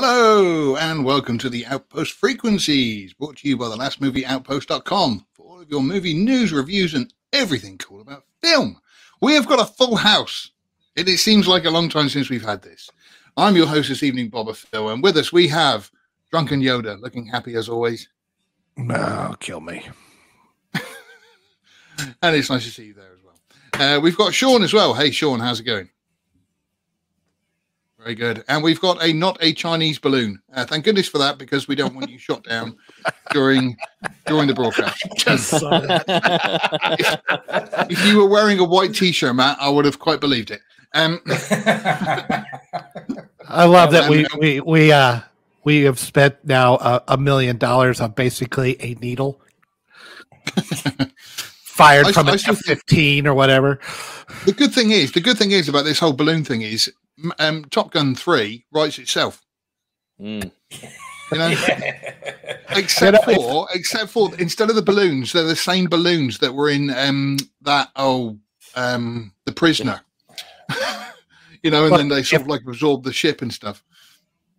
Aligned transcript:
Hello, 0.00 0.76
and 0.76 1.04
welcome 1.04 1.38
to 1.38 1.50
the 1.50 1.66
Outpost 1.66 2.12
Frequencies, 2.12 3.12
brought 3.14 3.38
to 3.38 3.48
you 3.48 3.56
by 3.56 3.68
the 3.68 3.74
last 3.74 4.00
movie 4.00 4.24
outpost.com 4.24 5.26
for 5.32 5.42
all 5.42 5.60
of 5.60 5.68
your 5.68 5.82
movie 5.82 6.14
news, 6.14 6.52
reviews, 6.52 6.94
and 6.94 7.12
everything 7.32 7.76
cool 7.78 8.00
about 8.00 8.22
film. 8.40 8.80
We 9.20 9.34
have 9.34 9.48
got 9.48 9.58
a 9.58 9.64
full 9.64 9.96
house. 9.96 10.52
It, 10.94 11.08
it 11.08 11.18
seems 11.18 11.48
like 11.48 11.64
a 11.64 11.70
long 11.70 11.88
time 11.88 12.08
since 12.08 12.30
we've 12.30 12.44
had 12.44 12.62
this. 12.62 12.88
I'm 13.36 13.56
your 13.56 13.66
host 13.66 13.88
this 13.88 14.04
evening, 14.04 14.28
Bob 14.28 14.46
Boba 14.46 14.54
Phil, 14.54 14.88
and 14.90 15.02
with 15.02 15.16
us 15.16 15.32
we 15.32 15.48
have 15.48 15.90
Drunken 16.30 16.60
Yoda, 16.60 17.00
looking 17.00 17.26
happy 17.26 17.56
as 17.56 17.68
always. 17.68 18.08
No, 18.76 19.34
kill 19.40 19.60
me. 19.60 19.84
and 22.22 22.36
it's 22.36 22.50
nice 22.50 22.64
to 22.66 22.70
see 22.70 22.84
you 22.84 22.94
there 22.94 23.14
as 23.14 23.24
well. 23.24 23.96
Uh, 23.96 23.98
we've 23.98 24.16
got 24.16 24.32
Sean 24.32 24.62
as 24.62 24.72
well. 24.72 24.94
Hey, 24.94 25.10
Sean, 25.10 25.40
how's 25.40 25.58
it 25.58 25.64
going? 25.64 25.90
Very 27.98 28.14
good. 28.14 28.44
And 28.48 28.62
we've 28.62 28.80
got 28.80 29.02
a 29.02 29.12
not 29.12 29.36
a 29.40 29.52
Chinese 29.52 29.98
balloon. 29.98 30.40
Uh, 30.54 30.64
thank 30.64 30.84
goodness 30.84 31.08
for 31.08 31.18
that 31.18 31.36
because 31.36 31.66
we 31.66 31.74
don't 31.74 31.94
want 31.96 32.08
you 32.10 32.16
shot 32.18 32.44
down 32.44 32.76
during 33.32 33.76
during 34.26 34.46
the 34.46 34.54
broadcast. 34.54 35.04
Just 35.16 35.52
if, 35.52 37.20
if 37.90 38.06
you 38.06 38.18
were 38.18 38.28
wearing 38.28 38.60
a 38.60 38.64
white 38.64 38.94
t-shirt, 38.94 39.34
Matt, 39.34 39.58
I 39.60 39.68
would 39.68 39.84
have 39.84 39.98
quite 39.98 40.20
believed 40.20 40.52
it. 40.52 40.60
Um, 40.94 41.20
I 43.48 43.64
love 43.64 43.90
that 43.92 44.08
we 44.08 44.26
we 44.38 44.60
we 44.60 44.92
uh 44.92 45.20
we 45.64 45.82
have 45.82 45.98
spent 45.98 46.36
now 46.44 46.76
a, 46.76 47.02
a 47.08 47.16
million 47.18 47.58
dollars 47.58 48.00
on 48.00 48.12
basically 48.12 48.76
a 48.80 48.94
needle 48.94 49.40
fired 51.64 52.06
I- 52.06 52.12
from 52.12 52.28
I 52.28 52.32
an 52.34 52.38
F 52.46 52.58
fifteen 52.58 53.26
or 53.26 53.34
whatever. 53.34 53.80
the 54.46 54.52
good 54.52 54.72
thing 54.72 54.90
is, 54.92 55.12
the 55.12 55.20
good 55.20 55.36
thing 55.36 55.50
is 55.50 55.68
about 55.68 55.84
this 55.84 55.98
whole 55.98 56.12
balloon 56.12 56.44
thing 56.44 56.62
is, 56.62 56.88
m- 56.88 56.94
um, 57.38 57.64
Top 57.66 57.90
Gun 57.92 58.14
Three 58.14 58.64
writes 58.72 58.98
itself. 58.98 59.44
Mm. 60.20 60.50
You 61.32 61.38
know, 61.38 61.48
Yeah. 61.68 62.56
except 62.70 63.26
know, 63.26 63.34
for 63.34 63.68
except 63.74 64.10
for 64.10 64.34
instead 64.38 64.70
of 64.70 64.76
the 64.76 64.82
balloons, 64.82 65.32
they're 65.32 65.44
the 65.44 65.56
same 65.56 65.86
balloons 65.88 66.38
that 66.38 66.54
were 66.54 66.70
in 66.70 66.90
um 66.90 67.36
that 67.62 67.90
oh 67.96 68.38
um 68.74 69.32
the 69.44 69.52
prisoner. 69.52 70.00
you 71.62 71.70
know, 71.70 71.82
and 71.82 71.90
Look, 71.90 71.98
then 71.98 72.08
they 72.08 72.22
sort 72.22 72.40
if- 72.40 72.46
of 72.46 72.48
like 72.48 72.62
absorb 72.66 73.04
the 73.04 73.12
ship 73.12 73.42
and 73.42 73.52
stuff. 73.52 73.82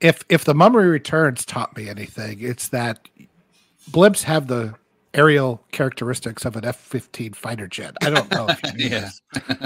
If 0.02 0.24
if 0.30 0.46
the 0.46 0.54
Mummy 0.56 0.78
Returns 0.78 1.44
taught 1.46 1.76
me 1.76 1.90
anything, 1.90 2.38
it's 2.40 2.70
that 2.70 3.10
blimps 3.92 4.24
have 4.24 4.48
the 4.48 4.74
aerial 5.14 5.62
characteristics 5.72 6.46
of 6.46 6.56
an 6.56 6.64
F 6.66 6.78
fifteen 6.78 7.34
fighter 7.34 7.68
jet. 7.68 7.96
I 8.02 8.10
don't 8.10 8.32
know 8.32 8.48
if 8.48 8.62
you 8.64 8.74
knew 8.90 8.96
Yeah. 8.96 9.10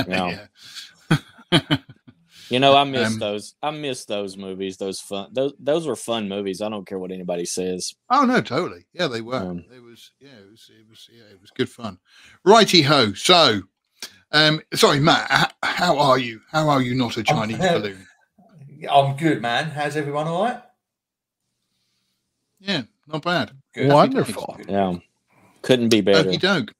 this. 0.07 0.47
Yeah. 1.51 1.77
You 2.49 2.59
know, 2.59 2.75
I 2.75 2.83
miss 2.83 3.13
Um, 3.13 3.19
those. 3.19 3.55
I 3.63 3.71
miss 3.71 4.05
those 4.05 4.37
movies. 4.37 4.77
Those 4.77 4.99
fun. 4.99 5.29
Those 5.31 5.53
those 5.59 5.87
were 5.87 5.95
fun 5.95 6.27
movies. 6.27 6.61
I 6.61 6.69
don't 6.69 6.85
care 6.85 6.99
what 6.99 7.11
anybody 7.11 7.45
says. 7.45 7.93
Oh 8.09 8.25
no, 8.25 8.41
totally. 8.41 8.85
Yeah, 8.93 9.07
they 9.07 9.21
were. 9.21 9.35
Um, 9.37 9.65
it 9.73 9.81
was 9.81 10.11
yeah, 10.19 10.29
it 10.29 10.51
was 10.51 10.69
it 10.69 10.87
was 10.89 11.09
yeah, 11.11 11.23
it 11.31 11.39
was 11.41 11.51
good 11.51 11.69
fun. 11.69 11.99
Righty 12.43 12.81
ho. 12.81 13.13
So, 13.13 13.61
um, 14.31 14.61
sorry, 14.73 14.99
Matt. 14.99 15.53
How 15.63 15.97
are 15.97 16.17
you? 16.19 16.41
How 16.51 16.67
are 16.69 16.81
you? 16.81 16.95
Not 16.95 17.17
a 17.17 17.23
Chinese 17.23 17.57
balloon. 17.59 18.05
I'm 18.91 19.15
good, 19.15 19.41
man. 19.41 19.69
How's 19.71 19.95
everyone 19.95 20.27
all 20.27 20.43
right? 20.43 20.61
Yeah, 22.59 22.83
not 23.07 23.21
bad. 23.23 23.51
Good. 23.73 23.91
Wonderful. 23.91 24.57
Yeah, 24.67 24.95
couldn't 25.61 25.89
be 25.89 26.01
better. 26.01 26.29
Okie 26.29 26.39
doke. 26.39 26.73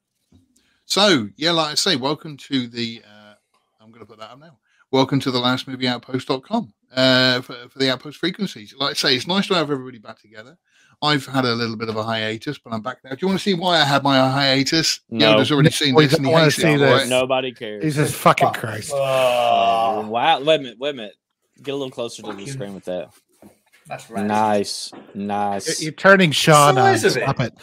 So 0.85 1.29
yeah, 1.37 1.51
like 1.51 1.71
I 1.71 1.75
say, 1.75 1.95
welcome 1.95 2.37
to 2.37 2.67
the. 2.67 3.01
Uh, 3.05 3.33
I'm 3.81 3.89
going 3.89 4.01
to 4.01 4.05
put 4.05 4.19
that 4.19 4.31
up 4.31 4.39
now. 4.39 4.57
Welcome 4.93 5.19
to 5.21 5.31
the 5.31 5.39
last 5.39 5.67
movie 5.67 5.87
outpost.com 5.87 6.71
uh, 6.95 7.41
for, 7.41 7.55
for 7.67 7.79
the 7.79 7.91
outpost 7.91 8.19
frequencies. 8.19 8.75
Like 8.77 8.91
I 8.91 8.93
say, 8.93 9.15
it's 9.15 9.25
nice 9.25 9.47
to 9.47 9.55
have 9.55 9.71
everybody 9.71 9.97
back 9.97 10.19
together. 10.19 10.55
I've 11.01 11.25
had 11.25 11.45
a 11.45 11.55
little 11.55 11.75
bit 11.75 11.89
of 11.89 11.95
a 11.95 12.03
hiatus, 12.03 12.59
but 12.59 12.73
I'm 12.73 12.83
back 12.83 12.99
now. 13.03 13.09
Do 13.09 13.17
you 13.21 13.27
want 13.27 13.39
to 13.39 13.43
see 13.43 13.55
why 13.55 13.77
I 13.81 13.85
had 13.85 14.03
my 14.03 14.17
hiatus? 14.29 14.99
No. 15.09 15.33
Yoda's 15.33 15.51
already 15.51 15.71
seen 15.71 15.95
We 15.95 16.05
this 16.05 16.13
and 16.13 16.27
he 16.27 16.31
wanna 16.31 16.43
hates 16.45 16.57
see 16.57 16.73
it. 16.73 16.77
this. 16.77 16.87
alright? 16.91 17.07
Nobody 17.07 17.51
cares. 17.53 17.81
Jesus 17.81 18.13
fucking 18.13 18.51
Christ. 18.53 18.91
Oh, 18.93 20.05
wow. 20.09 20.39
Wait 20.43 20.57
a 20.57 20.59
minute. 20.59 20.77
Wait 20.77 20.91
a 20.91 20.93
minute. 20.93 21.15
Get 21.63 21.71
a 21.71 21.75
little 21.75 21.89
closer 21.89 22.21
to 22.21 22.31
the 22.31 22.45
screen 22.45 22.75
with 22.75 22.85
that. 22.85 23.09
that's 23.87 24.11
right. 24.11 24.27
Nice, 24.27 24.91
You're, 24.93 25.25
nice. 25.25 25.81
you're 25.81 25.91
turning 25.93 26.29
Sean 26.29 26.77
on. 26.77 26.95
Size 26.99 27.03
of 27.05 27.17
it. 27.17 27.23
Stop 27.23 27.39
it. 27.39 27.53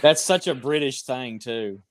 That's 0.00 0.22
such 0.22 0.46
a 0.46 0.54
British 0.54 1.02
thing 1.02 1.38
too. 1.38 1.82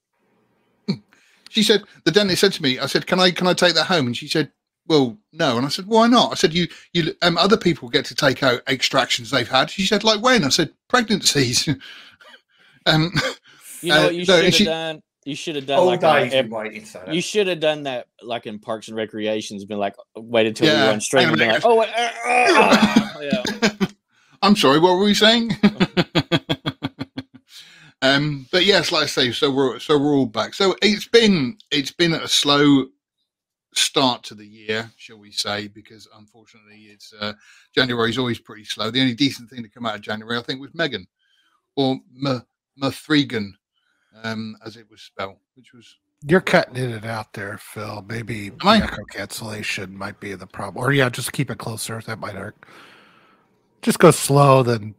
She 1.50 1.62
said 1.62 1.84
the 2.04 2.12
dentist 2.12 2.42
said 2.42 2.54
to 2.54 2.64
me, 2.64 2.78
I 2.80 2.88
said, 2.88 3.06
"Can 3.08 3.20
I 3.22 3.32
can 3.32 3.48
I 3.48 3.54
take 3.54 3.74
that 3.76 3.86
home?" 3.86 4.08
And 4.08 4.18
she 4.18 4.28
said, 4.28 4.52
"Well, 4.88 5.18
no." 5.34 5.58
And 5.58 5.66
I 5.66 5.70
said, 5.70 5.88
"Why 5.88 6.08
not?" 6.08 6.32
I 6.32 6.36
said, 6.36 6.54
"You 6.54 6.68
you 6.94 7.14
um, 7.22 7.38
other 7.38 7.58
people 7.58 7.90
get 7.90 8.06
to 8.06 8.16
take 8.16 8.44
out 8.44 8.62
extractions 8.68 9.30
they've 9.30 9.48
had." 9.48 9.70
She 9.70 9.86
said, 9.86 10.04
"Like 10.04 10.22
when?" 10.22 10.44
I 10.44 10.50
said, 10.50 10.72
"Pregnancies." 10.88 11.68
um, 12.86 13.12
You 13.82 13.90
know 13.90 14.00
Uh, 14.00 14.04
what 14.06 14.16
you 14.16 14.26
no, 14.26 14.36
should 14.36 14.46
have 14.46 14.54
she- 14.54 14.66
done? 14.66 15.02
You 15.26 15.36
should 15.36 15.56
have 15.58 15.66
done 15.66 15.80
All 15.80 15.88
like 15.88 16.00
days 16.00 16.34
a, 16.34 16.42
been 16.44 16.52
waiting 16.52 16.82
to 16.82 16.88
say 16.88 17.02
that. 17.06 17.14
You 17.14 17.22
should 17.22 17.48
have 17.48 17.60
done 17.60 17.84
that, 17.84 18.08
like 18.24 18.48
in 18.48 18.60
Parks 18.60 18.88
and 18.88 18.96
Recreations. 18.96 19.66
Been 19.66 19.78
like, 19.78 19.94
waited 20.16 20.56
till 20.56 20.68
Yeah, 20.68 20.86
we 20.86 20.90
run 20.92 21.02
straight 21.02 21.24
hang 21.26 21.34
and 21.34 21.42
on 21.42 21.48
like, 21.50 21.66
oh, 21.66 21.76
what- 21.76 21.90
uh, 21.90 22.10
uh, 22.26 23.20
yeah. 23.22 23.44
I'm 24.42 24.56
sorry, 24.56 24.80
what 24.80 24.94
were 24.98 25.04
we 25.04 25.14
saying? 25.14 25.52
um, 28.02 28.48
but 28.52 28.66
yes, 28.66 28.92
like 28.92 29.04
I 29.04 29.08
say, 29.08 29.32
so 29.32 29.52
we're 29.52 29.80
so 29.80 29.98
we're 29.98 30.14
all 30.16 30.26
back. 30.28 30.54
So 30.54 30.76
it's 30.82 31.08
been 31.08 31.58
it's 31.72 31.92
been 31.92 32.14
a 32.14 32.28
slow 32.28 32.86
start 33.78 34.24
to 34.24 34.36
the 34.36 34.46
year, 34.46 34.92
shall 34.98 35.18
we 35.20 35.32
say? 35.32 35.68
Because 35.68 36.08
unfortunately, 36.18 36.86
it's 36.92 37.14
uh, 37.20 37.34
January 37.74 38.10
is 38.10 38.18
always 38.18 38.40
pretty 38.40 38.64
slow. 38.66 38.90
The 38.92 39.02
only 39.02 39.14
decent 39.14 39.50
thing 39.50 39.64
to 39.64 39.70
come 39.70 39.86
out 39.86 39.96
of 39.96 40.02
January, 40.02 40.38
I 40.38 40.42
think, 40.42 40.60
was 40.62 40.74
Megan 40.74 41.08
or 41.76 41.98
M- 42.26 42.46
Mithrigan, 42.82 43.54
um, 44.24 44.56
as 44.66 44.78
it 44.78 44.90
was 44.90 45.02
spelled, 45.02 45.38
which 45.56 45.74
was 45.74 45.96
You're 46.28 46.42
cutting 46.42 46.76
it 46.78 47.06
out 47.06 47.34
there, 47.34 47.58
Phil. 47.58 48.04
Maybe 48.08 48.52
Am 48.64 48.82
echo 48.84 49.04
cancellation 49.12 49.96
might 49.98 50.20
be 50.20 50.34
the 50.36 50.48
problem. 50.48 50.84
Or 50.84 50.92
yeah, 50.92 51.10
just 51.10 51.32
keep 51.34 51.50
it 51.52 51.58
closer. 51.60 52.02
That 52.06 52.20
might 52.20 52.36
hurt. 52.36 52.56
Just 53.84 54.00
go 54.00 54.12
slow, 54.12 54.64
then 54.64 54.96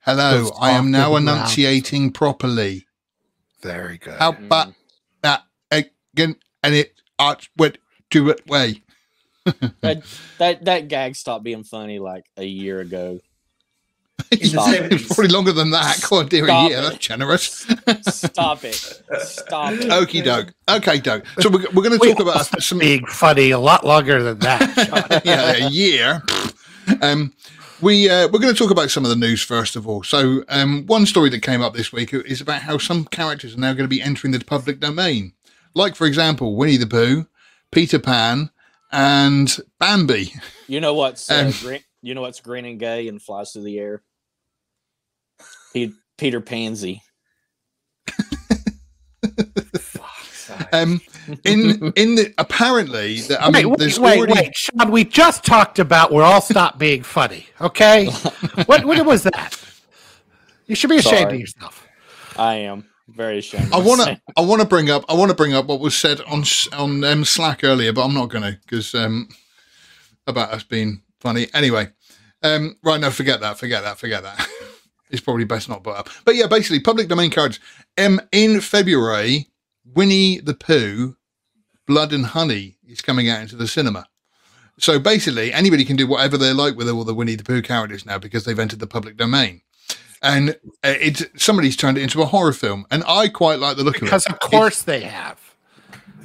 hello. 0.00 0.50
I 0.60 0.72
am 0.72 0.90
now 0.90 1.14
the 1.14 1.20
ground. 1.20 1.28
enunciating 1.28 2.12
properly. 2.12 2.86
very 3.62 3.96
good. 3.96 4.18
How 4.18 4.28
about 4.32 4.68
Mm. 4.68 4.74
that 5.22 5.44
again? 5.70 6.36
And 6.62 6.74
it 6.74 7.00
arch 7.18 7.50
went 7.56 7.78
to 8.10 8.30
it 8.30 8.46
way. 8.46 8.82
that, 9.80 10.02
that 10.38 10.64
that 10.64 10.88
gag 10.88 11.14
stopped 11.16 11.44
being 11.44 11.64
funny 11.64 11.98
like 11.98 12.24
a 12.36 12.44
year 12.44 12.80
ago. 12.80 13.20
In 14.30 14.38
the 14.38 14.46
Stop. 14.46 14.74
It's 14.92 15.06
probably 15.08 15.28
longer 15.28 15.52
than 15.52 15.70
that. 15.70 16.00
God 16.08 16.30
dear, 16.30 16.46
a 16.46 16.68
year. 16.68 16.78
it. 16.78 16.82
That's 16.82 16.98
generous. 16.98 17.66
Stop 18.02 18.64
it! 18.64 18.74
Stop 18.74 19.72
it! 19.72 19.90
Okie 19.90 20.24
doke. 20.24 20.54
Okay, 20.68 20.98
doke. 20.98 21.24
So 21.40 21.50
we're, 21.50 21.64
we're 21.74 21.82
going 21.82 21.92
to 21.92 21.98
We 22.00 22.12
talk 22.12 22.20
about 22.20 22.36
also 22.36 22.58
some. 22.60 22.78
being 22.78 23.04
funny 23.06 23.50
a 23.50 23.58
lot 23.58 23.84
longer 23.84 24.22
than 24.22 24.38
that. 24.38 25.22
yeah, 25.24 25.66
a 25.66 25.68
year. 25.68 26.22
Um, 27.02 27.34
we 27.80 28.08
uh, 28.08 28.28
we're 28.28 28.38
going 28.38 28.54
to 28.54 28.58
talk 28.58 28.70
about 28.70 28.90
some 28.90 29.04
of 29.04 29.10
the 29.10 29.16
news 29.16 29.42
first 29.42 29.76
of 29.76 29.86
all. 29.86 30.02
So 30.04 30.44
um, 30.48 30.86
one 30.86 31.06
story 31.06 31.28
that 31.30 31.42
came 31.42 31.60
up 31.60 31.74
this 31.74 31.92
week 31.92 32.14
is 32.14 32.40
about 32.40 32.62
how 32.62 32.78
some 32.78 33.04
characters 33.06 33.56
are 33.56 33.60
now 33.60 33.72
going 33.72 33.84
to 33.84 33.88
be 33.88 34.00
entering 34.00 34.32
the 34.32 34.42
public 34.42 34.80
domain. 34.80 35.32
Like, 35.74 35.96
for 35.96 36.06
example, 36.06 36.56
Winnie 36.56 36.76
the 36.76 36.86
Pooh, 36.86 37.26
Peter 37.72 37.98
Pan, 37.98 38.50
and 38.92 39.56
Bambi. 39.78 40.32
You 40.68 40.80
know 40.80 40.94
what's 40.94 41.30
uh, 41.30 41.46
Um, 41.46 41.52
green, 41.60 41.80
you 42.02 42.14
know 42.14 42.20
what's 42.20 42.40
green 42.40 42.64
and 42.64 42.78
gay 42.78 43.08
and 43.08 43.20
flies 43.20 43.52
through 43.52 43.64
the 43.64 43.78
air? 43.78 44.02
Pe- 45.72 45.90
Peter 46.16 46.40
Pansy. 46.40 47.02
Fuck's. 49.78 50.50
Um, 50.72 51.00
in 51.44 51.92
in 51.96 52.14
the 52.14 52.32
apparently, 52.38 53.20
the, 53.22 53.42
I 53.42 53.50
mean, 53.50 53.70
wait, 53.70 53.98
wait, 53.98 54.18
already 54.18 54.32
wait, 54.34 54.54
Sean. 54.54 54.90
We 54.90 55.04
just 55.04 55.44
talked 55.44 55.78
about 55.78 56.12
we're 56.12 56.22
all 56.22 56.40
stop 56.40 56.78
being 56.78 57.02
funny. 57.02 57.46
Okay, 57.60 58.06
what 58.66 58.84
what 58.84 59.04
was 59.04 59.22
that? 59.24 59.58
You 60.66 60.74
should 60.74 60.90
be 60.90 60.96
ashamed 60.96 61.18
Sorry. 61.18 61.34
of 61.34 61.40
yourself. 61.40 61.86
I 62.36 62.54
am 62.56 62.84
very 63.08 63.38
ashamed. 63.38 63.72
I 63.72 63.78
want 63.78 64.00
to. 64.02 64.20
I 64.36 64.40
want 64.40 64.62
to 64.62 64.68
bring 64.68 64.90
up. 64.90 65.04
I 65.08 65.14
want 65.14 65.30
to 65.30 65.36
bring 65.36 65.54
up 65.54 65.66
what 65.66 65.80
was 65.80 65.96
said 65.96 66.20
on 66.22 66.44
on 66.72 67.04
um, 67.04 67.24
Slack 67.24 67.64
earlier, 67.64 67.92
but 67.92 68.04
I'm 68.04 68.14
not 68.14 68.30
going 68.30 68.44
to 68.44 68.58
because 68.62 68.94
um, 68.94 69.28
about 70.26 70.50
us 70.50 70.62
being 70.62 71.02
funny. 71.20 71.48
Anyway, 71.54 71.88
um, 72.42 72.76
right 72.82 73.00
now, 73.00 73.10
forget 73.10 73.40
that. 73.40 73.58
Forget 73.58 73.82
that. 73.82 73.98
Forget 73.98 74.22
that. 74.22 74.48
it's 75.10 75.20
probably 75.20 75.44
best 75.44 75.68
not 75.68 75.82
brought 75.82 75.98
up. 75.98 76.08
But 76.24 76.36
yeah, 76.36 76.46
basically, 76.46 76.80
public 76.80 77.08
domain 77.08 77.30
cards. 77.30 77.60
Um, 77.98 78.20
in 78.32 78.60
February, 78.60 79.48
Winnie 79.84 80.40
the 80.40 80.54
Pooh, 80.54 81.16
Blood 81.86 82.12
and 82.12 82.26
Honey 82.26 82.78
is 82.86 83.00
coming 83.00 83.28
out 83.28 83.42
into 83.42 83.56
the 83.56 83.68
cinema. 83.68 84.06
So 84.78 84.98
basically, 84.98 85.52
anybody 85.52 85.84
can 85.84 85.96
do 85.96 86.06
whatever 86.06 86.36
they 86.36 86.52
like 86.52 86.76
with 86.76 86.88
all 86.88 87.04
the 87.04 87.14
Winnie 87.14 87.36
the 87.36 87.44
Pooh 87.44 87.62
characters 87.62 88.04
now 88.04 88.18
because 88.18 88.44
they've 88.44 88.58
entered 88.58 88.80
the 88.80 88.86
public 88.86 89.16
domain. 89.16 89.62
And 90.24 90.50
uh, 90.82 90.94
it's 91.00 91.22
somebody's 91.36 91.76
turned 91.76 91.98
it 91.98 92.02
into 92.02 92.22
a 92.22 92.24
horror 92.24 92.54
film, 92.54 92.86
and 92.90 93.04
I 93.06 93.28
quite 93.28 93.60
like 93.60 93.76
the 93.76 93.84
look 93.84 94.00
Because 94.00 94.26
of 94.26 94.32
it. 94.32 94.40
Because 94.40 94.46
of 94.46 94.50
course 94.50 94.82
they 94.82 95.02
have. 95.02 95.38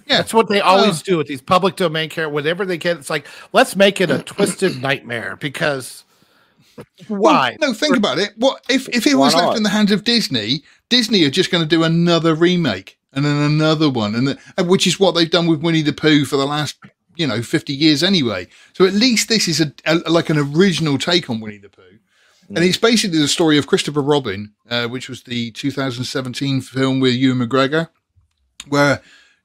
Yeah. 0.07 0.17
That's 0.17 0.33
what 0.33 0.47
they 0.47 0.61
always 0.61 1.03
do 1.03 1.17
with 1.17 1.27
these 1.27 1.41
public 1.41 1.75
domain 1.75 2.09
care. 2.09 2.29
Whatever 2.29 2.65
they 2.65 2.77
get, 2.77 2.97
it's 2.97 3.11
like 3.11 3.27
let's 3.53 3.75
make 3.75 4.01
it 4.01 4.09
a 4.09 4.23
twisted 4.23 4.81
nightmare 4.81 5.35
because 5.35 6.03
why? 7.07 7.57
Well, 7.59 7.69
no, 7.69 7.73
think 7.73 7.95
about 7.95 8.17
it. 8.17 8.31
What 8.37 8.63
if 8.69 8.87
if 8.89 9.05
it 9.05 9.15
Why 9.15 9.25
was 9.25 9.35
left 9.35 9.47
not? 9.47 9.57
in 9.57 9.63
the 9.63 9.69
hands 9.69 9.91
of 9.91 10.03
Disney? 10.03 10.63
Disney 10.89 11.23
are 11.25 11.29
just 11.29 11.51
going 11.51 11.63
to 11.63 11.67
do 11.67 11.83
another 11.83 12.33
remake 12.33 12.97
and 13.13 13.25
then 13.25 13.37
another 13.37 13.89
one, 13.89 14.15
and, 14.15 14.27
the, 14.27 14.63
which 14.63 14.87
is 14.87 14.99
what 14.99 15.13
they've 15.13 15.29
done 15.29 15.47
with 15.47 15.61
Winnie 15.61 15.81
the 15.81 15.93
Pooh 15.93 16.25
for 16.25 16.37
the 16.37 16.45
last 16.45 16.77
you 17.15 17.27
know 17.27 17.41
fifty 17.41 17.73
years 17.73 18.03
anyway. 18.03 18.47
So 18.73 18.85
at 18.85 18.93
least 18.93 19.29
this 19.29 19.47
is 19.47 19.61
a, 19.61 19.73
a 19.85 19.95
like 20.09 20.29
an 20.29 20.37
original 20.37 20.97
take 20.97 21.29
on 21.29 21.39
Winnie 21.39 21.57
the 21.57 21.69
Pooh. 21.69 21.98
And 22.55 22.65
it's 22.65 22.77
basically 22.77 23.19
the 23.19 23.27
story 23.27 23.57
of 23.57 23.67
Christopher 23.67 24.01
Robin, 24.01 24.53
uh, 24.69 24.87
which 24.87 25.07
was 25.07 25.23
the 25.23 25.51
2017 25.51 26.61
film 26.61 26.99
with 26.99 27.13
Ewan 27.13 27.47
McGregor, 27.47 27.89
where 28.67 29.01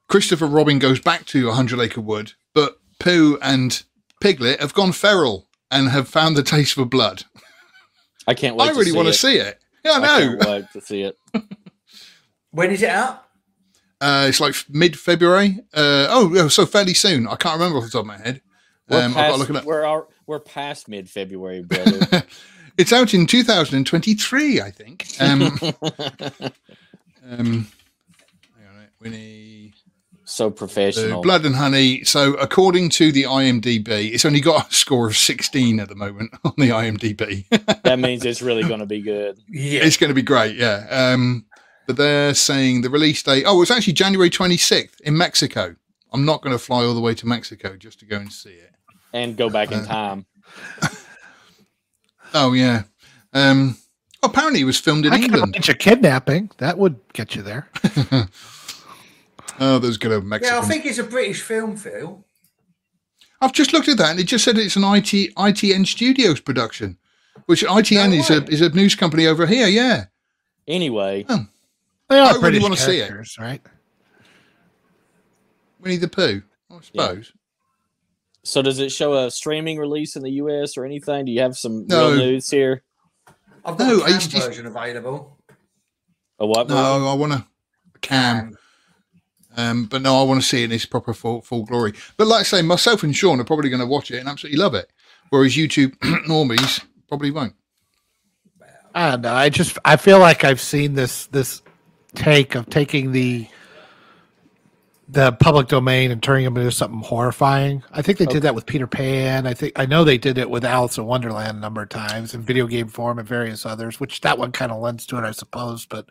Christopher 0.08 0.46
Robin 0.46 0.78
goes 0.78 1.00
back 1.00 1.26
to 1.26 1.46
100 1.48 1.80
Acre 1.80 2.00
Wood, 2.00 2.32
but 2.54 2.78
Pooh 2.98 3.38
and 3.42 3.82
Piglet 4.20 4.60
have 4.60 4.72
gone 4.74 4.92
feral 4.92 5.46
and 5.70 5.90
have 5.90 6.08
found 6.08 6.36
the 6.36 6.42
taste 6.42 6.74
for 6.74 6.84
blood. 6.86 7.24
I 8.26 8.32
can't 8.34 8.56
wait. 8.56 8.70
I 8.70 8.72
really 8.72 8.92
want 8.92 9.08
to 9.08 9.14
see 9.14 9.36
it. 9.36 9.58
Yeah, 9.84 9.92
I 9.92 9.96
I 9.96 10.00
know. 10.00 10.36
can't 10.38 10.48
wait 10.48 10.64
to 10.72 10.80
see 10.80 11.02
it. 11.02 11.16
When 12.50 12.70
is 12.70 12.82
it 12.82 12.88
out? 12.90 13.24
Uh, 14.00 14.26
it's 14.28 14.38
like 14.38 14.54
mid 14.68 14.96
February. 14.96 15.58
Uh, 15.74 16.06
oh, 16.08 16.46
so 16.46 16.66
fairly 16.66 16.94
soon. 16.94 17.26
I 17.26 17.34
can't 17.34 17.58
remember 17.58 17.78
off 17.78 17.84
the 17.84 17.90
top 17.90 18.02
of 18.02 18.06
my 18.06 18.16
head. 18.18 18.42
We're 18.88 19.02
Um, 19.02 19.10
I've 19.10 19.14
got 19.16 19.32
to 19.32 19.36
look 19.38 19.50
it 19.50 19.56
up. 19.56 19.64
we're, 19.64 20.04
we're 20.28 20.38
past 20.38 20.88
mid 20.88 21.10
February, 21.10 21.62
brother. 21.64 22.22
It's 22.76 22.92
out 22.92 23.14
in 23.14 23.26
2023, 23.26 24.60
I 24.60 24.70
think. 24.70 25.06
Um, 25.20 25.42
um, 25.62 25.78
hang 27.22 27.30
on 27.30 27.38
a 27.38 27.42
minute. 28.74 28.90
Winnie 29.00 29.54
so 30.24 30.48
uh, 30.48 30.50
professional. 30.50 31.22
Blood 31.22 31.44
and 31.44 31.54
Honey. 31.54 32.02
So, 32.04 32.34
according 32.34 32.90
to 32.90 33.12
the 33.12 33.24
IMDb, 33.24 34.12
it's 34.12 34.24
only 34.24 34.40
got 34.40 34.70
a 34.70 34.74
score 34.74 35.06
of 35.06 35.16
16 35.16 35.78
at 35.78 35.88
the 35.88 35.94
moment 35.94 36.32
on 36.44 36.54
the 36.56 36.70
IMDb. 36.70 37.48
that 37.82 37.98
means 37.98 38.24
it's 38.24 38.42
really 38.42 38.64
going 38.64 38.80
to 38.80 38.86
be 38.86 39.00
good. 39.02 39.38
Yeah. 39.48 39.80
it's 39.84 39.96
going 39.96 40.08
to 40.08 40.14
be 40.14 40.22
great, 40.22 40.56
yeah. 40.56 40.86
Um, 40.90 41.46
but 41.86 41.96
they're 41.96 42.34
saying 42.34 42.80
the 42.80 42.90
release 42.90 43.22
date. 43.22 43.44
Oh, 43.46 43.60
it's 43.62 43.70
actually 43.70 43.92
January 43.92 44.30
26th 44.30 45.00
in 45.02 45.16
Mexico. 45.16 45.76
I'm 46.12 46.24
not 46.24 46.42
going 46.42 46.54
to 46.54 46.62
fly 46.62 46.84
all 46.84 46.94
the 46.94 47.00
way 47.00 47.14
to 47.14 47.26
Mexico 47.26 47.76
just 47.76 48.00
to 48.00 48.06
go 48.06 48.16
and 48.16 48.32
see 48.32 48.50
it. 48.50 48.70
And 49.12 49.36
go 49.36 49.50
back 49.50 49.70
in 49.70 49.80
Uh, 49.80 49.86
time. 49.86 50.26
Oh 52.34 52.52
yeah. 52.52 52.82
Um, 53.32 53.76
apparently, 54.22 54.60
it 54.60 54.64
was 54.64 54.78
filmed 54.78 55.06
in 55.06 55.12
I 55.12 55.16
England. 55.16 55.54
arrange 55.54 55.68
a 55.68 55.74
kidnapping. 55.74 56.50
That 56.58 56.78
would 56.78 56.96
get 57.12 57.34
you 57.34 57.42
there. 57.42 57.68
Oh, 59.60 59.78
there's 59.78 59.98
good 59.98 60.10
old 60.10 60.24
Mexican. 60.24 60.52
Yeah, 60.56 60.60
I 60.60 60.64
think 60.66 60.84
it's 60.84 60.98
a 60.98 61.04
British 61.04 61.40
film, 61.40 61.76
Phil. 61.76 62.24
I've 63.40 63.52
just 63.52 63.72
looked 63.72 63.86
at 63.86 63.98
that, 63.98 64.10
and 64.10 64.18
it 64.18 64.24
just 64.24 64.44
said 64.44 64.58
it's 64.58 64.74
an 64.74 64.82
IT 64.82 65.32
ITN 65.36 65.86
Studios 65.86 66.40
production, 66.40 66.98
which 67.46 67.62
ITN 67.62 68.10
No 68.10 68.16
is 68.16 68.30
a 68.30 68.42
is 68.46 68.60
a 68.62 68.70
news 68.70 68.96
company 68.96 69.28
over 69.28 69.46
here. 69.46 69.68
Yeah. 69.68 70.06
Anyway, 70.66 71.22
They 72.08 72.18
I 72.18 72.32
are 72.32 72.40
really 72.40 72.58
wanna 72.58 72.76
see 72.76 72.98
it. 72.98 73.06
characters, 73.06 73.36
right? 73.38 73.62
Winnie 75.80 75.98
the 75.98 76.08
Pooh, 76.08 76.42
I 76.68 76.78
Yeah. 76.92 77.14
Suppose. 78.44 78.50
so 78.52 78.62
does 78.62 78.78
it 78.78 78.90
show 78.92 79.14
a 79.14 79.30
streaming 79.30 79.78
release 79.78 80.16
in 80.16 80.22
the 80.22 80.30
US 80.32 80.76
or 80.76 80.84
anything? 80.84 81.24
Do 81.24 81.32
you 81.32 81.40
have 81.40 81.56
some 81.56 81.86
No. 81.86 82.10
real 82.10 82.16
news 82.18 82.50
here? 82.50 82.82
I've 83.64 83.76
got 83.78 83.88
No, 83.88 84.00
a 84.00 84.02
I 84.02 84.06
cam 84.06 84.14
used 84.14 84.30
to- 84.32 84.40
version 84.40 84.66
available. 84.66 85.38
A 86.38 86.46
what? 86.46 86.68
version? 86.68 86.82
No, 86.82 87.08
I 87.08 87.14
want 87.14 87.32
to 87.32 87.46
cam. 88.00 88.56
Um, 89.56 89.84
but 89.86 90.02
no, 90.02 90.18
I 90.20 90.24
want 90.24 90.42
to 90.42 90.46
see 90.46 90.62
it 90.62 90.66
in 90.66 90.72
its 90.72 90.84
proper 90.84 91.14
full, 91.14 91.40
full 91.42 91.64
glory. 91.64 91.92
But 92.16 92.26
like 92.26 92.40
I 92.40 92.42
say, 92.42 92.62
myself 92.62 93.04
and 93.04 93.14
Sean 93.14 93.38
are 93.40 93.44
probably 93.44 93.70
going 93.70 93.80
to 93.80 93.86
watch 93.86 94.10
it 94.10 94.18
and 94.18 94.28
absolutely 94.28 94.58
love 94.58 94.74
it, 94.74 94.90
whereas 95.30 95.54
YouTube 95.54 95.96
normies 96.28 96.84
probably 97.08 97.30
won't. 97.30 97.54
I 98.96 99.10
don't 99.12 99.20
know. 99.22 99.32
I 99.34 99.48
just 99.48 99.78
I 99.84 99.96
feel 99.96 100.18
like 100.18 100.42
I've 100.44 100.60
seen 100.60 100.94
this 100.94 101.26
this 101.26 101.62
take 102.14 102.54
of 102.56 102.68
taking 102.68 103.12
the 103.12 103.46
the 105.08 105.32
public 105.32 105.68
domain 105.68 106.10
and 106.10 106.22
turning 106.22 106.44
them 106.44 106.56
into 106.56 106.70
something 106.72 107.00
horrifying. 107.00 107.82
I 107.92 108.00
think 108.00 108.18
they 108.18 108.26
did 108.26 108.42
that 108.42 108.54
with 108.54 108.64
Peter 108.64 108.86
Pan. 108.86 109.46
I 109.46 109.52
think 109.52 109.72
I 109.76 109.84
know 109.86 110.02
they 110.02 110.16
did 110.18 110.38
it 110.38 110.48
with 110.48 110.64
Alice 110.64 110.96
in 110.96 111.04
Wonderland 111.04 111.58
a 111.58 111.60
number 111.60 111.82
of 111.82 111.90
times 111.90 112.34
in 112.34 112.40
video 112.42 112.66
game 112.66 112.88
form 112.88 113.18
and 113.18 113.28
various 113.28 113.66
others, 113.66 114.00
which 114.00 114.22
that 114.22 114.38
one 114.38 114.50
kind 114.52 114.72
of 114.72 114.80
lends 114.80 115.04
to 115.06 115.18
it, 115.18 115.24
I 115.24 115.32
suppose. 115.32 115.84
But 115.84 116.08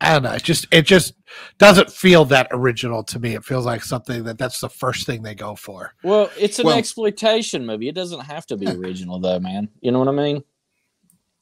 I 0.00 0.12
don't 0.12 0.24
know. 0.24 0.32
It 0.32 0.42
just 0.42 0.66
it 0.72 0.82
just 0.82 1.14
doesn't 1.58 1.90
feel 1.90 2.24
that 2.26 2.48
original 2.50 3.04
to 3.04 3.20
me. 3.20 3.34
It 3.34 3.44
feels 3.44 3.66
like 3.66 3.84
something 3.84 4.24
that 4.24 4.36
that's 4.38 4.60
the 4.60 4.68
first 4.68 5.06
thing 5.06 5.22
they 5.22 5.36
go 5.36 5.54
for. 5.54 5.94
Well, 6.02 6.28
it's 6.36 6.58
an 6.58 6.66
Well- 6.66 6.76
exploitation 6.78 7.64
movie. 7.64 7.88
It 7.88 7.94
doesn't 7.94 8.20
have 8.20 8.46
to 8.46 8.56
be 8.56 8.66
original, 8.66 9.20
though, 9.20 9.38
man. 9.38 9.68
You 9.80 9.92
know 9.92 10.00
what 10.00 10.08
I 10.08 10.12
mean? 10.12 10.42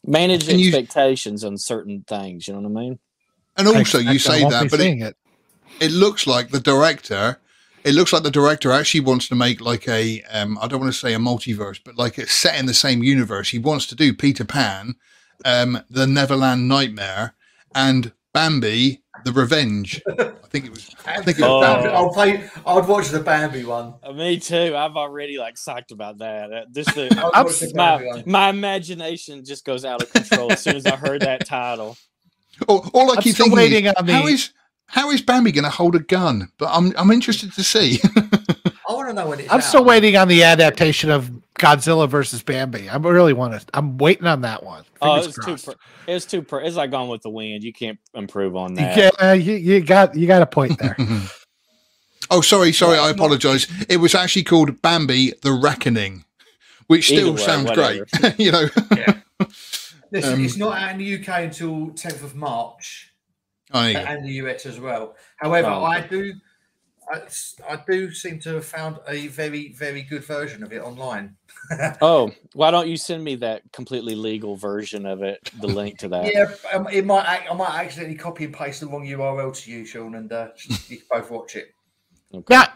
Manage 0.04 0.48
And 0.48 0.60
you- 0.60 0.68
expectations 0.68 1.42
on 1.44 1.56
certain 1.56 2.04
things. 2.06 2.46
You 2.46 2.54
know 2.54 2.60
what 2.68 2.78
I 2.80 2.82
mean? 2.84 2.98
And 3.56 3.68
also, 3.68 3.98
you 3.98 4.10
I 4.10 4.16
say 4.16 4.42
that, 4.48 4.70
but 4.70 4.80
it, 4.80 5.00
it. 5.02 5.16
It 5.80 5.90
looks 5.90 6.26
like 6.26 6.50
the 6.50 6.60
director 6.60 7.38
it 7.84 7.94
looks 7.94 8.12
like 8.12 8.22
the 8.22 8.30
director 8.30 8.70
actually 8.70 9.00
wants 9.00 9.26
to 9.28 9.34
make 9.34 9.60
like 9.60 9.88
a 9.88 10.22
um 10.30 10.58
i 10.60 10.66
don't 10.68 10.80
want 10.80 10.92
to 10.92 10.98
say 10.98 11.14
a 11.14 11.18
multiverse 11.18 11.80
but 11.84 11.96
like 11.96 12.18
it's 12.18 12.32
set 12.32 12.58
in 12.58 12.66
the 12.66 12.74
same 12.74 13.02
universe 13.02 13.48
he 13.50 13.58
wants 13.58 13.86
to 13.86 13.94
do 13.94 14.12
peter 14.14 14.44
pan 14.44 14.94
um 15.44 15.80
the 15.90 16.06
neverland 16.06 16.68
nightmare 16.68 17.34
and 17.74 18.12
bambi 18.32 19.02
the 19.24 19.32
revenge 19.32 20.00
i 20.08 20.32
think 20.48 20.64
it 20.66 20.70
was 20.70 20.90
i 21.06 21.20
think 21.22 21.38
it 21.38 21.42
was 21.42 21.50
Oh. 21.50 21.60
Bambi. 21.60 21.88
I'll 21.88 22.10
play. 22.12 22.48
I'd 22.66 22.86
watch 22.88 23.08
the 23.08 23.20
Bambi 23.20 23.64
one. 23.64 23.94
Uh, 24.02 24.12
me 24.12 24.38
too. 24.38 24.74
I've 24.76 24.96
already 24.96 25.38
like 25.38 25.54
psyched 25.56 25.90
about 25.92 26.18
that. 26.18 26.52
Uh, 26.52 26.64
Just 26.72 26.94
the, 26.94 27.04
I'd 27.34 27.46
the 27.48 27.72
Bambi 27.74 28.04
my, 28.04 28.10
one. 28.10 28.22
my 28.26 28.48
imagination 28.50 29.44
just 29.44 29.64
goes 29.64 29.84
out 29.84 30.02
of 30.02 30.12
control 30.12 30.50
as 30.52 30.62
soon 30.62 30.76
as 30.76 30.86
I 30.86 30.96
heard 30.96 31.22
that 31.22 31.46
title. 31.46 31.96
all, 32.68 32.88
all 32.94 33.12
i 33.16 33.20
keep 33.22 33.36
thinking 33.36 33.54
waiting 33.54 33.84
is, 33.86 33.92
on 33.96 34.06
the- 34.06 34.12
how 34.12 34.26
is 34.26 34.50
how 34.92 35.10
is 35.10 35.20
bambi 35.20 35.52
going 35.52 35.64
to 35.64 35.70
hold 35.70 35.94
a 35.94 35.98
gun 36.00 36.48
but 36.58 36.68
i'm 36.72 36.92
i'm 36.96 37.10
interested 37.10 37.52
to 37.52 37.62
see 37.62 37.98
I 38.88 38.94
want 38.94 39.08
to 39.08 39.14
know 39.14 39.26
when 39.28 39.40
it's 39.40 39.50
I'm 39.50 39.58
out. 39.58 39.64
still 39.64 39.84
waiting 39.84 40.16
on 40.16 40.28
the 40.28 40.42
adaptation 40.42 41.08
of 41.10 41.30
Godzilla 41.58 42.06
versus 42.08 42.42
Bambi. 42.42 42.88
I 42.90 42.96
really 42.96 43.32
want 43.32 43.58
to. 43.58 43.64
I'm 43.72 43.96
waiting 43.96 44.26
on 44.26 44.42
that 44.42 44.62
one. 44.64 44.84
Oh, 45.00 45.14
it 45.14 45.26
was 45.26 45.34
too. 45.36 45.56
Per, 45.56 45.76
it 46.08 46.12
was 46.12 46.26
too. 46.26 46.42
Per, 46.42 46.60
it's 46.60 46.76
like 46.76 46.90
Gone 46.90 47.08
with 47.08 47.22
the 47.22 47.30
Wind. 47.30 47.62
You 47.64 47.72
can't 47.72 47.98
improve 48.12 48.54
on 48.56 48.74
that. 48.74 49.14
Yeah, 49.18 49.32
you, 49.32 49.54
you 49.54 49.80
got 49.80 50.14
you 50.14 50.26
got 50.26 50.42
a 50.42 50.46
point 50.46 50.78
there. 50.78 50.96
oh 52.30 52.40
sorry 52.40 52.72
sorry 52.72 52.98
i 52.98 53.08
apologize 53.10 53.66
it 53.88 53.96
was 53.98 54.14
actually 54.14 54.44
called 54.44 54.80
bambi 54.82 55.32
the 55.42 55.52
reckoning 55.52 56.24
which 56.86 57.06
still 57.06 57.32
way, 57.34 57.40
sounds 57.40 57.68
whatever. 57.68 58.06
great 58.20 58.38
you 58.38 58.52
know 58.52 58.66
Listen, 60.12 60.34
Um, 60.34 60.44
it's 60.44 60.56
not 60.58 60.76
out 60.78 60.90
in 60.92 60.98
the 60.98 61.14
UK 61.14 61.28
until 61.44 61.88
10th 61.88 62.22
of 62.22 62.34
March, 62.36 63.11
Oh, 63.74 63.80
there 63.80 63.88
you 63.90 63.94
go. 63.94 64.04
and 64.04 64.24
the 64.24 64.32
US 64.32 64.66
as 64.66 64.80
well. 64.80 65.16
However, 65.36 65.68
Oh, 65.68 65.84
I 65.84 66.00
do, 66.00 66.32
I, 67.10 67.22
I 67.68 67.82
do 67.88 68.12
seem 68.12 68.40
to 68.40 68.54
have 68.54 68.64
found 68.64 68.98
a 69.08 69.28
very, 69.28 69.72
very 69.72 70.02
good 70.02 70.24
version 70.24 70.62
of 70.62 70.72
it 70.72 70.82
online. 70.82 71.36
Oh, 72.00 72.32
why 72.54 72.70
don't 72.72 72.88
you 72.88 72.96
send 72.96 73.22
me 73.22 73.36
that 73.36 73.62
completely 73.72 74.16
legal 74.16 74.56
version 74.56 75.06
of 75.06 75.22
it? 75.22 75.38
The 75.60 75.68
link 75.68 75.98
to 75.98 76.08
that. 76.08 76.32
Yeah, 76.34 76.52
um, 76.72 76.88
it 76.88 77.06
might. 77.06 77.24
I 77.24 77.54
might 77.54 77.84
accidentally 77.84 78.16
copy 78.16 78.44
and 78.44 78.52
paste 78.52 78.80
the 78.80 78.88
wrong 78.88 79.06
URL 79.06 79.54
to 79.62 79.70
you, 79.70 79.84
Sean, 79.84 80.16
and 80.16 80.32
uh, 80.32 80.48
you 80.88 80.98
can 80.98 81.06
both 81.08 81.30
watch 81.30 81.54
it. 81.54 81.68
Okay. 82.34 82.54
Now, 82.54 82.66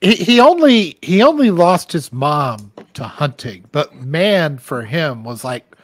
he, 0.00 0.14
he 0.16 0.40
only 0.40 0.98
he 1.02 1.22
only 1.22 1.50
lost 1.50 1.92
his 1.92 2.12
mom 2.12 2.72
to 2.94 3.04
hunting, 3.04 3.64
but 3.72 3.94
man, 3.94 4.58
for 4.58 4.82
him 4.82 5.24
was 5.24 5.44
like 5.44 5.76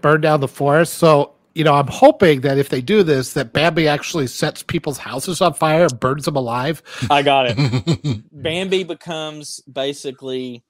burn 0.00 0.20
down 0.20 0.40
the 0.40 0.48
forest. 0.48 0.94
So 0.94 1.34
you 1.54 1.64
know, 1.64 1.74
I'm 1.74 1.86
hoping 1.86 2.42
that 2.42 2.58
if 2.58 2.68
they 2.68 2.80
do 2.80 3.02
this, 3.02 3.34
that 3.34 3.52
Bambi 3.52 3.88
actually 3.88 4.26
sets 4.26 4.62
people's 4.62 4.98
houses 4.98 5.40
on 5.40 5.54
fire 5.54 5.84
and 5.84 6.00
burns 6.00 6.24
them 6.24 6.36
alive. 6.36 6.82
I 7.10 7.22
got 7.22 7.46
it. 7.48 8.22
Bambi 8.32 8.84
becomes 8.84 9.60
basically 9.60 10.64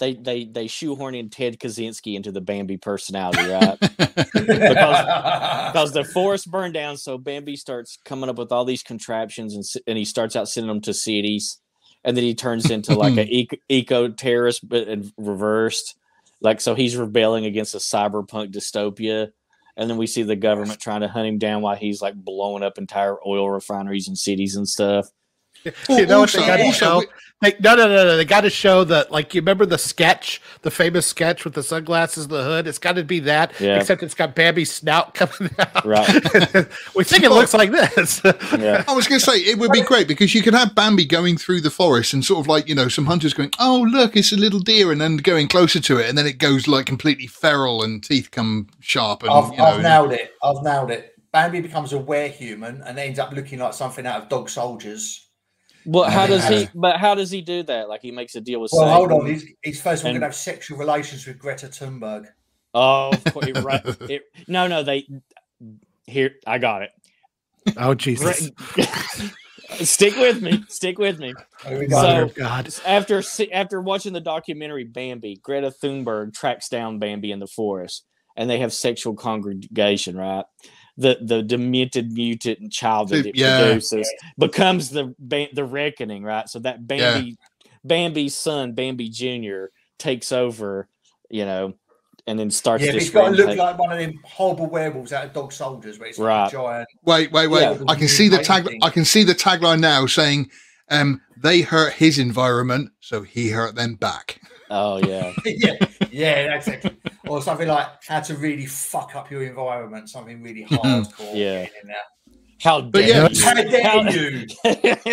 they 0.00 0.14
they 0.14 0.44
they 0.44 0.66
shoehorn 0.66 1.14
in 1.14 1.30
Ted 1.30 1.60
Kaczynski 1.60 2.16
into 2.16 2.32
the 2.32 2.40
Bambi 2.40 2.76
personality, 2.76 3.48
right? 3.48 3.78
because 3.78 5.92
the 5.92 6.08
forest 6.12 6.50
burned 6.50 6.74
down, 6.74 6.96
so 6.96 7.18
Bambi 7.18 7.54
starts 7.54 7.98
coming 8.04 8.28
up 8.28 8.36
with 8.36 8.50
all 8.50 8.64
these 8.64 8.82
contraptions, 8.82 9.54
and 9.54 9.64
and 9.86 9.96
he 9.96 10.04
starts 10.04 10.34
out 10.34 10.48
sending 10.48 10.68
them 10.68 10.80
to 10.80 10.94
cities, 10.94 11.58
and 12.02 12.16
then 12.16 12.24
he 12.24 12.34
turns 12.34 12.70
into 12.70 12.94
like 12.94 13.16
an 13.16 13.28
eco, 13.28 13.56
eco 13.68 14.08
terrorist, 14.08 14.68
but 14.68 14.88
in 14.88 15.12
reversed. 15.16 15.94
Like 16.40 16.62
so, 16.62 16.74
he's 16.74 16.96
rebelling 16.96 17.44
against 17.44 17.74
a 17.74 17.78
cyberpunk 17.78 18.52
dystopia, 18.52 19.32
and 19.76 19.88
then 19.88 19.96
we 19.96 20.06
see 20.06 20.22
the 20.22 20.36
government 20.36 20.80
trying 20.80 21.00
to 21.00 21.08
hunt 21.08 21.26
him 21.26 21.38
down 21.38 21.62
while 21.62 21.76
he's 21.76 22.02
like 22.02 22.14
blowing 22.14 22.62
up 22.62 22.78
entire 22.78 23.16
oil 23.26 23.50
refineries 23.50 24.08
and 24.08 24.18
cities 24.18 24.56
and 24.56 24.68
stuff. 24.68 25.08
You 25.88 26.06
know 26.06 26.20
what 26.20 26.32
they 26.32 26.46
got 26.46 26.56
to 26.56 26.72
show? 26.72 27.02
They, 27.42 27.54
no, 27.58 27.74
no, 27.74 27.88
no, 27.88 28.04
no. 28.04 28.16
They 28.18 28.26
got 28.26 28.42
to 28.42 28.50
show 28.50 28.84
that, 28.84 29.10
like, 29.10 29.34
you 29.34 29.40
remember 29.40 29.64
the 29.64 29.78
sketch, 29.78 30.42
the 30.60 30.70
famous 30.70 31.06
sketch 31.06 31.42
with 31.46 31.54
the 31.54 31.62
sunglasses, 31.62 32.24
and 32.24 32.32
the 32.34 32.44
hood. 32.44 32.66
It's 32.66 32.76
got 32.78 32.96
to 32.96 33.02
be 33.02 33.18
that, 33.20 33.58
Yeah. 33.58 33.78
except 33.78 34.02
it's 34.02 34.12
got 34.12 34.34
Bambi's 34.34 34.70
snout 34.70 35.14
coming 35.14 35.50
out. 35.58 35.86
Right. 35.86 36.06
we 36.94 37.02
think 37.04 37.24
it 37.24 37.30
looks 37.30 37.54
like 37.54 37.70
this. 37.70 38.20
Yeah. 38.60 38.84
I 38.86 38.92
was 38.94 39.08
going 39.08 39.20
to 39.20 39.24
say 39.24 39.38
it 39.38 39.58
would 39.58 39.72
be 39.72 39.80
great 39.80 40.06
because 40.06 40.34
you 40.34 40.42
could 40.42 40.52
have 40.52 40.74
Bambi 40.74 41.06
going 41.06 41.38
through 41.38 41.62
the 41.62 41.70
forest 41.70 42.12
and 42.12 42.22
sort 42.22 42.40
of 42.40 42.46
like 42.46 42.68
you 42.68 42.74
know 42.74 42.88
some 42.88 43.06
hunters 43.06 43.32
going, 43.32 43.50
"Oh 43.58 43.86
look, 43.90 44.16
it's 44.16 44.32
a 44.32 44.36
little 44.36 44.60
deer," 44.60 44.92
and 44.92 45.00
then 45.00 45.16
going 45.16 45.48
closer 45.48 45.80
to 45.80 45.96
it, 45.98 46.08
and 46.10 46.18
then 46.18 46.26
it 46.26 46.36
goes 46.38 46.68
like 46.68 46.84
completely 46.84 47.26
feral 47.26 47.82
and 47.82 48.04
teeth 48.04 48.30
come 48.30 48.66
sharp 48.80 49.22
and 49.22 49.30
I've, 49.30 49.50
you 49.52 49.56
know. 49.56 49.64
I've 49.64 49.82
nailed 49.82 50.12
it. 50.12 50.32
I've 50.42 50.62
nailed 50.62 50.90
it. 50.90 51.14
Bambi 51.32 51.60
becomes 51.60 51.92
a 51.94 51.98
werehuman 51.98 52.82
and 52.84 52.98
ends 52.98 53.18
up 53.18 53.32
looking 53.32 53.60
like 53.60 53.72
something 53.72 54.06
out 54.06 54.22
of 54.24 54.28
Dog 54.28 54.50
Soldiers. 54.50 55.28
Well, 55.86 56.10
how 56.10 56.26
does 56.26 56.46
he? 56.48 56.68
But 56.74 56.98
how 56.98 57.14
does 57.14 57.30
he 57.30 57.40
do 57.40 57.62
that? 57.64 57.88
Like 57.88 58.02
he 58.02 58.10
makes 58.10 58.34
a 58.34 58.40
deal 58.40 58.60
with. 58.60 58.70
Well, 58.74 58.88
hold 58.92 59.12
on. 59.12 59.26
He's, 59.26 59.44
he's 59.62 59.80
first 59.80 60.02
of 60.02 60.06
all 60.06 60.12
going 60.12 60.20
to 60.20 60.26
have 60.26 60.34
sexual 60.34 60.78
relations 60.78 61.26
with 61.26 61.38
Greta 61.38 61.66
Thunberg. 61.68 62.26
Oh, 62.74 63.10
of 63.10 63.24
course, 63.32 63.50
right. 63.62 63.82
It- 64.10 64.22
no, 64.46 64.66
no, 64.66 64.82
they. 64.82 65.06
Here, 66.06 66.32
I 66.46 66.58
got 66.58 66.82
it. 66.82 66.90
oh, 67.76 67.94
Jesus. 67.94 68.50
Stick 69.80 70.16
with 70.16 70.42
me. 70.42 70.64
Stick 70.68 70.98
with 70.98 71.18
me. 71.18 71.32
Here 71.66 71.78
we. 71.78 71.88
So- 71.88 72.28
God. 72.34 72.68
After 72.84 73.22
after 73.52 73.80
watching 73.80 74.12
the 74.12 74.20
documentary 74.20 74.84
Bambi, 74.84 75.40
Greta 75.42 75.72
Thunberg 75.82 76.34
tracks 76.34 76.68
down 76.68 76.98
Bambi 76.98 77.32
in 77.32 77.38
the 77.38 77.46
forest, 77.46 78.04
and 78.36 78.50
they 78.50 78.58
have 78.58 78.72
sexual 78.72 79.14
congregation. 79.14 80.16
Right, 80.16 80.44
the 81.00 81.18
the 81.22 81.42
demented 81.42 82.12
mutant 82.12 82.70
child 82.72 83.08
that 83.08 83.26
it 83.26 83.34
Yeah. 83.36 83.60
produces 83.62 84.08
becomes 84.38 84.90
the 84.90 85.14
the 85.52 85.64
reckoning. 85.64 86.22
Right, 86.22 86.48
so 86.48 86.58
that 86.60 86.86
Bambi 86.86 87.36
Bambi's 87.84 88.34
son 88.36 88.72
Bambi 88.72 89.08
Junior 89.08 89.70
takes 89.98 90.30
over. 90.32 90.86
You 91.32 91.44
know, 91.44 91.74
and 92.26 92.36
then 92.36 92.50
starts 92.50 92.84
yeah, 92.84 92.90
this. 92.90 93.04
he's 93.04 93.12
got 93.12 93.26
to 93.26 93.30
look 93.30 93.38
rampage. 93.46 93.58
like 93.58 93.78
one 93.78 93.92
of 93.92 93.98
them 93.98 94.18
horrible 94.24 94.66
werewolves 94.68 95.12
out 95.12 95.26
of 95.26 95.32
Dog 95.32 95.52
Soldiers, 95.52 95.96
where 96.00 96.08
it's 96.08 96.18
like 96.18 96.26
Right. 96.26 96.48
a 96.48 96.50
giant. 96.50 96.88
Wait, 97.04 97.30
wait, 97.30 97.46
wait! 97.46 97.60
Yeah. 97.60 97.78
I 97.86 97.94
can 97.94 98.08
see 98.08 98.26
the 98.28 98.38
tag. 98.38 98.68
I 98.82 98.90
can 98.90 99.04
see 99.04 99.22
the 99.22 99.32
tagline 99.34 99.78
now 99.78 100.06
saying, 100.06 100.50
um, 100.90 101.20
"They 101.40 101.60
hurt 101.60 101.92
his 101.92 102.18
environment, 102.18 102.90
so 102.98 103.22
he 103.22 103.50
hurt 103.50 103.76
them 103.76 103.94
back." 103.94 104.40
Oh 104.70 104.98
yeah. 104.98 105.32
yeah, 105.44 105.74
yeah, 106.10 106.54
exactly. 106.54 106.96
Or 107.28 107.42
something 107.42 107.66
like 107.68 107.86
how 108.06 108.20
to 108.20 108.34
really 108.36 108.66
fuck 108.66 109.14
up 109.16 109.30
your 109.30 109.42
environment, 109.42 110.08
something 110.08 110.42
really 110.42 110.64
hardcore. 110.64 111.34
Yeah. 111.34 111.62
in 111.62 111.88
there. 111.88 111.96
How 112.62 112.80
dare 112.82 113.02
yeah, 113.08 113.28
How 113.42 113.56
you? 113.56 113.70
dare 113.70 113.82
How- 113.82 114.10
you? 114.10 114.46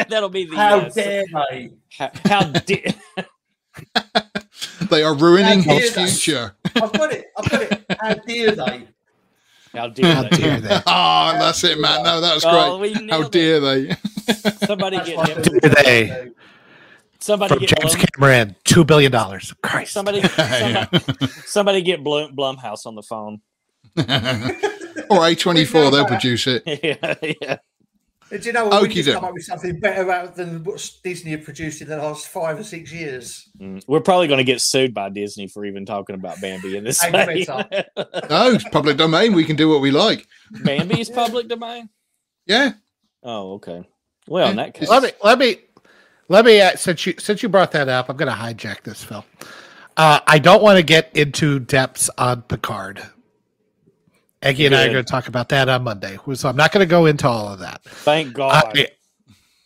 That'll 0.10 0.30
be 0.30 0.46
the 0.46 0.56
How 0.56 0.80
uh, 0.80 0.90
dare 0.90 1.26
they? 1.50 1.72
how, 1.98 2.12
how 2.26 2.44
dare 2.44 2.94
They 4.90 5.04
are 5.04 5.14
ruining 5.16 5.64
How 5.64 5.76
his 5.78 5.94
dare 5.94 6.08
future. 6.08 6.56
I've 6.76 6.92
got 6.94 7.12
it. 7.14 7.26
I've 7.38 7.50
got 7.50 7.62
it. 7.62 7.86
How 8.00 8.14
dare 8.16 8.52
they? 8.56 8.88
how 9.74 9.88
dare 9.90 10.14
How 10.16 10.22
they? 10.24 10.30
dare 10.30 10.60
they? 10.62 10.82
Ah, 10.88 11.36
that's 11.40 11.64
it, 11.64 11.80
Matt. 11.80 12.04
No, 12.04 12.22
that 12.22 12.36
was 12.36 12.46
Oh, 12.46 12.78
great. 12.80 12.96
How 12.96 13.02
nailed 13.02 13.32
dare 13.32 13.60
they? 13.60 13.96
Somebody 14.66 14.98
That's 14.98 15.10
get 15.10 15.18
what 15.18 15.30
him. 15.30 15.60
they 15.62 15.70
They- 15.70 16.08
do. 16.26 16.34
Somebody 17.20 17.56
From 17.56 17.60
get 17.60 17.82
James 17.82 17.96
Blum, 17.96 18.08
Cameron, 18.16 18.56
$2 18.66 18.88
billion. 18.88 19.12
Christ. 19.64 19.94
somebody, 19.94 20.22
somebody 20.28 21.28
somebody 21.46 21.82
get 21.82 22.04
Blum, 22.04 22.36
Blumhouse 22.36 22.86
on 22.86 22.96
the 22.96 23.02
phone. 23.02 23.42
or 23.98 24.04
A24, 25.22 25.92
they'll 25.92 26.06
produce 26.06 26.48
it. 26.48 26.64
yeah, 26.66 27.16
yeah. 27.42 27.58
Do 28.30 28.38
you 28.40 28.52
know 28.52 28.68
what? 28.68 28.82
We 28.82 28.90
Okey 28.90 28.96
could 28.96 29.06
doke. 29.06 29.16
come 29.16 29.26
up 29.26 29.34
with 29.34 29.44
something 29.44 29.80
better 29.80 30.12
out 30.12 30.36
than 30.36 30.64
what 30.64 30.92
Disney 31.04 31.32
have 31.32 31.44
produced 31.44 31.82
in 31.82 31.88
the 31.88 31.98
last 31.98 32.28
five 32.28 32.60
or 32.60 32.64
six 32.64 32.92
years. 32.92 33.50
Mm. 33.60 33.82
We're 33.88 34.02
probably 34.02 34.28
going 34.28 34.40
to 34.40 34.44
get 34.44 34.60
sued 34.60 34.94
by 34.94 35.10
Disney 35.10 35.48
for 35.48 35.66
even 35.66 35.86
talking 35.86 36.14
about 36.14 36.42
Bambi 36.42 36.76
in 36.76 36.84
this. 36.84 37.02
Hey, 37.02 37.12
way. 37.12 37.46
better. 37.46 37.86
No, 38.30 38.52
it's 38.52 38.68
public 38.70 38.98
domain. 38.98 39.34
We 39.34 39.46
can 39.46 39.56
do 39.56 39.70
what 39.70 39.80
we 39.80 39.92
like. 39.92 40.28
Bambi 40.64 41.00
is 41.00 41.10
public 41.10 41.48
domain. 41.48 41.90
Yeah. 42.46 42.74
Oh, 43.24 43.54
okay. 43.54 43.88
Well, 44.28 44.50
in 44.50 44.58
that 44.58 44.74
case, 44.74 44.90
let 44.90 45.04
me 45.04 45.12
let 45.24 45.40
me 45.40 45.58
let 46.30 46.46
me 46.46 46.62
uh, 46.62 46.76
since 46.76 47.06
you 47.06 47.16
since 47.18 47.44
you 47.44 47.50
brought 47.50 47.72
that 47.72 47.90
up, 47.90 48.10
I'm 48.10 48.18
going 48.18 48.32
to 48.32 48.38
hijack 48.38 48.84
this, 48.84 49.04
Phil. 49.04 49.26
Uh, 49.96 50.20
I 50.28 50.40
don't 50.40 50.62
want 50.62 50.78
to 50.78 50.84
get 50.84 51.16
into 51.16 51.60
depths 51.60 52.10
on 52.18 52.44
Picard. 52.44 53.02
Eggy 54.44 54.68
and 54.68 54.76
I 54.76 54.86
are 54.86 54.92
going 54.92 55.04
to 55.04 55.12
talk 55.12 55.28
about 55.28 55.50
that 55.50 55.68
on 55.68 55.84
Monday, 55.84 56.18
so 56.36 56.48
I'm 56.48 56.56
not 56.56 56.72
going 56.72 56.86
to 56.86 56.90
go 56.90 57.08
into 57.08 57.28
all 57.28 57.52
of 57.52 57.60
that. 57.60 57.84
thank 57.84 58.34
God. 58.34 58.78
I, 58.78 58.88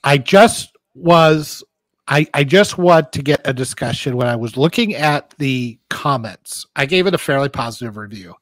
I 0.03 0.17
just 0.17 0.71
was 0.95 1.63
I, 2.07 2.27
I 2.33 2.43
just 2.43 2.77
want 2.77 3.11
to 3.13 3.21
get 3.21 3.41
a 3.45 3.53
discussion 3.53 4.17
when 4.17 4.27
I 4.27 4.35
was 4.35 4.57
looking 4.57 4.95
at 4.95 5.33
the 5.37 5.79
comments. 5.89 6.65
I 6.75 6.85
gave 6.85 7.07
it 7.07 7.13
a 7.13 7.17
fairly 7.17 7.49
positive 7.49 7.97
review. 7.97 8.35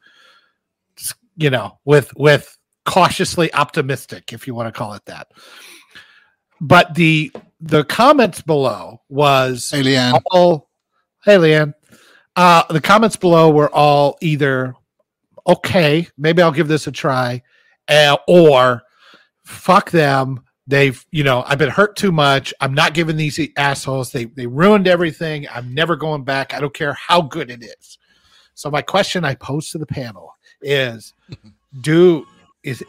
You 1.35 1.49
know, 1.49 1.79
with 1.85 2.13
with 2.15 2.57
cautiously 2.85 3.53
optimistic, 3.53 4.33
if 4.33 4.45
you 4.45 4.53
want 4.53 4.73
to 4.73 4.77
call 4.77 4.93
it 4.93 5.05
that. 5.05 5.31
But 6.59 6.95
the 6.95 7.31
the 7.61 7.83
comments 7.85 8.41
below 8.41 9.01
was 9.09 9.69
Hey, 9.69 9.81
Leanne. 9.83 10.21
all 10.31 10.69
hey 11.25 11.35
Leanne. 11.37 11.73
Uh 12.35 12.63
the 12.69 12.81
comments 12.81 13.15
below 13.15 13.49
were 13.49 13.69
all 13.73 14.17
either 14.21 14.75
okay, 15.47 16.07
maybe 16.17 16.41
I'll 16.41 16.51
give 16.51 16.67
this 16.67 16.85
a 16.87 16.91
try, 16.91 17.41
uh, 17.87 18.17
or 18.27 18.83
fuck 19.43 19.89
them. 19.91 20.43
They've, 20.67 21.03
you 21.09 21.23
know, 21.23 21.43
I've 21.47 21.57
been 21.57 21.69
hurt 21.71 21.95
too 21.95 22.11
much. 22.11 22.53
I'm 22.61 22.75
not 22.75 22.93
giving 22.93 23.17
these 23.17 23.39
assholes. 23.57 24.11
They 24.11 24.25
they 24.25 24.45
ruined 24.45 24.87
everything. 24.87 25.47
I'm 25.51 25.73
never 25.73 25.95
going 25.95 26.23
back. 26.23 26.53
I 26.53 26.59
don't 26.59 26.73
care 26.73 26.93
how 26.93 27.21
good 27.23 27.49
it 27.49 27.63
is. 27.63 27.97
So 28.53 28.69
my 28.69 28.83
question 28.83 29.25
I 29.25 29.33
pose 29.35 29.71
to 29.71 29.79
the 29.79 29.87
panel 29.87 30.31
is 30.61 31.13
do 31.81 32.25
is 32.63 32.83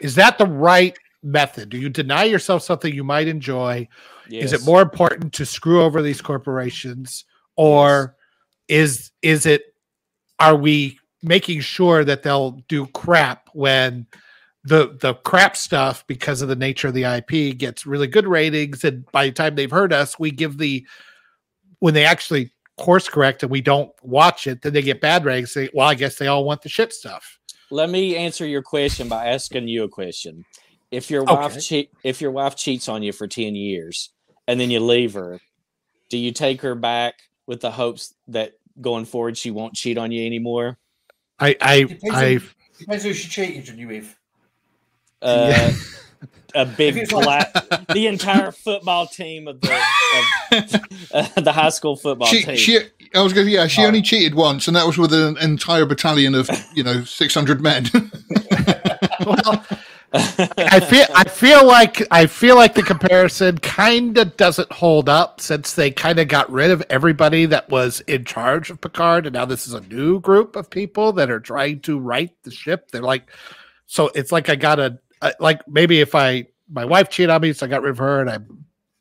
is 0.00 0.16
that 0.16 0.38
the 0.38 0.46
right 0.46 0.98
method? 1.22 1.68
Do 1.68 1.78
you 1.78 1.88
deny 1.88 2.24
yourself 2.24 2.62
something 2.62 2.94
you 2.94 3.04
might 3.04 3.28
enjoy? 3.28 3.88
Is 4.28 4.52
it 4.52 4.64
more 4.64 4.82
important 4.82 5.32
to 5.34 5.46
screw 5.46 5.82
over 5.82 6.02
these 6.02 6.20
corporations 6.20 7.24
or 7.56 8.16
is 8.68 9.10
is 9.22 9.44
it 9.44 9.74
are 10.38 10.54
we 10.54 10.98
making 11.22 11.60
sure 11.60 12.04
that 12.04 12.22
they'll 12.22 12.52
do 12.68 12.86
crap 12.88 13.48
when 13.52 14.06
the 14.64 14.96
the 15.00 15.14
crap 15.14 15.56
stuff 15.56 16.04
because 16.06 16.42
of 16.42 16.48
the 16.48 16.56
nature 16.56 16.88
of 16.88 16.94
the 16.94 17.04
IP 17.04 17.58
gets 17.58 17.86
really 17.86 18.06
good 18.06 18.26
ratings 18.26 18.84
and 18.84 19.04
by 19.10 19.26
the 19.26 19.32
time 19.32 19.54
they've 19.54 19.70
heard 19.70 19.92
us 19.92 20.18
we 20.18 20.30
give 20.30 20.58
the 20.58 20.86
when 21.80 21.92
they 21.94 22.04
actually 22.04 22.52
course 22.78 23.08
correct 23.08 23.42
and 23.42 23.50
we 23.50 23.60
don't 23.60 23.90
watch 24.02 24.46
it 24.46 24.62
then 24.62 24.72
they 24.72 24.82
get 24.82 25.00
bad 25.00 25.24
ratings 25.24 25.52
say 25.52 25.68
well 25.74 25.88
I 25.88 25.94
guess 25.94 26.16
they 26.16 26.28
all 26.28 26.44
want 26.44 26.62
the 26.62 26.68
shit 26.68 26.92
stuff 26.92 27.40
Let 27.70 27.88
me 27.88 28.16
answer 28.16 28.46
your 28.46 28.62
question 28.62 29.08
by 29.08 29.26
asking 29.26 29.68
you 29.68 29.84
a 29.84 29.88
question. 29.88 30.44
If 30.90 31.10
your 31.10 31.24
wife 31.24 31.52
Okay. 31.52 31.60
cheat, 31.60 31.90
if 32.02 32.20
your 32.20 32.30
wife 32.32 32.56
cheats 32.56 32.88
on 32.88 33.02
you 33.02 33.12
for 33.12 33.26
ten 33.28 33.54
years 33.54 34.10
and 34.48 34.60
then 34.60 34.70
you 34.70 34.80
leave 34.80 35.14
her, 35.14 35.40
do 36.08 36.18
you 36.18 36.32
take 36.32 36.62
her 36.62 36.74
back 36.74 37.14
with 37.46 37.60
the 37.60 37.70
hopes 37.70 38.14
that 38.28 38.54
going 38.80 39.04
forward 39.04 39.36
she 39.38 39.50
won't 39.50 39.74
cheat 39.74 39.98
on 39.98 40.10
you 40.10 40.26
anymore? 40.26 40.78
I 41.38 41.56
I 41.60 41.82
Depends 41.84 42.04
I 42.14 42.34
on- 42.34 42.42
Depends 42.78 43.04
who 43.04 43.12
she 43.12 43.28
cheated 43.28 43.70
on 43.70 43.78
you 43.78 43.88
with. 43.88 44.16
Uh, 45.22 45.72
a 46.54 46.64
big 46.78 46.96
If 46.96 47.02
it's 47.04 47.12
like- 47.12 47.52
the 47.88 48.06
entire 48.06 48.50
football 48.52 49.06
team 49.06 49.46
of 49.48 49.60
the 49.60 49.72
of, 49.72 50.80
uh, 51.12 51.40
the 51.40 51.52
high 51.52 51.68
school 51.68 51.94
football 51.96 52.26
She, 52.28 52.42
team. 52.42 52.56
she, 52.56 52.78
I 53.14 53.20
was 53.22 53.32
going 53.32 53.46
to, 53.46 53.52
yeah, 53.52 53.66
she 53.66 53.82
Oh. 53.82 53.86
only 53.86 54.00
cheated 54.02 54.34
once, 54.34 54.66
and 54.66 54.74
that 54.76 54.86
was 54.86 54.96
with 54.96 55.12
an 55.12 55.36
entire 55.38 55.84
battalion 55.84 56.34
of, 56.34 56.48
you 56.74 56.82
know, 56.82 57.04
600 57.04 57.60
men. 57.60 57.90
well 59.26 59.66
I 60.12 60.80
feel 60.80 61.06
I 61.14 61.24
feel 61.24 61.64
like 61.66 62.06
I 62.10 62.26
feel 62.26 62.56
like 62.56 62.74
the 62.74 62.82
comparison 62.82 63.58
kind 63.58 64.18
of 64.18 64.36
doesn't 64.36 64.72
hold 64.72 65.08
up 65.08 65.40
since 65.40 65.74
they 65.74 65.90
kind 65.90 66.18
of 66.18 66.26
got 66.26 66.50
rid 66.50 66.70
of 66.72 66.82
everybody 66.90 67.46
that 67.46 67.68
was 67.68 68.00
in 68.02 68.24
charge 68.24 68.70
of 68.70 68.80
Picard, 68.80 69.26
and 69.26 69.34
now 69.34 69.44
this 69.44 69.68
is 69.68 69.74
a 69.74 69.80
new 69.82 70.20
group 70.20 70.56
of 70.56 70.68
people 70.68 71.12
that 71.12 71.30
are 71.30 71.40
trying 71.40 71.80
to 71.80 71.98
right 71.98 72.30
the 72.42 72.50
ship. 72.50 72.90
They're 72.90 73.02
like, 73.02 73.30
so 73.86 74.10
it's 74.14 74.32
like 74.32 74.48
I 74.48 74.56
got 74.56 74.80
a 74.80 74.98
like 75.38 75.66
maybe 75.68 76.00
if 76.00 76.14
I 76.14 76.46
my 76.68 76.84
wife 76.84 77.10
cheated 77.10 77.30
on 77.30 77.42
me, 77.42 77.52
so 77.52 77.66
I 77.66 77.68
got 77.68 77.82
rid 77.82 77.90
of 77.90 77.98
her, 77.98 78.20
and 78.20 78.30
I 78.30 78.38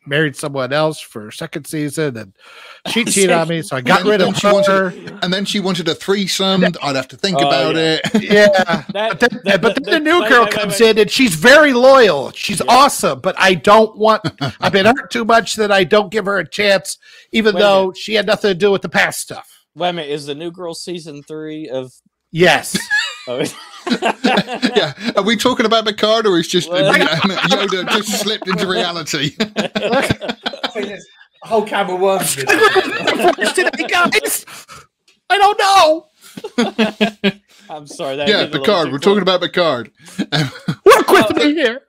married 0.09 0.35
someone 0.35 0.73
else 0.73 0.99
for 0.99 1.31
second 1.31 1.65
season, 1.67 2.17
and 2.17 2.33
she 2.91 3.05
cheated 3.05 3.31
on 3.31 3.47
me, 3.47 3.61
so 3.61 3.77
I 3.77 3.81
got 3.81 4.01
And 4.01 4.09
rid 4.09 4.21
then 4.21 4.29
of 4.29 4.37
she 4.37 4.47
her. 4.47 4.53
wanted- 4.53 5.19
and 5.23 5.31
then 5.33 5.45
she 5.45 5.59
wanted 5.59 5.87
a 5.87 5.95
threesome. 5.95 6.63
I'd 6.81 6.95
have 6.95 7.07
to 7.09 7.15
think 7.17 7.37
Oh, 7.39 7.47
about 7.47 7.75
yeah. 7.75 7.99
it. 8.03 8.23
Yeah. 8.23 8.83
That- 8.93 9.19
but 9.19 9.19
then, 9.19 9.41
that- 9.45 9.61
but 9.61 9.75
that- 9.75 9.83
then 9.85 10.03
the 10.03 10.09
new 10.11 10.21
wait, 10.21 10.29
girl 10.29 10.43
wait, 10.45 10.53
wait, 10.53 10.59
comes 10.59 10.79
wait. 10.79 10.89
in 10.89 10.97
and 10.97 11.11
she's 11.11 11.35
very 11.35 11.71
loyal. 11.73 12.31
She's 12.31 12.59
Yeah. 12.59 12.65
awesome, 12.67 13.19
but 13.21 13.35
I 13.37 13.53
don't 13.53 13.97
want. 13.97 14.23
I've 14.59 14.73
been 14.73 14.85
hurt 14.85 15.11
too 15.11 15.23
much 15.25 15.55
that 15.55 15.71
I 15.71 15.83
don't 15.85 16.11
give 16.11 16.25
her 16.25 16.39
a 16.39 16.47
chance, 16.49 16.97
even 17.31 17.55
Wait 17.55 17.61
though 17.61 17.93
she 17.95 18.15
had 18.15 18.25
nothing 18.25 18.49
to 18.49 18.55
do 18.55 18.71
with 18.71 18.81
the 18.81 18.89
past 18.89 19.21
stuff. 19.21 19.47
Wait 19.75 19.89
a 19.89 19.93
minute, 19.93 20.09
is 20.11 20.25
the 20.25 20.35
new 20.35 20.51
girl 20.51 20.73
season 20.73 21.21
three 21.23 21.69
of? 21.69 21.93
Yes, 22.31 22.77
Oh. 23.27 23.43
yeah, 24.75 24.93
are 25.15 25.23
we 25.23 25.35
talking 25.35 25.65
about 25.65 25.85
Picard 25.85 26.25
or 26.27 26.37
is 26.37 26.47
just 26.47 26.69
Well- 26.69 26.93
Yoda 26.93 27.89
just 27.89 28.19
slipped 28.21 28.47
into 28.47 28.67
reality? 28.67 29.35
I 29.39 29.67
think 30.71 30.87
there's 30.87 31.07
a 31.43 31.47
whole 31.47 31.65
can 31.65 31.89
of 31.89 31.99
worms. 31.99 32.37
in 32.37 32.45
it. 32.47 33.55
Today, 33.55 33.87
guys, 33.87 34.45
I 35.29 35.37
don't 35.37 35.59
know. 35.59 36.05
I'm 37.69 37.87
sorry. 37.87 38.15
That 38.17 38.27
yeah, 38.27 38.39
hit 38.39 38.55
a 38.55 38.59
Picard. 38.59 38.91
We're 38.91 38.99
close. 38.99 39.01
talking 39.01 39.21
about 39.21 39.41
Picard. 39.41 39.91
Work 40.31 41.07
with 41.09 41.35
me 41.37 41.53
here. 41.53 41.81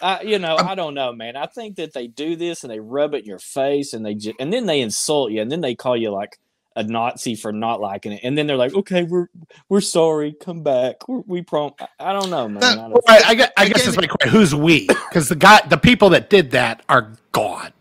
I, 0.00 0.22
you 0.22 0.38
know, 0.38 0.56
I 0.56 0.74
don't 0.74 0.94
know, 0.94 1.12
man. 1.12 1.36
I 1.36 1.46
think 1.46 1.76
that 1.76 1.92
they 1.92 2.06
do 2.06 2.36
this 2.36 2.64
and 2.64 2.70
they 2.70 2.80
rub 2.80 3.14
it 3.14 3.24
in 3.24 3.26
your 3.26 3.38
face 3.38 3.92
and 3.92 4.04
they 4.04 4.14
just, 4.14 4.36
and 4.40 4.52
then 4.52 4.66
they 4.66 4.80
insult 4.80 5.30
you 5.30 5.42
and 5.42 5.52
then 5.52 5.60
they 5.60 5.74
call 5.74 5.96
you 5.96 6.10
like 6.10 6.38
a 6.76 6.82
Nazi 6.82 7.34
for 7.36 7.52
not 7.52 7.80
liking 7.80 8.12
it 8.12 8.20
and 8.24 8.36
then 8.36 8.46
they're 8.46 8.56
like, 8.56 8.74
okay, 8.74 9.04
we're 9.04 9.28
we're 9.68 9.80
sorry, 9.80 10.32
come 10.40 10.62
back, 10.62 11.08
we're, 11.08 11.20
we 11.26 11.42
prom. 11.42 11.72
I, 11.80 11.86
I 12.00 12.12
don't 12.12 12.30
know, 12.30 12.48
man. 12.48 12.60
That- 12.60 12.72
I 12.78 12.82
don't, 12.82 12.90
Well, 12.92 13.02
I, 13.08 13.18
I, 13.18 13.30
I 13.30 13.34
guess 13.34 13.50
Again- 13.56 13.72
that's 13.84 13.96
my 13.96 14.06
question. 14.06 14.30
Who's 14.30 14.54
we? 14.54 14.86
Because 14.86 15.28
the 15.28 15.36
guy, 15.36 15.60
the 15.68 15.78
people 15.78 16.10
that 16.10 16.30
did 16.30 16.50
that 16.52 16.82
are 16.88 17.12
gone. 17.32 17.72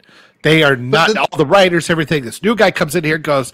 They 0.44 0.62
are 0.64 0.76
not 0.76 1.14
the- 1.14 1.22
all 1.22 1.38
the 1.38 1.46
writers, 1.46 1.90
everything. 1.90 2.24
This 2.26 2.44
new 2.44 2.56
guy 2.56 2.70
comes 2.72 2.96
in 2.96 3.04
here, 3.04 3.16
and 3.16 3.24
goes, 3.24 3.54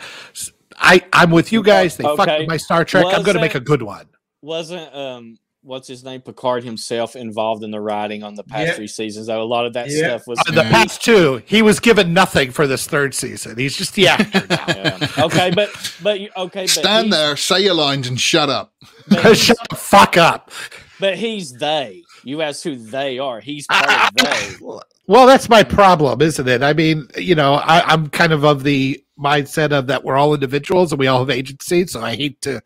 "I, 0.77 1.01
I'm 1.13 1.29
with 1.31 1.51
you 1.51 1.62
guys. 1.62 1.96
They 1.98 2.03
fucked 2.03 2.22
Okay. 2.22 2.39
with 2.39 2.48
my 2.50 2.58
Star 2.58 2.84
Trek. 2.84 3.05
I'm 3.08 3.22
going 3.24 3.36
to 3.36 3.41
make 3.41 3.55
a 3.55 3.60
good 3.60 3.81
one." 3.84 4.08
wasn't 4.41 4.93
um 4.96 5.38
what's 5.61 5.87
his 5.87 6.03
name 6.03 6.21
Picard 6.21 6.63
himself 6.63 7.15
involved 7.15 7.63
in 7.63 7.71
the 7.71 7.81
writing 7.81 8.23
on 8.23 8.35
the 8.35 8.43
past 8.43 8.67
Yeah. 8.67 8.73
three 8.73 8.87
seasons. 8.87 9.27
Though 9.27 9.41
a 9.41 9.43
lot 9.43 9.65
of 9.65 9.73
that 9.73 9.89
Yeah. 9.89 10.07
stuff 10.17 10.27
was 10.27 10.39
Uh, 10.47 10.51
the 10.51 10.63
past 10.63 11.03
two, 11.03 11.41
he 11.45 11.61
was 11.61 11.79
given 11.79 12.13
nothing 12.13 12.51
for 12.51 12.65
this 12.67 12.87
third 12.87 13.13
season. 13.13 13.57
He's 13.57 13.75
just 13.75 13.93
the 13.95 14.07
actor 14.07 14.45
now. 14.49 14.65
Yeah. 14.67 15.25
okay, 15.25 15.51
but 15.51 15.69
but 16.01 16.19
you 16.19 16.29
okay, 16.37 16.63
but 16.63 16.69
Stand 16.69 17.11
there, 17.11 17.35
say 17.35 17.61
your 17.63 17.73
lines, 17.73 18.07
and 18.07 18.19
shut 18.19 18.49
up. 18.49 18.73
But 19.09 19.25
he's, 19.25 19.39
Shut 19.43 19.57
the 19.69 19.75
fuck 19.75 20.15
up. 20.17 20.51
but 20.99 21.17
he's 21.17 21.51
they. 21.53 22.03
You 22.23 22.41
ask 22.41 22.63
who 22.63 22.75
they 22.75 23.17
are. 23.19 23.39
He's 23.41 23.65
part 23.67 23.87
of 23.89 24.15
they. 24.15 24.55
Well, 25.07 25.25
that's 25.25 25.49
my 25.49 25.63
problem, 25.63 26.21
isn't 26.21 26.47
it? 26.47 26.61
I 26.61 26.73
mean, 26.73 27.07
you 27.17 27.33
know, 27.33 27.55
I, 27.55 27.81
I'm 27.91 28.09
kind 28.09 28.31
of 28.31 28.43
of 28.45 28.61
the 28.63 29.03
mindset 29.19 29.71
of 29.71 29.87
that 29.87 30.03
we're 30.03 30.15
all 30.15 30.35
individuals 30.35 30.91
and 30.91 30.99
we 30.99 31.07
all 31.07 31.17
have 31.17 31.31
agency. 31.31 31.87
So 31.87 31.99
I 31.99 32.15
hate 32.15 32.39
to 32.43 32.61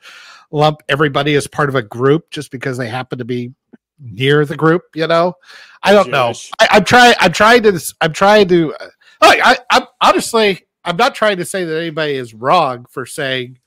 lump 0.54 0.82
everybody 0.88 1.36
as 1.36 1.48
part 1.48 1.68
of 1.68 1.76
a 1.76 1.82
group 1.82 2.30
just 2.32 2.52
because 2.52 2.78
they 2.78 2.88
happen 2.88 3.18
to 3.18 3.26
be 3.26 3.52
near 4.00 4.46
the 4.46 4.56
group. 4.56 4.84
You 4.96 5.08
know, 5.08 5.34
I 5.82 5.92
don't 5.92 6.10
know. 6.10 6.28
Jewish. 6.28 6.52
I, 6.60 6.68
I'm 6.72 6.86
trying. 6.86 7.16
I'm 7.20 7.34
trying 7.34 7.64
to. 7.64 7.94
I'm 8.00 8.14
trying 8.14 8.48
to. 8.48 8.74
Uh, 8.76 8.88
I, 9.22 9.58
I'm 9.72 9.84
honestly. 10.00 10.62
I'm 10.86 10.98
not 10.98 11.16
trying 11.16 11.38
to 11.38 11.46
say 11.46 11.64
that 11.66 11.78
anybody 11.78 12.14
is 12.14 12.34
wrong 12.34 12.86
for 12.90 13.06
saying 13.06 13.58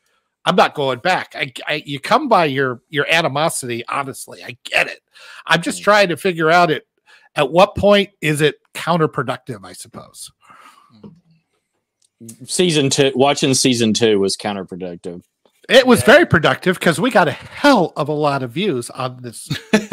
I'm 0.45 0.55
not 0.55 0.75
going 0.75 1.01
back. 1.01 1.35
I, 1.35 1.53
I 1.67 1.83
you 1.85 1.99
come 1.99 2.29
by 2.29 2.45
your 2.47 2.81
your 2.89 3.07
animosity. 3.13 3.85
Honestly, 3.89 4.43
I 4.45 4.57
get 4.65 4.87
it. 4.87 5.01
I'm 5.47 5.61
just 5.61 5.81
Mm. 5.81 5.85
trying 5.85 6.09
to 6.11 6.17
figure 6.17 6.51
out 6.51 6.71
it. 6.71 6.87
At 7.35 7.51
what 7.51 7.75
point 7.77 8.11
is 8.23 8.41
it 8.41 8.57
counterproductive? 8.75 9.65
I 9.65 9.73
suppose. 9.73 10.31
Season 12.47 12.89
two, 12.89 13.13
watching 13.15 13.53
season 13.53 13.93
two 13.93 14.19
was 14.19 14.37
counterproductive. 14.37 15.23
It 15.69 15.87
was 15.87 16.01
Yeah. 16.01 16.07
very 16.07 16.27
productive 16.27 16.79
because 16.79 17.01
we 17.01 17.11
got 17.11 17.27
a 17.29 17.33
hell 17.33 17.93
of 17.97 18.09
a 18.09 18.13
lot 18.13 18.43
of 18.43 18.51
views 18.53 18.91
on 18.91 19.21
this. 19.23 19.49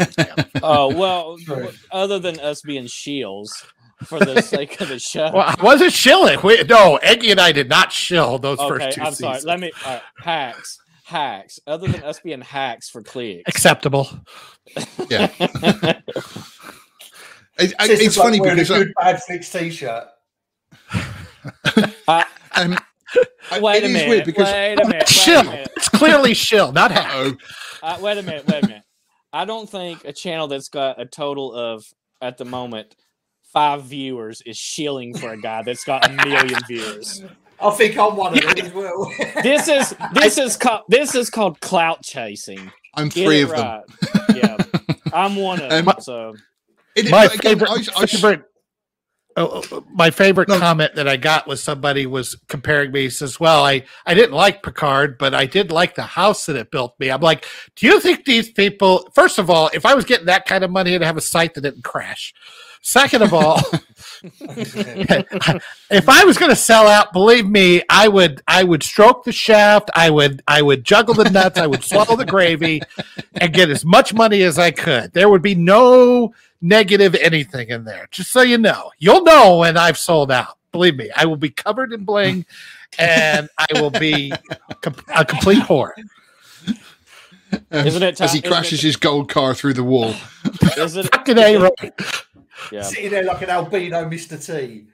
Oh 0.66 0.94
well, 0.96 1.36
True. 1.44 1.68
other 1.92 2.18
than 2.18 2.40
us 2.40 2.62
being 2.62 2.86
shields 2.86 3.66
for 4.04 4.18
the 4.18 4.40
sake 4.40 4.80
of 4.80 4.88
the 4.88 4.98
show. 5.12 5.30
well, 5.34 5.44
I 5.46 5.56
wasn't 5.62 5.92
shilling. 5.92 6.38
We, 6.42 6.62
no, 6.62 6.96
Eggy 7.02 7.32
and 7.32 7.40
I 7.40 7.52
did 7.52 7.68
not 7.68 7.92
shill 7.92 8.38
those 8.38 8.58
okay, 8.58 8.84
first 8.86 8.96
2 8.96 9.02
I'm 9.02 9.12
sorry. 9.14 9.40
Let 9.42 9.60
me 9.60 9.72
uh, 9.84 9.98
hacks, 10.16 10.78
hacks. 11.04 11.60
Other 11.66 11.88
than 11.88 12.02
us 12.02 12.18
being 12.20 12.40
hacks 12.40 12.88
for 12.88 13.02
clicks. 13.02 13.42
Acceptable. 13.46 14.08
Yeah, 15.10 15.28
it, 15.38 16.02
I- 17.58 17.58
it's 17.58 18.00
is 18.00 18.16
like 18.16 18.24
funny 18.24 18.40
wearing 18.40 18.56
because 18.56 18.70
a 18.70 18.74
I, 18.74 18.78
good 18.78 18.92
bad 18.98 19.22
fix 19.22 19.50
t-shirt. 19.52 20.04
um, 20.94 21.92
I- 22.08 22.26
wait 23.60 23.82
it 23.82 23.84
a 23.84 23.86
is 23.86 23.92
minute. 23.92 24.08
weird 24.08 24.24
because 24.24 24.50
wait 24.52 24.74
a 24.80 24.86
minute. 24.88 25.10
Wait 25.26 25.36
a 25.36 25.44
minute. 25.44 25.72
It's 25.76 25.88
clearly 25.88 26.34
shill, 26.34 26.72
not 26.72 26.90
hack. 26.90 27.36
Uh, 27.82 27.98
wait 28.00 28.18
a 28.18 28.22
minute. 28.22 28.46
Wait 28.46 28.64
a 28.64 28.66
minute. 28.66 28.82
I 29.32 29.44
don't 29.44 29.68
think 29.68 30.04
a 30.04 30.12
channel 30.12 30.46
that's 30.48 30.68
got 30.68 31.00
a 31.00 31.06
total 31.06 31.52
of 31.52 31.84
at 32.22 32.38
the 32.38 32.44
moment 32.44 32.94
five 33.52 33.82
viewers 33.84 34.40
is 34.42 34.56
shilling 34.56 35.16
for 35.16 35.32
a 35.32 35.40
guy 35.40 35.62
that's 35.62 35.84
got 35.84 36.08
a 36.08 36.12
million 36.26 36.58
viewers. 36.68 37.22
I 37.60 37.70
think 37.70 37.96
I'm 37.96 38.16
one 38.16 38.36
of 38.36 38.44
them 38.56 38.66
as 38.66 38.72
well. 38.72 39.12
This 39.42 39.68
is 39.68 39.94
this 40.12 40.38
is 40.38 40.56
called 40.56 40.82
this 40.88 41.14
is 41.14 41.30
called 41.30 41.60
clout 41.60 42.02
chasing. 42.02 42.70
I'm 42.94 43.08
Get 43.08 43.26
three 43.26 43.40
it 43.42 43.50
of 43.50 43.50
them. 43.50 43.82
Yeah, 44.36 44.56
I'm 45.12 45.36
one 45.36 45.60
of 45.60 45.70
them. 45.70 45.88
Um, 45.88 45.94
So 46.00 46.34
It- 46.96 47.10
my 47.10 47.24
again, 47.26 47.38
favorite, 47.58 47.70
I- 47.70 48.02
I- 48.02 48.06
favorite 48.06 48.42
Oh, 49.36 49.48
oh, 49.52 49.62
oh, 49.72 49.84
my 49.92 50.10
favorite 50.10 50.48
No. 50.48 50.58
comment 50.60 50.94
that 50.94 51.08
I 51.08 51.16
got 51.16 51.48
was 51.48 51.60
somebody 51.62 52.06
was 52.06 52.36
comparing 52.48 52.92
me. 52.92 53.02
He 53.02 53.10
says, 53.10 53.40
"Well, 53.40 53.64
I 53.64 53.82
I 54.06 54.14
didn't 54.14 54.34
like 54.34 54.62
Picard, 54.62 55.18
but 55.18 55.34
I 55.34 55.44
did 55.46 55.72
like 55.72 55.96
the 55.96 56.02
house 56.02 56.46
that 56.46 56.54
it 56.56 56.70
built 56.70 56.94
me." 57.00 57.10
I'm 57.10 57.20
like, 57.20 57.44
"Do 57.74 57.86
you 57.86 57.98
think 57.98 58.24
these 58.24 58.50
people? 58.50 59.10
First 59.12 59.38
of 59.38 59.50
all, 59.50 59.70
if 59.74 59.84
I 59.84 59.94
was 59.94 60.04
getting 60.04 60.26
that 60.26 60.46
kind 60.46 60.62
of 60.62 60.70
money, 60.70 60.94
I'd 60.94 61.02
have 61.02 61.16
a 61.16 61.20
site 61.20 61.54
that 61.54 61.62
didn't 61.62 61.82
crash. 61.82 62.32
Second 62.80 63.22
of 63.22 63.34
all." 63.34 63.60
if 64.40 66.08
I 66.08 66.24
was 66.24 66.38
going 66.38 66.50
to 66.50 66.56
sell 66.56 66.86
out, 66.86 67.12
believe 67.12 67.46
me, 67.46 67.82
I 67.90 68.06
would. 68.08 68.40
I 68.46 68.62
would 68.62 68.82
stroke 68.84 69.24
the 69.24 69.32
shaft. 69.32 69.90
I 69.96 70.10
would. 70.10 70.42
I 70.46 70.62
would 70.62 70.84
juggle 70.84 71.14
the 71.14 71.28
nuts. 71.28 71.58
I 71.58 71.66
would 71.66 71.82
swallow 71.82 72.14
the 72.16 72.24
gravy, 72.24 72.82
and 73.34 73.52
get 73.52 73.68
as 73.68 73.84
much 73.84 74.14
money 74.14 74.42
as 74.42 74.58
I 74.60 74.70
could. 74.70 75.12
There 75.12 75.28
would 75.28 75.42
be 75.42 75.56
no 75.56 76.32
negative 76.64 77.14
anything 77.14 77.68
in 77.68 77.84
there. 77.84 78.08
Just 78.10 78.32
so 78.32 78.40
you 78.42 78.58
know, 78.58 78.90
you'll 78.98 79.22
know 79.22 79.58
when 79.58 79.76
I've 79.76 79.98
sold 79.98 80.32
out. 80.32 80.58
Believe 80.72 80.96
me, 80.96 81.10
I 81.14 81.26
will 81.26 81.36
be 81.36 81.50
covered 81.50 81.92
in 81.92 82.04
bling, 82.04 82.46
and 82.98 83.48
I 83.56 83.66
will 83.74 83.90
be 83.90 84.32
com- 84.80 84.96
a 85.14 85.24
complete 85.24 85.62
whore. 85.62 85.92
Isn't 87.70 88.02
it 88.02 88.20
as 88.20 88.32
he 88.32 88.40
ti- 88.40 88.48
isn't 88.48 88.50
crashes 88.50 88.80
his 88.80 88.96
gold 88.96 89.28
car 89.28 89.54
through 89.54 89.74
the 89.74 89.84
wall? 89.84 90.14
is 90.76 90.96
it? 90.96 91.08
Fucking 91.12 91.38
a 91.38 91.56
right. 91.58 92.00
Yeah. 92.72 92.82
Sitting 92.82 93.10
there 93.10 93.22
like 93.22 93.42
an 93.42 93.50
albino 93.50 94.08
Mr. 94.08 94.44
T. 94.44 94.86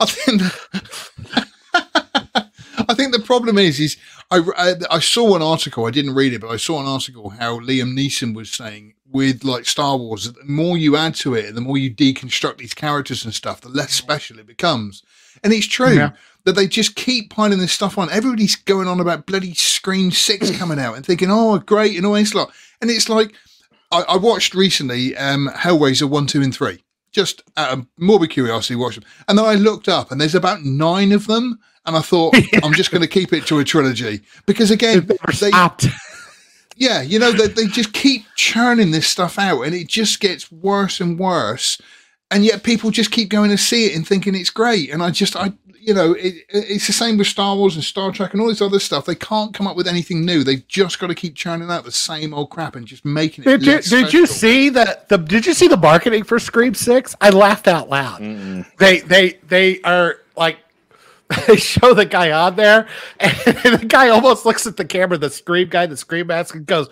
I 0.00 0.06
think. 0.06 0.42
I 2.88 2.94
think 2.94 3.12
the 3.12 3.20
problem 3.22 3.58
is, 3.58 3.80
is 3.80 3.96
I, 4.30 4.40
I 4.56 4.74
I 4.90 4.98
saw 5.00 5.36
an 5.36 5.42
article. 5.42 5.86
I 5.86 5.90
didn't 5.90 6.14
read 6.14 6.32
it, 6.32 6.40
but 6.40 6.50
I 6.50 6.56
saw 6.56 6.80
an 6.80 6.86
article 6.86 7.30
how 7.30 7.60
Liam 7.60 7.92
Neeson 7.94 8.34
was 8.34 8.50
saying 8.50 8.94
with 9.10 9.44
like 9.44 9.64
Star 9.66 9.96
Wars, 9.96 10.24
that 10.24 10.36
the 10.36 10.50
more 10.50 10.76
you 10.76 10.96
add 10.96 11.14
to 11.16 11.34
it, 11.34 11.46
and 11.46 11.56
the 11.56 11.60
more 11.60 11.78
you 11.78 11.94
deconstruct 11.94 12.58
these 12.58 12.74
characters 12.74 13.24
and 13.24 13.32
stuff, 13.34 13.60
the 13.60 13.68
less 13.68 13.92
special 13.92 14.38
it 14.38 14.46
becomes. 14.46 15.02
And 15.42 15.52
it's 15.52 15.66
true 15.66 15.92
Yeah. 15.94 16.10
that 16.44 16.52
they 16.52 16.66
just 16.66 16.96
keep 16.96 17.30
piling 17.30 17.58
this 17.58 17.72
stuff 17.72 17.98
on. 17.98 18.10
Everybody's 18.10 18.56
going 18.56 18.88
on 18.88 19.00
about 19.00 19.26
bloody 19.26 19.54
Scream 19.54 20.10
Six 20.10 20.50
coming 20.58 20.78
out 20.78 20.96
and 20.96 21.04
thinking, 21.06 21.28
oh, 21.30 21.58
great, 21.58 21.96
and 21.96 22.04
all 22.06 22.14
this 22.14 22.34
lot. 22.34 22.50
And 22.80 22.90
it's 22.90 23.08
like 23.08 23.34
I, 23.92 24.02
I 24.08 24.16
watched 24.16 24.54
recently 24.54 25.16
um, 25.16 25.48
Hellraiser 25.54 26.08
one, 26.08 26.26
two, 26.26 26.42
and 26.42 26.54
three. 26.54 26.82
Just 27.12 27.42
out 27.56 27.72
of 27.72 27.86
morbid 27.96 28.30
curiosity, 28.30 28.74
watched 28.74 29.00
them, 29.00 29.08
and 29.28 29.38
then 29.38 29.44
I 29.44 29.54
looked 29.54 29.88
up, 29.88 30.10
and 30.10 30.20
there's 30.20 30.34
about 30.34 30.64
nine 30.64 31.12
of 31.12 31.28
them, 31.28 31.60
and 31.86 31.96
I 31.96 32.00
thought 32.00 32.34
I'm 32.62 32.72
just 32.74 32.90
going 32.90 33.02
to 33.02 33.08
keep 33.08 33.32
it 33.32 33.46
to 33.46 33.58
a 33.58 33.64
trilogy 33.64 34.22
because 34.46 34.70
again, 34.70 35.06
they, 35.40 35.50
yeah, 36.76 37.02
you 37.02 37.18
know, 37.18 37.32
they, 37.32 37.46
they 37.48 37.66
just 37.66 37.92
keep 37.92 38.24
churning 38.36 38.90
this 38.90 39.06
stuff 39.06 39.38
out, 39.38 39.62
and 39.62 39.74
it 39.74 39.86
just 39.88 40.20
gets 40.20 40.50
worse 40.50 41.00
and 41.00 41.18
worse, 41.18 41.80
and 42.30 42.44
yet 42.44 42.62
people 42.62 42.90
just 42.90 43.10
keep 43.12 43.28
going 43.28 43.50
to 43.50 43.58
see 43.58 43.86
it 43.86 43.96
and 43.96 44.06
thinking 44.06 44.34
it's 44.34 44.50
great, 44.50 44.90
and 44.90 45.02
I 45.02 45.10
just 45.10 45.36
I. 45.36 45.52
You 45.86 45.92
know, 45.92 46.12
it, 46.14 46.34
it- 46.34 46.44
it's 46.48 46.86
the 46.86 46.94
same 46.94 47.18
with 47.18 47.26
Star 47.26 47.54
Wars 47.56 47.74
and 47.74 47.84
Star 47.84 48.10
Trek 48.10 48.32
and 48.32 48.40
all 48.40 48.48
this 48.48 48.62
other 48.62 48.80
stuff. 48.80 49.04
They 49.04 49.14
can't 49.14 49.52
come 49.52 49.66
up 49.66 49.76
with 49.76 49.86
anything 49.86 50.24
new. 50.24 50.42
They've 50.42 50.66
just 50.66 50.98
got 50.98 51.08
to 51.08 51.14
keep 51.14 51.34
churning 51.34 51.70
out 51.70 51.84
the 51.84 51.92
same 51.92 52.32
old 52.32 52.48
crap 52.48 52.74
and 52.74 52.86
just 52.86 53.04
making 53.04 53.44
it. 53.44 53.48
Did 53.48 53.66
you, 53.66 53.72
less 53.74 53.90
did 53.90 54.12
you 54.14 54.26
see 54.26 54.70
that? 54.70 55.10
The 55.10 55.18
did 55.18 55.44
you 55.44 55.52
see 55.52 55.68
the 55.68 55.76
marketing 55.76 56.24
for 56.24 56.38
Scream 56.38 56.72
Six? 56.72 57.14
I 57.20 57.28
laughed 57.28 57.68
out 57.68 57.90
loud. 57.90 58.22
Mm-mm. 58.22 58.64
They 58.78 59.00
they 59.00 59.32
they 59.46 59.82
are 59.82 60.20
like 60.38 60.56
they 61.46 61.56
show 61.56 61.94
the 61.94 62.04
guy 62.04 62.32
on 62.32 62.56
there, 62.56 62.88
and 63.18 63.32
the 63.80 63.86
guy 63.86 64.08
almost 64.08 64.44
looks 64.44 64.66
at 64.66 64.76
the 64.76 64.84
camera, 64.84 65.18
the 65.18 65.30
Scream 65.30 65.68
guy, 65.68 65.86
the 65.86 65.96
Scream 65.96 66.26
mask, 66.28 66.54
and 66.54 66.66
goes, 66.66 66.88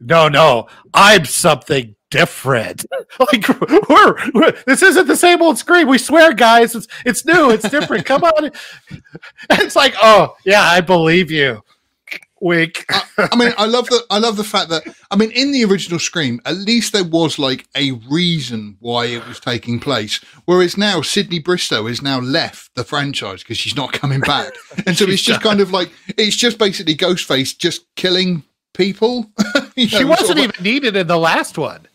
"No, 0.00 0.28
no, 0.28 0.68
I'm 0.94 1.24
something." 1.24 1.96
Different, 2.10 2.84
like 3.20 3.48
we're, 3.88 4.16
we're 4.34 4.50
this 4.66 4.82
isn't 4.82 5.06
the 5.06 5.14
same 5.14 5.40
old 5.42 5.58
scream. 5.58 5.86
We 5.86 5.96
swear, 5.96 6.34
guys, 6.34 6.74
it's 6.74 6.88
it's 7.06 7.24
new, 7.24 7.50
it's 7.50 7.70
different. 7.70 8.04
Come 8.04 8.24
on, 8.24 8.50
it's 9.50 9.76
like, 9.76 9.94
oh 10.02 10.34
yeah, 10.44 10.62
I 10.62 10.80
believe 10.80 11.30
you. 11.30 11.62
Wink. 12.40 12.86
I, 12.88 13.28
I 13.32 13.36
mean, 13.36 13.52
I 13.58 13.66
love 13.66 13.86
the 13.86 14.02
I 14.10 14.18
love 14.18 14.36
the 14.36 14.44
fact 14.44 14.70
that 14.70 14.82
I 15.10 15.16
mean, 15.16 15.30
in 15.32 15.52
the 15.52 15.64
original 15.64 15.98
Scream, 15.98 16.40
at 16.44 16.56
least 16.56 16.92
there 16.92 17.04
was 17.04 17.38
like 17.38 17.68
a 17.76 17.92
reason 18.10 18.76
why 18.80 19.06
it 19.06 19.26
was 19.26 19.38
taking 19.38 19.78
place. 19.78 20.20
Whereas 20.46 20.76
now, 20.76 21.02
Sydney 21.02 21.38
Bristow 21.38 21.86
has 21.86 22.02
now 22.02 22.20
left 22.20 22.74
the 22.74 22.84
franchise 22.84 23.42
because 23.42 23.58
she's 23.58 23.76
not 23.76 23.92
coming 23.92 24.20
back, 24.20 24.52
and 24.86 24.96
so 24.96 25.04
it's 25.04 25.22
just 25.22 25.42
kind 25.42 25.60
of 25.60 25.70
like 25.70 25.90
it's 26.16 26.36
just 26.36 26.58
basically 26.58 26.96
Ghostface 26.96 27.56
just 27.56 27.84
killing 27.96 28.42
people. 28.74 29.30
You 29.76 29.86
She 29.88 30.04
wasn't 30.04 30.26
sort 30.26 30.38
of 30.38 30.44
even 30.44 30.62
needed 30.62 30.96
in 30.96 31.06
the 31.06 31.16
last 31.16 31.56
one. 31.56 31.86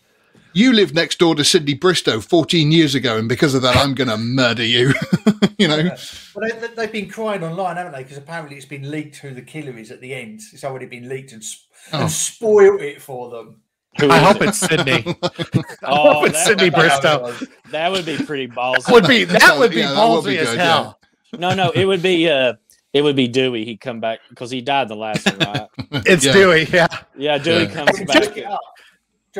You 0.56 0.72
lived 0.72 0.94
next 0.94 1.18
door 1.18 1.34
to 1.34 1.44
Sydney 1.44 1.74
Bristow 1.74 2.20
14 2.20 2.72
years 2.72 2.94
ago, 2.94 3.18
and 3.18 3.28
because 3.28 3.54
of 3.54 3.62
that, 3.62 3.76
I'm 3.76 3.94
going 3.94 4.08
to 4.08 4.16
murder 4.16 4.64
you. 4.64 4.92
you 5.58 5.68
know, 5.68 5.90
Well, 6.34 6.48
they, 6.60 6.68
they've 6.68 6.92
been 6.92 7.08
crying 7.10 7.44
online, 7.44 7.76
haven't 7.76 7.92
they? 7.92 8.02
Because 8.02 8.16
apparently 8.18 8.56
it's 8.56 8.64
been 8.66 8.90
leaked 8.90 9.16
who 9.16 9.32
the 9.34 9.42
killer 9.42 9.76
is 9.76 9.90
at 9.90 10.00
the 10.00 10.14
end. 10.14 10.40
It's 10.52 10.64
already 10.64 10.86
been 10.86 11.08
leaked 11.08 11.32
and, 11.32 11.44
sp- 11.44 11.64
Oh. 11.92 12.00
and 12.00 12.10
spoiled 12.10 12.80
it 12.80 13.00
for 13.00 13.30
them. 13.30 13.60
Who 14.00 14.10
I 14.10 14.18
hope 14.18 14.42
it? 14.42 14.48
it's 14.48 14.58
Sydney. 14.58 15.04
Oh, 15.84 16.14
hope 16.14 16.28
it's 16.30 16.44
Sydney 16.44 16.70
Bristow. 16.70 17.32
that 17.70 17.92
would 17.92 18.04
be 18.04 18.16
pretty 18.16 18.48
ballsy. 18.48 18.90
would 18.92 19.06
be 19.06 19.24
that 19.24 19.56
would 19.58 19.70
be 19.70 19.76
Yeah, 19.78 19.92
that 19.92 20.08
would 20.08 20.24
ballsy 20.24 20.26
be 20.30 20.38
as 20.38 20.48
good, 20.50 20.58
hell. 20.58 20.98
No, 21.38 21.54
no, 21.54 21.70
it 21.70 21.84
would 21.84 22.02
be 22.02 22.28
uh 22.28 22.54
it 22.92 23.02
would 23.02 23.14
be 23.14 23.28
Dewey. 23.28 23.64
He'd 23.64 23.80
come 23.80 24.00
back 24.00 24.18
because 24.30 24.50
he 24.50 24.60
died 24.62 24.88
the 24.88 24.96
last 24.96 25.26
one, 25.26 25.38
right? 25.38 25.68
It's 26.06 26.24
Yeah. 26.24 26.32
Dewey, 26.32 26.66
yeah. 26.72 26.86
Yeah, 27.16 27.38
Dewey 27.38 27.64
Yeah. 27.64 27.70
comes 27.72 27.98
Just 27.98 28.34
back. 28.34 28.44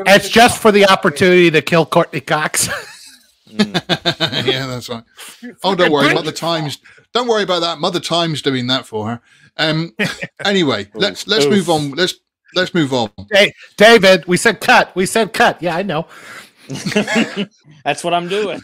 It's 0.05 0.29
just 0.29 0.55
look 0.55 0.61
for 0.61 0.71
the 0.71 0.87
opportunity 0.87 1.51
to 1.51 1.61
kill 1.61 1.85
Courteney 1.85 2.21
Cox. 2.21 2.69
Mm. 3.47 4.45
yeah, 4.45 4.67
that's 4.67 4.89
right. 4.89 5.05
Oh, 5.63 5.73
don't 5.73 5.89
worry, 5.89 6.13
Mother 6.13 6.33
Times. 6.33 6.79
Don't 7.13 7.29
worry 7.29 7.43
about 7.43 7.61
that. 7.61 7.79
Mother 7.79 8.01
Times 8.01 8.41
doing 8.41 8.67
that 8.67 8.85
for 8.85 9.07
her. 9.07 9.21
Um. 9.55 9.95
Anyway, 10.45 10.89
let's 10.93 11.27
let's 11.27 11.45
Oof. 11.45 11.51
move 11.51 11.69
on. 11.69 11.91
Let's 11.91 12.15
let's 12.55 12.73
move 12.73 12.93
on. 12.93 13.09
hey, 13.31 13.53
David, 13.77 14.25
we 14.27 14.35
said 14.35 14.59
cut. 14.59 14.93
We 14.97 15.05
said 15.05 15.31
cut. 15.31 15.63
Yeah, 15.63 15.77
I 15.77 15.81
know. 15.81 16.07
That's 17.85 18.03
what 18.03 18.13
I'm 18.13 18.27
doing. 18.27 18.59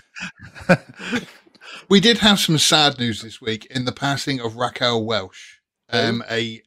We 1.90 2.00
did 2.00 2.20
have 2.20 2.40
some 2.40 2.58
sad 2.58 2.98
news 3.00 3.22
this 3.22 3.42
week 3.42 3.66
in 3.68 3.86
the 3.86 3.92
passing 3.92 4.40
of 4.40 4.56
Raquel 4.56 5.04
Welch. 5.06 5.62
Um, 5.90 6.24
a 6.30 6.62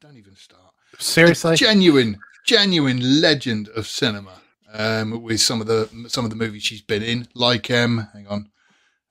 don't 0.00 0.16
even 0.16 0.34
start. 0.36 0.72
Seriously. 0.98 1.56
genuine, 1.56 2.18
genuine 2.50 3.20
legend 3.20 3.68
of 3.76 3.86
cinema. 3.86 4.32
Um, 4.72 5.22
with 5.22 5.40
some 5.40 5.60
of 5.60 5.66
the 5.66 5.88
some 6.08 6.24
of 6.24 6.30
the 6.30 6.36
movies 6.36 6.62
she's 6.62 6.80
been 6.82 7.02
in, 7.02 7.26
like 7.34 7.70
um, 7.72 8.06
hang 8.12 8.28
on, 8.28 8.50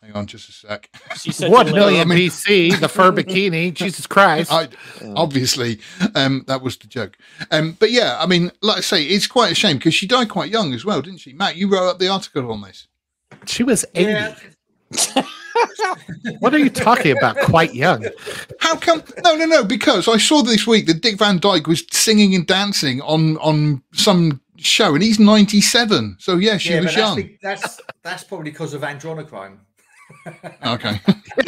hang 0.02 0.14
on, 0.14 0.26
just 0.26 0.48
a 0.48 0.54
sec. 0.54 0.90
She 1.18 1.34
said 1.34 1.52
One 1.52 1.66
to 1.66 1.74
million 1.74 2.10
I 2.10 2.16
mean- 2.16 2.30
BC, 2.30 2.80
the 2.80 2.88
fur 2.88 3.12
bikini. 3.12 3.74
Jesus 3.84 4.08
Christ. 4.08 4.54
I, 4.54 4.70
obviously, 5.18 5.80
um, 6.16 6.46
that 6.48 6.62
was 6.62 6.78
the 6.78 6.88
joke. 6.88 7.18
Um, 7.52 7.76
but 7.78 7.92
yeah, 7.92 8.18
I 8.22 8.26
mean, 8.26 8.52
like 8.62 8.78
I 8.78 8.82
say, 8.82 9.04
it's 9.04 9.28
quite 9.28 9.52
a 9.52 9.56
shame 9.56 9.78
because 9.78 9.94
she 9.94 10.08
died 10.08 10.30
quite 10.30 10.50
young 10.50 10.74
as 10.74 10.86
well, 10.86 11.02
didn't 11.02 11.20
she? 11.20 11.34
Matt, 11.34 11.58
you 11.58 11.68
wrote 11.70 11.90
up 11.90 12.00
the 12.00 12.08
article 12.08 12.50
on 12.54 12.62
this. 12.62 12.88
She 13.46 13.64
was 13.64 13.84
80. 13.96 14.12
Yeah, 14.12 14.36
What 16.40 16.54
are 16.54 16.60
you 16.60 16.70
talking 16.70 17.18
about? 17.18 17.38
Quite 17.38 17.74
young. 17.74 18.06
How 18.60 18.76
come? 18.76 19.04
No, 19.24 19.36
no, 19.36 19.46
no. 19.46 19.64
Because 19.64 20.08
I 20.08 20.18
saw 20.18 20.42
this 20.42 20.68
week 20.68 20.86
that 20.88 21.02
Dick 21.02 21.18
Van 21.18 21.40
Dyke 21.40 21.68
was 21.68 21.84
singing 21.92 22.36
and 22.36 22.46
dancing 22.46 23.02
on 23.02 23.38
on 23.38 23.82
some 23.94 24.42
show, 24.58 24.94
and 24.94 25.04
he's 25.04 25.20
ninety 25.20 25.62
seven. 25.62 26.16
So 26.20 26.36
yeah, 26.38 26.58
she 26.58 26.74
yeah, 26.74 26.82
was 26.82 26.86
but 26.86 26.96
that's, 26.96 26.98
young. 26.98 27.16
be- 27.16 27.40
that's 27.42 27.82
that's 28.04 28.24
probably 28.24 28.52
because 28.52 28.74
of 28.74 28.82
adrenochrome. 28.82 29.58
Okay. 30.66 31.00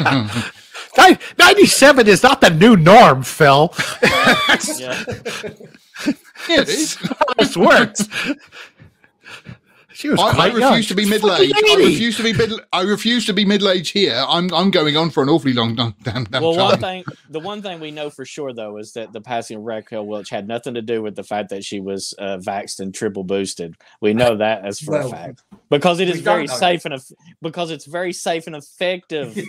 Nin- 0.98 1.18
97 1.38 2.08
is 2.08 2.22
not 2.22 2.40
the 2.40 2.50
new 2.50 2.76
norm, 2.76 3.22
Phil. 3.22 3.74
Yeah. 4.02 5.02
yeah, 6.48 6.60
it 6.60 6.68
is. 6.68 6.98
this 7.38 7.56
works. 7.56 8.08
She 9.94 10.08
was 10.08 10.20
I, 10.20 10.28
I 10.28 10.34
quite 10.34 10.52
young. 10.54 10.70
refuse 10.70 10.88
to 10.88 10.94
be 10.94 11.08
middle 11.08 11.32
aged. 11.34 11.54
I 11.56 11.74
refuse 11.76 12.16
to 12.16 12.22
be 12.22 12.32
middle. 12.32 12.60
I 12.72 12.82
refuse 12.82 13.26
to 13.26 13.32
be 13.32 13.44
middle 13.44 13.68
aged 13.68 13.92
here. 13.92 14.24
I'm 14.28 14.52
I'm 14.54 14.70
going 14.70 14.96
on 14.96 15.10
for 15.10 15.22
an 15.22 15.28
awfully 15.28 15.52
long 15.52 15.74
damn, 15.74 15.94
damn 16.24 16.42
Well, 16.42 16.56
one 16.56 16.78
time. 16.78 17.04
thing, 17.04 17.16
the 17.30 17.40
one 17.40 17.62
thing 17.62 17.80
we 17.80 17.90
know 17.90 18.10
for 18.10 18.24
sure 18.24 18.52
though 18.52 18.78
is 18.78 18.92
that 18.94 19.12
the 19.12 19.20
passing 19.20 19.58
of 19.58 19.62
Raquel 19.64 20.06
Welch 20.06 20.30
had 20.30 20.48
nothing 20.48 20.74
to 20.74 20.82
do 20.82 21.02
with 21.02 21.16
the 21.16 21.24
fact 21.24 21.50
that 21.50 21.64
she 21.64 21.80
was 21.80 22.14
uh, 22.18 22.38
vaxxed 22.38 22.80
and 22.80 22.94
triple 22.94 23.24
boosted. 23.24 23.74
We 24.00 24.14
know 24.14 24.36
that 24.36 24.64
as 24.64 24.80
for 24.80 24.98
a 24.98 25.08
fact 25.08 25.42
because 25.70 26.00
it 26.00 26.06
we 26.06 26.12
is 26.14 26.20
very 26.20 26.46
don't 26.46 26.58
safe 26.58 26.84
and 26.84 26.94
because 27.40 27.70
it's 27.70 27.84
very 27.84 28.12
safe 28.12 28.46
and 28.46 28.56
effective. 28.56 29.36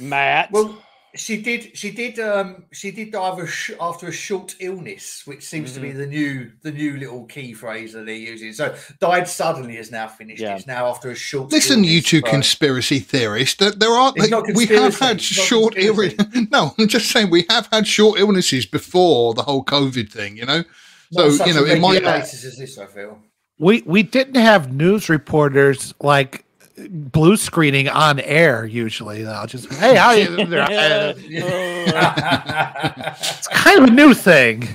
Matt, 0.00 0.50
well, 0.50 0.82
she 1.14 1.42
did. 1.42 1.76
She 1.76 1.90
did. 1.90 2.18
Um, 2.18 2.64
she 2.72 2.90
did 2.90 3.12
die 3.12 3.28
of 3.28 3.38
a 3.38 3.46
sh- 3.46 3.72
after 3.80 4.06
a 4.08 4.12
short 4.12 4.54
illness, 4.60 5.22
which 5.26 5.42
seems 5.44 5.72
to 5.74 5.80
be 5.80 5.92
the 5.92 6.06
new 6.06 6.50
the 6.62 6.72
new 6.72 6.96
little 6.96 7.24
key 7.26 7.52
phrase 7.52 7.92
that 7.92 8.06
they're 8.06 8.14
using. 8.14 8.52
So, 8.52 8.74
died 9.00 9.28
suddenly 9.28 9.76
is 9.76 9.90
now 9.90 10.08
finished. 10.08 10.40
Yeah. 10.40 10.56
It's 10.56 10.66
now 10.66 10.86
after 10.86 11.10
a 11.10 11.14
short. 11.14 11.52
Listen, 11.52 11.84
you 11.84 12.00
two 12.00 12.20
so- 12.20 12.30
conspiracy 12.30 12.98
theorists. 12.98 13.56
That 13.56 13.78
there 13.78 13.90
are 13.90 14.12
It's 14.16 14.30
like, 14.30 14.46
not 14.46 14.56
we 14.56 14.66
have 14.66 14.98
had 14.98 15.20
short 15.20 15.74
illness. 15.76 16.14
No, 16.50 16.74
I'm 16.78 16.88
just 16.88 17.10
saying 17.10 17.30
we 17.30 17.44
have 17.50 17.68
had 17.72 17.86
short 17.86 18.18
illnesses 18.18 18.66
before 18.66 19.34
the 19.34 19.42
whole 19.42 19.64
COVID 19.64 20.10
thing. 20.10 20.36
You 20.36 20.46
know, 20.46 20.64
not 21.12 21.32
so 21.32 21.44
you 21.46 21.54
know 21.54 21.64
it 21.64 21.80
might. 21.80 21.94
regular 21.94 22.18
basis 22.20 22.44
as 22.44 22.56
this. 22.58 22.78
I 22.78 22.86
feel. 22.86 23.18
we 23.58 23.82
we 23.86 24.02
didn't 24.02 24.36
have 24.36 24.72
news 24.72 25.08
reporters 25.08 25.94
like 26.00 26.44
blue 26.88 27.36
screening 27.36 27.88
on 27.88 28.18
air 28.20 28.64
usually 28.64 29.22
though 29.22 29.44
just 29.46 29.70
hey 29.74 29.94
how 29.96 30.12
you 30.12 30.28
Uh, 30.54 31.14
it's 33.16 33.48
kind 33.48 33.78
of 33.82 33.88
a 33.88 33.92
new 33.92 34.14
thing 34.14 34.66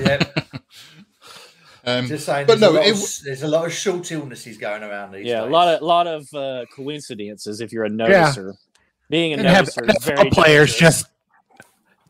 yeah, 0.00 0.24
Um, 1.84 2.06
just 2.06 2.26
saying. 2.26 2.46
but 2.46 2.58
no, 2.60 2.76
a 2.76 2.80
it, 2.82 2.90
of, 2.92 3.00
there's 3.24 3.42
a 3.42 3.48
lot 3.48 3.64
of 3.64 3.72
short 3.72 4.10
illnesses 4.12 4.58
going 4.58 4.82
around 4.82 5.12
these 5.12 5.24
yeah, 5.26 5.44
a 5.44 5.46
lot 5.46 5.68
of 5.68 5.80
a 5.80 5.84
lot 5.84 6.06
of 6.06 6.26
uh, 6.34 6.64
coincidences 6.74 7.60
if 7.60 7.72
you're 7.72 7.84
a 7.84 7.90
Yeah. 7.90 8.34
Being 9.08 9.32
a 9.32 9.36
and 9.38 9.46
have 9.46 9.66
noticer 9.68 9.88
is 9.88 10.04
very 10.04 10.28
players 10.30 10.72
dangerous. 10.72 10.78
just 11.02 11.06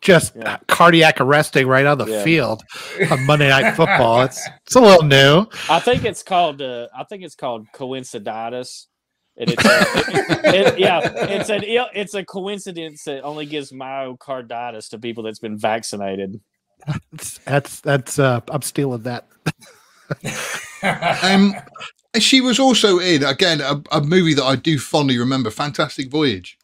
just 0.00 0.34
Yeah. 0.36 0.58
cardiac 0.66 1.20
arresting 1.20 1.66
right 1.68 1.86
on 1.86 1.98
the 1.98 2.06
Yeah. 2.06 2.24
field 2.24 2.62
on 3.10 3.24
Monday 3.26 3.48
Night 3.48 3.74
Football. 3.76 4.22
It's 4.22 4.48
it's 4.66 4.74
a 4.74 4.80
little 4.80 5.04
new. 5.04 5.46
I 5.70 5.78
think 5.80 6.04
it's 6.04 6.22
called. 6.24 6.60
Uh, 6.60 6.88
I 6.96 7.04
think 7.04 7.22
it's 7.22 7.36
called 7.36 7.66
coinciditis. 7.74 8.86
And 9.40 9.50
it's 9.50 9.64
a, 9.64 10.48
it- 10.48 10.54
it- 10.66 10.78
yeah, 10.78 11.00
it's 11.30 11.48
an 11.48 11.62
it's 11.64 12.14
a 12.14 12.24
coincidence 12.24 13.04
that 13.04 13.22
only 13.22 13.46
gives 13.46 13.70
myocarditis 13.72 14.90
to 14.90 14.98
people 14.98 15.22
that's 15.22 15.38
been 15.38 15.56
vaccinated. 15.56 16.40
It's, 17.12 17.38
that's 17.38 17.80
that's 17.80 18.18
uh, 18.18 18.40
I'm 18.50 18.62
stealing 18.62 19.02
that. 19.02 19.26
um, 21.22 21.54
she 22.18 22.40
was 22.40 22.58
also 22.58 22.98
in 22.98 23.22
again 23.24 23.60
a, 23.60 23.82
a 23.92 24.00
movie 24.00 24.34
that 24.34 24.44
I 24.44 24.56
do 24.56 24.78
fondly 24.78 25.18
remember, 25.18 25.50
Fantastic 25.50 26.10
Voyage. 26.10 26.58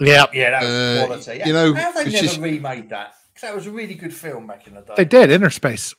Yeah, 0.00 0.26
Yeah, 0.32 0.50
that 0.50 0.62
was 0.62 0.70
Uh, 0.70 1.06
quality. 1.06 1.42
you 1.46 1.52
know, 1.52 1.74
how 1.74 1.80
have 1.82 1.94
they 1.94 2.00
it's 2.02 2.12
never 2.12 2.26
just- 2.26 2.40
remade 2.40 2.88
that? 2.90 3.14
'Cause 3.34 3.40
that 3.42 3.54
was 3.54 3.66
a 3.66 3.70
really 3.72 3.94
good 3.94 4.14
film 4.14 4.46
back 4.46 4.66
in 4.68 4.74
the 4.74 4.80
day. 4.82 4.94
they 4.96 5.04
did 5.04 5.28
Innerspace. 5.30 5.94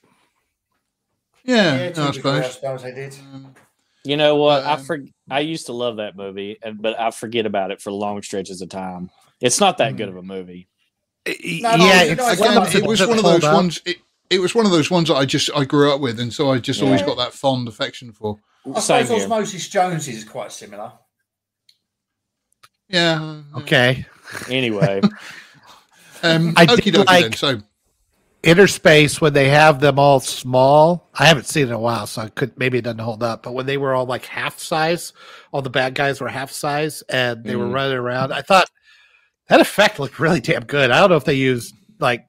Yeah, 1.43 1.75
Yeah, 1.83 1.85
I 1.87 1.91
to 1.91 2.09
a 2.09 2.11
degree, 2.13 2.31
I 2.31 2.41
suppose. 2.43 2.53
suppose 2.53 2.83
they 2.83 2.91
did. 2.93 3.15
You 4.05 4.17
know 4.17 4.35
what? 4.35 4.63
I 4.63 4.73
Um, 4.73 4.83
for, 4.83 4.99
I 5.29 5.39
used 5.41 5.65
to 5.65 5.73
love 5.73 5.97
that 5.97 6.15
movie, 6.15 6.57
but 6.75 6.99
I 6.99 7.11
forget 7.11 7.45
about 7.45 7.71
it 7.71 7.81
for 7.81 7.91
long 7.91 8.21
stretches 8.21 8.61
of 8.61 8.69
time. 8.69 9.09
It's 9.41 9.59
not 9.59 9.77
that 9.79 9.97
good 9.97 10.07
of 10.09 10.15
a 10.15 10.21
movie. 10.21 10.67
no, 11.27 11.33
yeah, 11.35 12.03
you 12.03 12.15
know, 12.15 12.29
Again, 12.29 12.57
of 12.57 12.75
it 12.75 12.85
was 12.85 13.05
one 13.05 13.17
of 13.17 13.23
those 13.23 13.43
up. 13.43 13.53
ones. 13.55 13.81
It, 13.85 13.97
it 14.29 14.39
was 14.39 14.53
one 14.55 14.65
of 14.65 14.71
those 14.71 14.89
ones 14.91 15.07
that 15.09 15.15
I 15.15 15.25
just 15.25 15.49
I 15.55 15.65
grew 15.65 15.93
up 15.93 15.99
with, 16.01 16.19
and 16.19 16.31
so 16.33 16.51
I 16.51 16.59
just 16.59 16.81
always 16.81 17.01
got 17.01 17.17
that 17.17 17.33
fond 17.33 17.67
affection 17.67 18.11
for. 18.11 18.39
I 18.75 18.79
Same 18.79 19.05
suppose 19.05 19.17
here. 19.21 19.25
Osmosis 19.25 19.67
Jones 19.69 20.07
is 20.07 20.23
quite 20.23 20.51
similar. 20.51 20.91
Yeah. 22.89 23.41
Okay, 23.57 24.05
Anyway, 24.49 25.01
Um, 26.23 26.53
I 26.57 26.65
okie 26.65 26.83
did 26.85 26.95
dokie 26.95 27.05
like- 27.05 27.21
then. 27.23 27.33
So 27.33 27.61
Innerspace 28.45 29.19
when 29.19 29.33
they 29.33 29.49
have 29.49 29.79
them 29.79 29.97
all 29.97 30.19
small. 30.19 31.09
I 31.15 31.25
haven't 31.25 31.47
seen 31.47 31.63
it 31.63 31.67
in 31.69 31.73
a 31.73 31.79
while, 31.79 32.05
so 32.05 32.21
I 32.21 32.29
could 32.29 32.57
maybe 32.59 32.77
it 32.77 32.83
doesn't 32.83 32.99
hold 32.99 33.23
up. 33.23 33.41
But 33.43 33.53
when 33.53 33.65
they 33.65 33.77
were 33.77 33.93
all 33.93 34.05
like 34.05 34.25
half 34.25 34.59
size, 34.59 35.13
all 35.51 35.61
the 35.63 35.69
bad 35.71 35.95
guys 35.95 36.21
were 36.21 36.27
half 36.27 36.51
size, 36.51 37.01
and 37.09 37.43
they 37.43 37.55
were 37.55 37.65
Mhm. 37.65 37.73
running 37.73 37.97
around. 37.97 38.31
I 38.31 38.41
thought 38.43 38.69
that 39.49 39.59
effect 39.61 39.99
looked 39.99 40.19
really 40.19 40.41
damn 40.41 40.63
good. 40.63 40.91
I 40.91 40.99
don't 40.99 41.09
know 41.09 41.15
if 41.15 41.25
they 41.25 41.33
used 41.33 41.73
like 41.99 42.25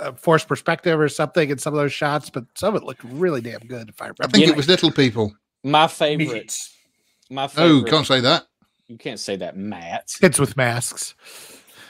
uh, 0.00 0.12
forced 0.12 0.48
perspective 0.48 0.98
or 0.98 1.08
something 1.08 1.50
in 1.50 1.58
some 1.58 1.74
of 1.74 1.78
those 1.80 1.92
shots, 1.92 2.30
but 2.30 2.44
some 2.56 2.74
of 2.74 2.80
it 2.82 2.86
looked 2.86 3.04
really 3.04 3.40
damn 3.42 3.60
good. 3.60 3.88
If 3.90 4.00
I 4.00 4.06
I 4.20 4.26
think 4.28 4.46
You 4.46 4.52
it 4.52 4.56
was 4.56 4.66
little 4.68 4.90
people. 4.90 5.34
my 5.64 5.86
favorite, 5.88 6.28
Midgets. 6.28 6.74
my 7.28 7.44
Oh, 7.44 7.48
favorite. 7.48 7.90
can't 7.90 8.06
say 8.06 8.20
that. 8.20 8.46
you 8.88 8.96
can't 8.98 9.20
say 9.20 9.36
that, 9.36 9.56
Matt. 9.56 10.14
kids 10.20 10.38
with 10.38 10.56
masks. 10.56 11.14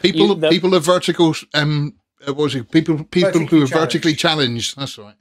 People, 0.02 0.28
You- 0.28 0.34
the- 0.34 0.48
people 0.48 0.74
are 0.74 0.80
vertical. 0.80 1.34
Um, 1.54 1.94
uh, 2.28 2.32
was 2.34 2.54
it? 2.54 2.70
People, 2.70 3.04
people 3.04 3.30
who 3.32 3.38
Vertically 3.40 3.62
are 3.62 3.66
vertically 3.66 4.14
challenged. 4.14 4.76
That's 4.76 4.98
right. 4.98 5.14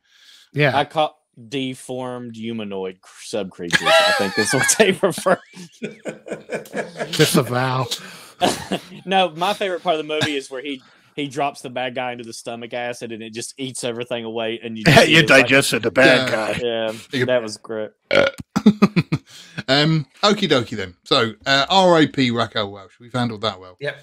Yeah, 0.53 0.77
I 0.77 0.85
caught 0.85 1.15
deformed 1.47 2.35
humanoid 2.35 2.97
sub 3.21 3.51
creatures. 3.51 3.81
I 3.87 4.13
think 4.17 4.35
that's 4.35 4.53
what 4.53 4.67
they 4.77 4.91
prefer. 4.93 5.39
disavow. 7.11 7.87
no, 9.05 9.29
my 9.31 9.53
favorite 9.53 9.83
part 9.83 9.99
of 9.99 10.05
the 10.07 10.13
movie 10.13 10.35
is 10.35 10.49
where 10.49 10.61
he 10.61 10.81
he 11.15 11.27
drops 11.27 11.61
the 11.61 11.69
bad 11.69 11.93
guy 11.93 12.11
into 12.13 12.23
the 12.23 12.33
stomach 12.33 12.73
acid 12.73 13.11
and 13.11 13.21
it 13.21 13.33
just 13.33 13.53
eats 13.57 13.83
everything 13.83 14.23
away 14.25 14.59
and 14.63 14.77
you 14.77 14.83
you 14.87 14.93
just 14.93 15.05
see 15.05 15.15
it's 15.15 15.73
like- 15.73 15.81
the 15.83 15.91
bad 15.91 16.29
Yeah. 16.29 16.31
guy. 16.53 16.59
yeah, 16.63 16.93
You- 17.11 17.25
that 17.25 17.41
was 17.43 17.57
great. 17.57 17.91
um, 19.67 20.05
okie 20.23 20.49
dokie 20.49 20.77
then. 20.77 20.95
So, 21.03 21.33
uh, 21.45 21.65
R.I.P. 21.69 22.31
Raquel 22.31 22.71
Welch. 22.71 22.99
We've 22.99 23.13
handled 23.13 23.41
that 23.41 23.59
well. 23.59 23.77
Yep. 23.79 23.97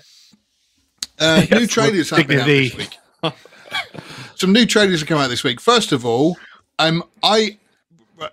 Uh, 1.18 1.42
Yes, 1.50 1.50
new 1.50 1.66
trailers 1.66 2.10
with 2.10 2.18
have 2.18 2.28
been 2.28 2.40
out 2.40 2.46
this 2.46 2.74
week. 2.76 2.98
Some 4.36 4.52
new 4.52 4.66
trailers 4.66 5.00
have 5.00 5.08
come 5.08 5.18
out 5.18 5.28
this 5.28 5.42
week. 5.44 5.60
First 5.60 5.92
of 5.92 6.04
all, 6.06 6.36
um, 6.78 7.02
I 7.22 7.58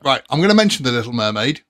right, 0.04 0.21
I'm 0.30 0.38
going 0.39 0.50
to 0.50 0.56
mention 0.56 0.84
the 0.84 0.91
Little 0.91 1.13
Mermaid 1.13 1.62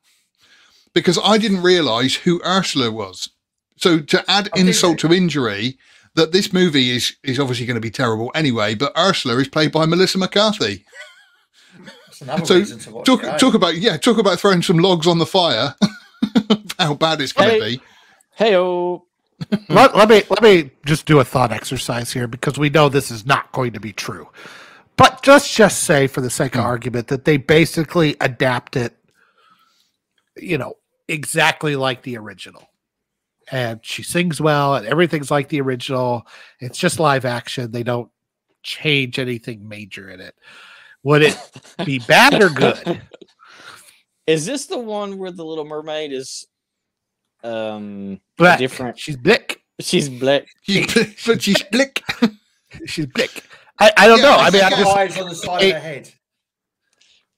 because 0.93 1.17
I 1.23 1.37
didn't 1.37 1.61
realise 1.63 2.15
who 2.15 2.41
Ursula 2.45 2.91
was. 2.91 3.29
So 3.77 3.99
to 3.99 4.29
add 4.29 4.49
Oh, 4.53 4.57
did 4.57 4.67
insult 4.67 4.99
to 4.99 5.13
injury, 5.13 5.77
that 6.15 6.31
this 6.31 6.51
movie 6.53 6.91
is 6.91 7.15
is 7.23 7.39
obviously 7.39 7.65
going 7.65 7.75
to 7.75 7.81
be 7.81 7.91
terrible 7.91 8.31
anyway. 8.35 8.75
But 8.75 8.97
Ursula 8.97 9.37
is 9.39 9.47
played 9.47 9.71
by 9.71 9.85
Melissa 9.85 10.17
McCarthy. 10.17 10.85
That's 12.07 12.21
another 12.21 12.45
So 12.45 12.55
reason 12.55 12.79
to 12.79 12.91
watch 12.91 13.05
talk 13.05 13.23
it. 13.23 13.39
talk 13.39 13.53
about 13.53 13.75
yeah, 13.75 13.97
talk 13.97 14.17
about 14.17 14.39
throwing 14.39 14.61
some 14.61 14.79
logs 14.79 15.07
on 15.07 15.17
the 15.19 15.25
fire. 15.25 15.75
How 16.79 16.93
bad 16.93 17.21
it's 17.21 17.31
going 17.31 17.57
to 17.59 17.63
Hey. 17.65 17.75
be. 17.77 17.81
Hey 18.35 18.55
oh 18.57 19.04
let, 19.69 19.95
let 19.95 20.09
me 20.09 20.23
let 20.29 20.41
me 20.41 20.71
just 20.85 21.05
do 21.05 21.19
a 21.19 21.25
thought 21.25 21.51
exercise 21.51 22.13
here 22.13 22.27
because 22.27 22.57
we 22.57 22.69
know 22.69 22.87
this 22.87 23.11
is 23.11 23.25
not 23.25 23.51
going 23.51 23.73
to 23.73 23.79
be 23.79 23.91
true. 23.91 24.29
But 24.97 25.21
just 25.23 25.53
just 25.53 25.83
say 25.83 26.07
for 26.07 26.21
the 26.21 26.29
sake 26.29 26.55
of 26.55 26.61
hmm. 26.61 26.67
argument 26.67 27.07
that 27.07 27.25
they 27.25 27.37
basically 27.37 28.15
adapt 28.21 28.75
it, 28.75 28.95
you 30.37 30.57
know, 30.57 30.75
exactly 31.07 31.75
like 31.75 32.03
the 32.03 32.17
original. 32.17 32.69
And 33.51 33.79
she 33.83 34.01
sings 34.01 34.41
well 34.41 34.75
and 34.75 34.87
everything's 34.87 35.29
like 35.29 35.49
the 35.49 35.61
original. 35.61 36.25
It's 36.59 36.79
just 36.79 36.99
live 36.99 37.25
action. 37.25 37.71
They 37.71 37.83
don't 37.83 38.09
change 38.63 39.19
anything 39.19 39.67
major 39.67 40.09
in 40.09 40.19
it. 40.19 40.35
Would 41.03 41.21
it 41.21 41.37
be 41.85 41.99
bad 41.99 42.41
or 42.41 42.49
good? 42.49 43.01
Is 44.27 44.47
this 44.47 44.65
the 44.65 44.79
one 44.79 45.19
where 45.19 45.29
the 45.29 45.45
little 45.45 45.65
mermaid 45.65 46.11
is 46.11 46.47
um 47.45 48.19
Black. 48.37 48.59
different 48.59 48.97
She's 48.99 49.17
black. 49.17 49.59
she's 49.79 50.09
black. 50.09 50.47
You- 50.65 50.85
but 51.25 51.41
she's 51.41 51.61
black. 51.63 52.01
She's 52.85 53.05
blick. 53.05 53.43
I, 53.79 53.89
I 53.95 54.07
don't 54.07 54.17
Yeah, 54.19 54.23
know. 54.25 54.31
I 54.31 54.47
I 54.47 54.49
mean, 54.49 54.63
I 54.63 54.69
Got 54.69 54.79
just 54.79 54.97
eyes 54.97 55.17
on 55.21 55.29
the 55.29 55.35
side 55.35 55.61
it- 55.63 55.67
of 55.69 55.73
her 55.75 55.79
head. 55.87 56.11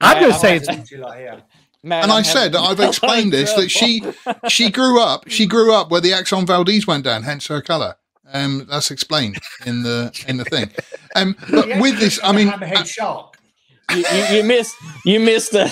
I'm 0.02 0.22
Yeah, 0.22 0.28
just 0.30 0.42
saying 0.42 0.62
I'm- 0.68 0.80
What 0.80 0.92
you 0.92 0.98
like? 0.98 1.44
Man, 1.84 2.04
and 2.04 2.12
I'm 2.12 2.20
I 2.20 2.22
said 2.24 2.56
having 2.56 2.70
I've 2.72 2.80
explained 2.90 3.34
this 3.34 3.54
that 3.54 3.70
she 3.70 4.02
she 4.50 4.72
grew 4.72 5.00
up 5.00 5.30
she 5.30 5.46
grew 5.46 5.74
up 5.74 5.92
where 5.92 6.02
the 6.02 6.12
Exxon 6.12 6.46
Valdez 6.48 6.88
went 6.88 7.04
down, 7.04 7.24
hence 7.24 7.48
her 7.48 7.62
colour. 7.62 7.96
Um, 8.34 8.66
that's 8.70 8.90
explained 8.92 9.38
in 9.66 9.84
the 9.84 10.12
in 10.28 10.38
the 10.38 10.46
thing. 10.46 10.70
Um, 11.16 11.36
but 11.52 11.68
Yeah, 11.68 11.80
with 11.82 12.00
this, 12.00 12.20
I 12.24 12.32
mean, 12.32 12.50
hammerhead 12.50 12.88
shark. 12.88 13.38
you, 13.92 14.04
you, 14.12 14.38
you 14.38 14.44
missed 14.44 14.76
you 15.06 15.20
missed 15.20 15.54
a 15.54 15.72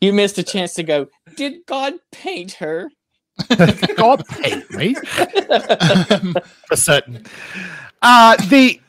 you 0.00 0.12
missed 0.14 0.38
a 0.38 0.42
chance 0.42 0.72
to 0.74 0.82
go. 0.82 1.08
Did 1.36 1.66
God 1.66 1.94
paint 2.10 2.52
her? 2.54 2.90
God 3.96 4.22
hate 4.42 4.70
me. 4.70 4.94
For 6.68 6.76
certain. 6.76 7.24
Uh, 8.00 8.36
the 8.48 8.80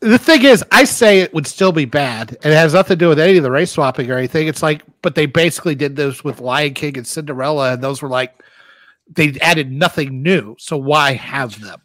the 0.00 0.18
thing 0.18 0.44
is, 0.44 0.64
I 0.70 0.84
say 0.84 1.20
it 1.20 1.34
would 1.34 1.46
still 1.46 1.72
be 1.72 1.84
bad, 1.84 2.36
and 2.42 2.52
it 2.52 2.56
has 2.56 2.74
nothing 2.74 2.96
to 2.98 3.04
do 3.04 3.08
with 3.08 3.18
any 3.18 3.36
of 3.36 3.42
the 3.42 3.50
race 3.50 3.72
swapping 3.72 4.10
or 4.10 4.16
anything. 4.16 4.46
It's 4.46 4.62
like, 4.62 4.82
but 5.02 5.14
they 5.14 5.26
basically 5.26 5.74
did 5.74 5.96
this 5.96 6.22
with 6.22 6.40
Lion 6.40 6.74
King 6.74 6.96
and 6.98 7.06
Cinderella, 7.06 7.72
and 7.72 7.82
those 7.82 8.00
were 8.02 8.08
like 8.08 8.34
they 9.10 9.34
added 9.40 9.72
nothing 9.72 10.22
new. 10.22 10.54
So 10.58 10.76
why 10.76 11.14
have 11.14 11.60
them? 11.60 11.80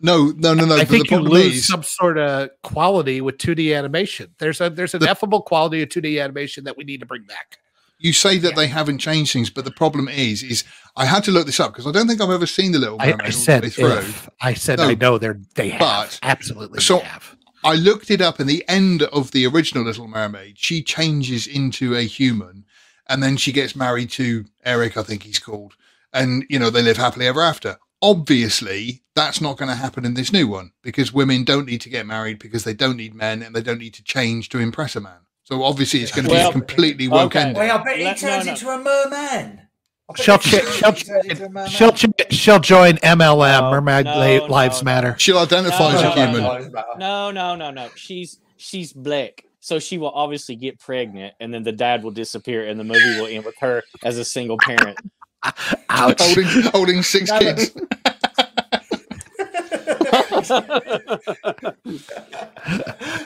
no, 0.00 0.32
no, 0.36 0.52
no, 0.52 0.66
no. 0.66 0.76
I 0.76 0.84
think 0.84 1.08
the 1.08 1.16
you 1.16 1.22
lose 1.22 1.56
is, 1.56 1.66
some 1.66 1.82
sort 1.82 2.18
of 2.18 2.50
quality 2.62 3.22
with 3.22 3.38
2D 3.38 3.74
animation. 3.76 4.34
There's 4.38 4.60
a 4.60 4.68
there's 4.68 4.92
an 4.92 5.00
The- 5.00 5.06
effable 5.06 5.42
quality 5.44 5.82
of 5.82 5.88
2D 5.88 6.22
animation 6.22 6.64
that 6.64 6.76
we 6.76 6.84
need 6.84 7.00
to 7.00 7.06
bring 7.06 7.22
back. 7.22 7.58
You 8.04 8.12
say 8.12 8.38
that 8.38 8.50
Yeah. 8.50 8.54
they 8.56 8.66
haven't 8.68 8.98
changed 8.98 9.32
things, 9.32 9.50
but 9.50 9.64
the 9.64 9.70
problem 9.72 10.08
is, 10.08 10.42
is 10.42 10.62
I 10.96 11.06
had 11.06 11.24
to 11.24 11.30
look 11.32 11.46
this 11.46 11.58
up 11.58 11.72
because 11.72 11.86
I 11.86 11.92
don't 11.92 12.06
think 12.06 12.20
I've 12.20 12.30
ever 12.30 12.46
seen 12.46 12.72
the 12.72 12.78
Little 12.78 12.98
I, 13.00 13.10
Mermaid 13.10 13.26
I 13.26 13.30
said 13.30 13.64
if. 13.64 14.28
I 14.40 14.54
said 14.54 14.78
No, 14.78 14.88
I 14.88 14.94
know 14.94 15.18
they're 15.18 15.40
they 15.54 15.70
have 15.70 15.80
but- 15.80 16.18
absolutely 16.22 16.80
so- 16.80 16.98
they 16.98 17.04
have. 17.04 17.36
I 17.64 17.76
looked 17.76 18.10
it 18.10 18.20
up, 18.20 18.38
and 18.40 18.48
the 18.48 18.62
end 18.68 19.02
of 19.04 19.30
the 19.30 19.46
original 19.46 19.84
Little 19.84 20.06
Mermaid, 20.06 20.56
she 20.58 20.82
changes 20.82 21.46
into 21.46 21.96
a 21.96 22.02
human, 22.02 22.66
and 23.08 23.22
then 23.22 23.38
she 23.38 23.52
gets 23.52 23.74
married 23.74 24.10
to 24.10 24.44
Eric, 24.66 24.98
I 24.98 25.02
think 25.02 25.22
he's 25.22 25.38
called, 25.38 25.72
and 26.12 26.44
you 26.50 26.58
know 26.58 26.68
they 26.68 26.82
live 26.82 26.98
happily 26.98 27.26
ever 27.26 27.40
after. 27.40 27.78
Obviously, 28.02 29.02
that's 29.14 29.40
not 29.40 29.56
going 29.56 29.70
to 29.70 29.74
happen 29.76 30.04
in 30.04 30.14
this 30.14 30.32
new 30.32 30.46
one 30.46 30.72
because 30.82 31.12
women 31.12 31.42
don't 31.44 31.66
need 31.66 31.80
to 31.80 31.88
get 31.88 32.04
married 32.06 32.38
because 32.38 32.64
they 32.64 32.74
don't 32.74 32.96
need 32.98 33.14
men 33.14 33.42
and 33.42 33.54
they 33.56 33.62
don't 33.62 33.78
need 33.78 33.94
to 33.94 34.04
change 34.04 34.48
to 34.50 34.58
impress 34.58 34.94
a 34.94 35.00
man. 35.00 35.20
So 35.44 35.62
obviously, 35.62 36.00
it's 36.00 36.10
going 36.10 36.24
to 36.26 36.30
Well, 36.30 36.48
be 36.48 36.52
completely 36.52 37.06
woke 37.08 37.32
okay. 37.36 37.40
ended. 37.40 37.56
Well, 37.58 37.78
I 37.78 37.82
bet 37.84 37.96
he 37.98 38.04
Let- 38.04 38.16
turns 38.18 38.46
no. 38.46 38.52
into 38.52 38.68
a 38.68 38.78
merman. 38.78 39.60
I 40.08 40.12
bet 40.12 40.20
She'll, 40.24 40.38
she'll, 40.38 40.92
turns 40.92 41.26
into 41.26 41.46
a 41.46 41.48
merman. 41.48 41.70
she'll, 41.70 41.94
she'll 42.30 42.58
join 42.58 42.94
MLM, 42.96 43.60
No, 43.60 43.70
Mermaid 43.70 44.04
no, 44.06 44.46
Lives 44.50 44.82
no, 44.82 44.84
Matter. 44.84 45.14
She'll 45.18 45.38
identify 45.38 45.92
No, 45.92 45.98
as 45.98 46.00
a 46.00 46.04
no, 46.04 46.14
no, 46.14 46.26
human. 46.32 46.72
no. 46.72 46.84
No, 46.98 47.30
no, 47.30 47.54
no, 47.56 47.70
no. 47.70 47.88
She's 47.94 48.40
she's 48.56 48.92
black. 48.92 49.44
So 49.60 49.78
she 49.78 49.96
will 49.96 50.10
obviously 50.10 50.56
get 50.56 50.78
pregnant 50.78 51.34
and 51.40 51.52
then 51.52 51.62
the 51.62 51.72
dad 51.72 52.02
will 52.04 52.10
disappear 52.10 52.66
and 52.66 52.78
the 52.78 52.84
movie 52.84 53.18
will 53.18 53.26
end 53.28 53.46
with 53.46 53.54
her 53.60 53.82
as 54.02 54.18
a 54.18 54.24
single 54.24 54.58
parent. 54.58 54.98
Ouch. 55.88 56.20
Holding, 56.20 56.62
holding 56.72 57.02
six 57.02 57.30
No, 57.30 57.38
no. 57.38 57.54
kids. 57.54 57.70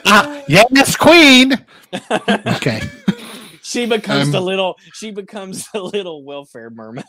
Ah, 0.05 0.43
yes, 0.47 0.95
Queen. 0.95 1.53
Okay. 2.47 2.81
she 3.63 3.85
becomes 3.85 4.27
Um, 4.27 4.31
the 4.31 4.41
little 4.41 4.77
she 4.93 5.11
becomes 5.11 5.67
the 5.73 5.81
little 5.83 6.23
welfare 6.23 6.69
mermaid. 6.69 7.05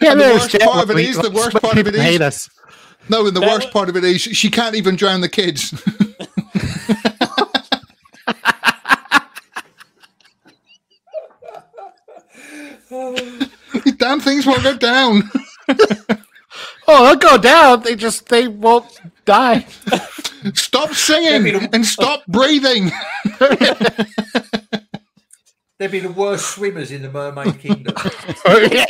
Yeah, 0.00 0.14
the 0.14 0.24
worst 0.34 0.50
Jet 0.50 0.62
part 0.62 0.84
of 0.84 0.90
it 0.90 0.98
is 0.98 1.18
the 1.18 1.30
worst 1.30 1.60
part 1.60 1.78
of 1.78 1.86
it 1.86 1.94
is 1.94 2.00
people 2.00 2.00
is- 2.00 2.06
hate 2.12 2.22
us. 2.22 2.50
No, 3.08 3.26
and 3.26 3.36
the 3.36 3.40
That 3.40 3.48
worst 3.50 3.68
wa- 3.68 3.72
part 3.72 3.88
of 3.88 3.96
it 3.96 4.04
is 4.04 4.20
she 4.20 4.50
can't 4.50 4.76
even 4.76 4.96
drown 4.96 5.20
the 5.20 5.28
kids. 5.28 5.70
Damn 13.98 14.20
things 14.20 14.46
won't 14.46 14.62
go 14.64 14.76
down. 14.76 15.30
Oh, 16.92 17.04
they'll 17.04 17.16
go 17.16 17.38
down. 17.38 17.82
They 17.82 17.94
just 17.94 18.28
they 18.28 18.48
won't 18.48 18.84
die. 19.24 19.64
Stop 20.54 20.90
singing 20.90 21.68
and 21.72 21.86
stop 21.86 22.26
breathing. 22.26 22.90
They'd 25.78 25.90
be 25.90 26.00
the 26.00 26.12
worst 26.14 26.50
swimmers 26.50 26.90
in 26.90 27.02
the 27.02 27.10
mermaid 27.10 27.58
kingdom. 27.60 27.94
Oh, 28.44 28.58
yeah, 28.58 28.86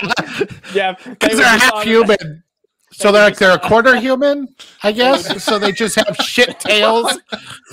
yeah, 0.72 0.94
because 1.04 1.30
they 1.32 1.36
they're 1.36 1.58
half 1.58 1.84
human. 1.84 2.42
So 2.92 3.12
they're 3.12 3.24
like 3.24 3.36
they're 3.36 3.54
a 3.54 3.58
quarter 3.58 3.96
human, 4.00 4.48
I 4.82 4.92
guess. 4.92 5.42
So 5.44 5.58
they 5.58 5.72
just 5.72 5.94
have 5.96 6.16
shit 6.16 6.58
tails. 6.60 7.18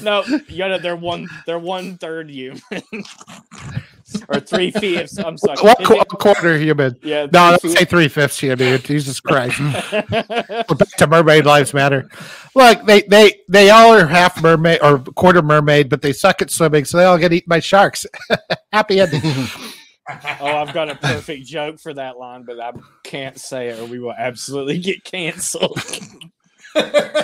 No, 0.01 0.23
you 0.47 0.77
they're 0.79 0.95
one 0.95 1.27
they're 1.45 1.59
one 1.59 1.97
third 1.97 2.29
human. 2.29 2.61
or 4.29 4.39
three 4.39 4.71
fifths. 4.71 5.17
I'm 5.17 5.37
sorry. 5.37 5.57
Qu- 5.57 6.05
quarter 6.05 6.57
human. 6.57 6.95
yeah, 7.01 7.23
No, 7.25 7.49
don't 7.51 7.61
three 7.61 7.71
say 7.71 7.85
three 7.85 8.07
fifths 8.07 8.39
human. 8.39 8.79
Jesus 8.81 9.19
Christ. 9.19 9.59
We're 9.59 10.63
back 10.75 10.89
to 10.97 11.07
mermaid 11.07 11.45
lives 11.45 11.73
matter. 11.73 12.09
Look, 12.55 12.85
they 12.85 13.01
they 13.01 13.41
they 13.49 13.69
all 13.69 13.93
are 13.93 14.05
half 14.05 14.41
mermaid 14.41 14.79
or 14.81 14.99
quarter 14.99 15.41
mermaid, 15.41 15.89
but 15.89 16.01
they 16.01 16.13
suck 16.13 16.41
at 16.41 16.49
swimming, 16.51 16.85
so 16.85 16.97
they 16.97 17.05
all 17.05 17.17
get 17.17 17.33
eaten 17.33 17.49
by 17.49 17.59
sharks. 17.59 18.05
Happy 18.71 18.99
ending. 18.99 19.21
Oh, 20.09 20.45
I've 20.45 20.73
got 20.73 20.89
a 20.89 20.95
perfect 20.95 21.45
joke 21.45 21.79
for 21.79 21.93
that 21.93 22.17
line, 22.17 22.43
but 22.43 22.59
I 22.59 22.71
can't 23.03 23.39
say 23.39 23.69
it 23.69 23.79
or 23.79 23.85
we 23.85 23.99
will 23.99 24.13
absolutely 24.13 24.79
get 24.79 25.03
canceled. 25.03 25.79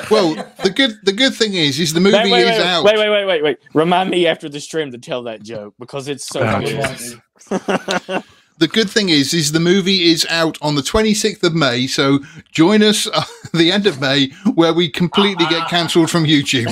Well, 0.10 0.34
the 0.63 0.72
good 0.76 0.93
the 1.04 1.13
good 1.13 1.36
thing 1.36 1.54
is, 1.54 1.80
is 1.80 1.93
the 1.93 2.00
movie 2.00 2.17
wait, 2.17 2.32
wait, 2.32 2.41
is 2.41 2.58
wait, 2.58 2.65
out. 2.65 2.84
wait, 2.84 2.98
wait, 2.98 3.10
wait, 3.10 3.26
wait, 3.26 3.43
wait. 3.43 3.58
Remind 3.74 4.10
me 4.10 4.26
after 4.26 4.50
the 4.50 4.60
stream 4.60 4.91
to 4.91 4.98
tell 4.98 5.24
that 5.24 5.43
joke 5.43 5.76
because 5.80 6.08
it's 6.08 6.26
so 6.26 6.41
Oh, 6.41 6.60
good. 6.60 8.24
The 8.60 8.67
good 8.67 8.89
thing 8.89 9.10
is, 9.10 9.34
is 9.34 9.52
the 9.52 9.60
movie 9.60 10.12
is 10.12 10.28
out 10.30 10.60
on 10.62 10.76
the 10.76 10.82
26th 10.82 11.43
of 11.43 11.56
May. 11.56 11.88
So 11.88 12.19
join 12.52 12.84
us 12.84 13.08
uh, 13.08 13.24
the 13.54 13.72
end 13.72 13.88
of 13.88 14.00
May, 14.00 14.30
where 14.54 14.74
we 14.74 14.89
completely 14.89 15.46
get 15.48 15.67
cancelled 15.69 16.12
from 16.12 16.24
YouTube. 16.26 16.72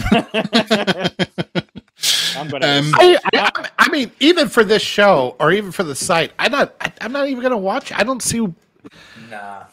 I'm 2.41 2.49
gonna. 2.49 2.67
Um, 2.67 2.91
I, 2.95 3.19
I, 3.33 3.69
I 3.77 3.89
mean, 3.89 4.11
even 4.19 4.49
for 4.49 4.63
this 4.63 4.81
show 4.81 5.35
or 5.39 5.51
even 5.51 5.71
for 5.71 5.83
the 5.83 5.93
site, 5.93 6.31
I'm 6.39 6.51
not. 6.51 6.73
I, 6.81 6.91
I'm 7.01 7.11
not 7.11 7.27
even 7.27 7.41
going 7.41 7.51
to 7.51 7.57
watch. 7.57 7.91
I 7.93 8.03
don't 8.03 8.21
see 8.21 8.47
nah. 9.29 9.63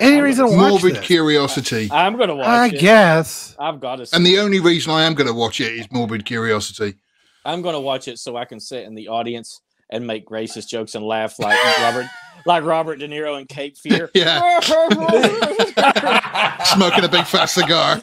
any 0.00 0.20
reason 0.20 0.48
to 0.48 0.56
watch 0.56 0.82
Morbid 0.82 0.96
this. 0.96 1.06
curiosity. 1.06 1.88
I'm 1.92 2.16
gonna 2.16 2.34
watch 2.34 2.46
it. 2.46 2.50
I 2.50 2.66
it. 2.66 2.80
guess. 2.80 3.54
I've 3.58 3.78
got 3.78 3.96
to. 3.96 4.16
And 4.16 4.26
the 4.26 4.40
only 4.40 4.58
reason 4.58 4.92
I 4.92 5.04
am 5.04 5.14
going 5.14 5.28
to 5.28 5.34
watch 5.34 5.60
it 5.60 5.72
is 5.72 5.90
morbid 5.92 6.24
curiosity. 6.24 6.96
I'm 7.44 7.62
gonna 7.62 7.80
watch 7.80 8.08
it 8.08 8.18
so 8.18 8.36
I 8.36 8.44
can 8.44 8.58
sit 8.58 8.84
in 8.84 8.96
the 8.96 9.08
audience 9.08 9.60
and 9.90 10.06
make 10.06 10.26
racist 10.26 10.68
jokes 10.68 10.96
and 10.96 11.04
laugh 11.04 11.38
like 11.38 11.56
Robert 11.78 12.06
like 12.46 12.64
Robert 12.64 12.96
De 12.96 13.08
Niro 13.08 13.40
in 13.40 13.46
Cape 13.46 13.78
Fear. 13.78 14.10
Yeah. 14.14 14.60
Smoking 16.64 17.04
a 17.04 17.08
big 17.08 17.26
fat 17.26 17.46
cigar. 17.46 18.02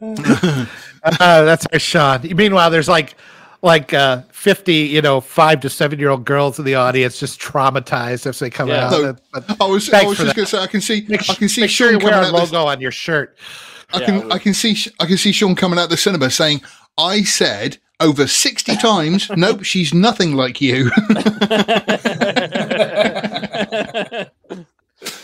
Uh, 0.00 1.44
that's 1.44 1.66
our 1.72 1.78
Sean. 1.78 2.20
Meanwhile, 2.34 2.70
there's 2.70 2.88
like 2.88 3.14
like 3.62 3.92
uh, 3.94 4.20
50, 4.30 4.74
you 4.74 5.00
know, 5.00 5.20
five 5.22 5.60
to 5.60 5.70
seven 5.70 5.98
year 5.98 6.10
old 6.10 6.24
girls 6.26 6.58
in 6.58 6.64
the 6.66 6.74
audience 6.74 7.18
just 7.18 7.40
traumatized 7.40 8.26
if 8.26 8.38
they 8.38 8.50
come 8.50 8.68
Yeah. 8.68 8.86
out. 8.86 8.90
No, 8.92 9.16
But 9.32 9.60
I 9.60 9.64
was, 9.66 9.90
I 9.92 10.04
was 10.04 10.18
just 10.18 10.36
going 10.36 10.44
to 10.44 10.50
say, 10.50 10.58
I 10.58 10.66
can 10.66 10.80
see, 10.82 11.06
make, 11.08 11.28
I 11.30 11.34
can 11.34 11.48
see 11.48 11.62
make 11.62 11.70
sure 11.70 11.88
Sean 11.90 11.98
you 12.00 12.04
wear 12.04 12.12
coming 12.12 12.34
our 12.34 12.40
out. 12.42 12.46
The, 12.48 12.54
logo 12.56 12.66
on 12.68 12.80
your 12.82 12.90
shirt. 12.90 13.38
I 13.94 14.00
Yeah, 14.00 14.06
can, 14.06 14.24
we- 14.26 14.32
I 14.32 14.38
can 14.38 14.52
see, 14.52 14.76
I 15.00 15.06
can 15.06 15.16
see 15.16 15.32
Sean 15.32 15.54
coming 15.54 15.78
out 15.78 15.88
the 15.88 15.96
cinema 15.96 16.30
saying, 16.30 16.60
"I 16.98 17.22
said 17.22 17.78
over 18.00 18.26
sixty 18.26 18.76
times, 18.76 19.30
nope, 19.36 19.62
she's 19.64 19.94
nothing 19.94 20.34
like 20.34 20.60
you." 20.60 20.90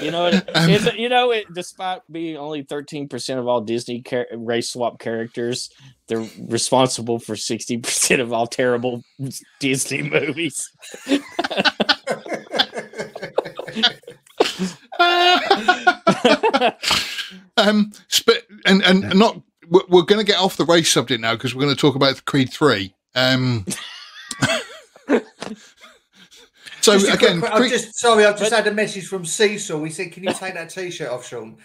you 0.00 0.10
know, 0.10 0.26
it, 0.26 0.44
it's, 0.54 0.94
you 0.94 1.08
know, 1.08 1.30
it, 1.30 1.52
despite 1.52 2.02
being 2.10 2.36
only 2.36 2.62
thirteen 2.62 3.08
percent 3.08 3.40
of 3.40 3.46
all 3.46 3.60
Disney 3.60 4.02
char- 4.02 4.26
race 4.32 4.70
swap 4.70 4.98
characters, 4.98 5.70
they're 6.06 6.26
responsible 6.48 7.18
for 7.18 7.36
sixty 7.36 7.78
percent 7.78 8.20
of 8.20 8.32
all 8.32 8.46
terrible 8.46 9.02
Disney 9.58 10.02
movies. 10.02 10.70
um, 17.56 17.92
sp- 18.10 18.46
and 18.66 18.82
and 18.82 19.18
not, 19.18 19.40
we're, 19.68 19.82
we're 19.88 20.02
going 20.02 20.24
to 20.24 20.30
get 20.30 20.38
off 20.40 20.56
the 20.56 20.64
race 20.64 20.92
subject 20.92 21.20
now 21.20 21.34
because 21.34 21.54
we're 21.54 21.62
going 21.62 21.74
to 21.74 21.80
talk 21.80 21.94
about 21.94 22.24
Creed 22.24 22.52
Three. 22.52 22.94
Um, 23.14 23.66
so 26.80 26.92
Just 26.98 27.06
a 27.06 27.16
quick 27.16 27.22
again, 27.30 27.44
I've 27.44 27.58
Creed, 27.58 27.70
just 27.72 27.98
sorry, 27.98 28.24
I've 28.24 28.38
just 28.38 28.52
had 28.52 28.66
a 28.66 28.72
message 28.72 29.06
from 29.06 29.24
Cecil. 29.24 29.82
He 29.84 29.90
said, 29.90 30.12
"Can 30.12 30.24
you 30.24 30.32
take 30.32 30.54
that 30.54 30.70
T-shirt 30.70 31.08
off, 31.10 31.26
Sean?" 31.26 31.56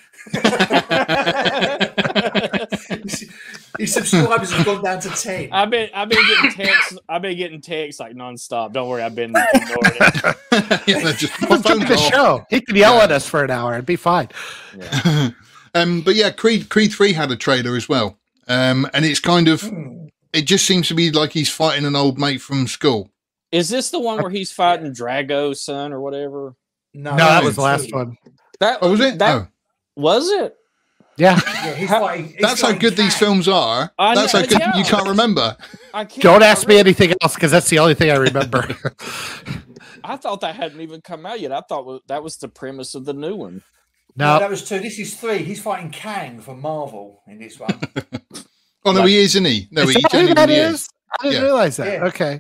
His- 2.90 3.30
His 3.80 3.94
subscribers 3.94 4.52
have 4.54 4.66
gone 4.66 4.82
down 4.84 5.02
to 5.02 5.10
ten. 5.10 5.50
I've 5.52 5.70
been 5.70 5.90
I've 5.94 6.08
been 6.08 6.26
getting 6.26 6.52
texts. 6.66 6.98
I've 7.10 7.22
been 7.22 7.36
getting 7.38 7.60
texts 7.62 8.00
like 8.00 8.16
nonstop. 8.16 8.72
Don't 8.72 8.88
worry, 8.88 9.02
I've 9.04 9.16
been 9.16 9.34
ignoring 9.36 9.98
it. 10.00 10.36
yeah, 10.88 11.12
just 11.12 11.42
my 11.42 11.48
Let's 11.50 11.64
jump 11.68 11.84
phone's 11.86 11.90
the 11.90 11.98
show. 11.98 12.46
He 12.50 12.62
can 12.62 12.76
yell 12.78 13.02
at 13.02 13.12
us 13.12 13.28
for 13.28 13.44
an 13.44 13.52
hour 13.52 13.74
and 13.74 13.86
be 13.86 13.98
fine. 13.98 14.30
Yeah. 14.78 15.32
um, 15.76 16.02
but 16.02 16.16
yeah, 16.16 16.30
Creed 16.32 16.70
Creed 16.70 16.94
Three 16.94 17.12
had 17.12 17.32
a 17.32 17.36
trailer 17.36 17.76
as 17.76 17.90
well, 17.90 18.18
um, 18.48 18.88
and 18.94 19.04
it's 19.04 19.20
kind 19.20 19.50
of 19.50 19.62
Hmm. 19.62 20.08
it 20.32 20.44
just 20.44 20.66
seems 20.66 20.88
to 20.88 20.94
be 20.94 21.12
like 21.12 21.34
he's 21.34 21.50
fighting 21.50 21.86
an 21.86 21.96
old 21.98 22.18
mate 22.18 22.42
from 22.42 22.68
school. 22.68 23.12
Is 23.56 23.70
this 23.70 23.90
the 23.90 24.00
one 24.00 24.22
where 24.22 24.30
he's 24.30 24.52
fighting 24.52 24.92
Drago's 24.92 25.62
son 25.64 25.94
or 25.94 26.02
whatever? 26.02 26.56
No, 26.94 27.12
No, 27.12 27.18
that 27.26 27.44
was 27.44 27.56
the 27.56 27.62
last 27.62 27.94
one. 27.94 28.18
That 28.60 28.80
Oh, 28.82 28.92
was 28.92 29.00
it? 29.00 29.18
That 29.20 29.36
oh, 29.36 29.48
was 29.96 30.30
it. 30.30 30.56
Yeah. 31.18 31.40
Yeah, 31.46 31.74
he's 31.76 31.90
How- 31.90 32.02
fighting, 32.02 32.26
he's 32.28 32.36
that's 32.42 32.60
how 32.62 32.68
fighting 32.68 32.80
good 32.82 32.98
these 32.98 33.16
films 33.18 33.48
are. 33.48 33.94
I 33.98 34.16
That's 34.16 34.34
know, 34.34 34.42
how 34.42 34.46
good 34.46 34.60
yeah. 34.60 34.76
you 34.78 34.84
can't 34.84 35.08
remember. 35.08 35.56
I 35.94 36.04
can't 36.04 36.22
Don't 36.22 36.44
ask 36.44 36.68
me 36.68 36.78
anything 36.78 37.14
else 37.22 37.36
because 37.36 37.52
that's 37.52 37.70
the 37.70 37.80
only 37.80 37.94
thing 37.94 38.12
I 38.12 38.16
remember. 38.18 38.68
I 40.04 40.18
thought 40.18 40.42
that 40.42 40.56
hadn't 40.56 40.82
even 40.82 41.00
come 41.02 41.26
out 41.26 41.40
yet. 41.40 41.54
I 41.54 41.62
thought 41.62 42.06
that 42.08 42.22
was 42.22 42.36
the 42.38 42.50
premise 42.50 42.94
of 42.96 43.06
the 43.06 43.14
new 43.14 43.36
one. 43.36 43.64
No, 44.18 44.34
no, 44.34 44.40
that 44.40 44.50
was 44.50 44.68
two. 44.68 44.80
This 44.80 45.00
is 45.00 45.16
three. 45.16 45.38
He's 45.40 45.62
fighting 45.62 45.92
Kang 45.92 46.40
from 46.42 46.60
Marvel 46.62 47.22
in 47.28 47.40
this 47.40 47.58
one. 47.60 47.80
Oh 48.88 48.92
no, 48.92 49.00
Like- 49.00 49.10
he 49.10 49.18
is, 49.18 49.32
isn't 49.36 49.46
he? 49.46 49.68
No, 49.72 49.82
is 49.82 49.96
he 49.96 50.02
that 50.02 50.12
who 50.12 50.18
that 50.28 50.36
genuinely 50.48 50.56
is. 50.58 50.82
is? 50.82 50.90
I 51.20 51.24
didn't 51.24 51.34
Yeah. 51.38 51.42
realize 51.46 51.78
that. 51.78 51.88
Yeah. 51.94 52.04
Okay. 52.06 52.40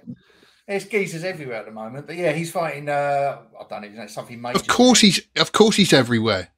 There's 0.67 0.86
geezers 0.86 1.23
everywhere 1.23 1.58
at 1.58 1.65
the 1.65 1.71
moment, 1.71 2.08
but 2.08 2.15
yeah, 2.15 2.32
he's 2.32 2.51
fighting. 2.51 2.89
Uh, 2.89 3.38
I 3.60 3.63
don't 3.69 3.86
even 3.86 3.97
know 3.97 4.08
something 4.08 4.41
major. 4.41 4.58
Of 4.58 4.67
course 4.67 4.99
he's 4.99 5.21
of 5.38 5.51
course 5.51 5.75
he's 5.75 5.93
everywhere. 5.93 6.49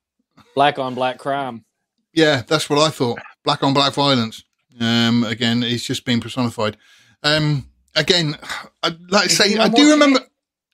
Black 0.55 0.79
on 0.79 0.95
black 0.95 1.17
crime. 1.17 1.65
Yeah, 2.13 2.43
that's 2.47 2.69
what 2.69 2.79
I 2.79 2.89
thought. 2.89 3.19
Black 3.43 3.63
on 3.63 3.73
black 3.73 3.93
violence. 3.93 4.43
Um, 4.79 5.23
again, 5.23 5.61
he's 5.61 5.83
just 5.83 6.05
being 6.05 6.21
personified. 6.21 6.77
Um, 7.21 7.69
again, 7.95 8.37
I 8.81 8.95
like 9.09 9.25
I 9.25 9.27
say, 9.27 9.57
I 9.57 9.67
do 9.67 9.91
remember. 9.91 10.21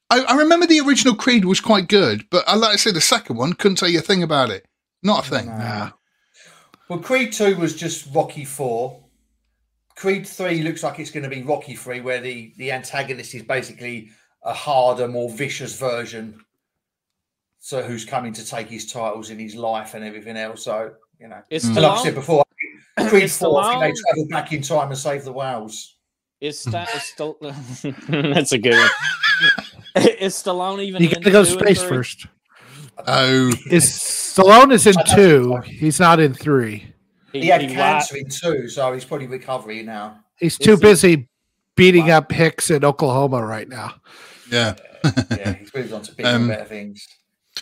I, 0.10 0.22
I 0.22 0.36
remember 0.36 0.68
the 0.68 0.82
original 0.82 1.16
Creed 1.16 1.46
was 1.46 1.60
quite 1.60 1.88
good, 1.88 2.30
but 2.30 2.44
I 2.48 2.56
like 2.56 2.74
to 2.74 2.78
say 2.78 2.92
the 2.92 3.02
second 3.02 3.38
one 3.38 3.54
couldn't 3.54 3.78
tell 3.78 3.90
you 3.90 4.00
a 4.00 4.04
thing 4.04 4.22
about 4.22 4.52
it. 4.52 4.68
Not 5.02 5.26
a 5.26 5.30
thing. 5.30 5.48
No. 5.48 5.58
Nah. 5.58 5.92
Well, 6.88 7.00
Creed 7.00 7.34
two 7.34 7.56
was 7.56 7.76
just 7.76 8.14
Rocky 8.14 8.46
four. 8.46 9.03
Creed 9.96 10.28
three 10.28 10.64
looks 10.64 10.84
like 10.84 11.00
it's 11.00 11.12
going 11.12 11.24
to 11.24 11.30
be 11.30 11.44
Rocky 11.44 11.76
three, 11.76 12.02
where 12.02 12.20
the 12.20 12.54
the 12.58 12.72
antagonist 12.72 13.34
is 13.36 13.44
basically 13.44 14.10
a 14.44 14.54
harder, 14.54 15.08
more 15.08 15.30
vicious 15.30 15.78
version. 15.78 16.40
So 17.60 17.82
who's 17.82 18.04
coming 18.04 18.34
to 18.34 18.46
take 18.46 18.68
his 18.68 18.92
titles 18.92 19.30
in 19.30 19.40
his 19.40 19.56
life 19.56 19.94
and 19.94 20.04
everything 20.04 20.36
else? 20.36 20.66
So 20.66 20.94
you 21.20 21.28
know, 21.28 21.42
It's 21.50 21.66
and 21.66 21.76
like 21.76 22.00
I 22.00 22.04
said 22.04 22.16
before, 22.16 22.44
Creed 23.08 23.24
It's 23.24 23.38
four, 23.38 23.62
I 23.62 23.88
they 23.88 23.94
travel 23.94 24.28
back 24.30 24.52
in 24.52 24.62
time 24.62 24.90
and 24.90 24.98
save 24.98 25.24
the 25.24 25.32
whales. 25.32 25.96
Is 26.42 26.60
Sta- 26.60 26.88
is 26.96 27.96
That's 28.10 28.52
a 28.52 28.58
good 28.58 28.76
one. 28.76 28.90
is 30.20 30.36
Stallone 30.36 30.84
even? 30.84 31.02
You 31.02 31.10
got 31.10 31.24
to 31.24 31.32
go 31.32 31.46
two 31.46 31.58
space 31.58 31.82
first. 31.82 32.28
Oh, 33.08 33.52
Is 33.68 33.86
Stallone 33.86 34.74
is 34.74 34.88
in 34.88 34.96
two. 35.14 35.58
He's 35.66 36.00
not 36.00 36.20
in 36.20 36.34
three. 36.34 36.93
He, 37.34 37.42
He 37.42 37.48
had 37.48 37.62
he 37.62 37.68
cancer 37.68 38.16
in 38.16 38.30
two, 38.30 38.70
so 38.70 38.94
he's 38.94 39.04
probably 39.04 39.28
recovering 39.28 39.86
now. 39.88 40.20
He's 40.40 40.54
Is 40.54 40.60
too 40.60 40.76
he? 40.76 40.82
busy 40.82 41.28
beating 41.76 42.08
Wow. 42.08 42.20
up 42.20 42.32
Hicks 42.32 42.70
in 42.70 42.86
Oklahoma 42.86 43.44
right 43.46 43.68
now. 43.68 43.96
yeah. 44.52 44.76
Yeah, 45.32 45.54
he's 45.54 45.74
moved 45.74 45.92
on 45.92 46.02
to 46.04 46.14
bigger 46.14 46.30
Um, 46.30 46.36
and 46.44 46.48
better 46.48 46.64
things. 46.66 47.06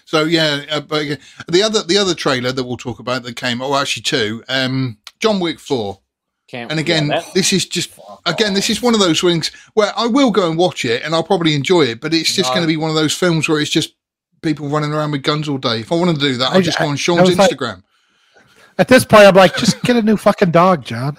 So 0.06 0.26
yeah, 0.26 0.64
uh, 0.70 0.82
but 0.82 1.02
again, 1.02 1.18
the 1.50 1.64
other 1.64 1.82
the 1.84 1.98
other 1.98 2.14
trailer 2.14 2.52
that 2.52 2.64
we'll 2.64 2.78
talk 2.78 3.00
about 3.00 3.24
that 3.24 3.36
came, 3.36 3.62
oh 3.64 3.76
actually 3.76 4.04
two, 4.04 4.44
um, 4.48 4.98
John 5.20 5.40
Wick 5.40 5.60
four, 5.60 6.00
Can't, 6.48 6.70
and 6.70 6.80
again, 6.80 7.08
yeah, 7.08 7.24
this 7.34 7.52
is 7.52 7.66
just 7.66 7.92
again, 8.28 8.54
this 8.54 8.70
is 8.70 8.82
one 8.82 8.94
of 8.94 9.00
those 9.00 9.22
things 9.22 9.52
where 9.74 9.92
I 9.98 10.06
will 10.06 10.30
go 10.32 10.50
and 10.50 10.58
watch 10.58 10.86
it 10.86 11.02
and 11.04 11.16
I'll 11.16 11.24
probably 11.24 11.56
enjoy 11.56 11.84
it, 11.84 12.00
but 12.00 12.14
it's 12.14 12.34
just 12.36 12.50
No. 12.50 12.56
going 12.56 12.62
to 12.64 12.68
be 12.68 12.78
one 12.78 12.90
of 12.92 12.96
those 12.96 13.14
films 13.16 13.50
where 13.50 13.60
it's 13.60 13.72
just 13.72 13.94
people 14.44 14.68
running 14.70 14.92
around 14.94 15.12
with 15.12 15.24
guns 15.24 15.50
all 15.50 15.58
day. 15.58 15.80
If 15.80 15.92
I 15.92 15.96
want 15.96 16.14
to 16.16 16.22
do 16.22 16.38
that, 16.38 16.52
I- 16.52 16.56
I'll 16.56 16.62
just 16.62 16.78
go 16.78 16.86
I- 16.86 16.88
on 16.90 16.94
I 16.94 16.98
Sean's 16.98 17.30
was 17.30 17.38
like- 17.38 17.50
Instagram. 17.52 17.84
At 18.82 18.88
this 18.88 19.06
point, 19.06 19.26
I'm 19.26 19.36
like, 19.36 19.56
just 19.58 19.80
get 19.84 19.96
a 19.96 20.02
new 20.02 20.18
fucking 20.18 20.50
dog, 20.50 20.84
John. 20.84 21.16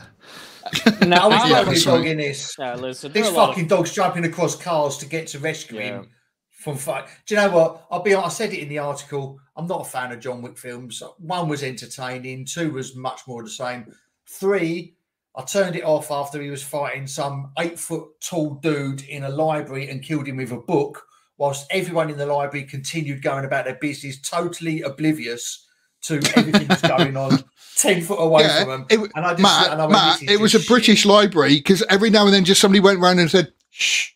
no, 1.06 1.16
I 1.16 1.26
was 1.28 1.36
I 1.42 1.46
Yeah, 1.48 1.54
like 1.58 1.66
like 1.66 1.66
this 1.76 1.84
dog 1.84 2.04
in 2.06 2.16
this. 2.16 2.56
Yeah, 2.58 2.74
listen, 2.74 3.12
This 3.12 3.22
there 3.22 3.30
are 3.30 3.34
a 3.34 3.36
lot 3.38 3.48
of- 3.50 3.54
fucking 3.54 3.68
dog's 3.68 3.92
jumping 3.92 4.24
across 4.24 4.56
cars 4.56 4.98
to 4.98 5.06
get 5.06 5.28
to 5.28 5.38
rescue 5.38 5.78
Yeah. 5.78 5.84
him 5.98 6.08
from 6.50 6.76
fight. 6.76 7.04
Do 7.24 7.36
you 7.36 7.40
know 7.40 7.50
what? 7.50 7.86
I'll 7.88 8.02
be 8.02 8.14
honest. 8.14 8.40
I 8.40 8.44
said 8.46 8.52
it 8.52 8.58
in 8.62 8.68
the 8.68 8.78
article. 8.80 9.38
I'm 9.54 9.68
not 9.68 9.82
a 9.82 9.88
fan 9.88 10.10
of 10.10 10.18
John 10.18 10.42
Wick 10.42 10.58
films. 10.58 11.00
One 11.18 11.48
was 11.48 11.62
entertaining. 11.62 12.46
Two 12.46 12.72
was 12.72 12.96
much 12.96 13.20
more 13.28 13.44
the 13.44 13.48
same. 13.50 13.86
Three, 14.28 14.96
I 15.36 15.42
turned 15.42 15.76
it 15.76 15.84
off 15.84 16.10
after 16.10 16.42
he 16.42 16.50
was 16.50 16.64
fighting 16.64 17.06
some 17.06 17.52
eight 17.60 17.78
foot 17.78 18.08
tall 18.20 18.54
dude 18.54 19.02
in 19.04 19.22
a 19.22 19.28
library 19.28 19.88
and 19.88 20.02
killed 20.02 20.26
him 20.26 20.38
with 20.38 20.50
a 20.50 20.56
book, 20.58 21.04
whilst 21.38 21.66
everyone 21.70 22.10
in 22.10 22.18
the 22.18 22.26
library 22.26 22.66
continued 22.66 23.22
going 23.22 23.44
about 23.44 23.66
their 23.66 23.76
business, 23.76 24.20
totally 24.20 24.82
oblivious 24.82 25.64
to 26.02 26.14
everything 26.34 26.66
that's 26.66 26.82
going 26.96 27.16
on, 27.16 27.44
ten 27.76 28.02
foot 28.02 28.18
away 28.20 28.42
Yeah, 28.42 28.60
from 28.60 28.68
them. 28.68 28.86
it, 28.90 28.98
And 29.14 29.24
I 29.26 29.30
just 29.30 29.42
Matt, 29.42 29.72
and 29.72 29.80
I 29.82 29.86
went, 29.86 29.92
Matt, 29.92 30.22
it 30.22 30.40
was 30.40 30.54
a 30.54 30.58
just 30.58 30.68
British 30.68 31.04
library 31.06 31.56
because 31.56 31.82
every 31.88 32.10
now 32.10 32.24
and 32.26 32.34
then 32.34 32.44
just 32.44 32.60
somebody 32.60 32.80
went 32.80 32.98
around 33.00 33.18
and 33.18 33.30
said, 33.30 33.52
"Shh," 33.70 34.10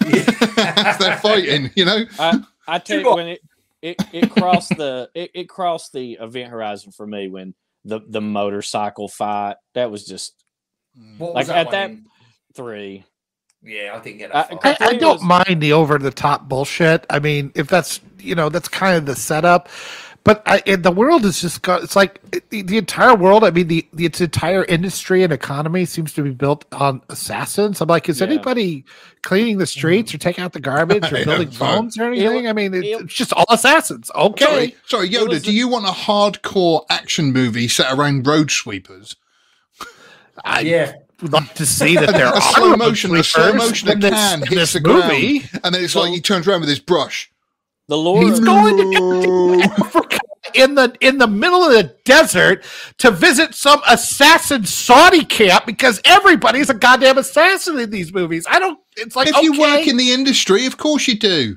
as 0.00 0.98
they're 0.98 1.16
fighting. 1.18 1.70
You 1.74 1.84
know, 1.84 2.04
I, 2.18 2.40
I 2.66 2.78
tell 2.78 2.98
Too 2.98 3.08
you 3.08 3.14
when 3.14 3.28
it, 3.28 3.40
it, 3.82 3.96
it 4.12 4.30
crossed 4.30 4.76
the 4.76 5.10
it, 5.14 5.30
it 5.34 5.48
crossed 5.48 5.92
the 5.92 6.14
event 6.20 6.50
horizon 6.50 6.92
for 6.92 7.06
me 7.06 7.28
when 7.28 7.54
the 7.84 8.00
the 8.06 8.20
motorcycle 8.20 9.08
fight 9.08 9.56
that 9.74 9.90
was 9.90 10.04
just 10.06 10.34
mm. 10.98 11.18
What 11.18 11.34
Like, 11.34 11.42
was 11.42 11.48
that 11.48 11.56
at 11.58 11.66
one 11.66 11.72
that- 11.72 11.90
in? 11.90 12.04
three. 12.54 13.04
Yeah, 13.60 13.96
I 13.96 14.00
didn't 14.04 14.30
I- 14.32 14.56
I, 14.62 14.76
I 14.80 14.92
don't 14.94 15.14
was- 15.14 15.22
mind 15.22 15.60
the 15.60 15.72
over 15.72 15.98
the 15.98 16.12
top 16.12 16.48
bullshit. 16.48 17.04
I 17.10 17.18
mean, 17.18 17.50
if 17.56 17.66
that's 17.66 18.00
you 18.20 18.34
know 18.36 18.48
that's 18.48 18.68
kind 18.68 18.96
of 18.96 19.06
the 19.06 19.16
setup. 19.16 19.68
But 20.24 20.42
I, 20.44 20.62
and 20.66 20.82
the 20.82 20.90
world 20.90 21.24
is 21.24 21.40
just 21.40 21.62
got. 21.62 21.82
It's 21.82 21.96
like 21.96 22.20
the, 22.50 22.60
the 22.60 22.76
entire 22.76 23.14
world. 23.14 23.44
I 23.44 23.50
mean, 23.50 23.68
the, 23.68 23.86
the 23.94 24.04
its 24.04 24.20
entire 24.20 24.62
industry 24.64 25.22
and 25.22 25.32
economy 25.32 25.86
seems 25.86 26.12
to 26.14 26.22
be 26.22 26.30
built 26.30 26.66
on 26.72 27.00
assassins 27.08 27.80
I'm 27.80 27.88
like, 27.88 28.10
is 28.10 28.20
Yeah. 28.20 28.26
anybody 28.26 28.84
cleaning 29.22 29.56
the 29.56 29.66
streets 29.66 30.12
or 30.12 30.18
taking 30.18 30.44
out 30.44 30.52
the 30.52 30.60
garbage 30.60 31.10
or 31.12 31.18
Yeah, 31.18 31.24
building 31.24 31.48
right. 31.48 31.56
phones 31.56 31.96
or 31.98 32.04
anything? 32.04 32.46
I 32.46 32.52
mean, 32.52 32.74
it, 32.74 32.84
it- 32.84 33.00
it's 33.02 33.14
just 33.14 33.32
all 33.32 33.46
assassins. 33.48 34.10
Okay, 34.14 34.44
sorry, 34.44 34.76
sorry, 34.86 35.08
Yoda. 35.08 35.42
Do 35.42 35.50
a- 35.50 35.54
you 35.54 35.66
want 35.68 35.86
a 35.86 35.92
hardcore 35.92 36.84
action 36.90 37.32
movie 37.32 37.68
set 37.68 37.90
around 37.96 38.26
road 38.26 38.50
sweepers? 38.50 39.16
I 40.44 40.60
yeah, 40.60 40.92
would 41.22 41.32
like 41.32 41.54
to 41.54 41.64
see 41.66 41.94
that 41.96 42.12
there 42.12 42.26
a 42.26 42.34
are 42.34 42.40
slow 42.40 42.70
road 42.70 42.78
motion, 42.78 43.16
a 43.16 43.22
slow 43.24 43.52
motion, 43.54 43.88
a 43.88 43.92
in 43.92 44.00
this- 44.00 44.10
can 44.10 44.42
in 44.42 44.48
hits 44.58 44.72
the 44.74 44.80
movie. 44.80 45.38
ground, 45.38 45.60
and 45.64 45.74
then 45.74 45.84
it's 45.84 45.94
like 45.96 46.12
he 46.12 46.20
turns 46.20 46.46
around 46.46 46.60
with 46.60 46.68
his 46.68 46.80
brush. 46.80 47.30
The 47.88 47.96
Lord 47.96 48.26
He's 48.26 48.40
going 48.40 48.76
to 48.76 48.90
get 48.90 49.00
the 49.00 49.84
for 49.90 50.02
in 50.54 50.74
the 50.74 50.94
in 51.00 51.18
the 51.18 51.26
middle 51.26 51.64
of 51.64 51.72
the 51.72 51.94
desert 52.04 52.64
to 52.98 53.10
visit 53.10 53.54
some 53.54 53.80
assassin 53.88 54.64
Saudi 54.64 55.24
camp 55.24 55.66
because 55.66 56.00
everybody's 56.04 56.70
a 56.70 56.74
goddamn 56.74 57.18
assassin 57.18 57.78
in 57.78 57.90
these 57.90 58.12
movies. 58.12 58.46
I 58.48 58.58
don't. 58.58 58.78
It's 58.96 59.16
like 59.16 59.28
if 59.28 59.42
you 59.42 59.58
work 59.58 59.86
in 59.86 59.96
the 59.96 60.12
industry, 60.12 60.66
of 60.66 60.76
course 60.76 61.08
you 61.08 61.18
do. 61.18 61.56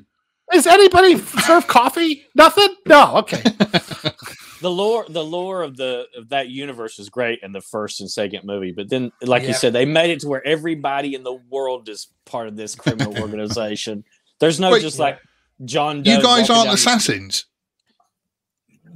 Is 0.52 0.66
anybody 0.66 1.18
serve 1.18 1.66
coffee? 1.66 2.26
Nothing. 2.34 2.68
No. 2.86 3.16
Okay. 3.18 3.42
the 4.62 4.70
lore 4.70 5.04
the 5.08 5.24
lore 5.24 5.62
of 5.62 5.76
the 5.76 6.06
of 6.16 6.28
that 6.30 6.48
universe 6.48 6.98
is 6.98 7.08
great 7.08 7.40
in 7.42 7.52
the 7.52 7.60
first 7.60 8.00
and 8.00 8.08
second 8.08 8.44
movie 8.44 8.70
but 8.70 8.88
then 8.88 9.10
like 9.20 9.42
you 9.42 9.52
said 9.52 9.72
they 9.72 9.84
made 9.84 10.08
it 10.08 10.20
to 10.20 10.28
where 10.28 10.46
everybody 10.46 11.16
in 11.16 11.24
the 11.24 11.34
world 11.50 11.88
is 11.88 12.06
part 12.26 12.46
of 12.46 12.56
this 12.56 12.76
criminal 12.76 13.18
organization 13.20 14.04
there's 14.38 14.60
no 14.60 14.70
Wait, 14.70 14.80
just 14.80 14.98
yeah. 14.98 15.04
like 15.04 15.18
john 15.64 16.02
Doe 16.02 16.10
You 16.12 16.22
guys 16.22 16.48
aren't 16.50 16.64
down 16.66 16.74
assassins. 16.74 17.46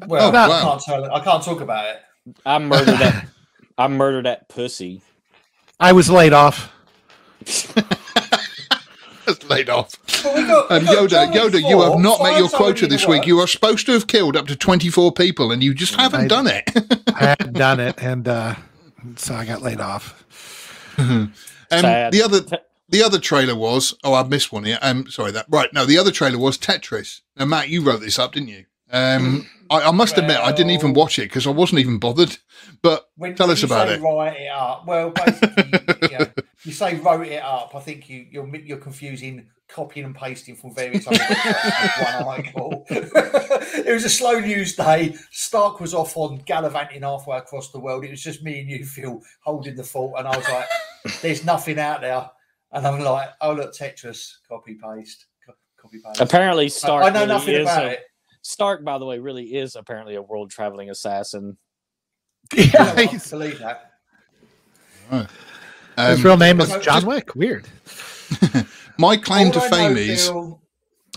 Well, 0.06 0.28
Oh, 0.34 0.36
I 0.36 0.48
wow. 0.48 0.62
can't 0.70 0.82
tell. 0.82 1.14
I 1.14 1.20
can't 1.20 1.42
talk 1.42 1.60
about 1.60 1.86
it. 1.94 2.02
i 2.44 2.58
murdered 2.58 2.98
that 2.98 3.26
i 3.78 3.88
murdered 3.88 4.26
that 4.26 4.48
pussy 4.48 5.02
I 5.78 5.92
was 5.92 6.08
laid 6.10 6.32
off. 6.32 6.72
That's 9.26 9.42
laid 9.50 9.68
off. 9.68 9.92
But 10.22 10.34
we 10.36 10.42
got, 10.46 10.70
we 10.70 10.76
Um, 10.76 10.84
got 10.84 10.94
Yoda, 10.96 11.08
John 11.10 11.30
Wick 11.32 11.42
Yoda, 11.42 11.68
you 11.68 11.80
have 11.82 11.98
not 11.98 12.22
met 12.22 12.38
your 12.38 12.48
quota 12.48 12.84
in 12.84 12.90
the 12.90 12.96
this 12.96 13.06
week. 13.06 13.18
works. 13.18 13.26
You 13.26 13.38
are 13.40 13.46
supposed 13.48 13.84
to 13.86 13.92
have 13.92 14.06
killed 14.06 14.36
up 14.36 14.46
to 14.46 14.54
24 14.56 15.12
people 15.12 15.50
and 15.50 15.62
you 15.64 15.74
just 15.74 15.94
haven't 15.96 16.20
I- 16.22 16.26
done 16.28 16.46
it. 16.46 16.70
I 17.14 17.18
hadn't 17.24 17.54
done 17.54 17.80
it, 17.80 17.96
and 18.00 18.28
uh, 18.28 18.54
so 19.16 19.34
I 19.34 19.44
got 19.44 19.62
laid 19.62 19.80
off. 19.80 20.22
Um, 20.98 21.32
Sad. 21.70 22.12
the 22.12 22.22
other 22.22 22.40
the 22.88 23.02
other 23.02 23.18
trailer 23.18 23.56
was 23.56 23.94
oh 24.04 24.14
I 24.14 24.22
missed 24.22 24.52
one 24.52 24.64
here. 24.64 24.78
Um, 24.82 25.08
sorry 25.08 25.32
that 25.32 25.46
right 25.48 25.72
no 25.72 25.84
the 25.84 25.98
other 25.98 26.10
trailer 26.10 26.38
was 26.38 26.58
Tetris. 26.58 27.20
Now 27.36 27.44
Matt, 27.46 27.68
you 27.68 27.82
wrote 27.82 28.00
this 28.00 28.18
up, 28.18 28.32
didn't 28.32 28.48
you? 28.48 28.64
Um, 28.90 29.46
I, 29.68 29.88
I 29.88 29.90
must 29.90 30.16
admit 30.16 30.38
I 30.38 30.52
didn't 30.52 30.70
even 30.70 30.94
watch 30.94 31.18
it 31.18 31.22
because 31.22 31.46
I 31.46 31.50
wasn't 31.50 31.80
even 31.80 31.98
bothered. 31.98 32.36
But 32.82 33.08
When, 33.16 33.34
Tell 33.34 33.48
when 33.48 33.54
us 33.54 33.62
you 33.62 33.66
about 33.66 33.88
it. 33.88 34.00
Write 34.00 34.40
it 34.40 34.48
up. 34.48 34.86
Well, 34.86 35.10
basically, 35.10 35.80
you, 36.02 36.18
know, 36.18 36.26
you 36.62 36.72
say 36.72 36.94
wrote 36.96 37.26
it 37.26 37.42
up. 37.42 37.74
I 37.74 37.80
think 37.80 38.08
you 38.08 38.26
you're 38.30 38.56
you're 38.56 38.78
confusing 38.78 39.48
copying 39.68 40.06
and 40.06 40.14
pasting 40.14 40.54
from 40.54 40.72
various 40.74 41.06
other 41.08 41.18
one 42.24 42.44
it 42.90 43.92
was 43.92 44.04
a 44.04 44.08
slow 44.08 44.38
news 44.38 44.76
day. 44.76 45.16
Stark 45.32 45.80
was 45.80 45.92
off 45.92 46.16
on 46.16 46.38
gallivanting 46.46 47.02
halfway 47.02 47.36
across 47.38 47.72
the 47.72 47.80
world. 47.80 48.04
It 48.04 48.10
was 48.10 48.22
just 48.22 48.44
me 48.44 48.60
and 48.60 48.70
you, 48.70 48.84
Phil, 48.84 49.20
holding 49.42 49.74
the 49.74 49.82
fort, 49.82 50.18
and 50.18 50.28
I 50.28 50.36
was 50.36 50.48
like, 50.48 50.66
"There's 51.22 51.44
nothing 51.44 51.78
out 51.78 52.00
there." 52.00 52.30
And 52.76 52.86
I'm 52.86 53.00
like, 53.00 53.30
"Oh 53.40 53.52
look, 53.54 53.74
Tetris, 53.74 54.34
copy 54.48 54.74
paste, 54.74 55.26
co- 55.44 55.54
copy 55.80 55.98
paste." 56.04 56.20
apparently 56.20 56.68
stark 56.68 57.04
I 57.04 57.10
know 57.10 57.20
really 57.20 57.26
nothing 57.28 57.54
is 57.54 57.62
about 57.62 57.84
a- 57.86 57.90
it. 57.92 58.00
stark 58.42 58.84
by 58.84 58.98
the 58.98 59.04
way 59.06 59.18
really 59.18 59.56
is 59.56 59.74
apparently 59.76 60.14
a 60.14 60.22
world 60.22 60.50
traveling 60.50 60.90
assassin 60.90 61.56
Yeah, 62.54 62.64
Yeah, 62.74 62.92
I 62.96 63.04
he's- 63.06 63.30
believe 63.30 63.58
that. 63.60 63.92
his 65.10 66.18
um, 66.18 66.22
real 66.22 66.36
name 66.36 66.60
is 66.60 66.68
John 66.68 66.82
just- 66.82 67.06
Wick. 67.06 67.34
Weird. 67.34 67.66
my 68.98 69.16
claim 69.16 69.50
to 69.52 69.58
All 69.58 69.64
I 69.64 69.68
know, 69.68 69.76
fame 69.76 69.96
is 69.96 70.28
Phil, 70.28 70.60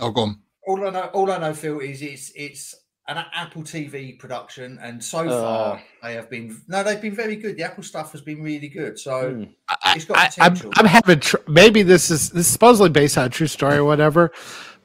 oh 0.01 0.11
go 0.11 0.21
on. 0.21 0.39
all 0.67 0.87
I 0.87 0.89
know, 0.91 1.03
all 1.13 1.31
I 1.31 1.37
know, 1.39 1.53
Phil, 1.53 1.79
is 1.79 2.01
it's 2.01 2.31
it's 2.35 2.75
an 3.17 3.25
Apple 3.33 3.63
TV 3.63 4.17
production, 4.19 4.79
and 4.81 5.03
so 5.03 5.19
Uh. 5.27 5.41
far 5.41 5.81
they 6.03 6.13
have 6.13 6.29
been 6.29 6.61
no, 6.67 6.83
they've 6.83 7.01
been 7.01 7.15
very 7.15 7.35
good. 7.35 7.57
The 7.57 7.63
Apple 7.63 7.83
stuff 7.83 8.11
has 8.11 8.21
been 8.21 8.41
really 8.43 8.67
good. 8.69 8.99
So 8.99 9.31
Hmm. 9.31 9.43
I, 9.67 9.93
It's 9.95 10.05
got 10.05 10.17
I, 10.17 10.23
I'm, 10.45 10.53
potential. 10.53 10.71
I'm 10.77 10.85
having 10.85 11.19
tr- 11.19 11.37
maybe 11.47 11.81
this 11.83 12.09
is 12.11 12.29
this 12.29 12.45
is 12.45 12.51
supposedly 12.51 12.89
based 12.89 13.17
on 13.17 13.25
a 13.25 13.29
true 13.29 13.47
story 13.47 13.77
or 13.77 13.83
whatever, 13.83 14.31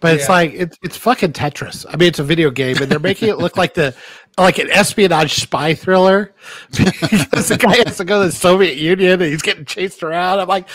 but 0.01 0.14
it's 0.14 0.25
Yeah. 0.29 0.33
like 0.33 0.53
it's 0.55 0.79
it's 0.83 0.97
fucking 0.97 1.33
Tetris. 1.33 1.85
I 1.89 1.97
mean, 1.97 2.09
it's 2.09 2.18
a 2.18 2.25
video 2.25 2.51
game, 2.51 2.77
and 2.79 2.87
they're 2.91 2.99
making 2.99 3.29
it 3.29 3.39
look 3.39 3.57
like 3.57 3.75
the 3.75 3.95
like 4.39 4.59
an 4.59 4.70
espionage 4.70 5.35
spy 5.35 5.75
thriller 5.75 6.35
because 6.70 7.49
the 7.49 7.57
guy 7.57 7.77
has 7.87 7.99
to 7.99 8.05
go 8.05 8.20
to 8.20 8.27
the 8.27 8.33
Soviet 8.33 8.77
Union 8.77 9.12
and 9.22 9.31
he's 9.31 9.43
getting 9.43 9.64
chased 9.64 10.03
around. 10.03 10.41
I'm 10.41 10.49
like. 10.49 10.68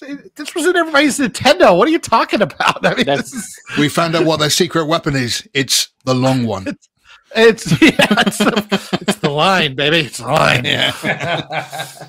This 0.00 0.54
was 0.54 0.66
in 0.66 0.76
everybody's 0.76 1.18
Nintendo. 1.18 1.76
What 1.76 1.88
are 1.88 1.90
you 1.90 1.98
talking 1.98 2.42
about? 2.42 2.84
I 2.86 2.94
mean, 2.94 3.08
is, 3.08 3.58
We 3.78 3.88
found 3.88 4.14
out 4.14 4.26
what 4.26 4.38
their 4.40 4.50
secret 4.50 4.86
weapon 4.86 5.16
is. 5.16 5.48
It's 5.54 5.88
the 6.04 6.14
long 6.14 6.44
one. 6.46 6.66
it's 7.36 7.70
yeah, 7.82 7.90
it's 8.26 8.38
the, 8.38 8.98
it's 9.00 9.16
the 9.18 9.30
line, 9.30 9.74
baby. 9.74 10.00
It's 10.00 10.18
the 10.18 10.26
line. 10.26 10.64
yeah. 10.64 12.08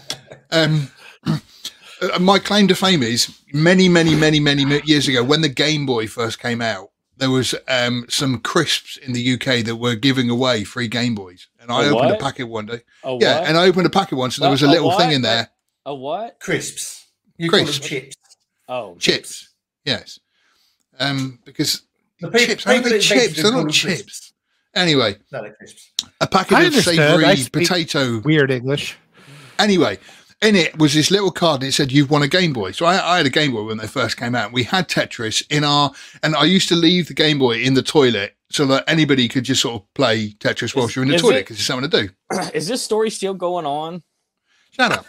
Um, 0.51 0.89
my 2.21 2.39
claim 2.39 2.67
to 2.67 2.75
fame 2.75 3.03
is 3.03 3.37
many, 3.53 3.89
many, 3.89 4.15
many, 4.15 4.39
many 4.39 4.81
years 4.85 5.07
ago 5.07 5.23
when 5.23 5.41
the 5.41 5.49
Game 5.49 5.85
Boy 5.85 6.07
first 6.07 6.39
came 6.39 6.61
out. 6.61 6.89
There 7.17 7.31
was 7.31 7.55
um, 7.67 8.05
some 8.09 8.39
crisps 8.41 8.97
in 8.97 9.11
the 9.13 9.33
UK 9.33 9.65
that 9.65 9.77
were 9.77 9.95
giving 9.95 10.29
away 10.29 10.63
free 10.63 10.87
Game 10.87 11.15
Boys, 11.15 11.47
and 11.59 11.71
I 11.71 11.85
A 11.85 11.89
opened 11.95 12.11
a 12.11 12.17
packet 12.17 12.43
one 12.47 12.67
day. 12.67 12.81
a 13.03 13.17
Yeah, 13.19 13.39
what? 13.39 13.47
and 13.47 13.57
I 13.57 13.65
opened 13.67 13.87
a 13.87 13.89
packet 13.89 14.17
once, 14.17 14.37
and 14.37 14.43
there 14.43 14.51
was 14.51 14.61
a 14.61 14.67
A 14.67 14.69
little 14.69 14.91
thing 14.91 15.11
in 15.13 15.21
there. 15.23 15.49
a 15.85 15.95
what 15.95 16.39
crisps, 16.39 16.96
you 17.37 17.49
call 17.49 17.59
them 17.59 17.65
Crisps. 17.67 17.87
chips. 17.87 18.15
oh 18.67 18.95
Chips, 18.99 19.49
yes, 19.85 20.19
um, 20.99 21.39
because 21.45 21.83
The 22.21 22.27
people, 22.31 22.39
chips. 22.47 22.63
How 22.63 22.73
people 22.73 22.89
they 22.91 22.97
that 22.97 23.03
invented 23.11 23.35
chips? 23.35 23.35
them 23.35 23.43
They're 23.43 23.51
not 23.53 23.57
them 23.59 23.69
chips. 23.71 23.83
crisps. 24.01 24.33
Anyway, 24.75 25.15
No, 25.31 25.41
they're 25.41 25.53
crisps. 25.55 25.91
a 26.21 26.27
packet 26.27 26.67
of 26.67 26.73
savoury 26.75 27.35
potato 27.51 28.19
Weird 28.19 28.51
English. 28.51 28.97
Anyway, 29.59 29.97
in 30.43 30.55
it 30.55 30.77
was 30.77 30.93
this 30.93 31.09
little 31.09 31.31
card 31.31 31.61
and 31.61 31.69
it 31.69 31.71
said, 31.73 31.91
You've 31.91 32.11
won 32.11 32.21
a 32.21 32.27
Game 32.27 32.53
Boy. 32.53 32.71
So 32.71 32.85
I, 32.85 33.13
I 33.13 33.17
had 33.17 33.25
a 33.25 33.29
Game 33.31 33.53
Boy 33.53 33.63
when 33.63 33.77
they 33.77 33.87
first 33.87 34.17
came 34.17 34.35
out. 34.35 34.51
We 34.51 34.63
had 34.63 34.87
Tetris 34.87 35.43
in 35.49 35.63
our, 35.63 35.91
and 36.21 36.35
I 36.35 36.43
used 36.43 36.69
to 36.69 36.75
leave 36.75 37.07
the 37.07 37.15
Game 37.15 37.39
Boy 37.39 37.57
in 37.61 37.73
the 37.73 37.81
toilet 37.81 38.35
so 38.51 38.65
that 38.67 38.83
anybody 38.87 39.27
could 39.27 39.43
just 39.45 39.61
sort 39.63 39.81
of 39.81 39.93
play 39.95 40.29
Tetris 40.39 40.75
whilst 40.75 40.95
you're 40.95 41.03
in 41.03 41.09
the 41.09 41.15
is 41.15 41.21
toilet 41.21 41.37
it- 41.37 41.39
because 41.39 41.57
it's 41.57 41.65
something 41.65 41.89
to 41.89 42.03
do. 42.07 42.09
is 42.53 42.67
this 42.67 42.83
story 42.83 43.09
still 43.09 43.33
going 43.33 43.65
on 43.65 44.03
Shut 44.71 44.91
up. 44.91 45.05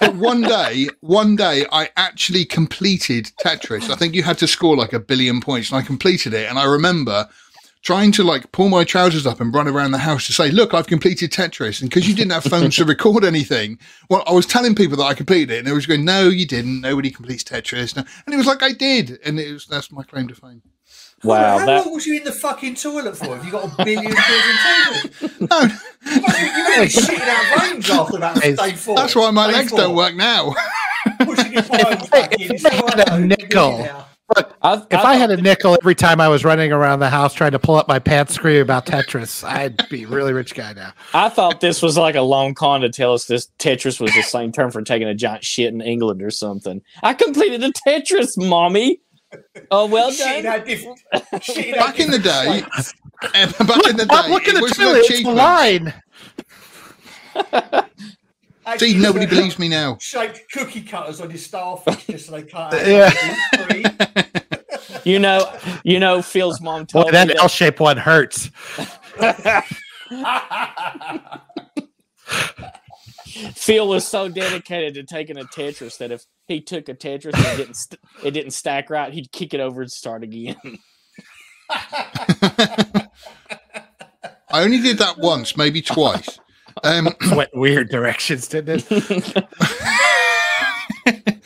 But 0.00 0.14
one 0.14 0.42
day, 0.42 0.88
one 1.00 1.36
day, 1.36 1.64
I 1.72 1.90
actually 1.96 2.44
completed 2.44 3.32
Tetris. 3.40 3.90
I 3.90 3.96
think 3.96 4.14
you 4.14 4.22
had 4.22 4.38
to 4.38 4.46
score 4.46 4.76
like 4.76 4.92
a 4.92 5.00
billion 5.00 5.40
points, 5.40 5.70
and 5.70 5.78
I 5.78 5.82
completed 5.82 6.34
it. 6.34 6.48
And 6.48 6.58
I 6.58 6.64
remember 6.64 7.28
trying 7.82 8.10
to 8.10 8.24
like 8.24 8.50
pull 8.50 8.68
my 8.68 8.82
trousers 8.82 9.26
up 9.26 9.40
and 9.40 9.54
run 9.54 9.68
around 9.68 9.92
the 9.92 9.98
house 9.98 10.26
to 10.26 10.32
say, 10.32 10.50
"Look, 10.50 10.74
I've 10.74 10.88
completed 10.88 11.30
Tetris." 11.30 11.80
And 11.80 11.88
because 11.88 12.08
you 12.08 12.14
didn't 12.14 12.32
have 12.32 12.44
phones 12.44 12.76
to 12.76 12.84
record 12.84 13.24
anything, 13.24 13.78
well, 14.10 14.24
I 14.26 14.32
was 14.32 14.46
telling 14.46 14.74
people 14.74 14.96
that 14.98 15.04
I 15.04 15.14
completed 15.14 15.50
it, 15.50 15.58
and 15.58 15.66
they 15.66 15.72
was 15.72 15.86
going, 15.86 16.04
"No, 16.04 16.28
you 16.28 16.46
didn't. 16.46 16.80
Nobody 16.80 17.10
completes 17.10 17.44
Tetris." 17.44 17.96
And 17.96 18.34
it 18.34 18.36
was 18.36 18.46
like 18.46 18.62
I 18.62 18.72
did, 18.72 19.18
and 19.24 19.38
it 19.38 19.52
was 19.52 19.66
that's 19.66 19.92
my 19.92 20.02
claim 20.02 20.28
to 20.28 20.34
fame. 20.34 20.62
Wow 21.26 21.58
How 21.58 21.66
that 21.66 21.84
long 21.86 21.94
was 21.94 22.06
you 22.06 22.16
in 22.16 22.24
the 22.24 22.32
fucking 22.32 22.74
toilet 22.76 23.16
for? 23.16 23.36
If 23.36 23.44
you 23.44 23.50
got 23.52 23.64
a 23.78 23.84
billion 23.84 24.14
pills 24.14 24.44
in 25.40 25.48
toilet, 25.48 25.50
No, 25.50 25.60
you 25.60 26.20
must 26.20 26.96
be 26.96 27.02
shitting 27.02 27.20
out 27.28 27.60
veins 27.72 27.90
after 27.90 28.18
that 28.18 28.42
Hey, 28.42 28.54
day 28.54 28.72
four. 28.72 28.96
that's 28.96 29.14
why 29.14 29.30
my 29.30 29.48
Day 29.48 29.52
legs 29.58 29.70
four. 29.70 29.78
don't 29.80 29.96
work 29.96 30.14
now. 30.14 30.54
Pushing 31.20 31.52
your 31.52 31.62
palms 31.62 32.08
back 32.08 32.32
in. 32.40 32.52
if 32.54 32.64
I 32.66 32.74
had 32.74 33.08
a 33.08 33.20
nickel, 33.20 33.86
I, 34.60 34.82
If 34.90 35.00
I, 35.04 35.14
had 35.14 35.30
a 35.30 35.36
nickel 35.40 35.74
every 35.80 35.94
time 35.94 36.20
I 36.20 36.26
was 36.26 36.44
running 36.44 36.72
around 36.72 36.98
the 36.98 37.08
house 37.10 37.32
trying 37.32 37.52
to 37.52 37.60
pull 37.60 37.76
up 37.76 37.86
my 37.86 38.00
pants 38.00 38.34
screaming 38.34 38.62
about 38.62 38.84
Tetris, 38.84 39.44
I'd 39.44 39.88
be 39.88 40.02
a 40.02 40.08
really 40.08 40.32
rich 40.32 40.52
guy 40.56 40.72
now. 40.72 40.92
I 41.14 41.28
thought 41.28 41.60
this 41.60 41.80
was 41.80 41.96
like 41.96 42.16
a 42.16 42.22
long 42.22 42.54
con 42.54 42.80
to 42.80 42.88
tell 42.88 43.12
us 43.14 43.26
this 43.26 43.46
Tetris 43.60 44.00
was 44.00 44.12
the 44.14 44.22
same 44.22 44.50
term 44.50 44.72
for 44.72 44.82
taking 44.82 45.06
a 45.06 45.14
giant 45.14 45.44
shit 45.44 45.72
in 45.72 45.80
England 45.80 46.22
or 46.22 46.30
something. 46.32 46.82
I 47.04 47.14
completed 47.14 47.62
a 47.62 47.70
Tetris, 47.86 48.36
mommy. 48.36 49.00
Oh, 49.70 49.86
well 49.86 50.10
done. 50.16 50.46
out 50.46 50.64
different. 50.66 51.00
shitting 51.14 51.74
Back 51.74 51.98
in 52.00 52.10
the 52.10 52.18
day, 52.18 52.62
different 52.76 52.94
um, 53.60 53.66
back 53.66 53.86
in 53.88 53.96
the 53.96 54.04
Stop 54.04 54.24
day, 54.26 54.30
looking 54.32 54.54
it 54.54 54.56
at 54.56 54.62
was 54.62 54.72
the 54.72 54.84
toilet. 54.84 55.06
for 55.06 55.12
It's 55.12 55.22
the 55.22 55.30
line. 55.30 55.94
plates. 58.64 58.80
See, 58.82 58.94
nobody 58.98 59.26
believes 59.34 59.58
me 59.58 59.68
now. 59.68 59.96
Shaped 60.00 60.40
cookie 60.52 60.82
cutters 60.82 61.20
on 61.20 61.30
your 61.30 61.38
starfish 61.38 62.06
just 62.10 62.26
so 62.26 62.32
they 62.32 62.42
cut 62.42 62.74
out. 62.74 62.86
Yeah. 62.86 63.10
Three. 63.66 63.84
You 65.04 65.20
know, 65.20 65.52
you 65.84 66.00
know, 66.00 66.20
Phil's 66.20 66.60
mom 66.60 66.80
Boy, 66.82 66.86
told 66.86 67.06
me 67.06 67.10
that 67.12 67.28
that- 67.28 67.36
L-shaped 67.38 67.78
one 67.78 67.96
hurts. 67.96 68.50
Phil 73.54 73.86
was 73.88 74.06
so 74.06 74.28
dedicated 74.28 74.94
to 74.94 75.02
taking 75.04 75.38
a 75.38 75.44
Tetris 75.44 75.98
that 75.98 76.10
if 76.10 76.24
he 76.48 76.60
took 76.60 76.88
a 76.88 76.94
Tetris 76.94 77.34
and 77.34 77.44
it 77.46 77.56
didn't, 77.56 77.76
st- 77.76 78.00
it 78.24 78.30
didn't 78.32 78.52
stack 78.52 78.90
right, 78.90 79.12
he'd 79.12 79.32
kick 79.32 79.54
it 79.54 79.60
over 79.60 79.82
and 79.82 79.90
start 79.90 80.22
again. 80.22 80.56
I 81.70 83.08
only 84.62 84.80
did 84.80 84.98
that 84.98 85.18
once, 85.18 85.56
maybe 85.56 85.82
twice. 85.82 86.38
Um, 86.84 87.08
Went 87.34 87.50
weird 87.54 87.88
directions, 87.88 88.48
didn't 88.48 88.86
it? 88.90 89.44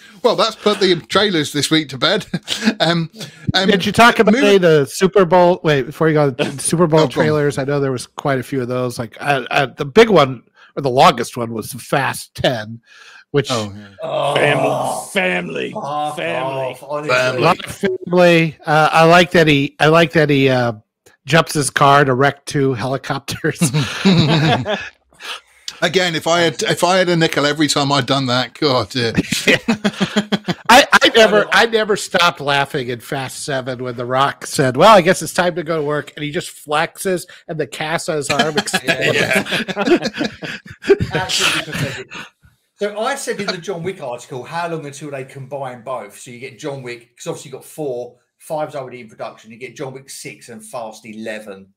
well, 0.22 0.36
that's 0.36 0.56
put 0.56 0.80
the 0.80 0.96
trailers 1.08 1.52
this 1.52 1.70
week 1.70 1.88
to 1.90 1.98
bed. 1.98 2.26
Um, 2.80 3.10
um, 3.54 3.68
Did 3.68 3.84
you 3.84 3.92
talk 3.92 4.18
about 4.20 4.32
moving- 4.32 4.62
the 4.62 4.86
Super 4.86 5.26
Bowl? 5.26 5.60
Wait, 5.62 5.82
before 5.82 6.08
you 6.08 6.14
go, 6.14 6.30
the 6.30 6.50
Super 6.58 6.86
Bowl 6.86 7.00
Oh, 7.00 7.06
trailers. 7.08 7.58
I 7.58 7.64
know 7.64 7.78
there 7.78 7.92
was 7.92 8.06
quite 8.06 8.38
a 8.38 8.42
few 8.42 8.62
of 8.62 8.68
those. 8.68 8.98
Like 8.98 9.20
uh, 9.20 9.44
uh, 9.50 9.66
the 9.66 9.84
big 9.84 10.08
one 10.08 10.42
or 10.80 10.82
the 10.82 10.90
longest 10.90 11.36
one 11.36 11.52
was 11.52 11.70
the 11.70 11.78
Fast 11.78 12.34
Ten, 12.34 12.80
which 13.30 13.48
oh, 13.50 13.72
yeah. 13.76 13.88
Oh, 14.02 14.34
family, 14.34 15.12
family, 15.12 15.70
fuck 15.72 16.16
family. 16.16 16.62
off. 16.62 16.80
Family. 16.80 17.10
a 17.10 17.40
lot 17.40 17.64
of 17.64 17.74
family. 17.74 18.56
Uh, 18.66 18.88
I 18.92 19.04
like 19.04 19.30
that 19.32 19.46
he. 19.46 19.76
I 19.78 19.88
like 19.88 20.12
that 20.12 20.30
he 20.30 20.48
uh, 20.48 20.72
jumps 21.26 21.54
his 21.54 21.70
car 21.70 22.04
to 22.04 22.14
wreck 22.14 22.44
two 22.46 22.74
helicopters. 22.74 23.60
Again, 25.82 26.14
if 26.14 26.26
I 26.26 26.40
had 26.40 26.62
if 26.62 26.84
I 26.84 26.98
had 26.98 27.08
a 27.08 27.16
nickel 27.16 27.46
every 27.46 27.66
time 27.66 27.90
I'd 27.90 28.06
done 28.06 28.26
that, 28.26 28.54
God, 28.54 28.94
yeah. 28.96 29.12
I, 30.68 30.86
I 30.92 31.08
never 31.14 31.46
I 31.52 31.66
never 31.66 31.96
stopped 31.96 32.40
laughing 32.40 32.88
in 32.88 33.00
Fast 33.00 33.44
Seven 33.44 33.82
when 33.82 33.96
The 33.96 34.04
Rock 34.04 34.46
said, 34.46 34.76
"Well, 34.76 34.94
I 34.94 35.00
guess 35.00 35.22
it's 35.22 35.32
time 35.32 35.54
to 35.54 35.62
go 35.62 35.76
to 35.76 35.82
work," 35.82 36.12
and 36.16 36.24
he 36.24 36.30
just 36.30 36.50
flexes 36.50 37.26
and 37.48 37.58
the 37.58 37.66
cast 37.66 38.08
on 38.10 38.16
his 38.16 38.28
arm 38.30 38.58
explodes. 38.58 39.18
Absolutely 41.14 41.72
pathetic. 41.72 42.12
So 42.76 42.98
I 42.98 43.14
said 43.14 43.38
in 43.38 43.46
the 43.46 43.58
John 43.58 43.82
Wick 43.82 44.02
article, 44.02 44.42
how 44.42 44.68
long 44.68 44.86
until 44.86 45.10
they 45.10 45.24
combine 45.24 45.82
both? 45.82 46.18
So 46.18 46.30
you 46.30 46.38
get 46.38 46.58
John 46.58 46.82
Wick, 46.82 47.10
because 47.10 47.26
obviously 47.26 47.50
you 47.50 47.56
got 47.56 47.64
four, 47.66 48.16
five's 48.38 48.74
already 48.74 49.00
in 49.00 49.08
production. 49.08 49.50
You 49.50 49.58
get 49.58 49.76
John 49.76 49.92
Wick 49.92 50.08
six 50.08 50.48
and 50.48 50.64
Fast 50.64 51.04
eleven. 51.06 51.74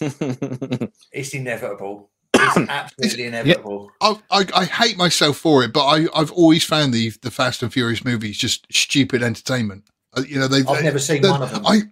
It's 0.00 1.34
inevitable. 1.34 2.10
It's 2.56 2.68
absolutely 2.70 3.24
inevitable. 3.24 3.90
I, 4.00 4.16
I 4.30 4.44
I 4.54 4.64
hate 4.64 4.96
myself 4.96 5.36
for 5.38 5.62
it, 5.64 5.72
but 5.72 5.84
I 5.84 6.06
I've 6.14 6.32
always 6.32 6.64
found 6.64 6.92
the 6.92 7.10
the 7.22 7.30
Fast 7.30 7.62
and 7.62 7.72
Furious 7.72 8.04
movies 8.04 8.36
just 8.38 8.66
stupid 8.72 9.22
entertainment. 9.22 9.84
Uh, 10.16 10.22
You 10.26 10.38
know, 10.38 10.48
they. 10.48 10.58
I've 10.58 10.66
they- 10.78 10.82
never 10.82 10.98
seen 10.98 11.22
one 11.22 11.42
of 11.42 11.50
them. 11.52 11.64
I 11.66 11.82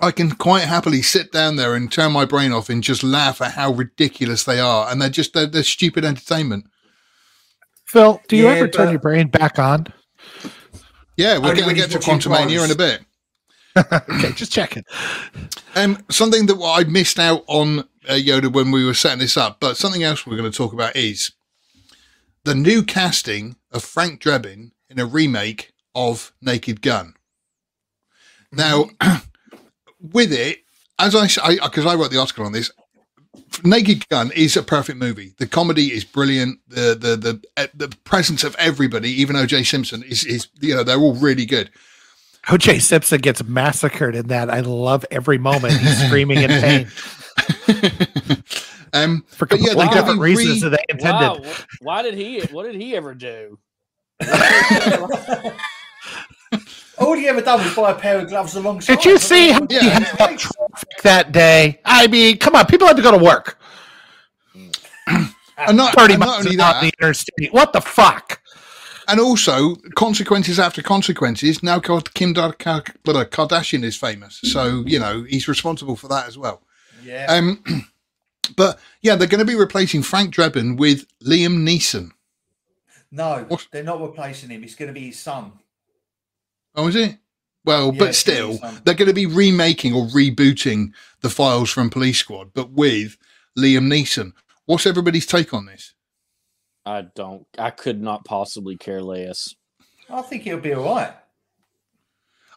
I 0.00 0.10
can 0.10 0.32
quite 0.32 0.64
happily 0.64 1.02
sit 1.02 1.32
down 1.32 1.56
there 1.56 1.74
and 1.74 1.90
turn 1.92 2.12
my 2.12 2.24
brain 2.24 2.50
off 2.52 2.68
and 2.70 2.82
just 2.82 3.02
laugh 3.02 3.40
at 3.42 3.52
how 3.52 3.72
ridiculous 3.72 4.44
they 4.44 4.58
are, 4.58 4.90
and 4.90 5.00
they're 5.02 5.10
just 5.10 5.32
they're, 5.34 5.46
they're 5.46 5.62
stupid 5.62 6.04
entertainment. 6.04 6.66
Phil, 7.86 8.20
do 8.28 8.36
you 8.36 8.44
Yeah, 8.44 8.54
ever 8.54 8.68
turn 8.68 8.90
your 8.90 9.00
brain 9.00 9.28
back 9.28 9.58
on? 9.58 9.86
Yeah, 11.18 11.36
we're 11.38 11.50
Only 11.50 11.60
going 11.62 11.74
to 11.74 11.80
get 11.82 11.90
to 11.90 11.98
Quantumania 11.98 12.64
in 12.64 12.70
a 12.70 12.74
bit. 12.74 13.00
Okay, 13.76 14.32
just 14.32 14.52
checking. 14.52 14.84
Um, 15.74 15.98
something 16.10 16.44
that 16.46 16.58
I 16.62 16.84
missed 16.84 17.18
out 17.18 17.42
on 17.46 17.84
uh, 18.08 18.14
Yoda 18.14 18.52
when 18.52 18.70
we 18.70 18.84
were 18.84 18.94
setting 18.94 19.18
this 19.18 19.36
up, 19.36 19.58
but 19.60 19.76
something 19.76 20.02
else 20.02 20.26
we're 20.26 20.36
going 20.36 20.50
to 20.50 20.56
talk 20.56 20.72
about 20.72 20.96
is 20.96 21.32
the 22.44 22.54
new 22.54 22.82
casting 22.82 23.56
of 23.70 23.84
Frank 23.84 24.20
Drebin 24.20 24.72
in 24.90 24.98
a 24.98 25.06
remake 25.06 25.72
of 25.94 26.32
Naked 26.40 26.82
Gun. 26.82 27.14
Now, 28.50 28.90
with 30.00 30.32
it, 30.32 30.58
as 30.98 31.14
I 31.14 31.56
because 31.56 31.86
I, 31.86 31.94
wrote 31.94 32.10
the 32.10 32.20
article 32.20 32.44
on 32.44 32.52
this, 32.52 32.70
Naked 33.64 34.08
Gun 34.08 34.30
is 34.32 34.56
a 34.56 34.62
perfect 34.62 34.98
movie. 34.98 35.34
The 35.38 35.46
comedy 35.46 35.92
is 35.92 36.04
brilliant. 36.04 36.60
The 36.68 36.96
the 36.98 37.16
the 37.16 37.42
uh, 37.56 37.66
the 37.74 37.88
presence 38.04 38.44
of 38.44 38.54
everybody, 38.56 39.10
even 39.10 39.36
O.J. 39.36 39.64
Simpson, 39.64 40.02
is 40.02 40.24
is 40.24 40.48
you 40.60 40.74
know 40.74 40.84
they're 40.84 40.98
all 40.98 41.14
really 41.14 41.46
good. 41.46 41.70
OJ 42.48 42.80
Simpson 42.80 43.20
gets 43.20 43.44
massacred 43.44 44.16
in 44.16 44.26
that. 44.26 44.50
I 44.50 44.60
love 44.60 45.06
every 45.12 45.38
moment. 45.38 45.74
He's 45.74 46.06
screaming 46.06 46.38
in 46.38 46.48
pain 46.60 46.88
um, 48.92 49.24
for 49.28 49.46
But 49.46 49.60
yeah, 49.60 49.66
completely 49.68 49.88
different 49.94 50.20
reasons 50.20 50.62
re- 50.62 50.68
than 50.68 50.70
they 50.72 50.84
intended. 50.90 51.44
wow, 51.44 51.54
why 51.80 52.02
did 52.02 52.14
he? 52.14 52.40
What 52.50 52.64
did 52.64 52.74
he 52.80 52.94
ever 52.96 53.14
do? 53.14 53.58
All 56.98 57.14
he 57.14 57.26
ever 57.26 57.40
done 57.40 57.58
was 57.64 57.74
buy 57.74 57.90
a 57.90 57.94
pair 57.94 58.18
of 58.20 58.28
gloves 58.28 58.54
alongside. 58.54 58.96
Did 58.96 59.04
you 59.04 59.18
see 59.18 59.50
how 59.50 59.66
Yeah. 59.68 59.80
he 59.80 59.88
had 59.88 60.02
that 60.18 60.38
traffic 60.38 60.88
that 61.02 61.32
day? 61.32 61.80
I 61.84 62.06
mean, 62.06 62.38
come 62.38 62.54
on, 62.54 62.66
people 62.66 62.86
had 62.86 62.96
to 62.96 63.02
go 63.02 63.10
to 63.16 63.22
work. 63.24 63.58
and 65.06 65.76
not, 65.76 65.94
Thirty 65.94 66.14
and 66.14 66.20
not 66.20 66.26
miles 66.28 66.46
only 66.46 66.54
an 66.54 66.60
hour 66.60 66.74
on 66.74 66.74
that, 66.74 66.80
the 66.82 66.92
interstate. 67.00 67.52
What 67.52 67.72
the 67.72 67.80
fuck? 67.80 68.38
and 69.08 69.18
also 69.18 69.74
consequences 69.96 70.60
after 70.60 70.80
consequences. 70.80 71.60
Now 71.62 71.80
called 71.80 72.14
Kim 72.14 72.34
Dar- 72.34 72.52
Ka- 72.52 72.84
but, 73.04 73.16
uh, 73.16 73.24
Kardashian 73.24 73.82
is 73.82 73.96
famous, 73.96 74.38
so 74.44 74.84
you 74.86 75.00
know 75.00 75.24
he's 75.24 75.48
responsible 75.48 75.96
for 75.96 76.06
that 76.08 76.28
as 76.28 76.38
well. 76.38 76.62
Yeah. 77.02 77.26
Um, 77.28 77.62
but 78.56 78.78
yeah, 79.00 79.16
they're 79.16 79.28
going 79.28 79.44
to 79.44 79.44
be 79.50 79.54
replacing 79.58 80.02
Frank 80.02 80.34
Drebin 80.34 80.76
with 80.78 81.06
Liam 81.24 81.58
Neeson. 81.66 82.10
no, 83.10 83.44
what- 83.48 83.66
they're 83.72 83.82
not 83.84 84.00
replacing 84.02 84.50
him. 84.50 84.64
It's 84.64 84.74
going 84.74 84.88
to 84.88 84.92
be 84.98 85.06
his 85.06 85.18
son. 85.18 85.52
Oh, 86.74 86.88
is 86.88 86.96
it? 86.96 87.18
Well, 87.64 87.92
Yeah, 87.92 87.98
but 87.98 88.14
still, 88.14 88.56
gonna 88.58 88.72
be 88.72 88.76
some- 88.76 88.82
they're 88.84 88.94
going 88.94 89.08
to 89.08 89.14
be 89.14 89.26
remaking 89.26 89.92
or 89.94 90.06
rebooting 90.06 90.92
the 91.20 91.30
files 91.30 91.70
from 91.70 91.90
Police 91.90 92.18
Squad, 92.18 92.52
but 92.54 92.70
with 92.70 93.16
Liam 93.58 93.86
Neeson. 93.86 94.32
What's 94.66 94.86
everybody's 94.86 95.26
take 95.26 95.52
on 95.52 95.66
this? 95.66 95.94
I 96.84 97.02
don't. 97.14 97.46
I 97.58 97.70
could 97.70 98.00
not 98.02 98.24
possibly 98.24 98.76
care 98.76 99.02
less. 99.02 99.54
I 100.10 100.22
think 100.22 100.46
it'll 100.46 100.60
be 100.60 100.72
all 100.74 100.94
right. 100.96 101.14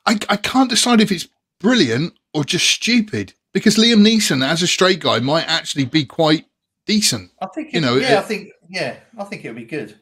I, 0.05 0.17
I 0.29 0.37
can't 0.37 0.69
decide 0.69 1.01
if 1.01 1.11
it's 1.11 1.27
brilliant 1.59 2.13
or 2.33 2.43
just 2.43 2.65
stupid 2.67 3.33
because 3.55 3.77
Liam 3.77 4.05
Neeson 4.05 4.45
as 4.45 4.61
a 4.61 4.67
straight 4.67 4.99
guy 4.99 5.19
might 5.19 5.45
actually 5.47 5.85
be 5.85 6.03
quite 6.05 6.45
decent. 6.85 7.31
I 7.41 7.47
think 7.47 7.71
You 7.73 7.79
it- 7.79 7.81
know, 7.81 7.95
Yeah, 7.95 8.11
it- 8.13 8.17
I 8.19 8.21
think. 8.21 8.49
Yeah, 8.69 8.97
I 9.17 9.23
think 9.23 9.45
it'll 9.45 9.55
be 9.55 9.63
good. 9.63 9.95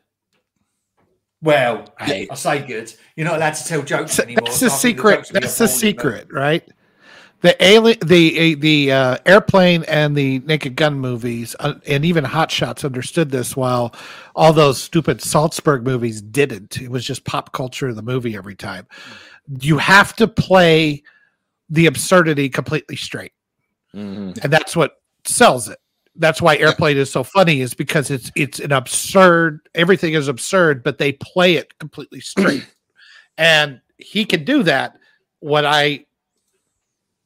Well, 1.42 1.94
Hey. 2.00 2.28
I 2.32 2.36
say 2.36 2.66
good. 2.66 2.94
You're 3.16 3.28
not 3.28 3.36
allowed 3.36 3.56
to 3.56 3.66
tell 3.66 3.82
jokes 3.84 4.18
anymore. 4.20 4.44
that's 4.46 4.58
so 4.60 4.66
the 4.66 4.72
secret. 4.72 5.16
jokes 5.18 5.32
will 5.32 5.42
That's 5.42 5.58
the 5.58 5.66
appalling, 5.66 5.76
but- 5.76 5.80
secret, 5.80 6.28
right? 6.32 6.70
The 7.42 7.62
alien, 7.62 7.98
the 8.06 8.56
the 8.56 8.92
uh, 8.94 9.18
airplane, 9.26 9.84
and 9.90 10.16
the 10.16 10.40
Naked 10.40 10.78
Gun 10.78 10.94
movies, 10.96 11.58
uh, 11.60 11.74
and 11.86 12.06
even 12.06 12.24
Hot 12.24 12.50
Shots 12.50 12.86
understood 12.86 13.32
this, 13.32 13.54
while 13.54 13.94
all 14.34 14.54
those 14.54 14.82
stupid 14.82 15.22
Salzburg 15.22 15.84
movies 15.84 16.22
didn't. 16.22 16.82
It 16.82 16.90
was 16.90 17.04
just 17.06 17.26
pop 17.26 17.52
culture 17.52 17.90
of 17.90 17.98
the 17.98 18.02
movie 18.02 18.38
every 18.38 18.56
time. 18.56 18.88
You 19.60 19.78
have 19.78 20.16
to 20.16 20.28
play 20.30 21.04
the 21.70 21.86
absurdity 21.88 22.48
completely 22.48 22.96
straight, 22.96 23.34
Mhm. 23.96 24.44
and 24.44 24.52
that's 24.54 24.76
what 24.76 25.02
sells 25.26 25.70
it. 25.70 25.80
That's 26.16 26.42
why 26.42 26.58
Airplane 26.58 26.98
is 26.98 27.12
so 27.12 27.24
funny, 27.24 27.62
is 27.62 27.74
because 27.74 28.12
it's 28.12 28.32
it's 28.36 28.60
an 28.60 28.72
absurd. 28.72 29.62
Everything 29.76 30.14
is 30.14 30.28
absurd, 30.28 30.84
but 30.84 30.98
they 31.00 31.14
play 31.14 31.56
it 31.56 31.78
completely 31.80 32.20
straight, 32.22 32.66
and 33.38 33.82
he 33.98 34.26
can 34.26 34.44
do 34.44 34.64
that. 34.64 34.98
What 35.40 35.66
I 35.66 36.06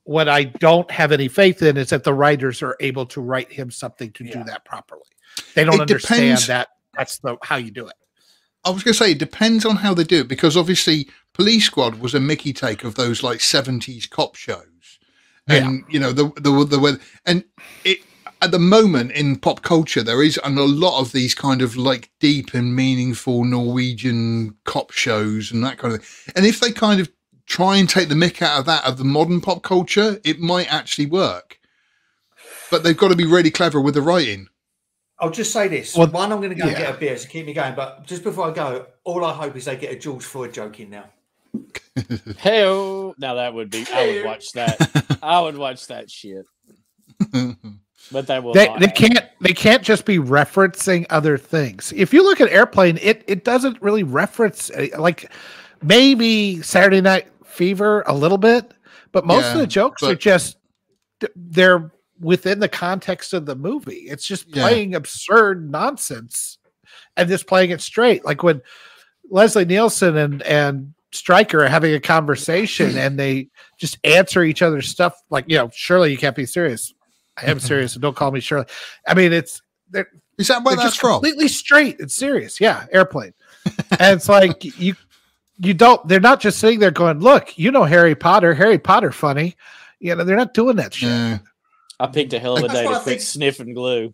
what 0.03 0.30
I 0.30 0.45
don't 0.45 0.89
have 0.89 1.11
any 1.11 1.28
faith 1.28 1.61
in 1.61 1.76
is 1.76 1.89
that 1.89 2.03
the 2.05 2.13
writers 2.13 2.61
are 2.63 2.78
able 2.80 3.05
to 3.07 3.20
write 3.22 3.51
him 3.51 3.70
something 3.70 4.11
to 4.13 4.24
do 4.24 4.41
that 4.45 4.63
properly. 4.63 5.01
They 5.53 5.65
don't 5.65 5.76
It 5.76 5.82
understand 5.82 6.22
depends- 6.22 6.47
that 6.47 6.70
that's 6.95 7.20
the 7.20 7.36
how 7.43 7.57
you 7.57 7.72
do 7.72 7.88
it. 7.88 7.93
I 8.63 8.70
was 8.72 8.84
going 8.84 8.93
to 8.93 8.97
say 8.97 9.11
it 9.11 9.20
depends 9.20 9.65
on 9.65 9.76
how 9.78 9.93
they 9.93 10.03
do 10.03 10.22
it 10.22 10.28
because 10.28 10.57
obviously 10.57 11.07
Police 11.34 11.65
Squad 11.65 11.95
was 11.99 12.13
a 12.15 12.20
Mickey 12.20 12.51
take 12.53 12.84
of 12.84 12.95
those 12.95 13.22
like 13.22 13.39
seventies 13.41 14.05
cop 14.07 14.36
shows, 14.36 14.65
and 15.47 15.83
you 15.89 15.99
know 15.99 16.11
the 16.11 16.31
the 16.37 16.65
the 16.65 16.79
way 16.79 16.93
and 17.25 17.43
it 17.83 17.99
at 18.41 18.51
the 18.51 18.59
moment 18.59 19.11
in 19.11 19.35
pop 19.37 19.61
culture 19.61 20.03
there 20.03 20.21
is 20.21 20.39
and 20.43 20.59
a 20.59 20.63
lot 20.63 20.99
of 20.99 21.11
these 21.11 21.33
kind 21.33 21.61
of 21.61 21.75
like 21.75 22.11
deep 22.19 22.53
and 22.53 22.75
meaningful 22.75 23.43
Norwegian 23.43 24.55
cop 24.65 24.91
shows 24.91 25.51
and 25.51 25.63
that 25.63 25.77
kind 25.77 25.93
of 25.93 26.03
thing. 26.03 26.33
And 26.35 26.45
if 26.45 26.59
they 26.59 26.71
kind 26.71 26.99
of 26.99 27.09
try 27.47 27.77
and 27.77 27.89
take 27.89 28.09
the 28.09 28.15
mick 28.15 28.41
out 28.41 28.59
of 28.59 28.65
that 28.65 28.85
of 28.85 28.97
the 28.97 29.03
modern 29.03 29.41
pop 29.41 29.63
culture, 29.63 30.19
it 30.23 30.39
might 30.39 30.71
actually 30.71 31.07
work. 31.07 31.59
But 32.69 32.83
they've 32.83 32.97
got 32.97 33.07
to 33.07 33.15
be 33.15 33.25
really 33.25 33.49
clever 33.49 33.81
with 33.81 33.93
the 33.93 34.01
writing. 34.01 34.49
I'll 35.19 35.31
just 35.31 35.51
say 35.51 35.67
this. 35.67 35.95
Well, 35.95 36.07
One, 36.07 36.31
I'm 36.31 36.39
going 36.39 36.51
to 36.51 36.55
go 36.55 36.67
and 36.67 36.77
get 36.77 36.93
a 36.93 36.97
beer 36.97 37.15
to 37.15 37.27
keep 37.27 37.45
me 37.45 37.53
going. 37.53 37.73
But 37.73 38.05
just 38.05 38.23
before 38.23 38.49
I 38.49 38.53
go, 38.53 38.85
all 39.03 39.25
I 39.25 39.33
hope 39.33 39.55
is 39.55 39.65
they 39.65 39.75
get 39.75 39.91
a 39.91 39.95
George 39.97 40.23
Floyd 40.23 40.53
joke 40.53 40.79
in 40.79 40.91
now. 40.91 41.05
Hey, 42.37 42.63
now 43.17 43.33
that 43.35 43.53
would 43.53 43.69
be. 43.69 43.85
I 43.91 44.07
would 44.07 44.25
watch 44.25 44.45
that. 44.53 45.17
I 45.21 45.41
would 45.41 45.57
watch 45.57 45.87
that 45.87 46.09
shit. 46.09 46.45
But 48.11 48.27
that 48.27 48.43
will. 48.43 48.53
They, 48.53 48.67
not 48.67 48.79
they 48.79 48.87
can't 48.87 49.19
they 49.41 49.53
can't 49.53 49.83
just 49.83 50.05
be 50.05 50.17
referencing 50.17 51.05
other 51.09 51.37
things. 51.37 51.93
If 51.95 52.13
you 52.13 52.23
look 52.23 52.39
at 52.39 52.49
Airplane, 52.49 52.99
it 53.01 53.23
it 53.27 53.43
doesn't 53.43 53.81
really 53.81 54.03
reference 54.03 54.69
uh, 54.71 54.87
like 54.97 55.31
maybe 55.81 56.61
Saturday 56.61 57.01
Night 57.01 57.27
Fever 57.45 58.03
a 58.07 58.13
little 58.13 58.37
bit, 58.37 58.73
but 59.11 59.25
most 59.25 59.51
of 59.53 59.57
the 59.57 59.67
jokes 59.67 60.03
are 60.03 60.15
just 60.15 60.57
they're 61.35 61.91
within 62.19 62.59
the 62.59 62.69
context 62.69 63.33
of 63.33 63.45
the 63.45 63.55
movie. 63.55 64.05
It's 64.07 64.25
just 64.25 64.47
Yeah. 64.47 64.63
playing 64.63 64.95
absurd 64.95 65.69
nonsense 65.69 66.57
and 67.15 67.27
just 67.27 67.47
playing 67.47 67.71
it 67.71 67.81
straight. 67.81 68.23
Like 68.25 68.43
when 68.43 68.61
Leslie 69.29 69.65
Nielsen 69.65 70.15
and 70.17 70.41
and 70.43 70.93
Stryker 71.12 71.64
are 71.64 71.68
having 71.68 71.93
a 71.93 71.99
conversation 71.99 72.97
and 72.97 73.18
they 73.18 73.49
just 73.80 73.97
answer 74.03 74.43
each 74.43 74.62
other's 74.62 74.89
stuff 74.89 75.14
like, 75.30 75.45
you 75.47 75.58
know, 75.58 75.70
surely 75.74 76.12
you 76.12 76.18
can't 76.18 76.36
be 76.36 76.45
serious. 76.45 76.93
I 77.38 77.43
am 77.43 77.58
mm-hmm. 77.58 77.68
serious, 77.68 77.93
and 77.93 78.01
don't 78.01 78.16
call 78.16 78.32
me 78.32 78.39
Shirley. 78.39 78.66
I 79.08 79.14
mean, 79.14 79.32
it's 79.32 79.62
they're, 79.89 80.08
Is 80.38 80.47
that 80.47 80.64
where 80.64 80.76
they're 80.76 80.84
that's 80.84 80.95
just 80.95 80.99
from? 80.99 81.14
completely 81.22 81.47
straight 81.47 81.99
and 81.99 82.12
serious. 82.12 82.60
Yeah, 82.60 82.86
airplane. 82.91 83.34
and 83.91 84.18
it's 84.18 84.28
like 84.28 84.64
you 84.80 84.95
you 85.60 85.74
don't. 85.74 86.05
They're 86.08 86.20
not 86.20 86.39
just 86.39 86.60
sitting 86.60 86.80
there 86.80 86.91
going, 86.91 87.20
"Look, 87.20 87.58
you 87.58 87.72
know 87.72 87.84
Harry 87.84 88.16
Potter. 88.16 88.53
Harry 88.53 88.80
Potter 88.80 89.12
funny." 89.12 89.55
You 89.99 90.16
know, 90.16 90.24
they're 90.24 90.36
not 90.36 90.53
doing 90.53 90.78
that 90.78 90.93
shit. 90.93 91.10
Yeah. 91.10 91.39
I 91.99 92.08
picked 92.08 92.34
a 92.34 92.39
hell 92.39 92.58
of 92.58 92.64
a 92.64 92.68
That's 92.68 92.80
day 92.80 92.86
to 92.86 92.89
I 92.89 92.93
quit 92.93 93.03
think- 93.03 93.22
sniffing 93.22 93.74
glue. 93.74 94.14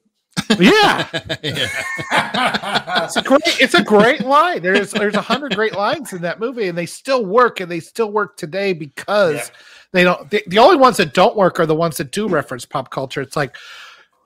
Yeah, 0.59 1.07
yeah. 1.43 3.05
it's 3.05 3.15
a 3.15 3.21
great, 3.21 3.41
it's 3.45 3.73
a 3.73 3.83
great 3.83 4.21
line. 4.21 4.61
There's 4.61 4.91
there's 4.91 5.15
a 5.15 5.21
hundred 5.21 5.55
great 5.55 5.73
lines 5.75 6.13
in 6.13 6.21
that 6.21 6.39
movie, 6.39 6.67
and 6.67 6.77
they 6.77 6.85
still 6.85 7.25
work, 7.25 7.59
and 7.59 7.71
they 7.71 7.79
still 7.79 8.11
work 8.11 8.37
today 8.37 8.73
because 8.73 9.35
Yeah. 9.35 9.45
they 9.93 10.03
don't. 10.03 10.29
The, 10.29 10.43
the 10.47 10.59
only 10.59 10.77
ones 10.77 10.97
that 10.97 11.13
don't 11.13 11.35
work 11.35 11.59
are 11.59 11.65
the 11.65 11.75
ones 11.75 11.97
that 11.97 12.11
do 12.11 12.27
reference 12.27 12.65
pop 12.65 12.91
culture. 12.91 13.21
It's 13.21 13.35
like 13.35 13.55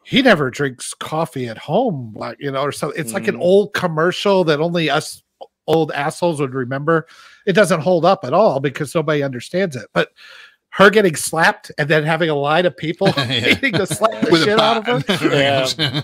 he 0.03 0.21
never 0.21 0.49
drinks 0.49 0.93
coffee 0.93 1.47
at 1.47 1.57
home, 1.57 2.13
like 2.15 2.37
you 2.39 2.51
know, 2.51 2.61
or 2.61 2.71
so. 2.71 2.89
It's 2.91 3.13
like 3.13 3.27
an 3.27 3.35
Mhm. 3.37 3.41
old 3.41 3.73
commercial 3.73 4.43
that 4.45 4.59
only 4.59 4.89
us 4.89 5.21
old 5.67 5.91
assholes 5.91 6.39
would 6.39 6.53
remember. 6.53 7.05
It 7.45 7.53
doesn't 7.53 7.81
hold 7.81 8.05
up 8.05 8.23
at 8.23 8.33
all 8.33 8.59
because 8.59 8.95
nobody 8.95 9.21
understands 9.23 9.75
it. 9.75 9.87
But 9.93 10.09
her 10.77 10.89
getting 10.91 11.15
slapped 11.15 11.71
and 11.77 11.89
then 11.89 12.03
having 12.03 12.29
a 12.29 12.35
line 12.35 12.65
of 12.65 12.75
people 12.77 13.07
Yeah. 13.17 13.25
needing 13.53 13.73
to 13.73 13.85
slap 13.87 14.21
the 14.21 14.31
With 14.31 14.43
shit 14.43 14.59
out 14.59 14.87
of 14.87 15.05
her. 15.07 15.27
Yeah. 15.29 16.01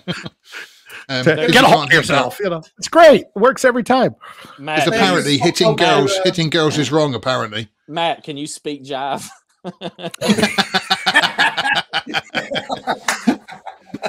um, 1.09 1.25
get 1.25 1.53
you 1.53 1.59
a 1.59 1.63
hold 1.63 1.85
of 1.87 1.93
yourself, 1.93 2.39
you 2.39 2.49
know. 2.49 2.61
It's 2.77 2.87
great. 2.87 3.21
It 3.21 3.35
works 3.35 3.65
every 3.65 3.83
time. 3.83 4.15
Matt, 4.57 4.85
Because 4.85 4.99
apparently 4.99 5.37
hitting 5.37 5.67
not 5.67 5.77
girls, 5.79 6.17
hitting 6.23 6.49
girls 6.49 6.77
is 6.77 6.91
wrong. 6.91 7.13
Apparently, 7.13 7.67
Matt, 7.87 8.23
can 8.23 8.37
you 8.37 8.47
speak 8.47 8.83
jive? 8.83 9.27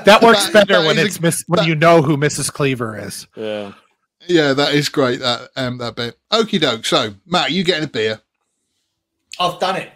That 0.04 0.20
works 0.22 0.44
That- 0.46 0.52
better 0.52 0.80
that 0.80 0.86
when 0.86 0.96
is 0.98 1.02
a- 1.02 1.06
it's 1.06 1.20
miss, 1.20 1.44
when 1.46 1.58
that- 1.58 1.66
you 1.66 1.74
know 1.74 2.02
who 2.02 2.16
Mrs. 2.16 2.52
Cleaver 2.52 2.98
is. 2.98 3.26
yeah. 3.36 3.72
yeah, 4.26 4.52
that 4.52 4.74
is 4.74 4.88
great. 4.88 5.20
That 5.20 5.48
um, 5.56 5.78
that 5.78 5.96
bit. 5.96 6.16
Okie 6.32 6.60
doke. 6.60 6.84
So, 6.84 7.14
Matt, 7.26 7.52
you 7.52 7.64
getting 7.64 7.84
a 7.84 7.88
beer? 7.88 8.20
I've 9.38 9.58
done 9.60 9.76
it. 9.76 9.90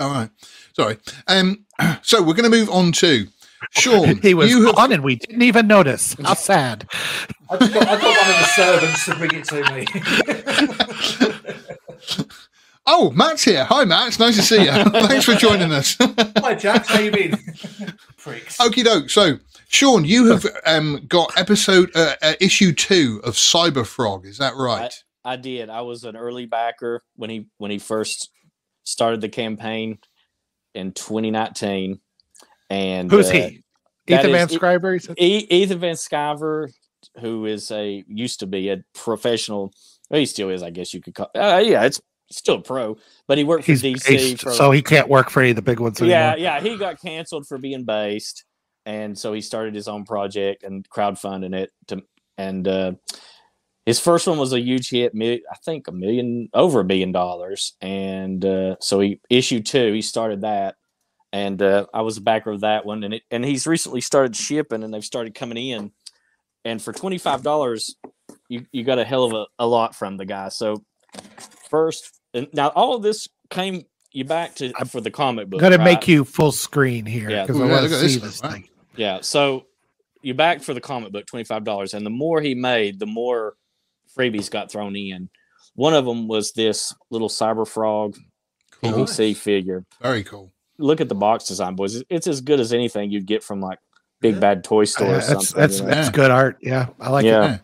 All 0.00 0.10
right. 0.12 0.30
Sorry. 0.74 0.96
Um. 1.26 1.64
So 2.02 2.22
we're 2.22 2.32
going 2.34 2.50
to 2.50 2.56
move 2.56 2.70
on 2.70 2.90
to 2.92 3.26
Sean. 3.72 4.16
he 4.22 4.32
was 4.32 4.48
you 4.50 4.64
have 4.66 4.76
on 4.76 4.92
and 4.92 5.04
we 5.04 5.16
didn't 5.16 5.42
even 5.42 5.66
notice. 5.66 6.14
How 6.24 6.32
sad. 6.34 6.88
I 7.50 7.56
just 7.58 7.74
got, 7.74 7.86
I 7.86 8.00
got 8.00 8.02
one 8.02 8.30
of 8.30 8.38
the 8.38 8.46
servants 8.54 9.04
to 9.04 9.14
bring 9.16 9.30
it 9.34 9.44
to 9.48 9.62
me. 9.74 9.84
Oh, 12.88 13.10
Matt's 13.10 13.42
here. 13.44 13.64
Hi, 13.64 13.84
Matt. 13.84 14.06
It's 14.08 14.18
nice 14.20 14.36
to 14.36 14.42
see 14.42 14.62
you. 14.62 14.70
Thanks 14.70 15.24
for 15.24 15.34
joining 15.34 15.72
us. 15.72 15.96
Hi, 16.38 16.54
Jack. 16.54 16.86
How 16.86 17.00
you 17.00 17.10
been? 17.10 17.32
Pricks. 18.16 18.58
Okie 18.58 18.84
doke. 18.84 19.10
So, 19.10 19.40
Sean, 19.66 20.04
you 20.04 20.26
have 20.26 20.46
um, 20.64 21.04
got 21.08 21.36
episode 21.36 21.90
uh, 21.96 22.14
uh, 22.22 22.34
issue 22.40 22.72
two 22.72 23.20
of 23.24 23.34
Cyber 23.34 23.84
Frog. 23.84 24.24
Is 24.24 24.38
that 24.38 24.54
right? 24.54 24.94
I 25.24 25.34
did. 25.34 25.68
I 25.68 25.80
was 25.80 26.04
an 26.04 26.14
early 26.16 26.46
backer 26.46 27.02
when 27.16 27.28
he 27.28 27.48
when 27.58 27.72
he 27.72 27.80
first 27.80 28.30
started 28.86 29.20
the 29.20 29.28
campaign 29.28 29.98
in 30.74 30.92
2019. 30.92 32.00
And 32.70 33.10
Who's 33.10 33.28
uh, 33.28 33.32
he? 33.32 33.62
Ethan 34.08 34.32
Van 34.32 34.48
Sciver? 34.48 35.14
E- 35.18 35.46
Ethan 35.50 35.78
Van 35.78 35.94
Sciver, 35.94 36.72
who 37.20 37.46
is 37.46 37.70
a 37.70 38.04
used 38.08 38.40
to 38.40 38.46
be 38.46 38.70
a 38.70 38.82
professional. 38.94 39.72
Well, 40.08 40.20
he 40.20 40.26
still 40.26 40.50
is, 40.50 40.62
I 40.62 40.70
guess 40.70 40.94
you 40.94 41.00
could 41.00 41.14
call. 41.14 41.30
Uh, 41.34 41.62
yeah, 41.64 41.84
it's 41.84 42.00
still 42.30 42.56
a 42.56 42.62
pro, 42.62 42.96
but 43.26 43.38
he 43.38 43.44
worked 43.44 43.64
for 43.64 43.72
He's 43.72 43.82
DC. 43.82 44.06
based, 44.06 44.42
for, 44.42 44.52
so 44.52 44.70
he 44.70 44.82
can't 44.82 45.08
work 45.08 45.30
for 45.30 45.40
any 45.40 45.50
of 45.50 45.56
the 45.56 45.62
big 45.62 45.80
ones 45.80 46.00
yeah, 46.00 46.32
anymore. 46.32 46.38
yeah, 46.38 46.60
he 46.60 46.76
got 46.76 47.00
canceled 47.00 47.46
for 47.46 47.58
being 47.58 47.84
based, 47.84 48.44
and 48.84 49.18
so 49.18 49.32
he 49.32 49.40
started 49.40 49.74
his 49.74 49.88
own 49.88 50.04
project 50.04 50.62
and 50.62 50.88
crowdfunding 50.88 51.54
it 51.54 51.70
to. 51.88 52.02
And 52.38 52.68
uh, 52.68 52.92
his 53.86 54.00
first 54.00 54.26
one 54.26 54.36
was 54.36 54.52
a 54.52 54.60
huge 54.60 54.90
hit, 54.90 55.12
I 55.14 55.56
think 55.64 55.86
a 55.86 55.92
million, 55.92 56.48
over 56.52 56.80
a 56.80 56.84
million 56.84 57.12
dollars. 57.12 57.74
And 57.80 58.44
uh, 58.44 58.76
so 58.80 58.98
he 58.98 59.20
issued 59.30 59.64
two. 59.64 59.92
He 59.92 60.02
started 60.02 60.40
that, 60.40 60.74
and 61.32 61.62
uh, 61.62 61.86
I 61.94 62.02
was 62.02 62.16
a 62.16 62.20
backer 62.20 62.50
of 62.50 62.60
that 62.62 62.84
one. 62.84 63.04
And 63.04 63.14
it, 63.14 63.22
and 63.30 63.44
he's 63.44 63.64
recently 63.64 64.00
started 64.00 64.34
shipping, 64.34 64.82
and 64.82 64.92
they've 64.92 65.04
started 65.04 65.36
coming 65.36 65.56
in. 65.56 65.92
And 66.64 66.82
for 66.82 66.92
twenty 66.92 67.16
five 67.16 67.44
dollars, 67.44 67.94
you 68.48 68.66
you 68.72 68.82
got 68.82 68.98
a 68.98 69.04
hell 69.04 69.22
of 69.22 69.32
a, 69.32 69.46
a 69.60 69.66
lot 69.66 69.94
from 69.94 70.16
the 70.16 70.24
guy. 70.26 70.48
So 70.48 70.84
first, 71.70 72.20
and 72.34 72.48
now 72.52 72.68
all 72.68 72.96
of 72.96 73.02
this 73.02 73.28
came 73.50 73.84
you 74.10 74.24
back 74.24 74.56
to 74.56 74.72
I'm 74.76 74.88
for 74.88 75.00
the 75.00 75.12
comic 75.12 75.48
book. 75.48 75.62
I'm 75.62 75.70
gonna 75.70 75.78
right? 75.78 75.94
make 75.94 76.08
you 76.08 76.24
full 76.24 76.50
screen 76.50 77.06
here 77.06 77.30
Yeah. 77.30 77.42
because 77.42 77.60
Ooh, 77.60 77.64
I 77.64 77.70
want 77.70 77.88
to 77.88 77.94
see 77.94 78.18
this 78.18 78.22
this 78.22 78.42
one, 78.42 78.50
wow. 78.50 78.54
thing. 78.56 78.68
Yeah. 78.96 79.18
So 79.20 79.66
you 80.22 80.34
back 80.34 80.62
for 80.62 80.74
the 80.74 80.80
comic 80.80 81.12
book, 81.12 81.26
twenty 81.26 81.44
five 81.44 81.62
dollars, 81.62 81.94
and 81.94 82.04
the 82.04 82.10
more 82.10 82.40
he 82.40 82.56
made, 82.56 82.98
the 82.98 83.06
more 83.06 83.54
freebies 84.16 84.50
got 84.50 84.70
thrown 84.70 84.96
in. 84.96 85.28
One 85.74 85.94
of 85.94 86.04
them 86.04 86.26
was 86.28 86.52
this 86.52 86.94
little 87.10 87.28
cyber 87.28 87.66
frog 87.68 88.16
Cool. 88.82 88.92
PVC 88.92 89.36
figure. 89.36 89.84
Very 90.02 90.22
cool. 90.24 90.52
Look 90.78 91.00
at 91.00 91.08
the 91.08 91.14
box 91.14 91.44
design, 91.46 91.74
boys. 91.76 91.94
It's- 91.96 92.06
It's 92.16 92.26
as 92.26 92.40
good 92.40 92.60
as 92.60 92.72
anything 92.72 93.10
you'd 93.10 93.26
get 93.26 93.42
from 93.42 93.60
like 93.60 93.78
Big 94.20 94.34
Yeah. 94.34 94.40
Bad 94.40 94.64
Toy 94.64 94.84
Store 94.84 95.06
Yeah, 95.08 95.12
or 95.12 95.16
that's 95.16 95.28
something. 95.28 95.60
that's 95.60 95.78
you, 95.78 95.84
know? 95.84 95.90
that's 95.90 96.06
Yeah. 96.08 96.12
good 96.12 96.30
art. 96.30 96.56
Yeah, 96.62 96.86
I 97.00 97.10
like 97.10 97.24
it. 97.24 97.28
Yeah. 97.28 97.58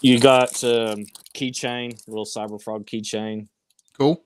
You 0.00 0.18
got 0.20 0.62
um, 0.64 1.04
keychain, 1.34 2.00
little 2.08 2.24
cyber 2.24 2.60
frog 2.62 2.86
keychain, 2.86 3.48
Cool. 3.98 4.24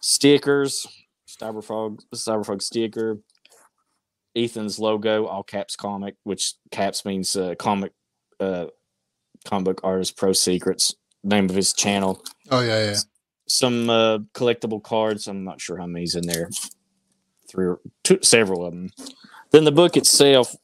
stickers, 0.00 0.86
cyber 1.28 1.62
frog, 1.62 2.00
cyber 2.14 2.44
frog 2.44 2.62
sticker, 2.62 3.18
Ethan's 4.34 4.78
logo, 4.78 5.26
all 5.26 5.42
caps 5.42 5.76
comic, 5.76 6.14
which 6.24 6.54
caps 6.70 7.04
means 7.04 7.34
uh, 7.36 7.54
comic, 7.58 7.92
uh, 8.40 8.66
comic 9.44 9.64
book 9.64 9.80
artist 9.84 10.16
pro 10.16 10.32
secrets, 10.32 10.94
name 11.22 11.46
of 11.48 11.54
his 11.56 11.72
channel. 11.72 12.22
Oh 12.50 12.60
yeah, 12.60 12.84
yeah. 12.90 12.96
Some 13.48 13.88
uh, 13.88 14.18
collectible 14.34 14.82
cards. 14.82 15.26
I'm 15.26 15.44
not 15.44 15.60
sure 15.60 15.78
how 15.78 15.86
many's 15.86 16.14
in 16.14 16.26
there. 16.26 16.50
Three 17.48 17.66
or 17.66 17.80
two, 18.04 18.18
several 18.22 18.66
of 18.66 18.72
them. 18.72 18.90
Then 19.52 19.64
the 19.64 19.72
book 19.72 19.96
itself, 19.96 20.54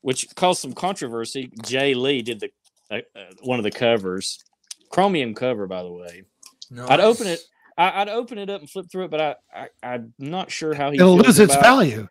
which 0.00 0.26
caused 0.34 0.60
some 0.60 0.72
controversy. 0.72 1.50
Jae 1.62 1.94
Lee 1.94 2.22
did 2.22 2.40
the 2.40 2.50
uh, 2.90 3.00
uh, 3.14 3.20
one 3.42 3.60
of 3.60 3.62
the 3.64 3.70
covers, 3.70 4.38
chromium 4.90 5.34
cover, 5.34 5.66
by 5.66 5.82
the 5.82 5.92
way. 5.92 6.22
I'd 6.88 7.00
open 7.00 7.26
it. 7.28 7.40
I, 7.76 8.02
I'd 8.02 8.08
open 8.08 8.38
it 8.38 8.50
up 8.50 8.60
and 8.60 8.68
flip 8.68 8.90
through 8.90 9.04
it, 9.04 9.10
but 9.12 9.20
I, 9.20 9.34
I 9.54 9.68
I'm 9.94 10.12
not 10.18 10.50
sure 10.50 10.74
how 10.74 10.90
he. 10.90 10.96
It'll 10.96 11.14
feels 11.16 11.26
lose 11.26 11.38
its 11.38 11.52
about- 11.54 11.62
value. 11.62 12.08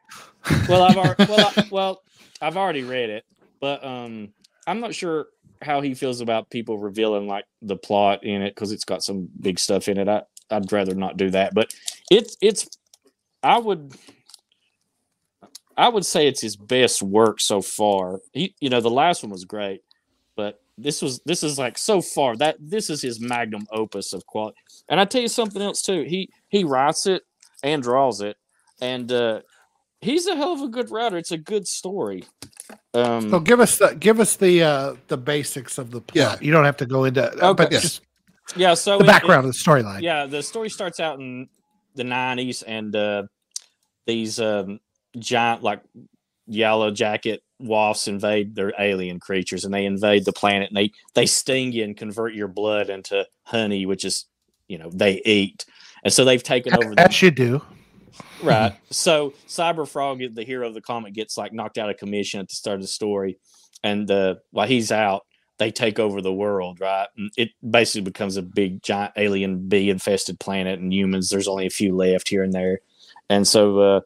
Well, 0.70 0.84
I've 0.84 0.96
already, 0.96 1.26
well, 1.30 1.52
I, 1.58 1.68
well, 1.70 2.02
I've 2.42 2.56
already 2.56 2.84
read 2.84 3.10
it, 3.10 3.26
but 3.60 3.84
um, 3.84 4.30
I'm 4.66 4.80
not 4.80 4.96
sure 4.96 5.28
how 5.62 5.82
he 5.82 5.94
feels 5.94 6.22
about 6.22 6.50
people 6.50 6.78
revealing 6.78 7.28
like 7.28 7.46
the 7.62 7.76
plot 7.76 8.24
in 8.24 8.42
it 8.42 8.56
because 8.56 8.72
it's 8.72 8.86
got 8.86 9.04
some 9.04 9.30
big 9.40 9.60
stuff 9.60 9.88
in 9.88 9.98
it. 9.98 10.08
I 10.08 10.24
I'd 10.50 10.72
rather 10.72 10.96
not 10.96 11.18
do 11.18 11.30
that, 11.32 11.54
but 11.54 11.74
it's 12.10 12.38
it's 12.42 12.68
I 13.44 13.58
would 13.58 13.94
I 15.76 15.90
would 15.90 16.06
say 16.06 16.28
it's 16.28 16.42
his 16.42 16.56
best 16.56 17.02
work 17.02 17.40
so 17.40 17.62
far. 17.62 18.20
He 18.34 18.56
you 18.60 18.70
know 18.70 18.82
the 18.82 18.90
last 18.90 19.24
one 19.24 19.32
was 19.32 19.46
great, 19.46 19.82
but 20.36 20.60
this 20.78 21.02
was 21.02 21.20
this 21.26 21.44
is 21.44 21.58
like 21.58 21.78
so 21.78 22.02
far 22.02 22.36
that 22.38 22.58
this 22.60 22.90
is 22.90 23.02
his 23.02 23.20
magnum 23.20 23.68
opus 23.72 24.14
of 24.14 24.26
quality. 24.26 24.58
And 24.90 25.00
I 25.00 25.06
tell 25.06 25.22
you 25.22 25.28
something 25.28 25.62
else 25.62 25.82
too. 25.82 26.04
He 26.04 26.30
he 26.50 26.64
writes 26.64 27.06
it 27.08 27.24
and 27.64 27.84
draws 27.84 28.22
it, 28.22 28.38
and 28.82 29.12
uh, 29.12 29.42
he's 30.02 30.28
a 30.28 30.36
hell 30.36 30.54
of 30.54 30.62
a 30.62 30.68
good 30.68 30.90
writer. 30.92 31.18
It's 31.18 31.32
a 31.32 31.38
good 31.38 31.68
story. 31.68 32.24
Um, 32.94 33.30
So 33.30 33.40
give 33.40 33.60
us 33.60 33.78
the 33.78 33.96
give 34.00 34.20
us 34.20 34.36
the 34.36 34.64
uh 34.64 34.96
the 35.08 35.18
basics 35.18 35.78
of 35.78 35.92
the 35.92 36.02
plot. 36.02 36.16
Yeah. 36.16 36.36
You 36.46 36.52
don't 36.52 36.66
have 36.66 36.78
to 36.78 36.86
go 36.86 37.06
into 37.06 37.32
Okay. 37.32 37.54
but 37.54 37.72
Yes. 37.72 37.82
just 37.82 38.02
yeah, 38.56 38.74
so 38.74 38.98
the 38.98 39.04
it- 39.04 39.08
it- 39.08 39.08
background 39.08 39.46
of 39.46 39.52
the 39.54 39.58
storyline. 39.58 40.02
yeah, 40.02 40.26
the 40.26 40.42
story 40.42 40.70
starts 40.70 41.00
out 41.00 41.20
in 41.20 41.50
the 41.96 42.04
'90s, 42.04 42.64
and 42.66 42.96
uh, 42.96 43.24
these 44.06 44.40
um, 44.40 44.80
giant, 45.20 45.64
like 45.64 45.82
yellow 46.46 46.90
jacket 46.92 47.42
wasps 47.60 48.08
invade. 48.08 48.56
They're 48.56 48.74
alien 48.80 49.20
creatures, 49.20 49.66
and 49.66 49.74
they 49.74 49.86
invade 49.86 50.24
the 50.26 50.32
planet, 50.32 50.70
and 50.70 50.78
they 50.78 50.92
they 51.14 51.26
sting 51.26 51.74
you 51.74 51.84
and 51.84 51.98
convert 51.98 52.34
your 52.36 52.48
blood 52.48 52.90
into 52.90 53.26
honey, 53.44 53.86
which 53.86 54.06
is 54.06 54.26
you 54.70 54.78
know 54.78 54.90
they 54.94 55.22
eat. 55.26 55.66
And 56.06 56.14
so 56.14 56.24
they've 56.24 56.42
taken 56.44 56.74
over 56.74 56.96
the 56.96 57.02
As 57.02 57.22
you 57.22 57.32
do. 57.32 57.62
Right. 58.44 58.76
So 58.92 59.34
Cyber 59.48 59.88
Frog, 59.88 60.22
the 60.34 60.44
hero 60.44 60.68
of 60.68 60.74
the 60.74 60.82
comic, 60.82 61.14
gets 61.14 61.38
like 61.38 61.54
knocked 61.54 61.78
out 61.78 61.90
of 61.90 61.98
commission 61.98 62.40
at 62.40 62.50
the 62.50 62.56
start 62.56 62.76
of 62.76 62.82
the 62.82 62.88
story, 62.88 63.38
and 63.84 64.10
uh, 64.10 64.36
while 64.52 64.68
he's 64.68 64.92
out, 64.92 65.26
they 65.58 65.72
take 65.72 66.00
over 66.00 66.22
the 66.22 66.34
world. 66.34 66.80
Right, 66.80 67.08
and 67.18 67.32
it 67.38 67.50
basically 67.70 68.02
becomes 68.02 68.38
a 68.38 68.42
big 68.42 68.84
giant 68.84 69.14
alien 69.18 69.68
bee 69.68 69.90
infested 69.90 70.40
planet, 70.40 70.80
and 70.80 70.94
humans. 70.94 71.30
There's 71.30 71.48
only 71.48 71.66
a 71.66 71.72
few 71.72 71.96
left 71.96 72.30
here 72.30 72.44
and 72.44 72.54
there, 72.54 72.80
and 73.30 73.48
so 73.48 73.80
uh, 73.80 74.02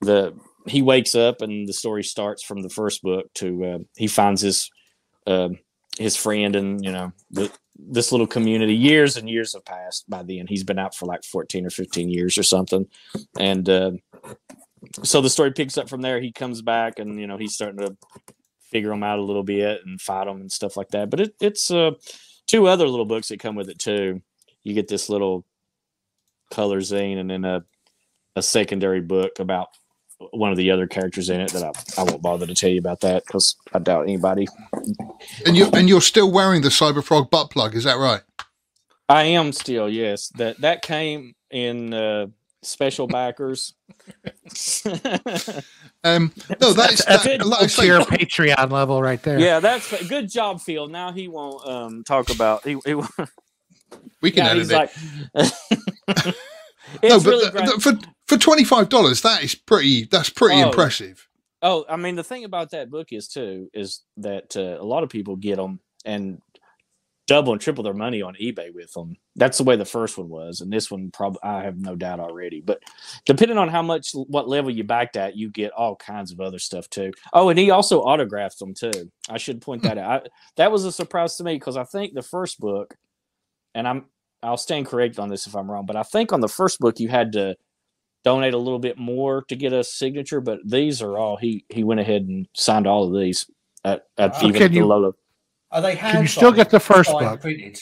the 0.00 0.34
he 0.66 0.82
wakes 0.82 1.14
up, 1.14 1.42
and 1.42 1.68
the 1.68 1.72
story 1.72 2.02
starts 2.02 2.42
from 2.42 2.62
the 2.62 2.70
first 2.70 3.02
book 3.02 3.32
to 3.34 3.64
uh, 3.64 3.78
he 3.96 4.06
finds 4.06 4.40
his 4.40 4.70
uh, 5.26 5.50
his 5.98 6.16
friend, 6.16 6.56
and 6.56 6.84
you 6.84 6.92
know 6.92 7.12
the, 7.30 7.50
this 7.76 8.12
little 8.12 8.26
community. 8.26 8.74
Years 8.74 9.16
and 9.16 9.28
years 9.28 9.54
have 9.54 9.64
passed 9.64 10.08
by 10.08 10.22
then. 10.22 10.46
He's 10.46 10.64
been 10.64 10.78
out 10.78 10.94
for 10.94 11.06
like 11.06 11.24
14 11.24 11.66
or 11.66 11.70
15 11.70 12.08
years 12.08 12.38
or 12.38 12.42
something 12.42 12.86
and 13.38 13.68
uh, 13.68 13.92
so 15.02 15.20
the 15.20 15.30
story 15.30 15.52
picks 15.52 15.78
up 15.78 15.88
from 15.88 16.02
there. 16.02 16.20
He 16.20 16.32
comes 16.32 16.62
back, 16.62 16.98
and 16.98 17.18
you 17.18 17.26
know 17.26 17.36
he's 17.36 17.54
starting 17.54 17.78
to 17.78 17.96
figure 18.70 18.90
them 18.90 19.02
out 19.02 19.18
a 19.18 19.22
little 19.22 19.42
bit 19.42 19.80
and 19.84 20.00
fight 20.00 20.26
them 20.26 20.40
and 20.40 20.50
stuff 20.50 20.76
like 20.76 20.88
that. 20.88 21.10
But 21.10 21.20
it, 21.20 21.34
it's 21.40 21.70
uh, 21.70 21.92
two 22.46 22.66
other 22.66 22.88
little 22.88 23.06
books 23.06 23.28
that 23.28 23.40
come 23.40 23.54
with 23.54 23.68
it 23.68 23.78
too. 23.78 24.22
You 24.62 24.74
get 24.74 24.88
this 24.88 25.08
little 25.08 25.44
color 26.50 26.80
zine, 26.80 27.18
and 27.18 27.30
then 27.30 27.44
a 27.44 27.64
a 28.36 28.42
secondary 28.42 29.00
book 29.00 29.38
about 29.38 29.68
one 30.30 30.50
of 30.50 30.56
the 30.56 30.70
other 30.70 30.86
characters 30.86 31.28
in 31.30 31.40
it 31.40 31.50
that 31.52 31.62
I, 31.64 32.00
I 32.00 32.04
won't 32.04 32.22
bother 32.22 32.46
to 32.46 32.54
tell 32.54 32.70
you 32.70 32.78
about 32.78 33.00
that 33.00 33.24
because 33.26 33.56
I 33.72 33.78
doubt 33.78 34.02
anybody. 34.04 34.46
And 35.46 35.56
you 35.56 35.68
and 35.72 35.88
you're 35.88 36.00
still 36.00 36.30
wearing 36.30 36.62
the 36.62 36.68
Cyberfrog 36.68 37.30
butt 37.30 37.50
plug, 37.50 37.74
is 37.74 37.84
that 37.84 37.98
right? 37.98 38.22
I 39.08 39.24
am 39.24 39.52
still 39.52 39.88
yes. 39.88 40.28
That 40.36 40.60
that 40.60 40.82
came 40.82 41.34
in 41.50 41.92
uh, 41.94 42.26
special 42.62 43.06
backers. 43.06 43.74
Um, 46.06 46.32
no, 46.60 46.74
that's, 46.74 47.02
That's 47.06 47.24
that, 47.24 47.40
it. 47.40 47.46
like 47.46 47.60
That's 47.60 47.78
your 47.82 48.00
Patreon 48.00 48.70
level 48.70 49.00
right 49.02 49.22
there. 49.22 49.38
yeah, 49.40 49.58
that's 49.58 50.06
good 50.06 50.30
job, 50.30 50.60
Phil. 50.60 50.86
Now 50.86 51.12
he 51.12 51.28
won't 51.28 51.66
um, 51.66 52.04
talk 52.04 52.28
about 52.28 52.62
he. 52.62 52.76
he 52.84 52.94
we 54.20 54.30
can 54.30 54.44
now 54.44 54.50
edit 54.50 54.58
he's 54.64 54.70
it. 54.70 54.74
like. 54.74 54.90
it's 57.02 57.02
no, 57.02 57.18
but 57.20 57.24
really 57.24 57.44
the- 57.46 57.50
great. 57.52 57.66
the- 57.66 57.80
for 57.80 57.92
for 58.28 58.36
twenty 58.38 58.64
five 58.64 58.88
dollars, 58.88 59.22
that 59.22 59.42
is 59.42 59.54
pretty. 59.54 60.04
That's 60.04 60.30
pretty 60.30 60.62
Oh. 60.62 60.66
impressive. 60.68 61.28
Oh, 61.62 61.84
I 61.88 61.96
mean, 61.96 62.14
the 62.14 62.24
thing 62.24 62.44
about 62.44 62.70
that 62.70 62.90
book 62.90 63.08
is 63.12 63.28
too 63.28 63.70
is 63.72 64.02
that 64.18 64.56
uh, 64.56 64.76
a 64.80 64.84
lot 64.84 65.02
of 65.02 65.08
people 65.08 65.36
get 65.36 65.56
them 65.56 65.80
and 66.04 66.40
double 67.26 67.52
and 67.52 67.60
triple 67.60 67.82
their 67.82 67.94
money 67.94 68.20
on 68.20 68.34
eBay 68.34 68.68
with 68.74 68.92
them. 68.92 69.16
That's 69.34 69.56
the 69.56 69.64
way 69.64 69.76
the 69.76 69.86
first 69.86 70.18
one 70.18 70.28
was, 70.28 70.60
and 70.60 70.70
this 70.70 70.90
one 70.90 71.10
probably 71.10 71.40
I 71.42 71.62
have 71.62 71.78
no 71.78 71.96
doubt 71.96 72.20
already. 72.20 72.60
But 72.60 72.82
depending 73.24 73.56
on 73.56 73.68
how 73.68 73.80
much 73.80 74.10
what 74.12 74.46
level 74.46 74.70
you 74.70 74.84
backed 74.84 75.16
at, 75.16 75.36
you 75.36 75.48
get 75.50 75.72
all 75.72 75.96
kinds 75.96 76.32
of 76.32 76.40
other 76.40 76.58
stuff 76.58 76.88
too. 76.90 77.12
Oh, 77.32 77.48
and 77.48 77.58
he 77.58 77.70
also 77.70 78.00
autographed 78.02 78.58
them 78.58 78.74
too. 78.74 79.10
I 79.30 79.38
should 79.38 79.62
point 79.62 79.82
that 79.84 79.96
out. 79.96 80.26
I, 80.26 80.28
that 80.56 80.70
was 80.70 80.84
a 80.84 80.92
surprise 80.92 81.36
to 81.36 81.44
me 81.44 81.54
because 81.54 81.78
I 81.78 81.84
think 81.84 82.12
the 82.12 82.20
first 82.22 82.60
book, 82.60 82.94
and 83.74 83.88
I'm 83.88 84.04
I'll 84.42 84.58
stand 84.58 84.84
correct 84.84 85.18
on 85.18 85.30
this 85.30 85.46
if 85.46 85.56
I'm 85.56 85.70
wrong, 85.70 85.86
but 85.86 85.96
I 85.96 86.02
think 86.02 86.30
on 86.30 86.40
the 86.42 86.48
first 86.48 86.78
book 86.78 87.00
you 87.00 87.08
had 87.08 87.32
to 87.32 87.56
donate 88.24 88.54
a 88.54 88.58
little 88.58 88.78
bit 88.78 88.98
more 88.98 89.42
to 89.48 89.56
get 89.56 89.72
a 89.72 89.84
signature, 89.84 90.40
but 90.40 90.58
these 90.64 91.02
are 91.02 91.16
all 91.18 91.36
he 91.36 91.64
he 91.68 91.84
went 91.84 92.00
ahead 92.00 92.22
and 92.22 92.48
signed 92.54 92.86
all 92.86 93.04
of 93.14 93.20
these 93.20 93.48
at, 93.84 94.06
at 94.18 94.34
So 94.36 94.46
even 94.48 94.58
can 94.60 94.70
the 94.72 94.78
you- 94.78 94.86
low. 94.86 95.14
Are 95.70 95.82
they 95.82 95.94
hand 95.96 96.12
Can 96.12 96.22
you 96.22 96.28
still 96.28 96.52
get 96.52 96.70
the 96.70 96.78
first 96.80 97.10
signed, 97.10 97.20
book? 97.26 97.40
printed? 97.40 97.78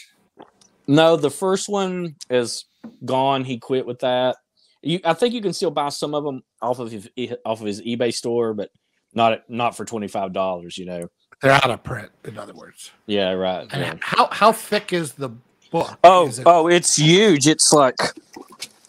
No, 0.86 1.16
the 1.16 1.30
first 1.30 1.68
one 1.68 2.16
is 2.30 2.64
gone. 3.05 3.45
He 3.45 3.59
quit 3.59 3.86
with 3.86 3.99
that. 4.01 4.36
You, 4.80 4.99
I 5.05 5.12
think 5.12 5.34
you 5.34 5.43
can 5.43 5.53
still 5.53 5.70
buy 5.70 5.90
some 5.90 6.14
of 6.14 6.24
them 6.24 6.43
off 6.61 6.78
of 6.78 6.90
his 6.90 7.09
off 7.45 7.61
of 7.61 7.66
his 7.66 7.80
eBay 7.82 8.12
store, 8.12 8.55
but 8.55 8.70
not 9.14 9.49
not 9.49 9.76
for 9.76 9.84
twenty 9.84 10.09
five 10.09 10.32
dollars. 10.32 10.76
You 10.78 10.86
know. 10.86 11.09
They're 11.43 11.51
out 11.53 11.70
of 11.70 11.82
print, 11.82 12.11
in 12.24 12.38
other 12.38 12.55
words. 12.55 12.93
Yeah, 13.07 13.32
right. 13.32 13.66
And 13.70 13.80
yeah. 13.82 13.95
how 14.01 14.28
how 14.32 14.53
thick 14.53 14.93
is 14.93 15.12
the 15.12 15.28
book? 15.70 15.99
Oh, 16.03 16.28
it- 16.28 16.40
oh, 16.47 16.68
it's 16.68 16.97
huge. 16.97 17.47
It's 17.47 17.72
like 17.72 17.95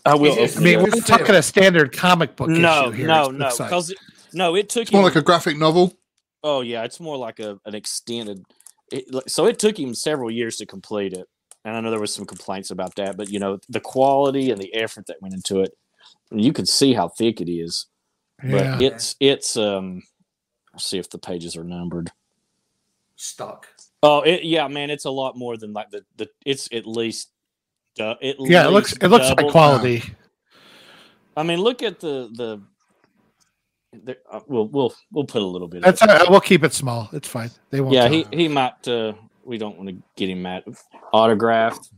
I 0.05 0.15
will. 0.15 0.37
It- 0.37 0.57
I 0.57 0.59
mean, 0.59 0.81
we're 0.81 0.89
not 0.89 1.05
talking 1.05 1.35
a 1.35 1.41
standard 1.41 1.95
comic 1.95 2.35
book 2.35 2.49
no, 2.49 2.83
issue 2.87 2.91
here. 2.91 3.07
no, 3.07 3.29
no, 3.29 3.45
looks 3.45 3.59
like- 3.59 3.97
no, 4.33 4.55
it 4.55 4.69
took 4.69 4.83
It's 4.83 4.91
more 4.91 5.01
him- 5.01 5.05
like 5.05 5.15
a 5.15 5.21
graphic 5.21 5.57
novel. 5.57 5.93
Oh 6.43 6.61
yeah, 6.61 6.83
it's 6.83 6.99
more 6.99 7.17
like 7.17 7.39
a 7.39 7.59
an 7.65 7.73
extended. 7.75 8.43
It, 8.91 9.05
so 9.29 9.45
it 9.45 9.59
took 9.59 9.79
him 9.79 9.93
several 9.93 10.29
years 10.29 10.57
to 10.57 10.65
complete 10.65 11.13
it, 11.13 11.27
and 11.63 11.75
I 11.75 11.79
know 11.79 11.89
there 11.89 11.99
was 11.99 12.13
some 12.13 12.25
complaints 12.25 12.69
about 12.69 12.95
that. 12.95 13.15
But 13.15 13.29
you 13.29 13.39
know, 13.39 13.59
the 13.69 13.79
quality 13.79 14.51
and 14.51 14.61
the 14.61 14.73
effort 14.73 15.05
that 15.07 15.21
went 15.21 15.33
into 15.33 15.61
it, 15.61 15.71
you 16.31 16.51
can 16.51 16.65
see 16.65 16.93
how 16.93 17.07
thick 17.07 17.39
it 17.39 17.49
is. 17.49 17.85
yeah. 18.43 18.73
But 18.73 18.81
it's 18.81 19.15
it's 19.21 19.55
um, 19.55 20.03
let's 20.73 20.85
see 20.85 20.97
if 20.97 21.09
the 21.09 21.17
pages 21.17 21.55
are 21.55 21.63
numbered. 21.63 22.11
Stuck. 23.15 23.67
Oh, 24.01 24.19
it, 24.21 24.43
yeah, 24.43 24.67
man, 24.67 24.89
it's 24.89 25.05
a 25.05 25.11
lot 25.11 25.37
more 25.37 25.55
than 25.55 25.71
like 25.71 25.91
the 25.91 26.03
the. 26.17 26.29
It's 26.45 26.67
at 26.73 26.85
least. 26.85 27.29
Uh, 27.99 28.15
it 28.21 28.37
yeah, 28.39 28.67
it 28.67 28.71
looks 28.71 28.93
it 28.93 29.07
looks 29.07 29.27
like 29.27 29.37
double. 29.37 29.51
quality. 29.51 30.03
I 31.37 31.43
mean, 31.43 31.59
look 31.59 31.83
at 31.83 31.99
the 31.99 32.29
the. 32.33 32.61
the 34.03 34.17
uh, 34.31 34.39
we'll 34.47 34.67
we'll 34.67 34.93
we'll 35.11 35.25
put 35.25 35.41
a 35.41 35.45
little 35.45 35.67
bit. 35.67 35.83
That's 35.83 36.01
of, 36.01 36.09
all 36.09 36.15
right. 36.17 36.29
We'll 36.29 36.41
keep 36.41 36.63
it 36.63 36.73
small. 36.73 37.09
It's 37.13 37.27
fine. 37.27 37.51
They 37.69 37.81
won't. 37.81 37.93
yeah, 37.93 38.09
he 38.09 38.25
he 38.31 38.47
might. 38.47 38.87
Uh, 38.87 39.13
we 39.45 39.57
don't 39.57 39.77
want 39.77 39.89
to 39.89 39.95
get 40.15 40.29
him 40.29 40.41
mad. 40.41 40.63
Autographed. 41.11 41.89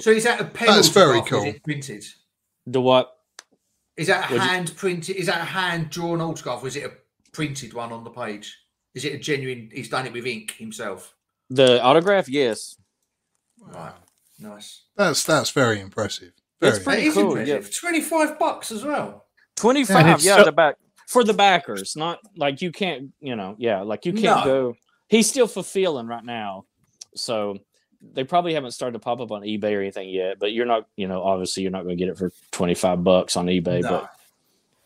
So 0.00 0.10
is 0.10 0.24
that 0.24 0.40
a 0.40 0.44
pen? 0.44 0.68
That's 0.68 0.88
very 0.88 1.18
autograph 1.18 1.26
is 1.26 1.30
cool. 1.44 1.54
it 1.54 1.62
Printed. 1.62 2.04
The 2.66 2.80
what? 2.80 3.16
Is 3.96 4.06
that 4.08 4.30
a 4.30 4.34
Was 4.34 4.42
it- 4.42 4.46
hand 4.46 4.72
printed? 4.76 5.16
Is 5.16 5.26
that 5.26 5.40
a 5.40 5.44
hand 5.44 5.90
drawn 5.90 6.20
autograph? 6.20 6.64
Or 6.64 6.66
is 6.66 6.76
it 6.76 6.84
a 6.84 6.92
printed 7.32 7.74
one 7.74 7.92
on 7.92 8.02
the 8.02 8.10
page? 8.10 8.56
Is 8.94 9.04
it 9.04 9.12
a 9.14 9.18
genuine? 9.18 9.70
He's 9.72 9.88
done 9.88 10.06
it 10.06 10.12
with 10.12 10.26
ink 10.26 10.52
himself. 10.52 11.14
The 11.50 11.80
autograph? 11.82 12.28
Yes. 12.28 12.76
Right. 13.60 13.92
Nice. 14.38 14.82
That's 14.96 15.24
that's 15.24 15.50
very 15.50 15.80
impressive. 15.80 16.32
That's 16.60 16.78
Very. 16.78 16.84
pretty 16.84 17.02
That 17.02 17.08
is 17.08 17.14
cool, 17.14 17.36
impressive. 17.36 17.74
Twenty-five 17.76 18.38
bucks 18.38 18.72
as 18.72 18.84
well. 18.84 19.26
Twenty 19.56 19.84
five. 19.84 20.06
And 20.06 20.22
Yeah, 20.22 20.36
so- 20.38 20.44
the 20.44 20.52
back 20.52 20.76
for 21.08 21.22
the 21.24 21.34
backers. 21.34 21.94
Not 21.96 22.18
like 22.36 22.62
you 22.62 22.72
can't. 22.72 23.10
You 23.20 23.36
know. 23.36 23.54
Yeah, 23.58 23.82
like 23.82 24.06
you 24.06 24.12
can't 24.12 24.40
No. 24.40 24.44
go. 24.44 24.74
He's 25.08 25.28
still 25.28 25.46
fulfilling 25.46 26.06
right 26.06 26.24
now, 26.24 26.64
so 27.14 27.58
they 28.02 28.24
probably 28.24 28.54
haven't 28.54 28.72
started 28.72 28.94
to 28.94 28.98
pop 28.98 29.20
up 29.20 29.30
on 29.30 29.42
eBay 29.42 29.76
or 29.76 29.80
anything 29.80 30.08
yet. 30.08 30.38
But 30.38 30.52
you're 30.52 30.66
not. 30.66 30.88
You 30.96 31.06
know, 31.08 31.22
obviously 31.22 31.62
you're 31.62 31.72
not 31.72 31.84
going 31.84 31.96
to 31.96 32.02
get 32.04 32.10
it 32.10 32.18
for 32.18 32.32
twenty 32.50 32.74
five 32.74 33.04
bucks 33.04 33.36
on 33.36 33.46
eBay. 33.46 33.82
No. 33.82 33.88
But 33.90 34.10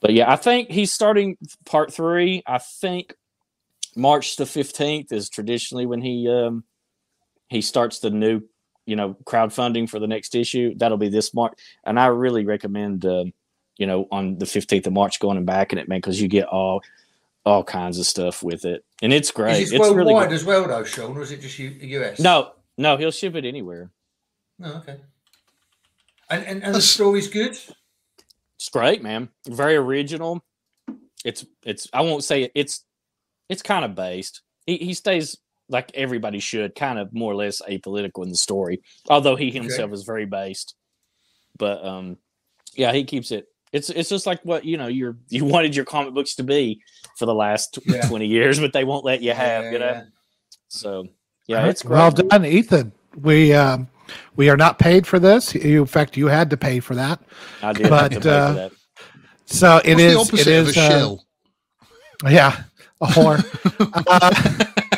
but 0.01 0.12
yeah, 0.12 0.30
I 0.30 0.36
think 0.36 0.70
he's 0.70 0.92
starting 0.92 1.36
part 1.64 1.92
three. 1.92 2.42
I 2.46 2.59
think 2.59 3.14
March 3.96 4.36
the 4.36 4.46
fifteenth 4.46 5.12
is 5.12 5.28
traditionally 5.30 5.86
when 5.86 6.03
he 6.03 6.28
um 6.28 6.64
he 7.49 7.61
starts 7.62 8.01
the 8.01 8.11
new 8.11 8.42
you 8.89 8.97
know 8.97 9.14
crowdfunding 9.24 9.89
for 9.89 9.99
the 9.99 10.07
next 10.07 10.34
issue. 10.34 10.74
That'll 10.76 10.99
be 10.99 11.09
this 11.11 11.34
March, 11.34 11.53
and 11.84 12.01
I 12.01 12.07
really 12.07 12.45
recommend 12.45 13.05
um, 13.05 13.32
you 13.76 13.86
know 13.86 14.09
on 14.11 14.39
the 14.39 14.47
fifteenth 14.47 14.86
of 14.86 14.93
March 14.93 15.20
going 15.20 15.36
and 15.36 15.47
backing 15.47 15.78
it, 15.78 15.89
man, 15.89 15.99
because 15.99 16.20
you 16.20 16.28
get 16.28 16.47
all 16.47 16.82
all 17.45 17.62
kinds 17.62 17.99
of 17.99 18.07
stuff 18.07 18.43
with 18.43 18.64
it, 18.64 18.84
and 19.03 19.12
it's 19.12 19.30
great. 19.30 19.62
Is 19.62 19.72
it 19.72 19.80
It's 19.80 19.91
really 19.91 20.12
good. 20.14 20.32
as 20.32 20.45
well, 20.45 20.66
though, 20.66 20.84
Sean, 20.84 21.16
or 21.16 21.22
is 21.22 21.30
it 21.32 21.41
just 21.41 21.59
U- 21.59 22.01
US? 22.01 22.18
No, 22.18 22.53
no, 22.76 22.97
he'll 22.97 23.11
ship 23.11 23.34
it 23.36 23.45
anywhere. 23.45 23.91
No, 24.59 24.74
okay. 24.76 24.97
And 26.30 26.45
and, 26.45 26.64
and 26.64 26.74
the 26.74 26.82
story's 26.82 27.28
good. 27.28 27.57
It's 28.57 28.68
great, 28.70 29.03
man. 29.03 29.28
Very 29.47 29.76
original. 29.76 30.45
It's 31.24 31.45
it's 31.64 31.89
I 31.93 32.01
won't 32.03 32.24
say 32.24 32.45
it, 32.45 32.53
it's 32.55 32.84
it's 33.49 33.62
kind 33.62 33.84
of 33.84 33.95
based. 33.95 34.43
He 34.66 34.76
he 34.78 34.95
stays 34.95 35.36
like 35.69 35.91
everybody 35.95 36.39
should, 36.39 36.75
kind 36.75 36.99
of 36.99 37.12
more 37.12 37.33
or 37.33 37.37
less 37.37 37.61
apolitical 37.62 38.23
in 38.25 38.31
the 38.31 38.37
story. 38.37 38.83
Although 39.09 39.37
he 39.37 39.51
himself 39.51 39.93
is 39.93 40.05
very 40.05 40.27
based. 40.27 40.75
But 41.59 41.85
um 41.85 42.19
yeah, 42.75 42.93
he 42.93 43.05
keeps 43.05 43.31
it 43.31 43.47
it's 43.73 43.91
it's 43.91 44.09
just 44.09 44.27
like 44.27 44.41
what 44.45 44.64
you 44.64 44.77
know 44.77 44.87
you're 44.87 45.16
you 45.29 45.45
wanted 45.45 45.77
your 45.77 45.85
comic 45.85 46.14
books 46.14 46.35
to 46.37 46.43
be 46.43 46.81
for 47.16 47.27
the 47.27 47.35
last 47.35 47.75
tw- 47.75 47.87
Yeah. 47.87 48.09
20 48.09 48.27
years, 48.27 48.61
but 48.61 48.73
they 48.73 48.85
won't 48.85 49.05
let 49.05 49.23
you 49.23 49.33
have, 49.33 49.64
Yeah, 49.64 49.71
you 49.71 49.79
know. 49.79 49.93
yeah. 49.93 50.03
So 50.69 51.09
yeah, 51.47 51.66
it's 51.66 51.83
great. 51.83 51.97
well 51.97 52.11
done, 52.11 52.45
Ethan. 52.45 52.93
We 53.16 53.55
um, 53.55 53.89
we 54.37 54.51
are 54.51 54.57
not 54.57 54.79
paid 54.79 55.07
for 55.07 55.19
this. 55.19 55.55
You, 55.55 55.81
in 55.81 55.87
fact, 55.87 56.16
you 56.16 56.27
had 56.27 56.51
to 56.51 56.57
pay 56.57 56.81
for 56.81 56.95
that. 56.95 57.21
I 57.62 57.73
did 57.73 57.89
but, 57.89 58.12
to 58.23 58.31
uh, 58.31 58.53
that. 58.53 58.73
So 59.47 59.81
it 59.83 59.95
What's 59.95 60.03
is. 60.03 60.12
the 60.12 60.21
opposite 60.21 60.47
it 60.47 60.59
of 60.59 60.66
a 60.66 60.71
uh, 60.71 60.89
shill? 60.89 61.27
Yeah, 62.29 62.62
a 63.01 63.07
whore. 63.07 63.43
uh, 64.07 64.97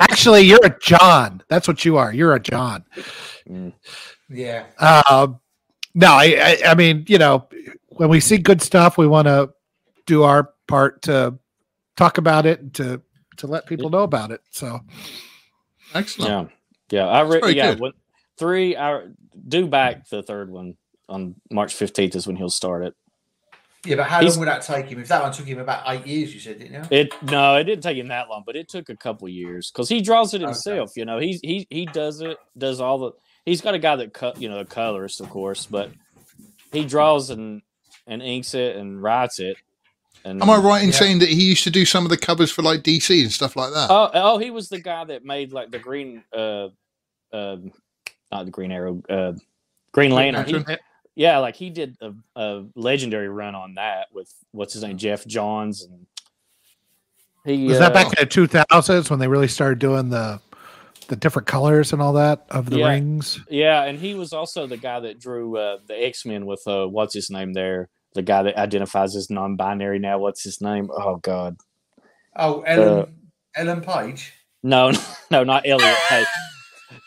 actually, 0.00 0.42
you're 0.42 0.64
a 0.64 0.78
John. 0.80 1.42
That's 1.48 1.68
what 1.68 1.84
you 1.84 1.96
are. 1.96 2.12
You're 2.12 2.34
a 2.34 2.40
John. 2.40 2.84
Mm. 3.48 3.72
Yeah. 4.28 4.66
Uh, 4.78 5.28
no, 5.94 6.08
I, 6.08 6.24
I, 6.40 6.70
I 6.70 6.74
mean, 6.74 7.04
you 7.08 7.18
know, 7.18 7.48
when 7.88 8.08
we 8.08 8.20
see 8.20 8.38
good 8.38 8.60
stuff, 8.60 8.98
we 8.98 9.06
want 9.06 9.26
to 9.28 9.52
do 10.06 10.22
our 10.22 10.50
part 10.68 11.02
to 11.02 11.38
talk 11.96 12.18
about 12.18 12.46
it 12.46 12.60
and 12.60 12.74
to 12.74 13.02
to 13.38 13.46
let 13.46 13.66
people 13.66 13.90
know 13.90 14.02
about 14.02 14.30
it. 14.30 14.40
So 14.50 14.80
Excellent. 15.94 16.50
Yeah, 16.90 17.02
yeah. 17.02 17.08
I 17.08 17.20
re- 17.22 17.54
yeah. 17.54 17.74
When, 17.74 17.92
three. 18.38 18.76
I 18.76 19.06
do 19.48 19.66
back 19.66 20.08
the 20.08 20.22
third 20.22 20.50
one 20.50 20.76
on 21.08 21.34
March 21.50 21.74
fifteenth 21.74 22.14
is 22.16 22.26
when 22.26 22.36
he'll 22.36 22.50
start 22.50 22.84
it. 22.84 22.94
Yeah, 23.86 23.96
but 23.96 24.06
how 24.06 24.20
He's- 24.20 24.32
long 24.34 24.40
would 24.40 24.48
that 24.48 24.62
take 24.62 24.86
him? 24.86 24.98
If 25.00 25.08
that 25.08 25.22
one 25.22 25.32
took 25.32 25.46
him 25.46 25.58
about 25.58 25.82
eight 25.86 26.06
years, 26.06 26.34
you 26.34 26.40
said, 26.40 26.58
didn't 26.58 26.90
you? 26.90 26.96
It 26.98 27.22
no, 27.22 27.56
it 27.56 27.64
didn't 27.64 27.82
take 27.82 27.96
him 27.96 28.08
that 28.08 28.28
long, 28.28 28.42
but 28.44 28.56
it 28.56 28.68
took 28.68 28.88
a 28.88 28.96
couple 28.96 29.28
years 29.28 29.70
because 29.70 29.88
he 29.88 30.00
draws 30.00 30.34
it 30.34 30.38
Okay. 30.38 30.46
himself. 30.46 30.92
You 30.96 31.04
know, 31.04 31.18
he's 31.18 31.40
he 31.40 31.66
he 31.70 31.86
does 31.86 32.20
it, 32.20 32.36
does 32.58 32.80
all 32.80 32.98
the. 32.98 33.12
He's 33.44 33.60
got 33.60 33.74
a 33.74 33.78
guy 33.78 33.94
that 33.96 34.12
cut, 34.12 34.40
you 34.40 34.48
know, 34.48 34.58
the 34.58 34.64
colorist, 34.64 35.20
of 35.20 35.30
course, 35.30 35.66
but 35.66 35.90
he 36.72 36.84
draws 36.84 37.30
and 37.30 37.62
and 38.06 38.22
inks 38.22 38.54
it 38.54 38.76
and 38.76 39.02
writes 39.02 39.38
it. 39.38 39.56
And 40.24 40.42
Am 40.42 40.50
I 40.50 40.56
right 40.56 40.82
in 40.82 40.88
Yeah. 40.90 40.94
saying 40.96 41.18
that 41.20 41.28
he 41.28 41.44
used 41.44 41.62
to 41.64 41.70
do 41.70 41.84
some 41.84 42.04
of 42.04 42.10
the 42.10 42.16
covers 42.16 42.50
for 42.50 42.62
like 42.62 42.82
DC 42.82 43.22
and 43.22 43.30
stuff 43.32 43.54
like 43.54 43.72
that? 43.72 43.88
Oh, 43.90 44.10
oh, 44.14 44.38
he 44.38 44.50
was 44.50 44.68
the 44.68 44.80
guy 44.80 45.04
that 45.04 45.24
made 45.24 45.52
like 45.52 45.70
the 45.70 45.78
green, 45.78 46.24
uh, 46.32 46.68
uh, 47.32 47.56
not 48.32 48.44
the 48.46 48.50
Green 48.50 48.72
Arrow, 48.72 49.00
uh, 49.08 49.34
Green 49.92 50.10
Lantern. 50.10 50.46
He- 50.46 50.52
Lantern? 50.54 50.78
Yeah, 51.16 51.38
like 51.38 51.56
he 51.56 51.70
did 51.70 51.96
a, 52.00 52.12
a 52.36 52.64
legendary 52.74 53.28
run 53.28 53.54
on 53.54 53.74
that 53.74 54.08
with 54.12 54.32
what's 54.52 54.74
his 54.74 54.82
name, 54.82 54.98
Geoff 54.98 55.26
Johns, 55.26 55.82
and 55.82 56.06
he 57.44 57.66
was 57.66 57.78
uh, 57.78 57.88
that 57.88 57.94
back 57.94 58.06
in 58.08 58.12
the 58.20 58.26
two 58.26 58.46
thousands 58.46 59.08
when 59.10 59.18
they 59.18 59.26
really 59.28 59.48
started 59.48 59.78
doing 59.78 60.10
the 60.10 60.40
the 61.08 61.16
different 61.16 61.46
colors 61.48 61.92
and 61.92 62.02
all 62.02 62.12
that 62.14 62.44
of 62.50 62.68
the 62.68 62.78
Yeah. 62.78 62.88
rings? 62.88 63.40
Yeah, 63.48 63.84
and 63.84 63.98
he 63.98 64.14
was 64.14 64.32
also 64.32 64.66
the 64.66 64.76
guy 64.76 65.00
that 65.00 65.18
drew 65.18 65.56
uh, 65.56 65.78
the 65.86 65.94
X 66.04 66.26
Men 66.26 66.44
with 66.46 66.62
uh, 66.66 66.86
what's 66.86 67.14
his 67.14 67.30
name 67.30 67.54
there, 67.54 67.88
the 68.14 68.22
guy 68.22 68.42
that 68.42 68.56
identifies 68.58 69.16
as 69.16 69.30
non-binary 69.30 69.98
now. 69.98 70.18
What's 70.18 70.42
his 70.44 70.60
name? 70.60 70.90
Oh 70.92 71.16
God. 71.16 71.56
Oh, 72.36 72.60
Ellen 72.62 73.30
Ellen 73.54 73.80
Page. 73.80 74.32
No, 74.62 74.92
no, 75.30 75.44
not 75.44 75.66
Elliot. 75.66 75.96
hey, 76.10 76.24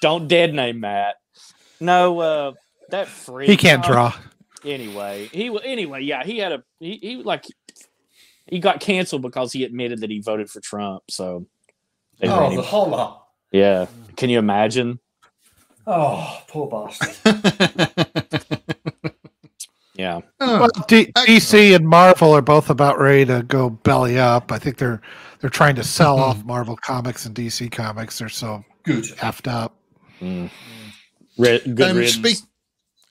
don't 0.02 0.28
dead 0.28 0.54
name 0.56 0.80
Matt. 0.80 1.16
No, 1.80 2.20
uh, 2.20 2.52
that 2.92 3.08
freak. 3.08 3.50
He 3.50 3.58
can't 3.58 3.84
draw. 3.84 4.14
Anyway, 4.66 5.30
he 5.32 5.50
wa- 5.50 5.62
anyway, 5.64 6.02
yeah, 6.04 6.24
he 6.24 6.38
had 6.38 6.52
a 6.52 6.64
he, 6.80 6.98
he 7.02 7.16
like 7.24 7.46
he 8.48 8.60
got 8.60 8.80
canceled 8.80 9.22
because 9.22 9.54
he 9.54 9.64
admitted 9.64 10.02
that 10.02 10.10
he 10.10 10.20
voted 10.22 10.50
for 10.50 10.60
Trump. 10.60 11.04
So, 11.10 11.46
they 12.20 12.28
Oh, 12.28 12.50
him. 12.50 12.56
the 12.58 12.62
holler. 12.64 13.16
yeah, 13.52 13.86
can 14.18 14.30
you 14.30 14.40
imagine? 14.40 15.00
Oh, 15.88 16.42
poor 16.48 16.68
bastard. 16.70 17.16
Yeah, 19.96 20.22
Oh, 20.40 20.60
Well, 20.62 20.70
D- 20.88 21.12
DC 21.14 21.76
and 21.76 21.86
Marvel 21.86 22.32
are 22.34 22.42
both 22.42 22.70
about 22.70 23.00
ready 23.00 23.26
to 23.26 23.44
go 23.44 23.70
belly 23.70 24.18
up. 24.18 24.50
I 24.50 24.58
think 24.58 24.78
they're 24.78 25.02
they're 25.42 25.50
trying 25.50 25.76
to 25.76 25.84
sell 25.84 26.18
off 26.20 26.46
Marvel 26.46 26.78
comics 26.78 27.26
and 27.26 27.36
DC 27.36 27.70
comics. 27.70 28.18
They're 28.20 28.30
so 28.30 28.64
Good. 28.84 29.04
effed 29.18 29.52
up. 29.52 29.76
mm. 30.22 30.50
Ri- 31.38 31.60
good 31.74 31.98
Um, 31.98 32.06
speak, 32.08 32.38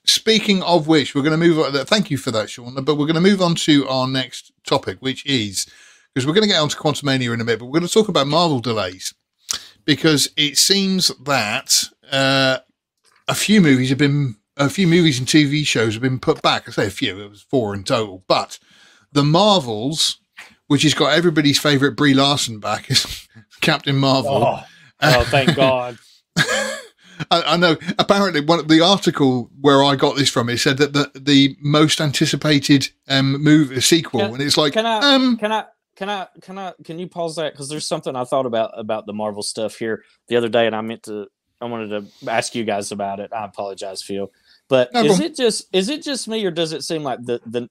speaking 0.09 0.63
of 0.63 0.87
which, 0.87 1.15
we're 1.15 1.21
going 1.21 1.39
to 1.39 1.45
move 1.45 1.59
on. 1.59 1.85
Thank 1.85 2.11
you 2.11 2.17
for 2.17 2.31
that, 2.31 2.49
Sean. 2.49 2.75
But 2.83 2.95
we're 2.95 3.05
going 3.05 3.15
to 3.15 3.21
move 3.21 3.41
on 3.41 3.55
to 3.55 3.87
our 3.87 4.07
next 4.07 4.51
topic, 4.65 4.97
which 4.99 5.25
is 5.25 5.67
because 6.13 6.25
we're 6.25 6.33
going 6.33 6.43
to 6.43 6.49
get 6.49 6.57
on 6.57 6.63
onto 6.63 6.77
Quantumania 6.77 7.33
in 7.33 7.41
a 7.41 7.43
minute, 7.43 7.59
but 7.59 7.65
we're 7.65 7.79
going 7.79 7.87
to 7.87 7.93
talk 7.93 8.09
about 8.09 8.27
Marvel 8.27 8.59
delays 8.59 9.13
because 9.85 10.29
it 10.35 10.57
seems 10.57 11.09
that 11.23 11.83
uh, 12.11 12.59
a 13.27 13.35
few 13.35 13.61
movies 13.61 13.89
have 13.89 13.97
been, 13.97 14.35
a 14.57 14.69
few 14.69 14.87
movies 14.87 15.19
and 15.19 15.27
TV 15.27 15.65
shows 15.65 15.93
have 15.93 16.01
been 16.01 16.19
put 16.19 16.41
back. 16.41 16.67
I 16.67 16.71
say 16.71 16.87
a 16.87 16.91
few; 16.91 17.21
it 17.21 17.29
was 17.29 17.41
four 17.41 17.73
in 17.73 17.83
total. 17.83 18.23
But 18.27 18.59
the 19.11 19.23
Marvels, 19.23 20.19
which 20.67 20.83
has 20.83 20.93
got 20.93 21.13
everybody's 21.13 21.59
favorite 21.59 21.95
Brie 21.95 22.13
Larson 22.13 22.59
back, 22.59 22.89
is 22.91 23.27
Captain 23.61 23.95
Marvel. 23.95 24.43
Oh, 24.43 24.63
oh, 25.01 25.23
thank 25.25 25.55
God. 25.55 25.97
I, 27.31 27.41
I 27.53 27.57
know. 27.57 27.75
Apparently, 27.97 28.41
one 28.41 28.59
of 28.59 28.67
the 28.67 28.81
article 28.81 29.49
where 29.61 29.83
I 29.83 29.95
got 29.95 30.15
this 30.15 30.29
from 30.29 30.49
it 30.49 30.57
said 30.59 30.77
that 30.77 30.93
the 30.93 31.11
the 31.19 31.57
most 31.61 31.99
anticipated 32.01 32.89
um 33.07 33.41
move 33.43 33.83
sequel, 33.83 34.21
Can- 34.21 34.33
and 34.33 34.41
it's 34.41 34.57
like 34.57 34.73
Can 34.73 34.85
I? 34.85 35.15
um 35.15 35.37
Can 35.37 35.51
I? 35.51 35.65
Can 35.95 36.09
I? 36.09 36.27
Can 36.41 36.57
I? 36.57 36.73
Can 36.83 36.97
you 36.99 37.07
pause 37.07 37.35
that? 37.35 37.53
Because 37.53 37.67
there's 37.69 37.87
something 37.87 38.15
I 38.15 38.23
thought 38.23 38.45
about 38.45 38.71
about 38.77 39.05
the 39.05 39.13
Marvel 39.13 39.43
stuff 39.43 39.75
here 39.75 40.03
the 40.27 40.37
other 40.37 40.49
day, 40.49 40.65
and 40.67 40.75
I 40.75 40.81
meant 40.81 41.03
to. 41.03 41.27
I 41.61 41.65
wanted 41.65 41.89
to 42.21 42.31
ask 42.31 42.55
you 42.55 42.63
guys 42.63 42.93
about 42.93 43.19
it. 43.19 43.33
I 43.33 43.43
apologize, 43.43 44.01
Phil. 44.01 44.31
But 44.69 44.93
No 44.93 45.01
is 45.01 45.07
problem. 45.07 45.25
it 45.31 45.35
just 45.35 45.67
is 45.73 45.89
it 45.89 46.03
just 46.03 46.27
me, 46.27 46.45
or 46.45 46.51
does 46.51 46.71
it 46.71 46.83
seem 46.83 47.03
like 47.03 47.21
the 47.25 47.41
the 47.45 47.69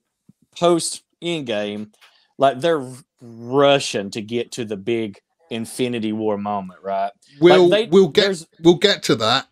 post 0.59 1.03
end 1.23 1.47
game, 1.47 1.93
like 2.37 2.61
they're 2.61 2.85
rushing 3.23 4.11
to 4.11 4.21
get 4.21 4.53
to 4.53 4.65
the 4.65 4.77
big 4.77 5.19
Infinity 5.51 6.13
War 6.13 6.37
moment, 6.39 6.81
right? 6.83 7.11
we'll 7.41 7.69
they- 7.69 7.87
we'll 7.87 8.09
get 8.09 8.45
we'll 8.61 8.75
get 8.77 9.03
to 9.05 9.15
that 9.17 9.49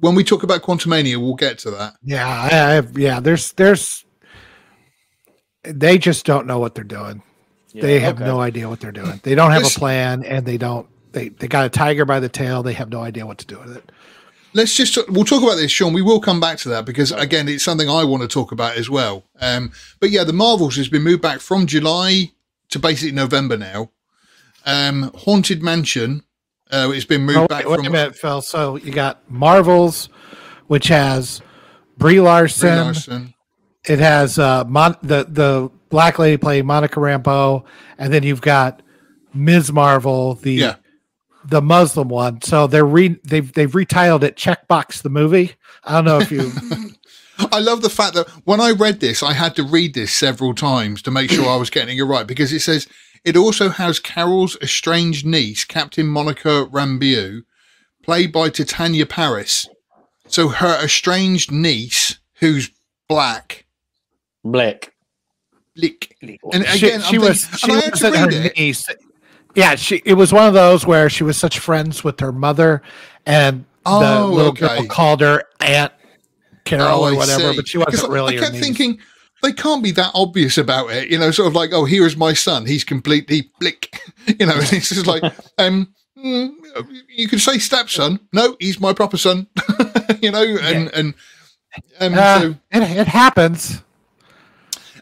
when 0.00 0.14
we 0.14 0.24
talk 0.24 0.42
about 0.42 0.62
Quantumania. 0.62 1.16
We'll 1.20 1.34
get 1.34 1.58
to 1.60 1.70
that. 1.72 1.94
Yeah, 2.02 2.26
I, 2.26 2.78
I, 2.78 2.82
yeah. 2.96 3.20
There's 3.20 3.52
there's 3.52 4.04
they 5.62 5.98
just 5.98 6.26
don't 6.26 6.46
know 6.46 6.58
what 6.58 6.74
they're 6.74 6.84
doing. 6.84 7.22
they 7.72 8.00
have 8.00 8.16
okay. 8.16 8.24
no 8.24 8.40
idea 8.40 8.68
what 8.68 8.80
they're 8.80 8.92
doing. 8.92 9.20
They 9.22 9.34
don't 9.34 9.50
have 9.50 9.62
Listen- 9.62 9.78
a 9.78 9.80
plan, 9.80 10.24
and 10.24 10.46
they 10.46 10.58
don't. 10.58 10.88
They 11.12 11.28
they 11.28 11.48
got 11.48 11.64
a 11.64 11.68
tiger 11.68 12.04
by 12.04 12.20
the 12.20 12.28
tail. 12.28 12.62
They 12.62 12.72
have 12.74 12.90
no 12.90 13.02
idea 13.02 13.26
what 13.26 13.38
to 13.38 13.46
do 13.46 13.58
with 13.58 13.76
it. 13.76 13.92
Let's 14.52 14.76
just 14.76 14.96
we'll 15.10 15.24
talk 15.24 15.42
about 15.42 15.56
this, 15.56 15.72
Sean. 15.72 15.92
We 15.92 16.02
will 16.02 16.20
come 16.20 16.38
back 16.38 16.58
to 16.58 16.68
that 16.70 16.84
because 16.84 17.10
again, 17.10 17.48
it's 17.48 17.64
something 17.64 17.88
I 17.88 18.04
want 18.04 18.22
to 18.22 18.28
talk 18.28 18.52
about 18.52 18.76
as 18.76 18.88
well. 18.88 19.24
Um, 19.40 19.72
but 20.00 20.10
yeah, 20.10 20.22
the 20.24 20.32
Marvels 20.32 20.76
has 20.76 20.88
been 20.88 21.02
moved 21.02 21.22
back 21.22 21.40
from 21.40 21.66
July 21.66 22.30
to 22.70 22.78
basically 22.78 23.12
November 23.12 23.56
now. 23.56 23.90
Um, 24.66 25.10
Haunted 25.14 25.62
Mansion, 25.62 26.22
uh, 26.70 26.90
it's 26.94 27.04
been 27.04 27.22
moved 27.22 27.38
Oh, 27.38 27.46
back 27.46 27.64
wait, 27.64 27.70
wait 27.70 27.76
from 27.78 27.86
a 27.86 27.90
minute, 27.90 28.16
Phil. 28.16 28.40
So 28.42 28.76
you 28.76 28.92
got 28.92 29.20
Marvels, 29.30 30.08
which 30.68 30.88
has 30.88 31.42
Brie 31.98 32.20
Larson. 32.20 32.68
Brie 32.68 32.76
Larson. 32.84 33.34
It 33.86 33.98
has 33.98 34.38
uh, 34.38 34.64
Mon- 34.64 34.96
the 35.02 35.26
the 35.28 35.70
black 35.90 36.18
lady 36.18 36.36
playing 36.38 36.66
Monica 36.66 36.98
Rambeau, 36.98 37.64
and 37.98 38.12
then 38.12 38.22
you've 38.22 38.40
got 38.40 38.80
Ms. 39.34 39.70
Marvel, 39.72 40.34
the 40.36 40.52
Yeah. 40.52 40.76
the 41.44 41.60
Muslim 41.60 42.08
one. 42.08 42.40
So 42.40 42.66
they're 42.66 42.86
re- 42.86 43.20
they've 43.24 43.52
they've 43.52 43.70
retitled 43.70 44.22
it 44.22 44.36
Checkbox 44.36 45.02
the 45.02 45.10
movie. 45.10 45.52
I 45.84 45.92
don't 45.92 46.06
know 46.06 46.18
if 46.18 46.30
you 46.32 46.50
I 47.52 47.58
love 47.60 47.82
the 47.82 47.90
fact 47.90 48.14
that 48.14 48.28
when 48.44 48.60
I 48.60 48.70
read 48.70 49.00
this, 49.00 49.22
I 49.22 49.34
had 49.34 49.54
to 49.56 49.64
read 49.64 49.92
this 49.92 50.12
several 50.12 50.54
times 50.54 51.02
to 51.02 51.10
make 51.10 51.30
sure 51.30 51.46
I 51.48 51.56
was 51.56 51.68
getting 51.68 51.98
it 51.98 52.02
right 52.04 52.26
because 52.26 52.52
it 52.52 52.60
says 52.60 52.86
it 53.24 53.36
also 53.36 53.68
has 53.70 53.98
Carol's 53.98 54.56
estranged 54.60 55.24
niece, 55.26 55.64
Captain 55.64 56.06
Monica 56.06 56.66
Rambeau, 56.70 57.42
played 58.02 58.32
by 58.32 58.50
Teyonah 58.50 59.08
Parris. 59.08 59.68
So 60.28 60.48
her 60.48 60.82
estranged 60.84 61.50
niece, 61.50 62.18
who's 62.40 62.70
black, 63.08 63.66
Black. 64.44 64.92
lick. 65.76 66.16
And 66.22 66.64
again, 66.66 67.00
she 67.02 67.16
I'm 67.16 67.22
was 67.22 67.44
thinking- 67.44 67.58
she 67.58 67.70
and 67.72 67.80
I 67.80 67.84
had 67.84 67.94
to 67.94 68.04
wasn't 68.10 68.16
her 68.16 68.46
it. 68.46 68.56
niece. 68.58 68.84
Yeah, 69.54 69.74
she 69.76 70.02
it 70.04 70.14
was 70.14 70.32
one 70.32 70.46
of 70.48 70.54
those 70.54 70.84
where 70.86 71.08
she 71.08 71.22
was 71.24 71.36
such 71.36 71.58
friends 71.60 72.02
with 72.02 72.18
her 72.20 72.32
mother, 72.32 72.82
and 73.24 73.64
the 73.84 73.90
Oh, 73.90 74.30
little 74.34 74.50
okay. 74.52 74.66
girl 74.78 74.86
called 74.86 75.20
her 75.20 75.44
Aunt 75.60 75.92
Carol 76.64 77.04
Oh, 77.04 77.08
or 77.12 77.14
whatever, 77.16 77.50
see. 77.52 77.56
but 77.56 77.68
she 77.68 77.78
wasn't 77.78 77.96
'Cause 78.00 78.08
really 78.10 78.34
I 78.34 78.36
her 78.36 78.42
kept 78.44 78.54
niece. 78.54 78.64
thinking 78.64 78.98
they 79.44 79.52
can't 79.52 79.82
be 79.82 79.90
that 79.92 80.10
obvious 80.14 80.58
about 80.58 80.90
it, 80.90 81.08
you 81.08 81.18
know, 81.18 81.30
sort 81.30 81.48
of 81.48 81.54
like, 81.54 81.72
oh, 81.72 81.84
here 81.84 82.06
is 82.06 82.16
my 82.16 82.32
son. 82.32 82.66
He's 82.66 82.84
completely 82.84 83.50
blick, 83.60 84.00
you 84.26 84.46
know, 84.46 84.54
and 84.54 84.72
it's 84.72 84.88
just 84.88 85.06
like, 85.06 85.22
um, 85.58 85.94
mm, 86.18 86.50
you 87.08 87.28
could 87.28 87.40
say 87.40 87.58
stepson. 87.58 88.18
No, 88.32 88.56
he's 88.58 88.80
my 88.80 88.92
proper 88.92 89.16
son, 89.16 89.46
you 90.22 90.30
know, 90.30 90.42
and 90.42 90.88
and 90.94 91.14
and 92.00 92.14
Uh, 92.14 92.40
so 92.40 92.48
it, 92.72 92.82
it 92.82 93.06
happens. 93.08 93.82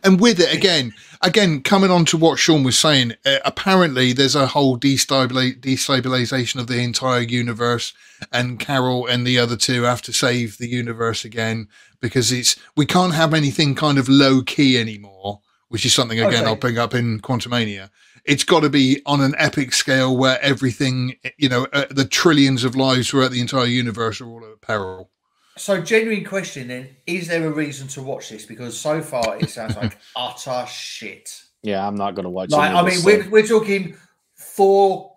and 0.05 0.21
with 0.21 0.41
it 0.41 0.53
again, 0.53 0.93
again 1.21 1.63
coming 1.63 1.91
on 1.91 2.05
to 2.07 2.17
what 2.17 2.39
Sean 2.39 2.65
was 2.65 2.79
saying, 2.79 3.13
uh, 3.25 3.39
apparently 3.45 4.13
there's 4.13 4.35
a 4.35 4.49
whole 4.49 4.79
destabili- 4.79 5.59
destabilization 5.61 6.59
of 6.61 6.67
the 6.67 6.81
entire 6.83 7.21
universe, 7.21 7.93
and 8.33 8.59
Carol 8.59 9.07
and 9.07 9.27
the 9.27 9.39
other 9.39 9.57
two 9.57 9.83
have 9.83 10.03
to 10.03 10.13
save 10.13 10.59
the 10.59 10.69
universe 10.69 11.25
again 11.25 11.69
because 12.03 12.31
it's 12.31 12.57
we 12.77 12.85
can't 12.85 13.15
have 13.15 13.33
anything 13.33 13.75
kind 13.75 13.97
of 13.97 14.11
low 14.11 14.43
key 14.43 14.79
anymore, 14.79 15.41
which 15.69 15.87
is 15.87 15.95
something 15.95 16.19
again 16.21 16.43
Okay. 16.43 16.45
I'll 16.45 16.57
bring 16.57 16.77
up 16.77 16.93
in 16.93 17.21
Quantumania. 17.21 17.89
It's 18.27 18.45
got 18.45 18.61
to 18.61 18.69
be 18.69 19.01
on 19.07 19.21
an 19.23 19.35
epic 19.39 19.73
scale 19.73 20.17
where 20.17 20.39
everything, 20.43 21.17
you 21.39 21.49
know, 21.49 21.67
uh, 21.73 21.87
the 21.91 22.05
trillions 22.05 22.63
of 22.63 22.77
lives 22.77 23.09
throughout 23.09 23.31
the 23.31 23.41
entire 23.41 23.67
universe 23.67 24.21
are 24.21 24.29
all 24.29 24.45
at 24.45 24.61
peril. 24.61 25.11
So, 25.57 25.81
genuine 25.81 26.25
question 26.25 26.69
then: 26.69 26.97
Is 27.07 27.29
there 27.29 27.47
a 27.47 27.51
reason 27.51 27.89
to 27.89 28.03
watch 28.03 28.31
this? 28.31 28.45
Because 28.45 28.79
so 28.79 29.01
far 29.01 29.39
it 29.39 29.51
sounds 29.51 29.77
like 29.77 29.97
utter 30.17 30.67
shit. 30.67 31.43
Yeah, 31.63 31.87
I'm 31.87 31.95
not 31.95 32.15
going 32.15 32.25
to 32.25 32.31
watch. 32.31 32.51
Like, 32.51 32.73
I 32.73 32.83
mean, 32.83 32.95
stuff. 32.95 33.05
we're, 33.05 33.31
we're 33.31 33.47
talking 33.47 33.97
Thor, 34.37 35.13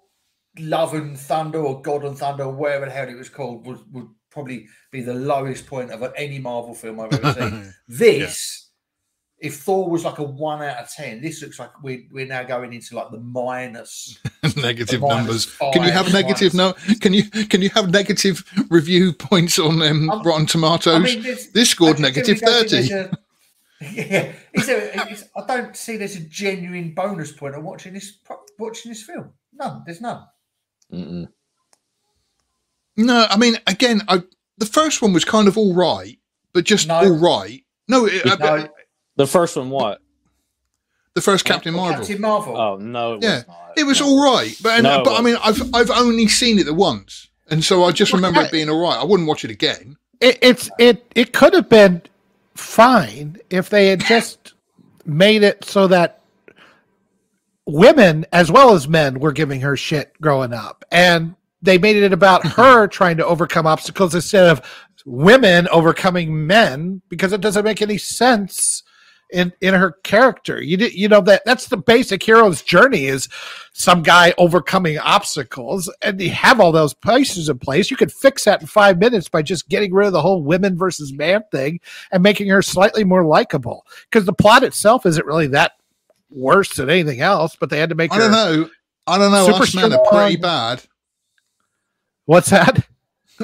Love 0.60 0.94
and 0.94 1.18
Thunder, 1.18 1.60
or 1.60 1.82
God 1.82 2.04
and 2.04 2.18
Thunder, 2.18 2.44
or 2.44 2.54
whatever 2.54 2.86
the 2.86 2.92
hell 2.92 3.10
it 3.10 3.16
was 3.16 3.30
called, 3.30 3.66
would, 3.66 3.80
would 3.94 4.08
probably 4.36 4.68
be 4.92 5.02
the 5.02 5.14
lowest 5.14 5.66
point 5.66 5.90
of 5.92 6.04
any 6.16 6.38
Marvel 6.38 6.76
film 6.76 7.00
I've 7.00 7.14
ever 7.14 7.34
seen. 7.34 7.74
This, 7.88 8.70
if 9.40 9.56
Thor 9.62 9.90
was 9.90 10.04
like 10.06 10.20
a 10.20 10.24
one 10.24 10.62
out 10.62 10.78
of 10.78 10.92
ten, 10.92 11.22
this 11.22 11.42
looks 11.42 11.58
like 11.58 11.82
we, 11.82 12.08
we're 12.12 12.28
now 12.28 12.44
going 12.44 12.74
into 12.74 12.96
like 12.96 13.10
the 13.12 13.20
minus. 13.20 14.20
negative 14.58 15.02
minus 15.02 15.18
numbers. 15.18 15.46
five, 15.46 15.74
Can 15.74 15.84
you 15.84 15.92
have 15.92 16.14
negative 16.14 16.54
no? 16.54 16.74
Can 17.02 17.14
you 17.14 17.24
can 17.24 17.62
you 17.62 17.70
have 17.70 17.90
negative 17.90 18.44
review 18.70 19.14
points 19.14 19.58
on 19.58 19.82
um, 19.82 20.22
Rotten 20.24 20.46
Tomatoes? 20.46 20.94
I 20.96 21.00
mean, 21.00 21.24
this 21.24 21.70
scored 21.72 21.98
I 21.98 22.02
negative 22.02 22.40
generally 22.40 22.68
don't 22.68 22.70
thirty. 22.70 22.94
a- 22.94 23.12
Yeah, 23.92 24.32
is 24.54 24.68
there, 24.68 24.90
it's, 25.10 25.26
I 25.36 25.46
don't 25.46 25.76
see 25.76 25.98
there's 25.98 26.16
a 26.16 26.22
genuine 26.22 26.94
bonus 26.94 27.34
point 27.34 27.56
on 27.56 27.64
watching 27.64 27.94
this 27.94 28.20
watching 28.58 28.92
this 28.92 29.04
film. 29.04 29.32
None. 29.54 29.84
There's 29.86 30.00
none. 30.02 30.24
Mm-mm. 30.92 31.28
No, 32.98 33.28
I 33.30 33.38
mean 33.38 33.58
again, 33.68 34.02
I, 34.08 34.24
the 34.58 34.66
first 34.66 35.02
one 35.02 35.14
was 35.14 35.26
kind 35.26 35.48
of 35.48 35.58
all 35.58 35.74
right, 35.74 36.18
but 36.54 36.64
just 36.66 36.88
No. 36.88 36.96
all 36.96 37.10
right. 37.18 37.64
No, 37.88 38.06
it, 38.06 38.26
uh, 38.26 38.36
No, 38.38 38.68
The 39.18 39.28
first 39.28 39.56
one, 39.58 39.70
what? 39.70 40.02
the 41.14 41.22
first 41.22 41.46
Captain 41.46 41.74
Marvel. 41.74 42.00
Captain 42.00 42.20
Marvel. 42.22 42.58
Oh 42.58 42.76
no, 42.78 43.14
it 43.16 43.24
Yeah, 43.24 43.36
was 43.38 43.48
not. 43.48 43.74
it 43.78 43.84
was 43.86 44.00
No. 44.02 44.08
all 44.08 44.34
right, 44.36 44.56
but 44.62 44.74
and, 44.74 44.84
No, 44.84 45.04
but 45.04 45.18
I 45.18 45.22
mean, 45.22 45.38
I've 45.44 45.74
I've 45.74 45.92
only 45.92 46.28
seen 46.28 46.60
it 46.60 46.66
the 46.66 46.74
once, 46.74 47.28
and 47.50 47.64
so 47.64 47.84
I 47.86 47.92
just 47.92 48.12
Well, 48.12 48.18
remember 48.20 48.42
I- 48.42 48.46
it 48.46 48.52
being 48.52 48.70
all 48.70 48.82
right. 48.82 48.98
I 49.00 49.04
wouldn't 49.04 49.28
watch 49.30 49.46
it 49.46 49.52
again. 49.52 49.98
It, 50.22 50.38
it's 50.42 50.70
it 50.80 51.10
it 51.16 51.32
could 51.34 51.54
have 51.54 51.70
been 51.70 52.02
fine 52.56 53.38
if 53.50 53.70
they 53.70 53.88
had 53.88 54.00
just 54.06 54.54
made 55.06 55.44
it 55.44 55.64
so 55.66 55.88
that 55.88 56.22
women 57.66 58.26
as 58.32 58.52
well 58.52 58.74
as 58.74 58.88
men 58.88 59.20
were 59.20 59.32
giving 59.32 59.62
her 59.62 59.76
shit 59.76 60.14
growing 60.22 60.54
up 60.54 60.86
and 60.92 61.36
they 61.66 61.78
made 61.78 61.98
it 61.98 62.14
about 62.14 62.46
her 62.58 62.88
trying 62.88 63.18
to 63.18 63.26
overcome 63.26 63.68
obstacles 63.68 64.16
instead 64.16 64.48
of 64.48 64.62
women 65.06 65.68
overcoming 65.70 66.48
men 66.48 67.02
because 67.10 67.32
it 67.34 67.42
doesn't 67.42 67.66
make 67.66 67.82
any 67.82 67.98
sense 67.98 68.84
in 69.32 69.52
in 69.62 69.74
her 69.74 69.94
character. 70.04 70.62
You 70.62 70.78
did, 70.78 70.94
you 70.94 71.08
know 71.08 71.22
that 71.22 71.44
that's 71.46 71.68
the 71.68 71.78
basic 71.78 72.24
hero's 72.24 72.62
journey 72.62 73.06
is 73.06 73.28
some 73.74 74.04
guy 74.04 74.34
overcoming 74.38 74.98
obstacles, 75.00 75.92
and 76.02 76.20
you 76.22 76.30
have 76.30 76.60
all 76.60 76.72
those 76.72 76.94
pieces 76.94 77.50
in 77.50 77.60
place. 77.60 77.90
You 77.90 77.98
could 77.98 78.12
fix 78.12 78.46
that 78.46 78.62
in 78.62 78.68
five 78.68 79.00
minutes 79.00 79.28
by 79.28 79.42
just 79.42 79.70
getting 79.70 79.94
rid 79.94 80.08
of 80.08 80.14
the 80.14 80.22
whole 80.22 80.44
women 80.44 80.78
versus 80.78 81.14
man 81.14 81.44
thing 81.52 81.80
and 82.12 82.24
making 82.24 82.48
her 82.50 82.62
slightly 82.62 83.04
more 83.04 83.26
likable. 83.26 83.86
Because 84.10 84.26
the 84.26 84.34
plot 84.34 84.64
itself 84.64 85.06
isn't 85.06 85.26
really 85.26 85.48
that 85.48 85.74
worse 86.30 86.76
than 86.76 86.90
anything 86.90 87.22
else, 87.22 87.56
but 87.60 87.70
they 87.70 87.80
had 87.80 87.90
to 87.90 87.96
make. 87.96 88.14
I 88.14 88.20
don't 88.20 88.32
know. 88.32 88.70
I 89.08 89.18
don't 89.18 89.32
know. 89.32 89.46
Super 89.46 89.64
Us 89.64 89.76
men 89.76 89.94
are 89.94 90.06
pretty 90.10 90.38
bad. 90.38 90.84
What's 92.26 92.50
that? 92.50 92.88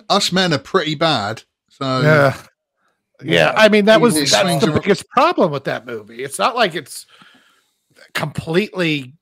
Us 0.09 0.31
men 0.31 0.53
are 0.53 0.57
pretty 0.59 0.95
bad. 0.95 1.43
So 1.69 2.01
Yeah. 2.01 2.37
Yeah, 3.23 3.53
I 3.55 3.69
mean 3.69 3.85
that 3.85 4.01
was 4.01 4.15
that's 4.15 4.31
the 4.31 4.71
around. 4.71 4.81
biggest 4.81 5.07
problem 5.09 5.51
with 5.51 5.65
that 5.65 5.85
movie. 5.85 6.23
It's 6.23 6.39
not 6.39 6.55
like 6.55 6.73
it's 6.73 7.05
completely 8.13 9.13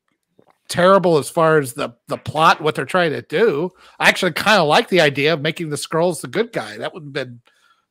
terrible 0.68 1.18
as 1.18 1.30
far 1.30 1.58
as 1.58 1.74
the 1.74 1.90
the 2.08 2.18
plot, 2.18 2.62
what 2.62 2.76
they're 2.76 2.86
trying 2.86 3.12
to 3.12 3.22
do. 3.24 3.72
I 4.00 4.08
actually 4.08 4.34
kind 4.34 4.62
of 4.62 4.68
like 4.68 4.88
the 4.90 5.02
idea 5.02 5.34
of 5.34 5.42
making 5.42 5.70
the 5.70 5.78
scrolls 5.78 6.22
the 6.22 6.28
good 6.28 6.54
guy. 6.54 6.78
That 6.78 6.94
would 6.94 7.04
have 7.04 7.14
been 7.14 7.42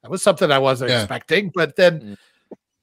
that 0.02 0.10
was 0.10 0.22
something 0.22 0.50
I 0.50 0.58
wasn't 0.58 0.90
Yeah. 0.90 1.00
expecting. 1.02 1.50
But 1.54 1.76
then 1.76 2.00
Mm. 2.00 2.16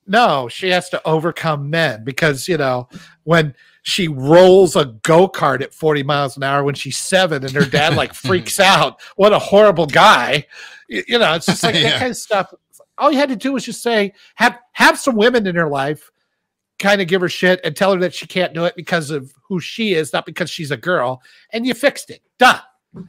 no, 0.06 0.48
she 0.50 0.70
has 0.70 0.90
to 0.90 1.02
overcome 1.08 1.70
men 1.70 2.04
because 2.04 2.48
you 2.48 2.58
know 2.58 2.90
when 3.24 3.56
she 3.88 4.08
rolls 4.08 4.76
a 4.76 4.86
go 5.04 5.28
kart 5.30 5.62
at 5.62 5.72
40 5.72 6.02
miles 6.02 6.36
an 6.38 6.44
hour 6.44 6.64
when 6.64 6.74
she's 6.74 6.98
seven 6.98 7.44
and 7.44 7.54
her 7.54 7.66
dad 7.66 7.96
like 7.96 8.14
freaks 8.28 8.60
out. 8.60 9.00
What 9.16 9.32
a 9.32 9.38
horrible 9.38 9.86
guy. 9.86 10.48
You 10.90 11.20
know, 11.20 11.34
it's 11.34 11.46
just 11.46 11.62
like 11.62 11.76
Yeah. 11.76 11.84
that 11.92 12.00
kind 12.00 12.10
of 12.12 12.18
stuff. 12.18 12.52
All 12.98 13.12
you 13.12 13.20
had 13.20 13.30
to 13.30 13.36
do 13.36 13.54
was 13.54 13.64
just 13.64 13.84
say, 13.84 14.14
have 14.36 14.58
have 14.72 14.98
some 14.98 15.16
women 15.16 15.46
in 15.46 15.56
her 15.56 15.70
life, 15.70 16.10
kind 16.80 17.00
of 17.00 17.08
give 17.08 17.22
her 17.22 17.30
shit 17.30 17.60
and 17.64 17.76
tell 17.76 17.94
her 17.94 18.00
that 18.00 18.14
she 18.14 18.26
can't 18.26 18.56
do 18.56 18.66
it 18.66 18.76
because 18.76 19.12
of 19.12 19.32
who 19.44 19.60
she 19.60 19.94
is, 19.94 20.12
not 20.14 20.26
because 20.26 20.50
she's 20.50 20.72
a 20.72 20.78
girl, 20.78 21.22
and 21.52 21.68
you 21.68 21.76
fixed 21.76 22.10
it. 22.10 22.22
Done. 22.40 22.60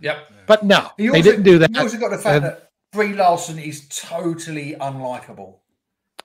Yep. 0.03 0.18
But 0.47 0.62
no, 0.64 0.91
You 0.99 1.12
they 1.12 1.18
also- 1.18 1.31
didn't 1.31 1.45
do 1.45 1.59
that. 1.61 1.70
You 1.74 1.81
also 1.81 1.97
got 1.99 2.11
the 2.11 2.18
fact 2.18 2.37
And- 2.37 2.45
that 2.45 2.70
Brie 2.93 3.14
Larson 3.14 3.59
is 3.59 3.89
totally 3.89 4.74
unlikable. 4.81 5.57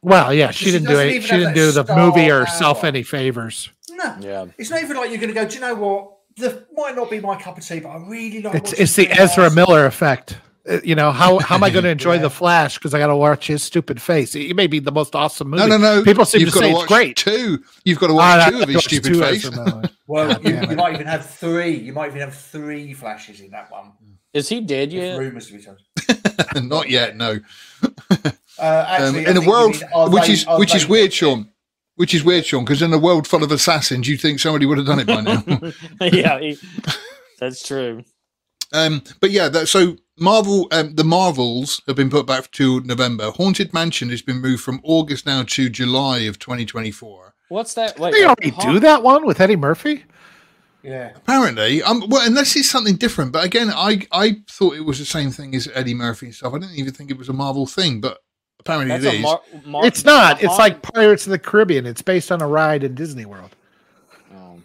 well, 0.02 0.34
yeah, 0.34 0.52
she 0.52 0.66
She 0.66 0.72
didn't 0.72 0.88
do 0.90 1.00
it. 1.00 1.22
She 1.24 1.32
didn't 1.38 1.54
do 1.54 1.72
the 1.72 1.84
movie 1.96 2.28
herself 2.28 2.82
power. 2.82 2.88
any 2.88 3.04
favors. 3.04 3.70
No, 4.04 4.16
Yeah. 4.20 4.46
it's 4.58 4.70
not 4.70 4.82
even 4.82 4.98
like 4.98 5.10
you're 5.10 5.20
going 5.20 5.34
to 5.34 5.40
go. 5.40 5.46
Do 5.48 5.56
you 5.56 5.62
know 5.62 5.76
what? 5.76 6.12
The 6.38 6.66
might 6.74 6.96
not 6.96 7.10
be 7.10 7.20
my 7.20 7.40
cup 7.40 7.58
of 7.58 7.66
tea, 7.66 7.80
but 7.82 7.90
I 7.90 7.98
really 8.08 8.42
like. 8.42 8.56
It's 8.56 8.74
it's 8.74 8.96
the 8.96 9.10
Ezra 9.10 9.44
Larson. 9.44 9.56
Miller 9.56 9.86
effect. 9.86 10.38
Uh, 10.70 10.80
You 10.84 10.96
know 10.96 11.12
how 11.12 11.40
how 11.40 11.56
am 11.56 11.64
I 11.64 11.70
going 11.70 11.84
to 11.90 11.90
enjoy 11.90 12.14
Yeah. 12.16 12.22
the 12.22 12.30
Flash 12.30 12.76
because 12.78 12.94
I 12.94 13.00
got 13.00 13.08
to 13.08 13.16
watch 13.18 13.48
his 13.48 13.64
stupid 13.64 14.02
face? 14.02 14.34
It 14.36 14.56
may 14.56 14.68
be 14.68 14.80
the 14.80 14.92
most 14.92 15.14
awesome 15.16 15.50
movie. 15.50 15.68
no, 15.68 15.78
no, 15.78 15.96
no. 15.98 16.04
People 16.04 16.24
seem 16.26 16.42
You've 16.42 16.52
to 16.54 16.60
got 16.60 16.62
say 16.66 16.74
watch 16.74 16.84
it's 16.84 16.94
great. 16.94 17.16
Two. 17.18 17.64
You've 17.84 18.00
got 18.00 18.08
to 18.08 18.14
Ah, 18.14 18.18
watch 18.18 18.48
I 18.48 18.50
two 18.52 18.62
of 18.64 18.70
his 18.70 18.84
stupid 18.84 19.14
two 19.14 19.20
face. 19.20 19.50
Well, 20.08 20.42
you, 20.42 20.60
you 20.70 20.76
might 20.76 20.94
even 20.96 21.08
have 21.08 21.26
three. 21.26 21.72
You 21.78 21.94
might 21.94 22.08
even 22.10 22.20
have 22.22 22.36
three 22.36 22.94
flashes 22.94 23.40
in 23.40 23.50
that 23.52 23.72
one. 23.72 23.92
Is 24.34 24.48
he 24.50 24.60
dead 24.62 24.90
If 24.90 24.94
yet? 24.94 25.18
rumors 25.18 25.48
to 25.48 25.54
be 25.54 25.64
told. 25.64 25.80
Not 26.70 26.90
yet. 26.90 27.16
No. 27.18 27.40
Uh, 28.60 28.98
Um, 29.00 29.16
in 29.16 29.28
I 29.28 29.30
a 29.30 29.34
think 29.34 29.44
you 29.46 29.50
world 29.50 29.72
mean, 29.74 29.84
are 29.94 30.10
which 30.10 30.28
they- 30.28 30.34
is 30.34 30.46
are 30.46 30.60
which 30.60 30.76
is 30.76 30.88
weird, 30.88 31.14
Sean. 31.14 31.50
Which 31.96 32.14
is 32.14 32.24
weird, 32.24 32.46
Sean, 32.46 32.64
because 32.64 32.82
in 32.82 32.94
a 32.94 32.98
world 32.98 33.28
full 33.28 33.44
of 33.44 33.52
assassins, 33.52 34.08
you'd 34.08 34.22
think 34.22 34.40
somebody 34.40 34.66
would 34.66 34.78
have 34.78 34.88
done 34.88 35.00
it 35.00 35.08
by 35.08 35.22
now. 35.22 35.44
yeah, 36.02 36.40
he- 36.40 36.58
that's 37.40 37.66
true. 37.68 38.04
Um, 38.74 39.04
but 39.20 39.32
yeah, 39.32 39.50
that, 39.50 39.68
so 39.68 39.98
Marvel, 40.18 40.68
um, 40.72 40.96
the 40.96 41.04
Marvels 41.04 41.82
have 41.88 41.98
been 41.98 42.10
put 42.10 42.26
back 42.26 42.50
to 42.52 42.80
November. 42.82 43.30
Haunted 43.32 43.74
Mansion 43.74 44.10
has 44.10 44.22
been 44.22 44.38
moved 44.40 44.64
from 44.64 44.80
August 44.84 45.26
now 45.26 45.44
to 45.44 45.70
July 45.70 46.20
of 46.20 46.40
2024. 46.40 47.34
What's 47.50 47.74
that? 47.74 48.00
Wait, 48.00 48.14
They 48.14 48.24
already 48.24 48.50
Haunt- 48.50 48.76
do 48.76 48.80
that 48.80 49.04
one 49.04 49.26
with 49.26 49.42
Eddie 49.42 49.58
Murphy. 49.58 50.06
Yeah. 50.84 51.12
Apparently, 51.16 51.84
um, 51.84 52.06
well, 52.08 52.26
unless 52.26 52.56
it's 52.56 52.70
something 52.70 52.96
different. 52.96 53.34
But 53.34 53.44
again, 53.44 53.70
I 53.70 54.08
I 54.12 54.38
thought 54.50 54.76
it 54.76 54.86
was 54.86 54.98
the 54.98 55.06
same 55.06 55.30
thing 55.30 55.54
as 55.54 55.68
Eddie 55.76 55.94
Murphy 55.94 56.28
and 56.28 56.36
stuff. 56.36 56.54
I 56.56 56.60
didn't 56.60 56.76
even 56.78 56.94
think 56.94 57.12
it 57.12 57.18
was 57.20 57.30
a 57.30 57.34
Marvel 57.34 57.68
thing, 57.68 58.02
but 58.02 58.18
apparently 58.62 58.98
That's 58.98 59.04
it 59.06 59.14
a 59.14 59.18
is. 59.18 59.22
Mar- 59.24 59.42
Mar- 59.66 59.86
It's 59.86 60.06
not. 60.06 60.42
a 60.42 60.46
It's 60.46 60.58
like 60.58 60.82
Pirates 60.82 61.26
of 61.26 61.32
the 61.32 61.40
Caribbean. 61.40 61.86
It's 61.86 62.02
based 62.02 62.32
on 62.32 62.42
a 62.42 62.48
ride 62.48 62.84
in 62.84 62.96
Disney 62.96 63.26
World. 63.26 63.56
Oh. 64.34 64.60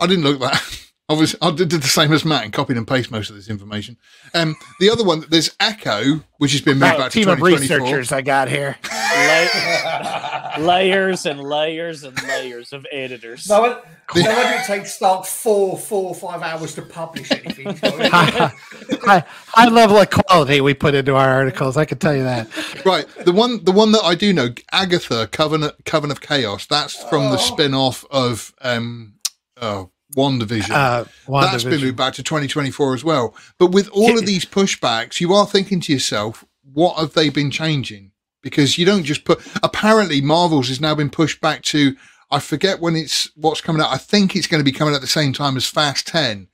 I 0.00 0.06
didn't 0.06 0.24
look 0.24 0.40
that. 0.40 0.80
I 1.12 1.48
I 1.48 1.50
did 1.52 1.70
the 1.70 1.82
same 1.82 2.12
as 2.12 2.24
Matt 2.24 2.44
and 2.44 2.52
copied 2.52 2.76
and 2.76 2.86
pasted 2.86 3.12
most 3.12 3.30
of 3.30 3.36
this 3.36 3.48
information. 3.48 3.96
Um, 4.34 4.56
the 4.80 4.90
other 4.90 5.04
one, 5.04 5.24
there's 5.28 5.54
Echo, 5.60 6.20
which 6.38 6.52
has 6.52 6.60
been 6.60 6.78
moved 6.78 6.94
Oh, 6.94 6.98
back 6.98 7.10
to 7.12 7.18
team 7.20 7.28
of 7.28 7.40
researchers 7.40 8.12
I 8.12 8.22
got 8.22 8.48
here. 8.48 8.76
La- 8.90 10.56
layers 10.58 11.26
and 11.26 11.40
layers 11.42 12.04
and 12.04 12.20
layers 12.24 12.72
of 12.72 12.86
editors. 12.92 13.48
No, 13.48 13.60
one- 13.60 13.76
no 14.14 14.22
wonder 14.34 14.58
it 14.58 14.66
takes 14.66 15.00
like 15.00 15.24
four, 15.24 15.78
four, 15.78 16.08
or 16.10 16.14
five 16.14 16.42
hours 16.42 16.74
to 16.74 16.82
publish 16.82 17.30
anything. 17.30 17.74
high, 17.76 19.24
high 19.48 19.68
level 19.68 19.96
of 19.98 20.10
quality 20.10 20.60
we 20.60 20.74
put 20.74 20.94
into 20.94 21.14
our 21.16 21.28
articles. 21.28 21.76
I 21.76 21.84
can 21.84 21.98
tell 21.98 22.14
you 22.14 22.24
that. 22.24 22.48
Right, 22.84 23.06
the 23.24 23.32
one 23.32 23.64
the 23.64 23.72
one 23.72 23.92
that 23.92 24.02
I 24.04 24.14
do 24.14 24.32
know, 24.32 24.48
Agatha, 24.72 25.28
Covenant 25.32 25.84
Coven 25.84 26.10
of 26.10 26.20
Chaos. 26.20 26.66
That's 26.66 26.94
from 27.04 27.30
the 27.30 27.38
Oh. 27.38 27.40
spin-off 27.40 28.04
of 28.10 28.52
um, 28.60 29.14
oh, 29.60 29.90
WandaVision. 30.16 30.70
Uh, 30.70 31.04
That's 31.04 31.64
been 31.64 31.72
WandaVision. 31.74 31.82
moved 31.82 31.96
back 31.96 32.14
to 32.14 32.22
2024 32.22 32.94
as 32.94 33.04
well. 33.04 33.34
But 33.58 33.68
with 33.72 33.88
all 33.90 34.18
of 34.18 34.26
these 34.26 34.44
pushbacks, 34.44 35.20
you 35.20 35.32
are 35.34 35.46
thinking 35.46 35.80
to 35.80 35.92
yourself, 35.92 36.44
what 36.72 36.96
have 36.98 37.14
they 37.14 37.28
been 37.28 37.50
changing? 37.50 38.12
Because 38.42 38.76
you 38.78 38.84
don't 38.84 39.04
just 39.04 39.24
put. 39.24 39.40
Apparently, 39.62 40.20
Marvel's 40.20 40.68
has 40.68 40.80
now 40.80 40.94
been 40.94 41.10
pushed 41.10 41.40
back 41.40 41.62
to. 41.62 41.94
I 42.30 42.38
forget 42.40 42.80
when 42.80 42.96
it's 42.96 43.30
what's 43.36 43.60
coming 43.60 43.82
out. 43.82 43.92
I 43.92 43.98
think 43.98 44.34
it's 44.34 44.46
going 44.46 44.60
to 44.60 44.64
be 44.64 44.72
coming 44.76 44.94
at 44.94 45.00
the 45.02 45.06
same 45.06 45.32
time 45.32 45.56
as 45.56 45.66
Fast 45.68 46.06
10. 46.08 46.48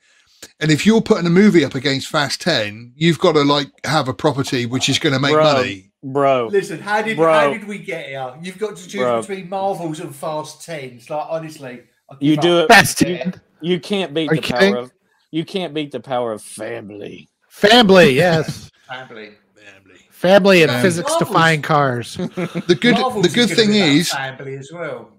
And 0.61 0.71
if 0.71 0.85
you're 0.85 1.01
putting 1.01 1.27
a 1.27 1.31
movie 1.31 1.65
up 1.65 1.75
against 1.77 2.09
Fast 2.09 2.41
10, 2.43 2.93
you've 2.97 3.19
got 3.21 3.33
to 3.33 3.43
like 3.43 3.69
have 3.85 4.09
a 4.09 4.13
property 4.15 4.67
which 4.67 4.89
is 4.89 4.99
going 4.99 5.13
to 5.15 5.21
make 5.21 5.33
Bro. 5.33 5.45
money. 5.53 5.85
Bro, 6.03 6.49
Listen, 6.53 6.79
how 6.81 7.01
did 7.03 7.17
Bro. 7.17 7.33
how 7.33 7.53
did 7.53 7.67
we 7.67 7.79
get 7.79 8.07
here? 8.07 8.35
You've 8.43 8.59
got 8.59 8.77
to 8.77 8.83
choose 8.89 9.01
Bro. 9.03 9.21
between 9.23 9.49
Marvels 9.49 9.99
and 10.01 10.15
Fast 10.15 10.65
Tens. 10.65 11.09
Like 11.11 11.27
honestly, 11.29 11.83
you 12.21 12.37
do 12.37 12.59
up. 12.59 12.65
it. 12.71 12.75
Fast 12.75 13.01
You, 13.01 13.33
you 13.61 13.81
can't 13.81 14.15
beat 14.15 14.31
Are 14.31 14.35
the 14.35 14.37
you 14.37 14.43
kidding? 14.43 14.73
power 14.75 14.83
of. 14.83 14.93
You 15.31 15.45
can't 15.45 15.75
beat 15.75 15.93
the 15.93 16.01
power 16.01 16.33
of 16.33 16.43
family. 16.43 17.29
family. 17.49 18.13
Yes, 18.13 18.71
Family. 18.89 19.33
family 19.55 19.99
Family 20.11 20.63
and 20.63 20.71
Um, 20.73 20.81
physics 20.83 21.15
defying 21.17 21.61
cars. 21.63 22.15
The 22.17 22.79
good 22.81 22.95
Marvels 22.99 23.25
the 23.27 23.33
good 23.35 23.51
thing 23.51 23.75
is 23.75 24.11
family 24.11 24.57
as 24.57 24.71
well. 24.73 25.11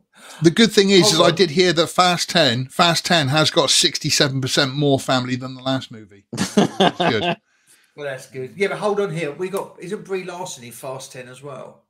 the 0.42 0.50
good 0.52 0.72
thing 0.72 0.90
is, 0.90 1.14
is 1.14 1.22
I 1.22 1.32
did 1.32 1.52
hear 1.52 1.72
that 1.74 1.88
Fast 1.88 2.30
10 2.32 2.70
Fast 2.70 3.06
10 3.06 3.28
has 3.30 3.52
got 3.52 3.70
67% 3.70 4.74
more 4.74 5.00
family 5.00 5.36
than 5.36 5.54
the 5.56 5.62
last 5.62 5.92
movie. 5.92 6.26
Good. 6.98 7.38
Well, 7.96 8.08
that's 8.08 8.28
good. 8.28 8.54
Yeah, 8.56 8.70
but 8.70 8.78
hold 8.78 9.02
on 9.02 9.14
here. 9.14 9.32
We 9.34 9.50
got 9.50 9.76
isn't 9.82 10.06
Brie 10.06 10.24
Larson 10.24 10.64
in 10.64 10.72
Fast 10.72 11.12
Ten 11.12 11.28
as 11.28 11.44
well? 11.44 11.84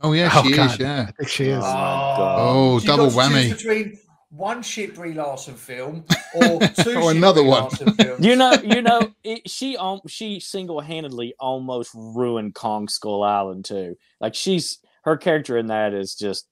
Oh 0.00 0.12
yeah, 0.12 0.30
Oh, 0.32 0.44
she 0.44 0.52
is. 0.52 0.78
Yeah. 0.78 1.06
I 1.08 1.10
think 1.12 1.28
she 1.28 1.44
is. 1.48 1.64
Oh. 1.64 2.34
Oh, 2.38 2.80
double 2.80 3.10
got 3.10 3.30
to 3.30 3.34
choose 3.34 3.34
whammy. 3.34 3.56
between 3.56 3.98
one 4.36 4.62
shit 4.62 4.94
Brie 4.94 5.14
Larson 5.14 5.54
film 5.54 6.04
or 6.34 6.58
two 6.60 6.96
Or 7.00 7.10
another 7.10 7.40
Brie 7.42 7.50
one. 7.50 7.70
Films. 7.70 8.24
You 8.24 8.36
know, 8.36 8.52
you 8.62 8.82
know, 8.82 9.12
it, 9.24 9.48
she 9.50 9.76
um, 9.76 10.00
she 10.06 10.40
single 10.40 10.80
handedly 10.80 11.34
almost 11.40 11.90
ruined 11.94 12.54
Kong 12.54 12.88
Skull 12.88 13.22
Island 13.22 13.64
too. 13.64 13.96
Like 14.20 14.34
she's 14.34 14.78
her 15.04 15.16
character 15.16 15.56
in 15.56 15.68
that 15.68 15.94
is 15.94 16.14
just, 16.14 16.46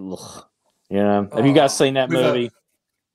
ugh. 0.00 0.44
you 0.88 0.96
know. 0.98 1.28
Have 1.34 1.46
you 1.46 1.52
guys 1.52 1.72
Oh, 1.80 1.84
seen 1.84 1.94
that 1.94 2.08
with 2.08 2.18
a- 2.20 2.22
movie? 2.22 2.50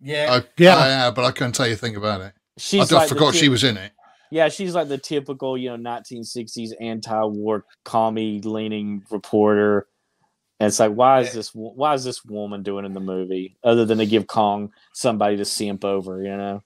yeah, 0.02 0.40
I, 0.42 0.48
Yeah. 0.62 0.76
I 0.78 0.88
have, 0.90 1.16
but 1.16 1.26
I 1.26 1.32
couldn't 1.32 1.54
tell 1.54 1.68
you 1.68 1.74
a 1.74 1.78
thing 1.78 1.96
about 1.96 2.22
it. 2.22 2.34
She's 2.58 2.82
I 2.82 2.84
just 2.84 2.92
like 2.94 3.10
forgot 3.10 3.34
ty- 3.34 3.40
she 3.40 3.50
was 3.50 3.64
in 3.64 3.78
it. 3.78 3.92
Yeah, 4.32 4.50
she's 4.50 4.74
like 4.76 4.88
the 4.88 4.98
typical, 4.98 5.58
you 5.58 5.76
know, 5.76 5.92
1960s 5.92 6.72
anti-war 6.82 7.66
commie 7.86 8.42
leaning 8.42 9.04
reporter. 9.12 9.88
And 10.60 10.68
it's 10.68 10.80
like, 10.80 10.92
why 10.94 11.22
is 11.22 11.34
this? 11.34 11.50
Why 11.54 11.94
is 11.94 12.04
this 12.04 12.24
woman 12.24 12.64
doing 12.64 12.86
in 12.86 12.94
the 12.94 13.00
movie 13.00 13.58
other 13.64 13.86
than 13.86 13.98
to 13.98 14.06
give 14.06 14.28
Kong 14.28 14.72
somebody 14.94 15.38
to 15.38 15.46
simp 15.46 15.84
over? 15.84 16.22
You 16.24 16.38
know? 16.38 16.64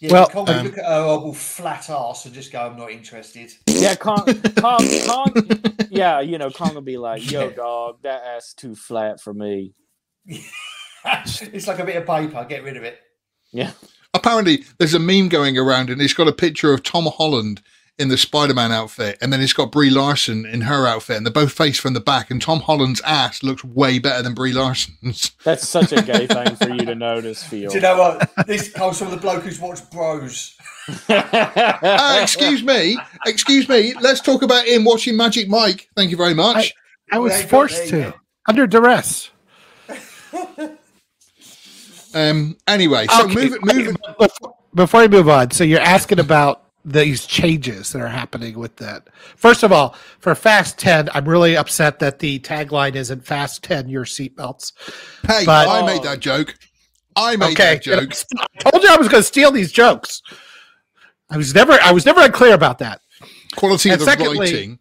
yeah. 0.00 0.12
Well, 0.12 0.30
Well, 0.34 0.50
um, 0.50 0.66
look 0.66 0.76
at 0.78 0.84
her 0.84 1.04
horrible 1.04 1.32
flat 1.32 1.88
ass 1.88 2.26
and 2.26 2.34
just 2.34 2.52
go, 2.52 2.60
"I'm 2.60 2.76
not 2.76 2.90
interested." 2.90 3.52
Yeah, 3.68 3.94
Kong, 3.94 4.26
Kong, 4.56 4.86
Kong. 5.06 5.32
Yeah, 5.90 6.20
you 6.20 6.38
know, 6.38 6.50
Kong 6.50 6.74
will 6.74 6.80
be 6.82 6.96
like, 6.98 7.30
"Yo, 7.30 7.48
Yeah. 7.48 7.54
dog, 7.54 8.02
that 8.02 8.22
ass 8.24 8.54
too 8.54 8.74
flat 8.74 9.20
for 9.20 9.32
me." 9.34 9.74
it's 11.04 11.66
like 11.66 11.78
a 11.78 11.84
bit 11.84 11.96
of 11.96 12.06
paper. 12.06 12.44
Get 12.48 12.64
rid 12.64 12.76
of 12.76 12.82
it. 12.82 12.98
Yeah, 13.52 13.72
Apparently, 14.14 14.64
there's 14.78 14.94
a 14.94 14.98
meme 14.98 15.28
going 15.28 15.56
around, 15.58 15.90
and 15.90 16.00
it's 16.00 16.14
got 16.14 16.28
a 16.28 16.32
picture 16.32 16.72
of 16.72 16.82
Tom 16.82 17.06
Holland 17.06 17.62
in 18.02 18.08
the 18.08 18.18
Spider-Man 18.18 18.72
outfit, 18.72 19.16
and 19.22 19.32
then 19.32 19.40
it's 19.40 19.52
got 19.52 19.70
Brie 19.70 19.88
Larson 19.88 20.44
in 20.44 20.62
her 20.62 20.86
outfit, 20.86 21.16
and 21.16 21.24
they're 21.24 21.32
both 21.32 21.52
faced 21.52 21.80
from 21.80 21.94
the 21.94 22.00
back. 22.00 22.30
And 22.30 22.42
Tom 22.42 22.60
Holland's 22.60 23.00
ass 23.02 23.42
looks 23.42 23.64
way 23.64 24.00
better 24.00 24.22
than 24.22 24.34
Brie 24.34 24.52
Larson's. 24.52 25.30
that's 25.44 25.68
such 25.68 25.92
a 25.92 26.02
gay 26.02 26.26
thing 26.26 26.56
for 26.56 26.68
you 26.70 26.84
to 26.84 26.94
notice, 26.96 27.44
Phil. 27.44 27.70
Do 27.70 27.76
you 27.76 27.80
know 27.80 27.96
what? 27.96 28.46
This 28.46 28.70
comes 28.70 28.98
from 28.98 29.10
the 29.10 29.16
bloke 29.16 29.44
who's 29.44 29.60
watched 29.60 29.90
Bros. 29.92 30.56
uh, 31.08 32.18
excuse 32.20 32.62
me, 32.62 32.98
excuse 33.24 33.68
me. 33.68 33.94
Let's 34.00 34.20
talk 34.20 34.42
about 34.42 34.66
him 34.66 34.84
watching 34.84 35.16
Magic 35.16 35.48
Mike. 35.48 35.88
Thank 35.94 36.10
you 36.10 36.16
very 36.16 36.34
much. 36.34 36.74
I 37.12 37.20
was 37.20 37.30
Well, 37.30 37.38
there 37.38 37.38
you 37.38 37.44
go, 37.44 37.48
forced 37.48 37.88
to. 37.90 38.14
under 38.48 38.66
duress. 38.66 39.30
Um. 42.14 42.56
Anyway, 42.66 43.06
so 43.06 43.24
Okay, 43.24 43.34
move 43.34 43.52
it. 43.54 43.64
Move. 43.64 43.96
Before, 44.18 44.54
before 44.74 45.00
we 45.02 45.08
move 45.08 45.28
on, 45.28 45.50
so 45.50 45.64
you're 45.64 45.80
asking 45.80 46.18
about 46.18 46.62
these 46.84 47.26
changes 47.26 47.92
that 47.92 48.00
are 48.02 48.08
happening 48.08 48.58
with 48.58 48.76
that. 48.76 49.08
First 49.36 49.62
of 49.62 49.70
all, 49.72 49.94
for 50.18 50.34
Fast 50.34 50.78
10, 50.78 51.08
I'm 51.14 51.28
really 51.28 51.56
upset 51.56 51.98
that 52.00 52.18
the 52.18 52.38
tagline 52.40 52.94
isn't 52.96 53.24
Fast 53.24 53.62
10 53.62 53.88
your 53.88 54.04
seatbelts. 54.04 54.72
Hey, 55.26 55.44
But- 55.44 55.68
I 55.68 55.86
made 55.86 56.02
that 56.02 56.20
joke. 56.20 56.54
I 57.14 57.36
made 57.36 57.52
Okay, 57.52 57.74
that 57.74 57.82
joke. 57.82 58.12
I 58.38 58.70
told 58.70 58.82
you 58.82 58.88
I 58.90 58.96
was 58.96 59.08
going 59.08 59.20
to 59.22 59.26
steal 59.26 59.50
these 59.52 59.70
jokes. 59.70 60.22
I 61.30 61.36
was 61.36 61.54
never 61.54 61.72
I 61.82 61.92
was 61.92 62.04
never 62.06 62.20
unclear 62.22 62.54
about 62.54 62.78
that. 62.78 63.00
Quality 63.54 63.90
And 63.90 64.00
of 64.00 64.04
the 64.06 64.10
secondly- 64.10 64.38
writing 64.38 64.78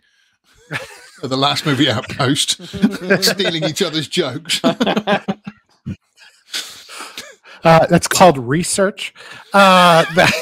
of 1.24 1.30
the 1.30 1.38
last 1.38 1.66
movie 1.66 1.89
outpost, 1.89 2.62
stealing 3.24 3.64
each 3.64 3.82
other's 3.82 4.08
jokes. 4.08 4.60
Uh, 7.64 7.86
that's 7.86 8.08
called 8.08 8.39
research. 8.39 9.14
Uh, 9.54 10.04
that- 10.16 10.34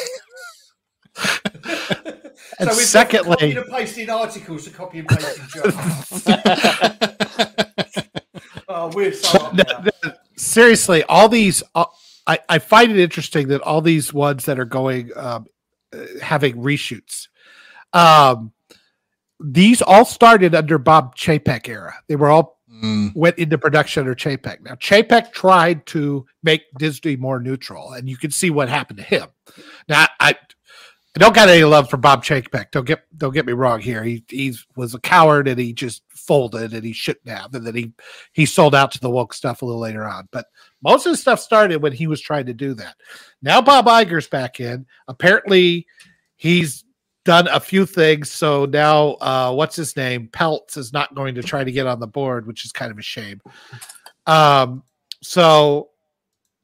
and 2.60 2.70
so 2.70 2.74
secondly, 2.74 3.36
copying 3.36 3.58
and 3.58 3.70
pasting 3.70 4.10
articles 4.10 4.66
to 4.66 4.72
copy 4.72 5.00
and 5.00 5.08
pasting 5.08 5.46
jokes. 5.48 6.28
oh, 8.68 8.92
we're 8.94 9.14
so 9.14 9.52
No, 9.52 9.64
no, 9.84 9.92
seriously, 10.36 11.04
all 11.04 11.30
these, 11.30 11.64
uh, 11.76 11.86
I, 12.28 12.40
I 12.48 12.60
find 12.60 12.92
it 12.92 13.00
interesting 13.00 13.48
that 13.50 13.62
all 13.62 13.82
these 13.82 14.14
ones 14.14 14.46
that 14.46 14.60
are 14.60 14.66
going, 14.66 15.12
um, 15.16 15.48
uh, 15.94 16.06
having 16.22 16.58
reshoots, 16.58 17.28
um, 17.94 18.52
these 19.40 19.82
all 19.82 20.06
started 20.06 20.54
under 20.54 20.78
Bob 20.78 21.16
Chapek 21.16 21.68
era. 21.68 21.96
They 22.08 22.16
were 22.16 22.30
all 22.30 22.60
Mm, 22.82 23.14
went 23.14 23.38
into 23.38 23.58
production 23.58 24.02
under 24.02 24.16
Chapek. 24.16 24.62
Now 24.62 24.76
Chapek 24.76 25.34
tried 25.34 25.86
to 25.88 26.26
make 26.44 26.62
Disney 26.78 27.18
more 27.18 27.40
neutral, 27.40 27.92
and 27.92 28.08
you 28.08 28.16
can 28.16 28.32
see 28.32 28.50
what 28.50 28.70
happened 28.70 29.00
to 29.00 29.04
him. 29.04 29.28
Now 29.90 30.08
I, 30.20 30.36
I 31.16 31.20
don't 31.20 31.34
got 31.34 31.50
any 31.50 31.64
love 31.64 31.90
for 31.90 31.98
Bob 31.98 32.24
Chapek. 32.24 32.72
Don't 32.72 32.86
get 32.86 33.04
don't 33.18 33.34
get 33.34 33.46
me 33.46 33.54
wrong 33.54 33.80
here. 33.80 34.04
He 34.04 34.24
he 34.28 34.56
was 34.76 34.94
a 34.94 35.00
coward 35.00 35.48
and 35.48 35.60
he 35.60 35.74
just 35.74 36.04
folded 36.10 36.74
and 36.74 36.84
he 36.84 36.94
shouldn't 36.94 37.28
have, 37.28 37.54
and 37.56 37.66
then 37.66 37.76
he 37.76 37.92
he 38.32 38.46
sold 38.46 38.76
out 38.76 38.92
to 38.92 39.00
the 39.00 39.10
woke 39.10 39.34
stuff 39.34 39.62
a 39.62 39.66
little 39.66 39.82
later 39.82 40.08
on. 40.08 40.28
But 40.32 40.46
most 40.84 41.06
of 41.06 41.12
the 41.12 41.18
stuff 41.18 41.40
started 41.40 41.82
when 41.82 41.94
he 41.94 42.08
was 42.08 42.22
trying 42.22 42.46
to 42.46 42.54
do 42.54 42.74
that. 42.76 42.96
Now 43.42 43.60
Bob 43.62 43.88
Iger's 43.88 44.28
back 44.28 44.60
in. 44.60 44.86
Apparently, 45.08 45.88
he's 46.36 46.84
done 47.26 47.48
a 47.48 47.60
few 47.60 47.86
things. 47.86 48.32
So 48.32 48.66
now, 48.66 49.12
uh, 49.22 49.52
what's 49.54 49.76
his 49.76 49.96
name? 49.96 50.30
Peltz 50.32 50.78
is 50.78 50.94
not 50.94 51.14
going 51.16 51.36
to 51.36 51.44
try 51.44 51.64
to 51.64 51.72
get 51.72 51.88
on 51.88 52.00
the 52.00 52.08
board, 52.08 52.48
which 52.48 52.66
is 52.66 52.72
kind 52.72 52.92
of 52.92 52.98
a 52.98 53.04
shame. 53.04 53.42
Um, 54.26 54.84
so 55.22 55.90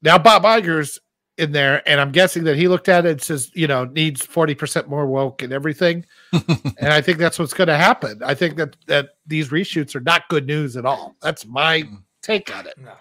now 0.02 0.18
Bob 0.18 0.44
Iger's 0.44 1.00
in 1.38 1.52
there, 1.52 1.88
and 1.88 2.00
I'm 2.00 2.12
guessing 2.12 2.46
that 2.46 2.56
he 2.56 2.68
looked 2.68 2.88
at 2.88 3.06
it 3.06 3.12
and 3.12 3.22
says, 3.22 3.52
you 3.54 3.68
know, 3.68 3.86
needs 3.86 4.26
40% 4.26 4.88
more 4.88 5.06
woke 5.06 5.42
and 5.42 5.52
everything. 5.52 6.06
and 6.32 6.94
I 6.94 7.02
think 7.02 7.18
that's 7.18 7.38
what's 7.38 7.54
going 7.54 7.68
to 7.68 7.78
happen. 7.78 8.22
I 8.24 8.34
think 8.34 8.56
that 8.58 8.76
that 8.88 9.16
these 9.28 9.50
reshoots 9.50 9.96
are 9.96 10.02
not 10.02 10.28
good 10.30 10.48
news 10.48 10.78
at 10.78 10.86
all. 10.86 11.16
That's 11.22 11.46
my 11.46 11.84
mm. 11.84 12.02
take 12.22 12.56
on 12.56 12.68
it. 12.68 12.78
No. 12.78 12.94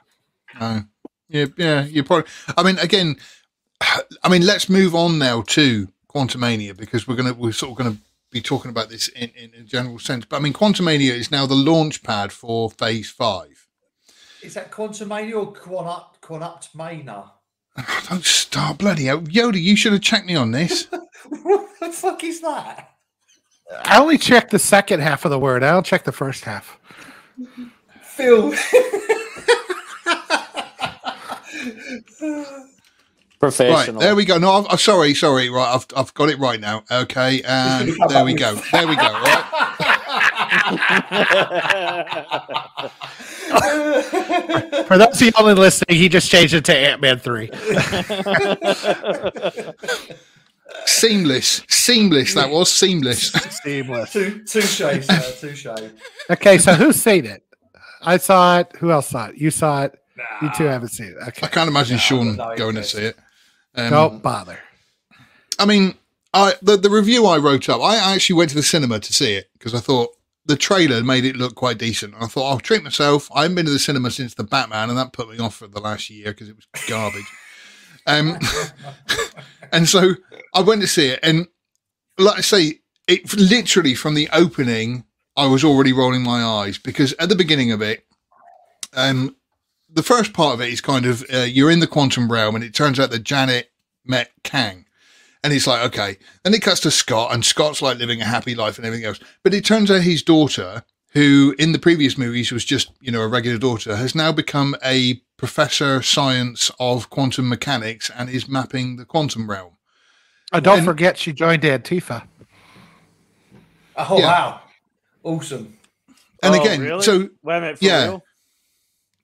no. 0.60 0.82
Yeah, 1.28 1.46
yeah. 1.56 1.84
You 1.84 2.02
probably. 2.02 2.30
I 2.56 2.62
mean, 2.62 2.78
again, 2.78 3.16
I 3.80 4.28
mean, 4.28 4.44
let's 4.44 4.68
move 4.68 4.94
on 4.94 5.18
now 5.18 5.42
to 5.48 5.88
Quantumania 6.08 6.76
because 6.76 7.06
we're 7.06 7.16
gonna 7.16 7.34
we're 7.34 7.52
sort 7.52 7.72
of 7.72 7.78
gonna 7.78 7.98
be 8.30 8.40
talking 8.40 8.70
about 8.70 8.88
this 8.88 9.08
in, 9.08 9.30
in 9.36 9.52
a 9.60 9.62
general 9.62 9.98
sense. 9.98 10.24
But 10.24 10.36
I 10.36 10.40
mean, 10.40 10.52
Quantumania 10.52 11.12
is 11.12 11.30
now 11.30 11.46
the 11.46 11.54
launch 11.54 12.02
pad 12.02 12.32
for 12.32 12.70
Phase 12.70 13.10
Five. 13.10 13.68
Is 14.42 14.54
that 14.54 14.70
Quantumania 14.70 15.34
or 15.34 15.52
Quanup 15.52 16.20
Quanuptmania? 16.20 17.30
Don't 18.08 18.24
start 18.24 18.78
bloody 18.78 19.04
hell, 19.04 19.20
Yoda. 19.20 19.60
You 19.60 19.76
should 19.76 19.92
have 19.92 20.02
checked 20.02 20.26
me 20.26 20.36
on 20.36 20.52
this. 20.52 20.86
what 21.42 21.68
the 21.80 21.90
fuck 21.90 22.22
is 22.24 22.40
that? 22.40 22.90
I 23.84 23.98
only 23.98 24.18
checked 24.18 24.50
the 24.50 24.58
second 24.58 25.00
half 25.00 25.24
of 25.24 25.30
the 25.30 25.38
word. 25.38 25.62
I 25.62 25.72
don't 25.72 25.86
check 25.86 26.04
the 26.04 26.12
first 26.12 26.44
half. 26.44 26.78
Phil. 28.02 28.52
Professional. 33.40 33.96
Right, 33.96 34.00
there 34.00 34.14
we 34.16 34.24
go. 34.24 34.38
No, 34.38 34.52
I'm, 34.52 34.64
I'm 34.64 34.70
oh, 34.72 34.76
sorry, 34.76 35.12
sorry. 35.14 35.50
Right, 35.50 35.74
I've, 35.74 35.86
I've 35.96 36.14
got 36.14 36.28
it 36.30 36.38
right 36.38 36.60
now. 36.60 36.84
Okay, 36.90 37.42
and 37.42 37.92
there 38.08 38.24
we 38.24 38.34
go. 38.34 38.54
There 38.72 38.86
we 38.86 38.96
go. 38.96 39.02
Right. 39.02 39.93
For 44.86 44.98
those 44.98 45.20
of 45.20 45.22
you 45.22 45.32
only 45.38 45.54
listening, 45.54 45.98
he 45.98 46.08
just 46.08 46.30
changed 46.30 46.54
it 46.54 46.64
to 46.64 46.74
Ant 46.76 47.00
Man 47.02 47.18
3. 47.18 47.50
Seamless, 50.86 51.62
seamless. 51.68 52.34
That 52.34 52.50
was 52.50 52.72
seamless. 52.72 53.30
Seamless. 53.62 54.12
Two, 54.12 54.42
touche, 54.44 54.78
sir, 54.78 55.00
touche. 55.40 55.66
Okay, 56.30 56.58
so 56.58 56.74
who's 56.74 56.96
seen 56.96 57.26
it? 57.26 57.42
I 58.02 58.16
saw 58.16 58.58
it. 58.60 58.72
Who 58.78 58.90
else 58.90 59.08
saw 59.08 59.26
it? 59.26 59.36
You 59.36 59.50
saw 59.50 59.84
it. 59.84 59.98
You 60.42 60.50
two 60.56 60.64
haven't 60.64 60.88
seen 60.88 61.08
it. 61.08 61.16
I 61.22 61.30
can't 61.30 61.68
imagine 61.68 61.96
No, 61.96 62.00
Sean 62.00 62.36
no 62.36 62.56
going 62.56 62.76
to 62.76 62.84
see 62.84 63.04
it. 63.06 63.16
Um, 63.74 63.90
Don't 63.90 64.22
bother. 64.22 64.58
I 65.58 65.66
mean, 65.66 65.94
I 66.32 66.54
the, 66.62 66.76
the 66.76 66.90
review 66.90 67.26
I 67.26 67.38
wrote 67.38 67.68
up, 67.68 67.80
I 67.80 67.96
actually 68.14 68.36
went 68.36 68.50
to 68.50 68.56
the 68.56 68.62
cinema 68.62 69.00
to 69.00 69.12
see 69.12 69.34
it 69.34 69.50
because 69.54 69.74
I 69.74 69.80
thought 69.80 70.13
the 70.46 70.56
trailer 70.56 71.02
made 71.02 71.24
it 71.24 71.36
look 71.36 71.54
quite 71.54 71.78
decent. 71.78 72.14
I 72.20 72.26
thought 72.26 72.50
I'll 72.50 72.58
treat 72.58 72.82
myself. 72.82 73.30
I 73.34 73.42
haven't 73.42 73.56
been 73.56 73.66
to 73.66 73.72
the 73.72 73.78
cinema 73.78 74.10
since 74.10 74.34
the 74.34 74.44
Batman, 74.44 74.90
and 74.90 74.98
that 74.98 75.12
put 75.12 75.30
me 75.30 75.38
off 75.38 75.56
for 75.56 75.66
the 75.66 75.80
last 75.80 76.10
year 76.10 76.26
because 76.26 76.48
it 76.48 76.56
was 76.56 76.66
garbage. 76.86 77.26
um, 78.06 78.38
and 79.72 79.88
so 79.88 80.14
I 80.54 80.60
went 80.60 80.82
to 80.82 80.86
see 80.86 81.08
it, 81.08 81.20
and 81.22 81.46
like 82.18 82.38
I 82.38 82.42
say, 82.42 82.80
it 83.08 83.34
literally 83.36 83.94
from 83.94 84.14
the 84.14 84.28
opening, 84.32 85.04
I 85.36 85.46
was 85.46 85.64
already 85.64 85.92
rolling 85.92 86.22
my 86.22 86.42
eyes 86.42 86.78
because 86.78 87.12
at 87.14 87.28
the 87.28 87.36
beginning 87.36 87.72
of 87.72 87.82
it, 87.82 88.04
um, 88.94 89.36
the 89.90 90.02
first 90.02 90.32
part 90.32 90.54
of 90.54 90.60
it 90.60 90.72
is 90.72 90.80
kind 90.80 91.06
of 91.06 91.24
uh, 91.32 91.38
you're 91.38 91.70
in 91.70 91.80
the 91.80 91.86
quantum 91.86 92.30
realm, 92.30 92.54
and 92.54 92.64
it 92.64 92.74
turns 92.74 93.00
out 93.00 93.10
that 93.10 93.24
Janet 93.24 93.70
met 94.04 94.30
Kang. 94.42 94.83
And 95.44 95.52
he's 95.52 95.66
like, 95.68 95.84
okay. 95.86 96.16
Then 96.42 96.54
it 96.54 96.62
cuts 96.62 96.80
to 96.80 96.90
Scott, 96.90 97.32
and 97.32 97.44
Scott's 97.44 97.80
like 97.82 97.98
living 97.98 98.20
a 98.20 98.24
happy 98.24 98.54
life 98.56 98.78
and 98.78 98.86
everything 98.86 99.06
else. 99.06 99.20
But 99.44 99.52
it 99.54 99.64
turns 99.64 99.90
out 99.90 100.00
his 100.00 100.22
daughter, 100.22 100.82
who 101.12 101.54
in 101.58 101.70
the 101.72 101.78
previous 101.78 102.16
movies 102.18 102.50
was 102.50 102.64
just, 102.64 102.90
you 103.00 103.12
know, 103.12 103.20
a 103.20 103.28
regular 103.28 103.58
daughter, 103.58 103.94
has 103.94 104.14
now 104.16 104.32
become 104.32 104.74
a 104.82 105.20
professor 105.36 106.00
science 106.02 106.70
of 106.80 107.10
quantum 107.10 107.48
mechanics 107.48 108.10
and 108.16 108.30
is 108.30 108.48
mapping 108.48 108.96
the 108.96 109.04
quantum 109.04 109.48
realm. 109.48 109.76
Oh, 110.52 110.60
don't 110.60 110.78
And- 110.78 110.86
forget 110.86 111.18
she 111.18 111.32
joined 111.32 111.62
Antifa. 111.62 112.26
Oh, 113.96 114.18
Yeah. 114.18 114.24
wow. 114.26 114.60
Awesome. 115.22 115.78
And 116.42 116.54
Oh, 116.54 116.60
again, 116.60 116.80
really? 116.80 117.02
so 117.02 117.28
Wait 117.42 117.56
a 117.56 117.60
minute, 117.60 117.78
for 117.78 117.84
yeah. 117.84 118.04
real? 118.04 118.22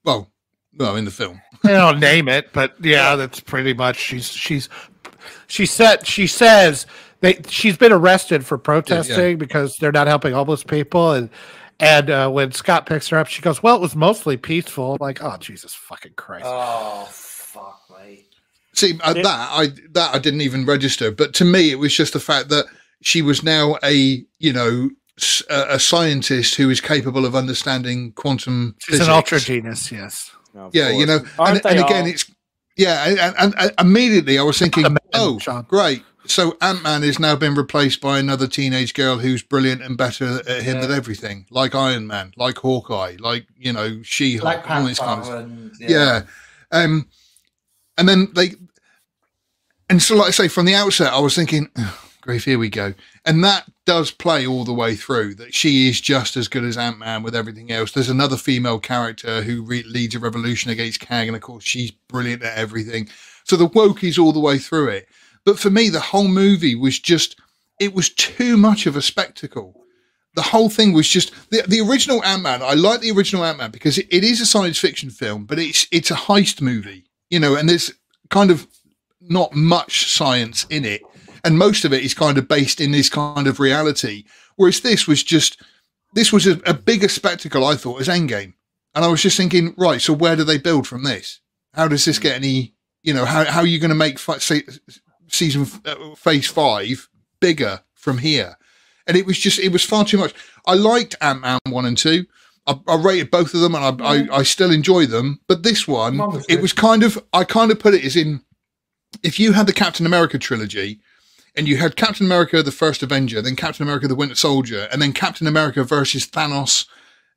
well, 0.04 0.30
well, 0.78 0.96
in 0.96 1.04
the 1.04 1.10
film, 1.10 1.40
They 1.62 1.72
don't 1.72 1.98
name 2.00 2.28
it, 2.28 2.52
but 2.52 2.74
yeah, 2.80 3.16
that's 3.16 3.40
pretty 3.40 3.74
much 3.74 3.96
she's 3.96 4.28
she's 4.30 4.68
she 5.46 5.66
said 5.66 6.06
she 6.06 6.26
says 6.26 6.86
they 7.20 7.40
she's 7.48 7.76
been 7.76 7.92
arrested 7.92 8.44
for 8.44 8.58
protesting 8.58 9.38
because 9.38 9.76
they're 9.76 9.92
not 9.92 10.06
helping 10.06 10.32
homeless 10.32 10.64
people 10.64 11.12
and 11.12 11.30
and 11.80 12.10
uh, 12.10 12.28
when 12.28 12.52
Scott 12.52 12.84
picks 12.84 13.08
her 13.08 13.16
up, 13.16 13.26
she 13.26 13.40
goes, 13.40 13.62
"Well, 13.62 13.74
it 13.74 13.80
was 13.80 13.96
mostly 13.96 14.36
peaceful." 14.36 14.92
I'm 14.92 14.98
like, 15.00 15.22
"Oh, 15.22 15.38
Jesus 15.38 15.72
fucking 15.72 16.12
Christ!" 16.14 16.44
Oh, 16.46 17.08
fuck, 17.10 17.80
mate. 17.98 18.26
see 18.74 18.98
uh, 19.02 19.14
that 19.14 19.26
I 19.26 19.68
that 19.92 20.14
I 20.14 20.18
didn't 20.18 20.42
even 20.42 20.66
register. 20.66 21.10
But 21.10 21.32
to 21.34 21.44
me, 21.46 21.70
it 21.70 21.76
was 21.76 21.96
just 21.96 22.12
the 22.12 22.20
fact 22.20 22.50
that 22.50 22.66
she 23.00 23.22
was 23.22 23.42
now 23.42 23.78
a 23.82 24.22
you 24.38 24.52
know 24.52 24.90
a 25.48 25.78
scientist 25.78 26.54
who 26.54 26.70
is 26.70 26.80
capable 26.80 27.24
of 27.24 27.34
understanding 27.34 28.12
quantum. 28.12 28.74
She's 28.78 28.98
physics. 28.98 29.08
an 29.08 29.14
ultra 29.14 29.40
genius. 29.40 29.90
Yes. 29.90 30.30
Of 30.54 30.74
Yeah, 30.74 30.90
you 30.90 31.06
know, 31.06 31.16
and, 31.16 31.28
Aren't 31.38 31.62
they 31.62 31.70
and 31.70 31.80
again, 31.80 32.02
all? 32.02 32.08
it's 32.08 32.30
yeah, 32.80 33.06
and, 33.06 33.34
and, 33.38 33.54
and 33.58 33.72
immediately 33.78 34.38
I 34.38 34.42
was 34.42 34.58
thinking, 34.58 34.84
man, 34.84 34.98
oh, 35.14 35.38
Sean. 35.38 35.64
great. 35.68 36.02
So 36.26 36.56
Ant 36.60 36.82
Man 36.82 37.02
is 37.02 37.18
now 37.18 37.34
been 37.34 37.54
replaced 37.54 38.00
by 38.00 38.18
another 38.18 38.46
teenage 38.46 38.94
girl 38.94 39.18
who's 39.18 39.42
brilliant 39.42 39.82
and 39.82 39.96
better 39.96 40.40
at 40.48 40.62
him 40.62 40.76
Yeah. 40.76 40.86
than 40.86 40.96
everything, 40.96 41.46
like 41.50 41.74
Iron 41.74 42.06
Man, 42.06 42.32
like 42.36 42.58
Hawkeye, 42.58 43.16
like 43.18 43.46
you 43.58 43.72
know 43.72 44.00
She 44.02 44.38
Black 44.38 44.64
Hulk, 44.64 44.80
all 44.80 44.86
these 44.86 44.98
Panther 44.98 45.30
kinds. 45.42 45.80
and 45.80 45.90
Yeah. 45.90 46.22
Um, 46.72 47.08
and 47.98 48.08
then 48.08 48.28
they, 48.34 48.52
and 49.88 50.00
so 50.02 50.14
like 50.16 50.28
I 50.28 50.30
say, 50.30 50.48
from 50.48 50.66
the 50.66 50.74
outset, 50.74 51.12
I 51.12 51.18
was 51.18 51.34
thinking, 51.34 51.68
oh, 51.76 52.00
grief, 52.20 52.44
here 52.44 52.58
we 52.58 52.68
go. 52.70 52.94
And 53.26 53.44
that 53.44 53.70
does 53.84 54.10
play 54.10 54.46
all 54.46 54.64
the 54.64 54.72
way 54.72 54.94
through 54.96 55.34
that 55.34 55.54
she 55.54 55.88
is 55.88 56.00
just 56.00 56.36
as 56.36 56.48
good 56.48 56.64
as 56.64 56.78
Ant 56.78 56.98
Man 56.98 57.22
with 57.22 57.34
everything 57.34 57.70
else. 57.70 57.92
There's 57.92 58.08
another 58.08 58.36
female 58.36 58.78
character 58.78 59.42
who 59.42 59.62
re- 59.62 59.82
leads 59.82 60.14
a 60.14 60.18
revolution 60.18 60.70
against 60.70 61.00
Kang, 61.00 61.28
and 61.28 61.36
of 61.36 61.42
course, 61.42 61.64
she's 61.64 61.90
brilliant 61.90 62.42
at 62.42 62.56
everything. 62.56 63.08
So 63.44 63.56
the 63.56 63.66
woke 63.66 64.02
is 64.02 64.18
all 64.18 64.32
the 64.32 64.40
way 64.40 64.58
through 64.58 64.88
it. 64.88 65.08
But 65.44 65.58
for 65.58 65.70
me, 65.70 65.90
the 65.90 66.00
whole 66.00 66.28
movie 66.28 66.74
was 66.74 66.98
just, 66.98 67.38
it 67.78 67.94
was 67.94 68.08
too 68.08 68.56
much 68.56 68.86
of 68.86 68.96
a 68.96 69.02
spectacle. 69.02 69.84
the 70.34 70.42
whole 70.42 70.68
thing 70.68 70.92
was 70.92 71.08
just 71.08 71.32
the, 71.50 71.62
the 71.66 71.80
original 71.80 72.22
Ant 72.24 72.42
Man. 72.42 72.62
I 72.62 72.74
like 72.74 73.00
the 73.00 73.10
original 73.10 73.44
Ant 73.44 73.58
Man 73.58 73.70
because 73.70 73.98
it, 73.98 74.06
it 74.10 74.24
is 74.24 74.40
a 74.40 74.46
science 74.46 74.78
fiction 74.78 75.10
film, 75.10 75.44
but 75.44 75.58
it's 75.58 75.86
it's 75.90 76.10
a 76.10 76.14
heist 76.14 76.60
movie, 76.60 77.04
you 77.30 77.40
know, 77.40 77.56
and 77.56 77.68
there's 77.68 77.92
kind 78.30 78.50
of 78.50 78.66
not 79.20 79.54
much 79.54 80.10
science 80.10 80.66
in 80.70 80.84
it, 80.84 81.02
and 81.44 81.58
most 81.58 81.84
of 81.84 81.92
it 81.92 82.04
is 82.04 82.14
kind 82.14 82.38
of 82.38 82.48
based 82.48 82.80
in 82.80 82.92
this 82.92 83.08
kind 83.08 83.46
of 83.46 83.60
reality. 83.60 84.24
Whereas 84.56 84.80
this 84.80 85.06
was 85.06 85.22
just 85.22 85.62
this 86.14 86.32
was 86.32 86.46
a, 86.46 86.60
a 86.66 86.74
bigger 86.74 87.08
spectacle, 87.08 87.64
I 87.64 87.76
thought, 87.76 88.00
as 88.00 88.08
Endgame, 88.08 88.54
and 88.94 89.04
I 89.04 89.08
was 89.08 89.22
just 89.22 89.36
thinking, 89.36 89.74
right, 89.76 90.00
so 90.00 90.12
where 90.12 90.36
do 90.36 90.44
they 90.44 90.58
build 90.58 90.86
from 90.86 91.04
this? 91.04 91.40
How 91.74 91.88
does 91.88 92.04
this 92.04 92.18
get 92.18 92.36
any? 92.36 92.74
You 93.02 93.14
know, 93.14 93.24
how 93.24 93.44
how 93.44 93.60
are 93.60 93.66
you 93.66 93.78
going 93.78 93.90
to 93.90 93.94
make 93.94 94.18
say, 94.18 94.62
season 95.28 95.66
uh, 95.84 96.14
phase 96.16 96.48
five 96.48 97.08
bigger 97.40 97.80
from 97.94 98.18
here? 98.18 98.56
And 99.06 99.16
it 99.16 99.26
was 99.26 99.38
just 99.38 99.58
it 99.58 99.72
was 99.72 99.84
far 99.84 100.04
too 100.04 100.18
much. 100.18 100.34
I 100.66 100.74
liked 100.74 101.16
Ant 101.20 101.40
Man 101.40 101.58
one 101.68 101.86
and 101.86 101.96
two. 101.96 102.26
I, 102.66 102.78
I, 102.86 102.96
rated 102.96 103.30
both 103.30 103.54
of 103.54 103.60
them, 103.60 103.74
and 103.74 104.02
I, 104.02 104.04
I, 104.04 104.38
I 104.38 104.42
still 104.42 104.70
enjoy 104.70 105.06
them. 105.06 105.40
But 105.48 105.62
this 105.62 105.88
one, 105.88 106.20
it 106.48 106.60
was 106.60 106.74
kind 106.74 107.02
of 107.02 107.18
I 107.32 107.44
kind 107.44 107.70
of 107.70 107.78
put 107.78 107.94
it 107.94 108.04
as 108.04 108.16
in 108.16 108.42
if 109.22 109.40
you 109.40 109.52
had 109.52 109.66
the 109.66 109.72
Captain 109.72 110.06
America 110.06 110.38
trilogy, 110.38 111.00
and 111.56 111.68
you 111.68 111.76
had 111.76 111.96
Captain 111.96 112.26
America, 112.26 112.62
the 112.62 112.72
first 112.72 113.02
Avenger, 113.02 113.42
then 113.42 113.56
Captain 113.56 113.82
America, 113.82 114.08
the 114.08 114.14
Winter 114.14 114.34
Soldier, 114.34 114.88
and 114.92 115.00
then 115.00 115.12
Captain 115.12 115.46
America 115.46 115.84
versus 115.84 116.26
Thanos 116.26 116.86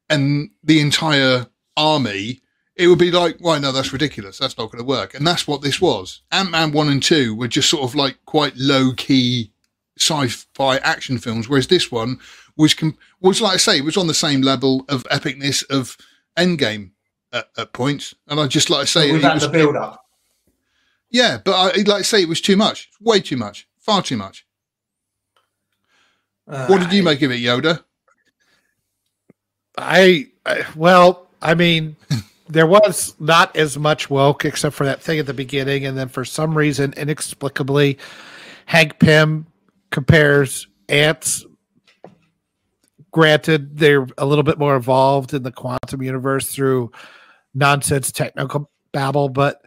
and 0.10 0.50
the 0.64 0.80
entire 0.80 1.48
army, 1.76 2.42
it 2.76 2.88
would 2.88 3.00
be 3.00 3.12
like, 3.12 3.38
well, 3.40 3.60
no, 3.60 3.72
that's 3.72 3.94
ridiculous. 3.94 4.38
That's 4.38 4.58
not 4.58 4.72
going 4.72 4.84
to 4.84 4.88
work. 4.88 5.14
And 5.14 5.26
that's 5.26 5.48
what 5.48 5.62
this 5.62 5.80
was. 5.80 6.22
Ant 6.32 6.52
Man 6.52 6.72
1 6.72 6.90
and 6.90 7.04
2 7.04 7.36
were 7.36 7.48
just 7.48 7.70
sort 7.70 7.84
of 7.84 7.96
like 7.96 8.18
quite 8.26 8.56
low 8.58 8.94
key 8.94 9.52
sci 10.00 10.28
fi 10.28 10.78
action 10.78 11.18
films, 11.18 11.48
whereas 11.48 11.68
this 11.68 11.92
one 11.92 12.20
was, 12.58 12.76
was 13.20 13.42
like 13.42 13.54
I 13.54 13.58
say, 13.58 13.78
it 13.78 13.86
was 13.86 13.98
on 13.98 14.08
the 14.08 14.14
same 14.14 14.42
level 14.42 14.86
of 14.90 15.04
epicness 15.06 15.64
of 15.70 15.98
Endgame 16.38 16.92
at, 17.32 17.48
at 17.58 17.74
points. 17.74 18.16
And 18.28 18.40
I 18.40 18.48
just 18.48 18.70
like 18.70 18.82
I 18.82 18.86
say, 18.86 19.12
without 19.12 19.40
the 19.40 19.50
build 19.50 19.76
up. 19.76 20.00
Yeah, 21.10 21.38
but 21.44 21.54
I 21.54 21.66
like 21.84 22.00
I 22.00 22.02
say, 22.02 22.24
it 22.24 22.30
was 22.30 22.42
too 22.42 22.58
much, 22.58 22.90
way 23.00 23.20
too 23.20 23.38
much, 23.38 23.68
far 23.84 24.02
too 24.02 24.18
much. 24.18 24.46
Uh, 26.48 26.68
what 26.68 26.82
did 26.82 26.92
you 26.92 27.04
make 27.04 27.22
of 27.22 27.32
it, 27.32 27.40
Yoda? 27.40 27.84
I, 29.78 30.28
I 30.46 30.66
well, 30.76 31.28
I 31.42 31.56
mean, 31.56 31.96
there 32.50 32.68
was 32.68 33.16
not 33.20 33.56
as 33.56 33.78
much 33.78 34.10
woke 34.10 34.46
except 34.46 34.76
for 34.76 34.86
that 34.86 35.02
thing 35.02 35.20
at 35.20 35.26
the 35.26 35.34
beginning, 35.34 35.86
and 35.86 35.98
then 35.98 36.10
for 36.10 36.26
some 36.26 36.58
reason, 36.58 36.94
inexplicably, 36.98 37.98
Hank 38.66 39.00
Pym 39.00 39.48
compares 39.92 40.68
ants. 40.90 41.46
Granted, 43.12 43.78
they're 43.78 44.08
a 44.18 44.26
little 44.26 44.44
bit 44.44 44.58
more 44.58 44.76
evolved 44.76 45.34
in 45.34 45.44
the 45.44 45.52
quantum 45.52 46.02
universe 46.02 46.52
through 46.52 46.92
nonsense 47.54 48.12
technical 48.12 48.72
babble, 48.92 49.30
but 49.30 49.62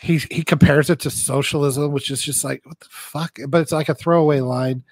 he 0.00 0.18
he 0.30 0.42
compares 0.42 0.90
it 0.90 1.00
to 1.00 1.10
socialism, 1.10 1.92
which 1.92 2.10
is 2.10 2.22
just 2.22 2.44
like 2.44 2.64
what 2.64 2.80
the 2.80 2.86
fuck. 2.90 3.38
But 3.48 3.62
it's 3.62 3.72
like 3.72 3.88
a 3.88 3.94
throwaway 3.94 4.40
line. 4.40 4.84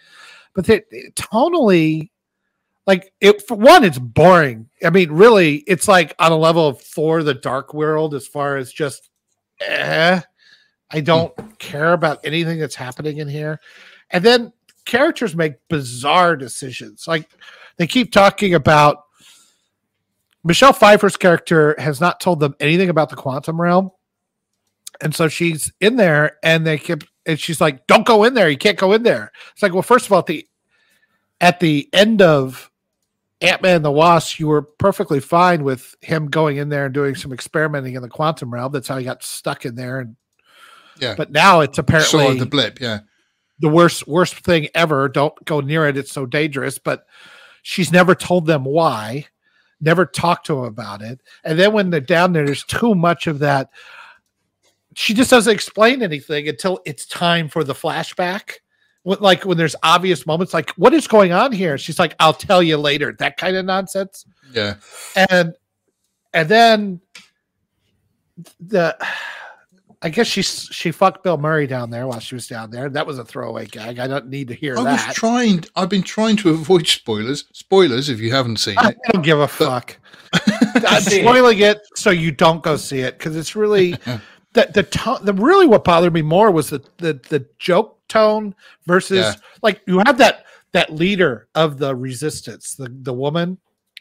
But 0.54 0.66
they, 0.66 0.82
tonally, 1.14 2.10
like 2.86 3.12
it 3.20 3.46
for 3.46 3.56
one, 3.56 3.84
it's 3.84 3.98
boring. 3.98 4.68
I 4.84 4.90
mean, 4.90 5.10
really, 5.10 5.56
it's 5.66 5.88
like 5.88 6.14
on 6.18 6.32
a 6.32 6.36
level 6.36 6.68
of 6.68 6.80
for 6.80 7.22
The 7.22 7.34
Dark 7.34 7.74
World 7.74 8.14
as 8.14 8.26
far 8.26 8.56
as 8.56 8.72
just, 8.72 9.10
eh, 9.60 10.20
I 10.90 11.00
don't 11.00 11.34
care 11.58 11.92
about 11.92 12.20
anything 12.24 12.58
that's 12.58 12.74
happening 12.74 13.18
in 13.18 13.28
here. 13.28 13.60
And 14.10 14.24
then 14.24 14.52
characters 14.84 15.34
make 15.34 15.54
bizarre 15.68 16.36
decisions. 16.36 17.08
Like 17.08 17.28
they 17.76 17.86
keep 17.86 18.12
talking 18.12 18.54
about 18.54 19.04
Michelle 20.44 20.74
Pfeiffer's 20.74 21.16
character 21.16 21.74
has 21.78 22.00
not 22.00 22.20
told 22.20 22.38
them 22.38 22.54
anything 22.60 22.90
about 22.90 23.08
the 23.08 23.16
quantum 23.16 23.60
realm. 23.60 23.90
And 25.00 25.14
so 25.14 25.28
she's 25.28 25.72
in 25.80 25.96
there 25.96 26.38
and 26.42 26.66
they 26.66 26.78
keep 26.78 27.04
and 27.26 27.38
she's 27.38 27.60
like, 27.60 27.86
Don't 27.86 28.06
go 28.06 28.24
in 28.24 28.34
there. 28.34 28.48
You 28.48 28.58
can't 28.58 28.78
go 28.78 28.92
in 28.92 29.02
there. 29.02 29.32
It's 29.52 29.62
like, 29.62 29.72
well, 29.72 29.82
first 29.82 30.06
of 30.06 30.12
all, 30.12 30.20
at 30.20 30.26
the 30.26 30.46
at 31.40 31.60
the 31.60 31.88
end 31.92 32.22
of 32.22 32.70
Ant 33.40 33.62
Man 33.62 33.76
and 33.76 33.84
the 33.84 33.90
Wasp, 33.90 34.38
you 34.38 34.48
were 34.48 34.62
perfectly 34.62 35.20
fine 35.20 35.64
with 35.64 35.94
him 36.00 36.28
going 36.28 36.56
in 36.56 36.68
there 36.68 36.86
and 36.86 36.94
doing 36.94 37.14
some 37.14 37.32
experimenting 37.32 37.94
in 37.94 38.02
the 38.02 38.08
quantum 38.08 38.52
realm. 38.52 38.72
That's 38.72 38.88
how 38.88 38.98
he 38.98 39.04
got 39.04 39.22
stuck 39.22 39.64
in 39.66 39.74
there. 39.74 40.00
And 40.00 40.16
yeah, 40.98 41.14
but 41.16 41.30
now 41.30 41.60
it's 41.60 41.78
apparently 41.78 42.24
Saw 42.26 42.34
the 42.34 42.46
blip. 42.46 42.80
Yeah, 42.80 43.00
the 43.58 43.68
worst 43.68 44.06
worst 44.06 44.36
thing 44.36 44.68
ever. 44.74 45.08
Don't 45.08 45.44
go 45.44 45.60
near 45.60 45.86
it. 45.86 45.96
It's 45.96 46.12
so 46.12 46.26
dangerous. 46.26 46.78
But 46.78 47.06
she's 47.62 47.92
never 47.92 48.14
told 48.14 48.46
them 48.46 48.64
why. 48.64 49.26
Never 49.80 50.06
talked 50.06 50.46
to 50.46 50.54
them 50.54 50.64
about 50.64 51.02
it. 51.02 51.20
And 51.42 51.58
then 51.58 51.72
when 51.72 51.90
they're 51.90 52.00
down 52.00 52.32
there, 52.32 52.46
there's 52.46 52.64
too 52.64 52.94
much 52.94 53.26
of 53.26 53.40
that. 53.40 53.68
She 54.94 55.14
just 55.14 55.30
doesn't 55.30 55.52
explain 55.52 56.02
anything 56.02 56.48
until 56.48 56.80
it's 56.84 57.06
time 57.06 57.48
for 57.48 57.64
the 57.64 57.74
flashback. 57.74 58.54
Like 59.04 59.44
when 59.44 59.58
there's 59.58 59.76
obvious 59.82 60.26
moments 60.26 60.54
like 60.54 60.70
what 60.70 60.94
is 60.94 61.06
going 61.06 61.32
on 61.32 61.52
here? 61.52 61.76
She's 61.76 61.98
like 61.98 62.14
i'll 62.20 62.32
tell 62.32 62.62
you 62.62 62.78
later 62.78 63.14
that 63.18 63.36
kind 63.36 63.54
of 63.56 63.66
nonsense. 63.66 64.24
Yeah. 64.52 64.76
And 65.30 65.54
and 66.32 66.48
then 66.48 67.00
the 68.58 68.96
i 70.02 70.08
guess 70.08 70.26
she 70.26 70.42
she 70.42 70.90
fucked 70.90 71.22
bill 71.22 71.36
murray 71.36 71.66
down 71.66 71.90
there 71.90 72.06
while 72.06 72.18
she 72.18 72.34
was 72.34 72.46
down 72.46 72.70
there. 72.70 72.88
That 72.88 73.06
was 73.06 73.18
a 73.18 73.24
throwaway 73.26 73.66
gag. 73.66 73.98
I 73.98 74.06
don't 74.06 74.28
need 74.28 74.48
to 74.48 74.54
hear 74.54 74.78
I 74.78 74.84
that. 74.84 75.06
was 75.08 75.14
trying 75.14 75.64
i've 75.76 75.90
been 75.90 76.02
trying 76.02 76.36
to 76.38 76.50
avoid 76.50 76.86
spoilers 76.86 77.44
spoilers 77.52 78.08
if 78.08 78.20
you 78.20 78.32
haven't 78.32 78.56
seen 78.56 78.78
i 78.78 78.88
it. 78.88 78.98
I 79.06 79.12
don't 79.12 79.22
give 79.22 79.38
a 79.38 79.48
fuck. 79.48 79.98
I'm 80.88 81.02
spoiling 81.02 81.58
it 81.58 81.82
so 81.94 82.10
you 82.10 82.32
don't 82.32 82.62
go 82.62 82.76
see 82.76 83.00
it 83.00 83.18
because 83.18 83.36
it's 83.36 83.54
really 83.54 83.96
the 84.54 84.70
the, 84.72 84.82
to- 84.82 85.20
the 85.22 85.34
really 85.34 85.66
what 85.66 85.84
bothered 85.84 86.14
me 86.14 86.22
more 86.22 86.50
was 86.50 86.70
the 86.70 86.82
the, 86.98 87.20
the 87.28 87.46
joke 87.58 88.00
tone 88.08 88.54
versus 88.86 89.18
yeah. 89.18 89.34
like 89.62 89.82
you 89.86 89.98
have 90.06 90.18
that 90.18 90.46
that 90.72 90.92
leader 90.92 91.48
of 91.54 91.78
the 91.78 91.94
resistance, 91.94 92.74
the 92.74 92.88
the 93.02 93.12
woman 93.12 93.58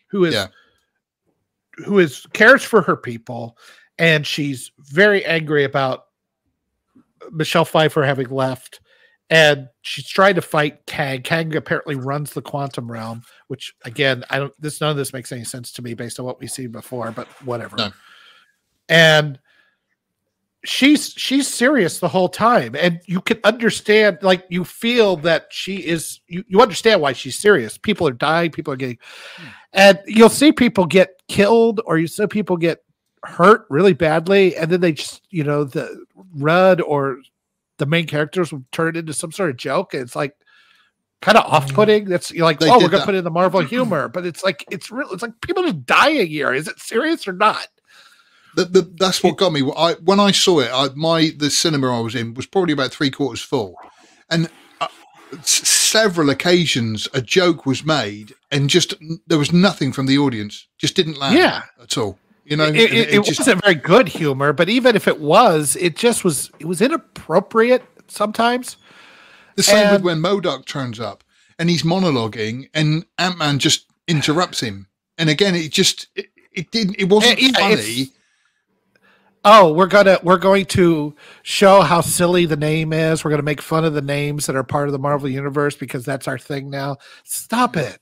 who 0.07 0.25
is 0.25 0.33
yeah. 0.33 0.47
who 1.85 1.99
is 1.99 2.25
cares 2.33 2.63
for 2.63 2.81
her 2.81 2.95
people, 2.95 3.57
and 3.97 4.25
she's 4.25 4.71
very 4.79 5.25
angry 5.25 5.63
about 5.63 6.05
Michelle 7.31 7.65
Pfeiffer 7.65 8.03
having 8.03 8.29
left, 8.29 8.79
and 9.29 9.69
she's 9.81 10.07
trying 10.07 10.35
to 10.35 10.41
fight 10.41 10.85
Kang. 10.85 11.21
Kang 11.21 11.55
apparently 11.55 11.95
runs 11.95 12.33
the 12.33 12.41
quantum 12.41 12.91
realm, 12.91 13.23
which 13.47 13.73
again, 13.85 14.23
I 14.29 14.39
don't. 14.39 14.53
This 14.59 14.81
none 14.81 14.91
of 14.91 14.97
this 14.97 15.13
makes 15.13 15.31
any 15.31 15.43
sense 15.43 15.71
to 15.73 15.81
me 15.81 15.93
based 15.93 16.19
on 16.19 16.25
what 16.25 16.39
we've 16.39 16.51
seen 16.51 16.71
before, 16.71 17.11
but 17.11 17.27
whatever. 17.45 17.77
No. 17.77 17.91
And 18.89 19.39
she's 20.65 21.09
she's 21.17 21.47
serious 21.47 21.99
the 21.99 22.07
whole 22.07 22.29
time 22.29 22.75
and 22.75 23.01
you 23.05 23.19
can 23.19 23.39
understand 23.43 24.17
like 24.21 24.45
you 24.49 24.63
feel 24.63 25.17
that 25.17 25.47
she 25.51 25.77
is 25.77 26.21
you, 26.27 26.43
you 26.47 26.61
understand 26.61 27.01
why 27.01 27.11
she's 27.13 27.37
serious. 27.37 27.77
People 27.77 28.07
are 28.07 28.13
dying 28.13 28.51
people 28.51 28.73
are 28.73 28.77
getting 28.77 28.97
hmm. 29.37 29.47
and 29.73 29.99
you'll 30.07 30.29
see 30.29 30.51
people 30.51 30.85
get 30.85 31.21
killed 31.27 31.81
or 31.85 31.97
you 31.97 32.07
see 32.07 32.27
people 32.27 32.55
get 32.55 32.83
hurt 33.23 33.65
really 33.69 33.93
badly 33.93 34.55
and 34.55 34.71
then 34.71 34.81
they 34.81 34.93
just 34.93 35.21
you 35.29 35.43
know 35.43 35.63
the 35.63 36.05
Rudd 36.35 36.81
or 36.81 37.17
the 37.77 37.85
main 37.85 38.07
characters 38.07 38.51
will 38.51 38.63
turn 38.71 38.95
into 38.95 39.13
some 39.13 39.31
sort 39.31 39.49
of 39.49 39.57
joke 39.57 39.93
it's 39.93 40.15
like 40.15 40.35
kind 41.21 41.37
of 41.37 41.45
off-putting. 41.45 42.05
That's 42.05 42.31
you're 42.31 42.45
like 42.45 42.59
they 42.59 42.69
oh 42.69 42.77
we're 42.77 42.89
gonna 42.89 42.97
that. 42.97 43.05
put 43.05 43.15
in 43.15 43.23
the 43.23 43.31
marvel 43.31 43.61
humor 43.61 44.07
but 44.07 44.25
it's 44.25 44.43
like 44.43 44.65
it's 44.71 44.91
real 44.91 45.09
it's 45.11 45.21
like 45.21 45.39
people 45.41 45.63
just 45.63 45.85
dying 45.85 46.27
here 46.27 46.53
is 46.53 46.67
it 46.67 46.79
serious 46.79 47.27
or 47.27 47.33
not 47.33 47.67
the, 48.55 48.65
the, 48.65 48.81
that's 48.97 49.23
what 49.23 49.37
got 49.37 49.51
me. 49.51 49.69
I, 49.75 49.93
when 49.93 50.19
I 50.19 50.31
saw 50.31 50.59
it, 50.59 50.69
I, 50.71 50.89
my 50.95 51.31
the 51.35 51.49
cinema 51.49 51.97
I 51.97 52.01
was 52.01 52.15
in 52.15 52.33
was 52.33 52.45
probably 52.45 52.73
about 52.73 52.91
three 52.91 53.11
quarters 53.11 53.41
full, 53.41 53.75
and 54.29 54.49
uh, 54.79 54.87
several 55.41 56.29
occasions 56.29 57.07
a 57.13 57.21
joke 57.21 57.65
was 57.65 57.83
made, 57.83 58.33
and 58.51 58.69
just 58.69 58.93
there 59.27 59.37
was 59.37 59.51
nothing 59.51 59.91
from 59.91 60.05
the 60.05 60.17
audience. 60.17 60.67
Just 60.77 60.95
didn't 60.95 61.17
land. 61.17 61.37
Yeah. 61.37 61.63
at 61.81 61.97
all. 61.97 62.19
You 62.45 62.57
know, 62.57 62.65
it, 62.65 62.75
it, 62.75 62.93
it, 62.93 63.09
it 63.09 63.23
just, 63.23 63.39
wasn't 63.39 63.61
very 63.61 63.75
good 63.75 64.09
humor, 64.09 64.51
but 64.51 64.67
even 64.67 64.95
if 64.95 65.07
it 65.07 65.19
was, 65.19 65.75
it 65.77 65.95
just 65.95 66.23
was. 66.23 66.51
It 66.59 66.65
was 66.65 66.81
inappropriate 66.81 67.83
sometimes. 68.07 68.77
The 69.55 69.63
same 69.63 69.87
and, 69.87 70.03
with 70.03 70.03
when 70.03 70.21
MODOK 70.21 70.65
turns 70.65 70.99
up 70.99 71.23
and 71.57 71.69
he's 71.69 71.83
monologuing, 71.83 72.69
and 72.73 73.05
Ant 73.17 73.37
Man 73.37 73.59
just 73.59 73.85
interrupts 74.07 74.59
him, 74.59 74.87
and 75.17 75.29
again, 75.29 75.55
it 75.55 75.71
just 75.71 76.07
it, 76.15 76.27
it 76.51 76.71
didn't. 76.71 76.95
It 76.99 77.05
wasn't 77.05 77.41
yeah, 77.41 77.51
funny 77.57 78.11
oh 79.45 79.73
we're 79.73 79.87
gonna 79.87 80.19
we're 80.23 80.37
going 80.37 80.65
to 80.65 81.15
show 81.41 81.81
how 81.81 82.01
silly 82.01 82.45
the 82.45 82.57
name 82.57 82.93
is. 82.93 83.23
We're 83.23 83.31
gonna 83.31 83.43
make 83.43 83.61
fun 83.61 83.85
of 83.85 83.93
the 83.93 84.01
names 84.01 84.45
that 84.45 84.55
are 84.55 84.63
part 84.63 84.87
of 84.87 84.91
the 84.91 84.99
marvel 84.99 85.29
universe 85.29 85.75
because 85.75 86.05
that's 86.05 86.27
our 86.27 86.37
thing 86.37 86.69
now. 86.69 86.97
Stop 87.23 87.77
it. 87.77 87.99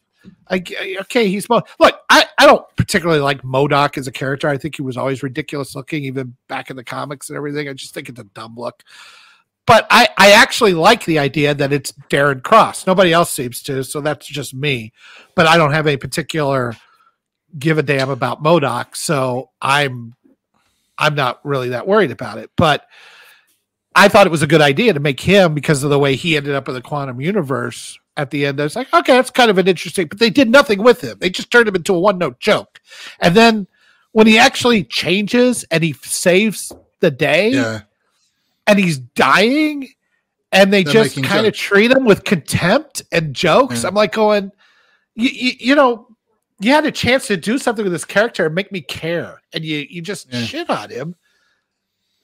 I, 0.50 0.64
okay 1.02 1.30
he's 1.30 1.50
look 1.50 1.68
I, 1.80 2.26
I 2.38 2.46
don't 2.46 2.64
particularly 2.76 3.22
like 3.22 3.42
MODOK 3.42 3.98
as 3.98 4.08
a 4.08 4.12
character. 4.12 4.48
I 4.48 4.58
think 4.58 4.76
he 4.76 4.84
was 4.84 4.98
always 4.98 5.24
ridiculous 5.24 5.76
looking 5.76 6.04
even 6.04 6.36
back 6.48 6.70
in 6.70 6.76
the 6.76 6.84
comics 6.84 7.30
and 7.30 7.38
everything. 7.38 7.68
I 7.68 7.74
just 7.74 7.94
think 7.94 8.10
it's 8.10 8.20
a 8.20 8.26
dumb 8.26 8.56
look. 8.56 8.84
But 9.66 9.88
I, 9.90 10.10
I 10.18 10.32
actually 10.32 10.74
like 10.74 11.06
the 11.06 11.20
idea 11.20 11.54
that 11.54 11.72
it's 11.72 11.94
Darren 12.10 12.44
Cross. 12.44 12.88
Nobody 12.88 13.14
else 13.14 13.32
seems 13.32 13.62
to, 13.64 13.84
so 13.84 14.02
that's 14.02 14.26
just 14.26 14.54
me. 14.54 14.92
But 15.36 15.48
I 15.48 15.56
don't 15.56 15.72
have 15.72 15.88
a 15.88 15.98
particular 15.98 16.76
give 17.58 17.78
a 17.78 17.84
damn 17.84 18.10
about 18.10 18.44
MODOK, 18.44 18.96
so 18.96 19.52
I'm 19.62 20.16
I'm 21.02 21.15
not 21.15 21.44
really 21.44 21.69
that 21.69 21.88
worried 21.88 22.11
about 22.11 22.38
it. 22.38 22.52
But 22.56 22.88
I 23.95 24.07
thought 24.07 24.28
it 24.28 24.32
was 24.32 24.41
a 24.44 24.48
good 24.48 24.61
idea 24.61 24.94
to 24.94 24.99
make 25.02 25.19
him 25.19 25.53
because 25.53 25.84
of 25.84 25.90
the 25.90 25.99
way 25.99 26.15
he 26.15 26.38
ended 26.38 26.56
up 26.56 26.69
in 26.69 26.73
the 26.73 26.82
quantum 26.82 27.19
universe 27.19 27.99
at 28.15 28.30
the 28.30 28.45
end. 28.45 28.61
I 28.61 28.64
was 28.64 28.76
like, 28.76 28.94
okay, 28.94 29.14
that's 29.14 29.32
kind 29.32 29.49
of 29.49 29.57
an 29.57 29.68
interesting, 29.68 30.07
but 30.07 30.19
they 30.19 30.30
did 30.30 30.49
nothing 30.49 30.82
with 30.82 31.02
him. 31.02 31.18
They 31.19 31.30
just 31.30 31.52
turned 31.52 31.68
him 31.68 31.76
into 31.76 31.94
a 31.94 31.99
one 31.99 32.18
note 32.18 32.40
joke. 32.40 32.80
And 33.19 33.36
then 33.36 33.68
when 34.14 34.28
he 34.28 34.38
actually 34.38 34.84
changes 34.84 35.65
and 35.72 35.84
he 35.84 35.94
saves 35.94 36.72
the 36.99 37.11
day 37.11 37.49
Yeah. 37.49 37.82
and 38.68 38.80
he's 38.80 38.99
dying 38.99 39.90
and 40.52 40.72
they 40.72 40.84
They're 40.84 41.06
just 41.06 41.23
kind 41.23 41.48
of 41.48 41.53
treat 41.53 41.91
him 41.91 42.06
with 42.06 42.23
contempt 42.23 43.02
and 43.11 43.34
jokes. 43.34 43.84
Yeah. 43.84 43.90
I'm 43.90 43.95
like 43.95 44.11
going, 44.14 44.52
you, 45.15 45.30
you, 45.30 45.52
you 45.60 45.76
know, 45.76 46.07
you 46.62 46.72
had 46.72 46.86
a 46.86 46.92
chance 46.92 47.28
to 47.28 47.38
do 47.38 47.58
something 47.58 47.84
with 47.84 47.92
this 47.94 48.06
character 48.06 48.46
and 48.46 48.56
make 48.56 48.72
me 48.72 48.82
care, 48.82 49.42
and 49.54 49.64
you 49.66 49.86
you 49.90 50.02
just 50.02 50.28
Yeah. 50.32 50.44
shit 50.46 50.70
on 50.70 50.90
him. 50.90 51.16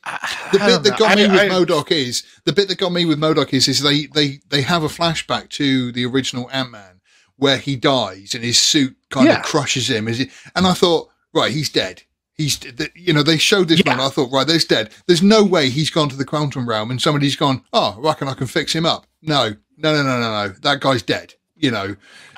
I- 0.03 0.49
The 0.53 0.61
I 0.61 0.65
bit 0.65 0.71
don't 0.71 0.83
that 0.83 0.89
know. 0.91 0.97
got 0.97 1.11
I- 1.11 1.15
me 1.15 1.27
with 1.27 1.39
I- 1.41 1.49
MODOK 1.49 1.91
is 1.91 2.23
the 2.45 2.53
bit 2.53 2.67
that 2.69 2.77
got 2.77 2.91
me 2.93 3.05
with 3.05 3.19
MODOK 3.19 3.53
is 3.53 3.67
is 3.67 3.81
they 3.81 4.05
they 4.05 4.39
they 4.49 4.61
have 4.61 4.83
a 4.83 4.87
flashback 4.87 5.49
to 5.51 5.91
the 5.91 6.05
original 6.05 6.49
Ant 6.51 6.71
Man 6.71 7.01
where 7.35 7.57
he 7.57 7.75
dies 7.75 8.33
and 8.33 8.43
his 8.43 8.57
suit 8.57 8.95
kind 9.11 9.27
Yeah. 9.27 9.39
of 9.39 9.43
crushes 9.45 9.89
him. 9.89 10.07
Is 10.07 10.19
it? 10.21 10.29
And 10.55 10.65
I 10.65 10.73
thought, 10.73 11.09
right, 11.33 11.51
he's 11.51 11.69
dead. 11.69 12.03
He's 12.35 12.59
you 12.95 13.13
know 13.13 13.23
they 13.23 13.37
showed 13.37 13.67
this 13.67 13.81
Yeah. 13.85 13.95
man. 13.95 13.99
I 14.05 14.09
thought, 14.09 14.31
right, 14.31 14.47
there's 14.47 14.65
dead. 14.65 14.91
There's 15.07 15.21
no 15.23 15.43
way 15.43 15.69
he's 15.69 15.89
gone 15.89 16.09
to 16.09 16.15
the 16.15 16.25
quantum 16.25 16.69
realm 16.69 16.89
and 16.91 17.01
somebody's 17.01 17.35
gone. 17.35 17.63
Oh, 17.73 17.95
I 17.97 17.99
reckon 18.07 18.27
I 18.27 18.33
can 18.33 18.47
fix 18.47 18.73
him 18.73 18.85
up. 18.85 19.07
No, 19.21 19.55
no, 19.77 19.93
no, 19.93 20.03
no, 20.03 20.19
no, 20.19 20.47
no. 20.47 20.49
That 20.61 20.79
guy's 20.79 21.01
dead. 21.01 21.33
You 21.59 21.71
know, 21.71 21.95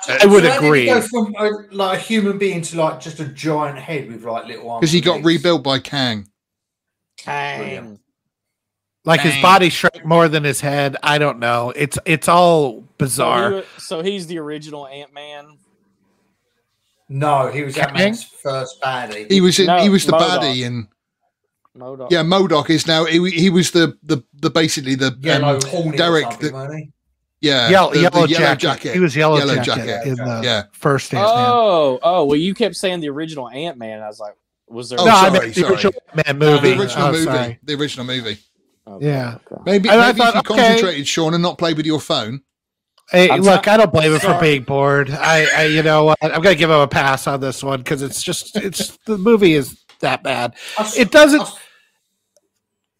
I 0.08 0.26
would 0.26 0.42
So 0.44 0.50
how 0.50 0.60
did 0.60 0.62
he 0.62 0.66
agree. 0.66 0.86
go 0.86 1.00
from 1.02 1.34
a, 1.38 1.50
like 1.72 1.98
a 1.98 2.00
human 2.02 2.38
being 2.38 2.62
to 2.62 2.76
like 2.80 3.00
just 3.00 3.20
a 3.20 3.26
giant 3.26 3.78
head 3.78 4.10
with 4.10 4.24
like 4.24 4.46
little 4.46 4.70
arms. 4.70 4.80
because 4.80 4.92
he 4.92 5.00
got 5.00 5.16
legs? 5.16 5.26
rebuilt 5.26 5.62
by 5.62 5.78
Kang. 5.78 6.26
Kang. 7.18 7.98
like 9.04 9.20
his 9.20 9.40
body 9.42 9.68
shrank 9.68 10.04
more 10.04 10.28
than 10.28 10.42
his 10.44 10.60
head. 10.60 10.96
I 11.02 11.18
don't 11.18 11.38
know. 11.38 11.72
It's 11.76 11.98
it's 12.06 12.28
all 12.28 12.80
So, 12.80 12.84
bizarre. 12.98 13.50
he- 13.52 13.62
so 13.78 14.02
he's 14.02 14.26
the 14.26 14.38
original 14.38 14.86
Ant 14.86 15.12
Man. 15.12 15.58
No, 17.08 17.48
he 17.48 17.62
was 17.62 17.74
that 17.74 17.88
Kang? 17.88 17.96
man's 17.98 18.24
first 18.24 18.80
baddie. 18.80 19.30
He 19.30 19.40
was 19.40 19.58
in, 19.58 19.66
No, 19.66 19.78
he 19.82 19.88
was 19.88 20.06
the 20.06 20.12
MODOK. 20.12 20.38
baddie 20.40 20.66
and 20.66 20.86
MODOK. 21.76 22.10
yeah, 22.10 22.22
MODOK 22.22 22.70
is 22.70 22.86
now 22.86 23.04
he, 23.04 23.30
he 23.30 23.50
was 23.50 23.72
the 23.72 23.98
the 24.02 24.22
the 24.34 24.48
basically 24.48 24.94
the 24.94 25.16
yeah, 25.20 25.36
um, 25.38 25.60
Hornet 25.66 25.98
Derek, 25.98 26.26
or 26.26 26.30
something, 26.30 26.52
the- 26.52 26.88
weren't 27.42 27.42
he? 27.42 27.48
yeah 27.48 27.68
Yellow, 27.70 27.92
the, 27.92 28.00
yellow, 28.00 28.26
the 28.26 28.56
jacket. 28.56 28.92
He 28.94 29.00
was 29.00 29.14
yellow, 29.16 29.38
Yellow 29.38 29.56
jacket, 29.56 29.86
jacket. 29.86 30.08
in 30.08 30.14
the 30.16 30.40
Yeah. 30.44 30.62
first 30.72 31.12
Ant 31.14 31.24
Man. 31.24 31.44
Oh, 31.48 31.98
oh. 32.02 32.24
Well, 32.26 32.36
you 32.36 32.54
kept 32.54 32.76
saying 32.76 33.00
the 33.00 33.08
original 33.10 33.48
Ant 33.48 33.78
Man. 33.78 34.00
I 34.02 34.06
was 34.08 34.20
like, 34.20 34.34
was 34.68 34.90
there? 34.90 35.00
Oh, 35.00 35.04
no, 35.04 35.10
I 35.12 35.28
sorry, 35.28 35.32
meant 35.40 35.54
the 35.54 35.60
sorry. 35.62 35.72
original 35.74 35.94
Man 36.14 36.24
the 36.26 36.34
movie. 36.34 36.72
original 36.78 37.06
Oh, 37.06 37.12
movie 37.12 37.24
sorry. 37.24 37.58
the 37.62 37.74
original 37.74 38.06
movie 38.06 38.38
Okay, 38.86 39.06
Yeah. 39.06 39.38
okay. 39.52 39.62
maybe 39.64 39.88
And 39.88 40.00
I 40.00 40.12
thought, 40.12 40.28
if 40.36 40.48
you 40.48 40.54
okay. 40.54 40.62
concentrated 40.68 41.06
Sean 41.08 41.34
and 41.34 41.42
not 41.42 41.58
play 41.58 41.74
with 41.74 41.86
your 41.86 42.00
phone 42.00 42.42
Hey, 43.10 43.28
I'm 43.28 43.40
look, 43.40 43.64
so- 43.64 43.72
I 43.72 43.76
don't 43.76 43.92
blame 43.92 44.12
him 44.12 44.20
for 44.20 44.38
being 44.40 44.62
bored. 44.62 45.10
I, 45.10 45.44
I, 45.62 45.64
you 45.64 45.82
know, 45.82 46.04
what? 46.04 46.18
I'm 46.22 46.40
gonna 46.42 46.54
give 46.54 46.70
him 46.70 46.78
a 46.78 46.86
pass 46.86 47.26
on 47.26 47.40
this 47.40 47.60
one 47.60 47.80
because 47.80 48.02
it's 48.02 48.22
just, 48.22 48.54
it's 48.56 48.96
the 49.04 49.18
movie 49.18 49.54
is 49.54 49.82
that 49.98 50.22
bad. 50.22 50.54
I 50.78 50.82
s- 50.82 50.96
It 50.96 51.10
doesn't. 51.10 51.42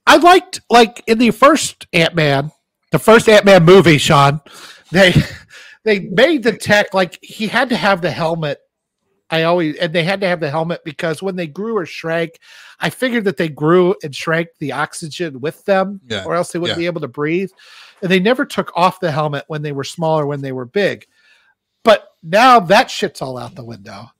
I 0.06 0.16
liked 0.16 0.60
like 0.68 1.02
in 1.06 1.18
the 1.18 1.30
first 1.30 1.86
Ant 1.92 2.16
Man, 2.16 2.50
the 2.90 2.98
first 2.98 3.28
Ant 3.28 3.44
Man 3.44 3.64
movie, 3.64 3.98
Sean. 3.98 4.40
They 4.90 5.14
they 5.84 6.00
made 6.00 6.42
the 6.42 6.56
tech 6.56 6.94
like 6.94 7.18
he 7.22 7.46
had 7.46 7.68
to 7.70 7.76
have 7.76 8.02
the 8.02 8.10
helmet. 8.10 8.58
I 9.32 9.44
always 9.44 9.76
and 9.76 9.92
they 9.92 10.02
had 10.02 10.20
to 10.22 10.26
have 10.26 10.40
the 10.40 10.50
helmet 10.50 10.82
because 10.84 11.22
when 11.22 11.36
they 11.36 11.46
grew 11.46 11.76
or 11.76 11.86
shrank, 11.86 12.38
I 12.80 12.90
figured 12.90 13.24
that 13.24 13.36
they 13.36 13.48
grew 13.48 13.94
and 14.02 14.14
shrank 14.14 14.48
the 14.58 14.72
oxygen 14.72 15.40
with 15.40 15.64
them, 15.64 16.00
Yeah, 16.08 16.24
or 16.24 16.34
else 16.34 16.50
they 16.50 16.58
wouldn't 16.58 16.78
yeah. 16.78 16.82
be 16.82 16.86
able 16.86 17.00
to 17.02 17.08
breathe. 17.08 17.50
And 18.02 18.10
they 18.10 18.18
never 18.18 18.44
took 18.44 18.72
off 18.76 18.98
the 18.98 19.12
helmet 19.12 19.44
when 19.46 19.62
they 19.62 19.72
were 19.72 19.84
smaller, 19.84 20.26
when 20.26 20.40
they 20.40 20.52
were 20.52 20.64
big. 20.64 21.06
But 21.84 22.08
now 22.22 22.58
that 22.60 22.90
shit's 22.90 23.22
all 23.22 23.38
out 23.38 23.54
the 23.54 23.64
window. 23.64 24.10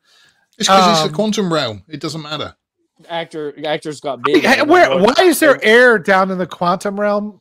it's 0.59 0.69
because 0.69 0.93
it's 0.93 1.01
Um, 1.01 1.09
the 1.09 1.15
quantum 1.15 1.53
realm 1.53 1.83
it 1.89 2.01
doesn't 2.01 2.23
matter 2.23 2.55
Actor 3.09 3.67
actors 3.67 4.01
got 4.01 4.23
big. 4.23 4.45
Hey, 4.45 4.63
where, 4.63 4.97
why 4.99 5.15
is 5.21 5.41
there 5.41 5.59
air 5.65 5.99
down 5.99 6.31
in 6.31 6.39
the 6.39 6.47
quantum 6.47 7.01
realm? 7.01 7.41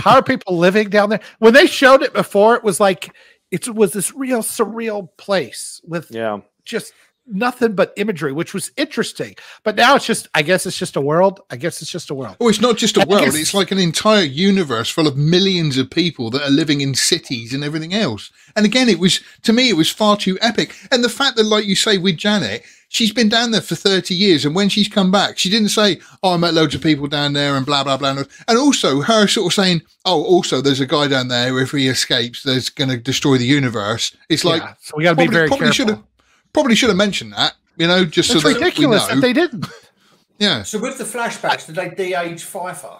How 0.00 0.16
are 0.16 0.22
people 0.22 0.56
living 0.58 0.88
down 0.90 1.10
there? 1.10 1.20
When 1.38 1.54
they 1.54 1.66
showed 1.66 2.02
it 2.02 2.12
before, 2.12 2.56
it 2.56 2.64
was 2.64 2.80
like 2.80 3.14
it 3.50 3.68
was 3.74 3.92
this 3.92 4.12
real 4.14 4.40
surreal 4.42 5.08
place 5.16 5.80
with 5.84 6.10
Yeah. 6.10 6.40
just 6.64 6.92
nothing 7.30 7.74
but 7.74 7.92
imagery, 7.96 8.32
which 8.32 8.52
was 8.54 8.70
interesting. 8.76 9.34
But 9.62 9.76
now 9.76 9.94
it's 9.96 10.06
just, 10.06 10.28
I 10.34 10.42
guess 10.42 10.66
it's 10.66 10.76
just 10.78 10.96
a 10.96 11.00
world. 11.00 11.40
I 11.50 11.56
guess 11.56 11.80
it's 11.82 11.90
just 11.90 12.10
a 12.10 12.14
world. 12.14 12.36
oh 12.40 12.48
it's 12.48 12.60
not 12.60 12.76
just 12.76 12.96
a 12.96 13.06
world 13.06 13.24
guess- 13.24 13.36
it's 13.36 13.54
like 13.54 13.70
an 13.70 13.78
entire 13.78 14.22
universe 14.24 14.90
full 14.90 15.06
of 15.06 15.16
millions 15.16 15.76
of 15.78 15.90
people 15.90 16.30
that 16.30 16.42
are 16.42 16.50
living 16.50 16.80
in 16.80 16.94
cities 16.94 17.52
and 17.54 17.62
everything 17.64 17.94
else 17.94 18.30
and 18.56 18.64
again 18.66 18.88
it 18.88 18.98
was 18.98 19.20
to 19.42 19.52
me 19.52 19.68
it 19.68 19.76
was 19.76 19.90
far 19.90 20.16
too 20.16 20.38
epic 20.40 20.74
and 20.90 21.02
the 21.04 21.08
fact 21.08 21.36
that 21.36 21.44
like 21.44 21.64
you 21.66 21.74
say 21.76 21.98
with 21.98 22.16
Janet 22.16 22.62
she's 22.88 23.12
been 23.12 23.28
down 23.28 23.50
there 23.50 23.60
for 23.60 23.74
30 23.76 24.14
years 24.14 24.44
and 24.44 24.54
when 24.54 24.68
she's 24.68 24.88
come 24.88 25.10
back 25.10 25.38
she 25.38 25.48
didn't 25.50 25.68
say 25.68 26.00
oh 26.22 26.34
i 26.34 26.36
met 26.36 26.54
loads 26.54 26.74
of 26.74 26.82
people 26.82 27.06
down 27.06 27.32
there 27.32 27.56
and 27.56 27.64
blah 27.66 27.84
blah 27.84 27.96
blah 27.96 28.22
and 28.48 28.58
also 28.58 29.00
her 29.00 29.26
sort 29.26 29.46
of 29.52 29.54
saying 29.54 29.80
oh 30.04 30.22
also 30.24 30.60
there's 30.60 30.80
a 30.80 30.86
guy 30.86 31.06
down 31.08 31.28
there 31.28 31.58
if 31.60 31.70
he 31.70 31.86
escapes 31.88 32.42
there's 32.42 32.68
going 32.68 32.90
to 32.90 32.96
destroy 32.96 33.36
the 33.38 33.44
universe 33.44 34.16
it's 34.28 34.44
like 34.44 34.62
Yeah, 34.62 34.74
so 34.80 34.94
we 34.96 35.04
got 35.04 35.10
to 35.10 35.16
be 35.16 35.26
very 35.28 35.48
careful. 35.48 36.04
Have 36.50 36.52
probably 36.52 36.74
should 36.74 36.88
have 36.90 36.96
mentioned 36.96 37.32
that 37.32 37.54
you 37.76 37.86
know 37.86 38.04
just 38.04 38.30
It's 38.30 38.42
so 38.42 38.48
that 38.48 38.54
ridiculous 38.54 39.02
we 39.02 39.08
that 39.08 39.14
know. 39.16 39.20
they 39.20 39.32
didn't. 39.32 39.66
yeah 40.38 40.62
So 40.62 40.78
with 40.78 40.98
the 40.98 41.04
flashbacks, 41.04 41.66
did 41.66 41.74
they 41.76 41.90
de-age 41.90 42.42
Pfeiffer? 42.44 42.96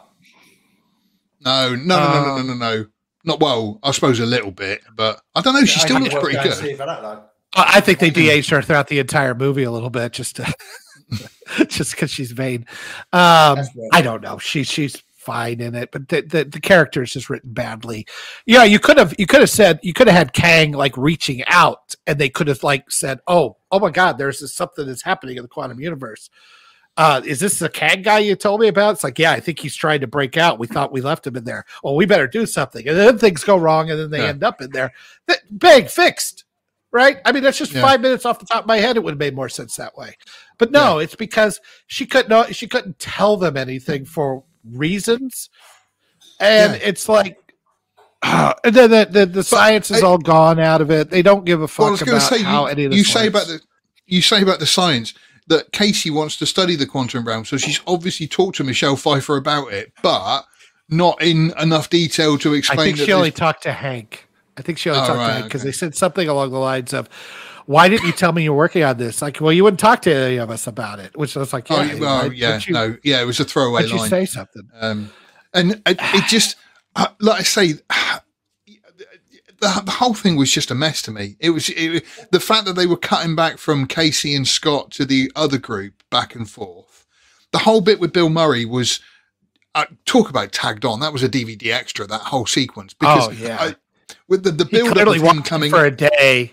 no 1.44 1.74
no 1.74 1.76
no 1.76 1.96
no 1.96 2.22
no 2.22 2.36
Um, 2.40 2.46
no 2.46 2.54
no 2.54 2.76
no 2.76 2.86
not 3.24 3.40
well 3.40 3.78
i 3.82 3.90
suppose 3.92 4.20
a 4.20 4.26
little 4.26 4.50
bit 4.50 4.82
but 4.94 5.20
i 5.34 5.40
don't 5.40 5.54
know 5.54 5.64
she 5.64 5.80
I 5.80 5.84
still 5.84 6.00
looks 6.00 6.14
pretty 6.14 6.38
good 6.42 6.78
that. 6.78 7.26
I 7.54 7.76
I 7.76 7.80
think 7.80 7.98
they 7.98 8.10
de-aged 8.10 8.50
her 8.50 8.62
throughout 8.62 8.88
the 8.88 8.98
entire 8.98 9.34
movie 9.34 9.64
a 9.64 9.70
little 9.72 9.90
bit, 9.90 10.12
just 10.12 10.36
to, 10.36 10.54
just 11.66 11.90
because 11.90 12.08
she's 12.08 12.30
vain. 12.30 12.64
Um, 13.12 13.58
I 13.92 14.02
don't 14.02 14.22
know. 14.22 14.38
She 14.38 14.62
she's 14.62 15.02
fine 15.20 15.60
in 15.60 15.74
it, 15.74 15.90
but 15.92 16.08
the, 16.08 16.22
the 16.22 16.44
the 16.44 16.60
character 16.60 17.02
is 17.02 17.12
just 17.12 17.28
written 17.30 17.52
badly. 17.52 18.06
Yeah, 18.46 18.64
you 18.64 18.78
could 18.78 18.96
have 18.98 19.14
you 19.18 19.26
could 19.26 19.40
have 19.40 19.50
said 19.50 19.78
you 19.82 19.92
could 19.92 20.06
have 20.08 20.16
had 20.16 20.32
Kang 20.32 20.72
like 20.72 20.96
reaching 20.96 21.44
out, 21.46 21.94
and 22.06 22.18
they 22.18 22.28
could 22.28 22.48
have 22.48 22.62
like 22.62 22.90
said, 22.90 23.20
"Oh, 23.26 23.56
oh 23.70 23.78
my 23.78 23.90
God, 23.90 24.18
there's 24.18 24.40
this, 24.40 24.54
something 24.54 24.86
that's 24.86 25.02
happening 25.02 25.36
in 25.36 25.42
the 25.42 25.48
quantum 25.48 25.80
universe." 25.80 26.30
Uh, 26.96 27.22
is 27.24 27.40
this 27.40 27.58
the 27.58 27.68
Kang 27.68 28.02
guy 28.02 28.18
you 28.18 28.34
told 28.34 28.60
me 28.60 28.68
about? 28.68 28.94
It's 28.94 29.04
like, 29.04 29.18
yeah, 29.18 29.30
I 29.32 29.40
think 29.40 29.60
he's 29.60 29.76
trying 29.76 30.00
to 30.00 30.06
break 30.08 30.36
out. 30.36 30.58
We 30.58 30.66
thought 30.66 30.92
we 30.92 31.00
left 31.00 31.26
him 31.26 31.36
in 31.36 31.44
there. 31.44 31.64
Well, 31.84 31.94
we 31.94 32.04
better 32.04 32.26
do 32.26 32.44
something, 32.46 32.86
and 32.86 32.96
then 32.98 33.16
things 33.16 33.44
go 33.44 33.56
wrong, 33.56 33.90
and 33.90 33.98
then 33.98 34.10
they 34.10 34.18
Yeah. 34.18 34.30
end 34.30 34.42
up 34.44 34.60
in 34.60 34.70
there. 34.70 34.92
Th- 35.28 35.40
bang, 35.50 35.86
fixed. 35.86 36.44
Right? 36.92 37.18
I 37.24 37.30
mean, 37.30 37.44
that's 37.44 37.56
just 37.56 37.72
Yeah. 37.72 37.82
five 37.82 38.00
minutes 38.00 38.26
off 38.26 38.40
the 38.40 38.46
top 38.46 38.64
of 38.64 38.66
my 38.66 38.78
head. 38.78 38.96
It 38.96 39.04
would 39.04 39.12
have 39.12 39.18
made 39.20 39.36
more 39.36 39.48
sense 39.48 39.76
that 39.76 39.96
way. 39.96 40.16
But 40.58 40.72
no, 40.72 40.98
it's 40.98 41.14
because 41.14 41.60
she 41.86 42.04
couldn't 42.04 42.28
know 42.28 42.44
she 42.50 42.66
couldn't 42.66 42.98
tell 42.98 43.36
them 43.36 43.56
anything 43.56 44.04
for 44.04 44.42
reasons. 44.64 45.50
And 46.40 46.74
Yeah. 46.74 46.88
it's 46.88 47.08
like 47.08 47.36
and 48.22 48.74
then 48.74 48.90
the, 48.90 49.08
the, 49.10 49.26
the 49.26 49.42
science 49.44 49.90
is 49.90 50.02
I- 50.02 50.06
all 50.06 50.18
gone 50.18 50.58
out 50.60 50.80
of 50.80 50.90
it. 50.90 51.10
They 51.10 51.22
don't 51.22 51.44
give 51.44 51.62
a 51.62 51.68
fuck 51.68 51.78
Well, 51.78 51.88
I 51.88 51.90
was 51.92 52.02
about 52.02 52.22
say, 52.22 52.42
how 52.42 52.62
you, 52.64 52.68
any 52.68 52.84
of 52.84 52.90
this 52.90 52.98
you 52.98 53.04
say 53.04 53.28
works. 53.28 53.28
about 53.28 53.46
the 53.48 53.60
you 54.06 54.22
say 54.22 54.42
about 54.42 54.58
the 54.58 54.66
science 54.66 55.14
that 55.46 55.72
Casey 55.72 56.10
wants 56.10 56.36
to 56.38 56.46
study 56.46 56.76
the 56.76 56.86
quantum 56.86 57.24
realm, 57.26 57.44
so 57.44 57.56
she's 57.56 57.80
obviously 57.86 58.26
talked 58.28 58.56
to 58.56 58.64
Michelle 58.64 58.96
Pfeiffer 58.96 59.36
about 59.36 59.72
it, 59.72 59.92
but 60.02 60.42
not 60.88 61.20
in 61.22 61.52
enough 61.60 61.88
detail 61.90 62.36
to 62.38 62.54
explain. 62.54 62.78
I 62.80 62.84
think 62.84 62.96
she 62.98 63.12
only 63.12 63.30
talked 63.30 63.62
to 63.64 63.72
Hank. 63.72 64.26
I 64.56 64.62
think 64.62 64.78
she 64.78 64.90
only 64.90 65.02
Oh, 65.02 65.06
talked 65.06 65.18
to 65.20 65.32
Hank 65.32 65.44
because 65.46 65.62
okay. 65.62 65.68
they 65.68 65.72
said 65.72 65.94
something 65.94 66.28
along 66.28 66.50
the 66.50 66.58
lines 66.58 66.92
of, 66.92 67.08
"Why 67.70 67.88
didn't 67.88 68.06
you 68.06 68.12
tell 68.12 68.32
me 68.32 68.42
you're 68.42 68.54
working 68.54 68.82
on 68.82 68.96
this?" 68.98 69.22
Like, 69.22 69.40
well, 69.40 69.52
you 69.52 69.62
wouldn't 69.64 69.80
talk 69.80 70.02
to 70.02 70.12
any 70.14 70.36
of 70.38 70.50
us 70.50 70.66
about 70.66 70.98
it. 70.98 71.16
Which 71.16 71.36
I 71.36 71.40
was 71.40 71.52
like, 71.52 71.70
Oh, 71.70 71.80
"Yeah, 71.80 71.94
well, 72.00 72.28
why 72.28 72.34
yeah, 72.34 72.60
you, 72.66 72.72
no, 72.72 72.96
yeah, 73.04 73.22
it 73.22 73.26
was 73.26 73.38
a 73.38 73.44
throwaway 73.44 73.82
don't 73.82 73.98
you 73.98 74.06
say 74.08 74.26
something?" 74.26 74.68
Um, 74.80 75.10
and 75.54 75.72
it, 75.86 75.98
it 76.00 76.24
just, 76.28 76.56
uh, 76.96 77.08
like 77.20 77.40
I 77.40 77.42
say, 77.42 77.74
the, 79.60 79.82
the 79.84 79.90
whole 79.90 80.14
thing 80.14 80.36
was 80.36 80.50
just 80.50 80.70
a 80.70 80.74
mess 80.74 81.02
to 81.02 81.10
me. 81.10 81.36
It 81.38 81.50
was 81.50 81.68
it, 81.70 82.04
the 82.30 82.40
fact 82.40 82.64
that 82.66 82.74
they 82.74 82.86
were 82.86 82.96
cutting 82.96 83.36
back 83.36 83.58
from 83.58 83.86
Casey 83.86 84.34
and 84.34 84.46
Scott 84.48 84.90
to 84.92 85.04
the 85.04 85.30
other 85.36 85.58
group 85.58 86.02
back 86.10 86.34
and 86.34 86.48
forth. 86.48 87.06
The 87.52 87.58
whole 87.58 87.80
bit 87.80 88.00
with 88.00 88.12
Bill 88.12 88.30
Murray 88.30 88.64
was 88.64 89.00
uh, 89.74 89.86
talk 90.06 90.30
about 90.30 90.52
tagged 90.52 90.84
on. 90.84 91.00
That 91.00 91.12
was 91.12 91.22
a 91.22 91.28
DVD 91.28 91.72
extra. 91.72 92.06
That 92.06 92.22
whole 92.22 92.46
sequence 92.46 92.94
because 92.94 93.28
Oh, 93.28 93.30
yeah. 93.32 93.58
I, 93.60 93.76
with 94.28 94.44
the 94.44 94.50
the 94.52 94.64
He 94.64 94.78
build 94.78 94.96
up 94.96 95.06
of 95.08 95.14
him 95.16 95.42
coming. 95.42 95.70
for 95.70 95.84
a 95.84 95.90
day, 95.90 96.52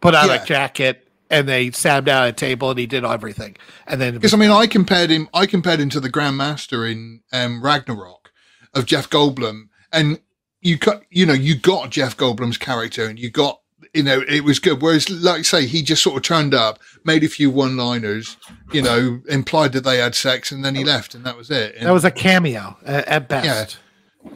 put 0.00 0.14
on 0.14 0.28
Yeah. 0.28 0.42
a 0.42 0.44
jacket, 0.44 1.08
and 1.30 1.48
they 1.48 1.70
sat 1.70 1.98
him 1.98 2.04
down 2.04 2.22
at 2.24 2.28
a 2.30 2.32
table, 2.32 2.70
and 2.70 2.78
he 2.78 2.86
did 2.86 3.04
everything. 3.04 3.56
And 3.86 4.00
then 4.00 4.14
Because 4.14 4.34
I 4.34 4.36
mean, 4.36 4.50
I 4.50 4.66
compared 4.66 5.10
him. 5.10 5.28
I 5.34 5.46
compared 5.46 5.80
him 5.80 5.90
to 5.90 6.00
the 6.00 6.10
Grandmaster 6.10 6.90
in 6.90 7.20
um, 7.32 7.62
Ragnarok, 7.62 8.30
of 8.74 8.86
Jeff 8.86 9.08
Goldblum, 9.10 9.68
and 9.92 10.20
you 10.60 10.78
cut, 10.78 11.02
you 11.10 11.24
know, 11.26 11.32
you 11.34 11.54
got 11.56 11.90
Jeff 11.90 12.16
Goldblum's 12.16 12.58
character, 12.58 13.06
and 13.06 13.18
you 13.18 13.30
got, 13.30 13.60
you 13.94 14.02
know, 14.02 14.22
it 14.28 14.42
was 14.44 14.58
good. 14.58 14.82
Whereas, 14.82 15.08
like 15.08 15.40
I 15.40 15.42
say, 15.42 15.66
he 15.66 15.82
just 15.82 16.02
sort 16.02 16.16
of 16.16 16.22
turned 16.22 16.52
up, 16.54 16.78
made 17.04 17.22
a 17.24 17.28
few 17.28 17.50
one-liners, 17.50 18.36
you 18.72 18.82
know, 18.82 19.20
implied 19.28 19.72
that 19.72 19.84
they 19.84 19.98
had 19.98 20.14
sex, 20.14 20.50
and 20.52 20.64
then 20.64 20.74
he 20.74 20.84
left, 20.84 21.14
and 21.14 21.24
that 21.24 21.36
was 21.36 21.50
it. 21.50 21.76
And, 21.76 21.86
That 21.86 21.92
was 21.92 22.04
a 22.04 22.10
cameo 22.10 22.76
uh, 22.86 23.02
at 23.06 23.28
best. 23.28 23.78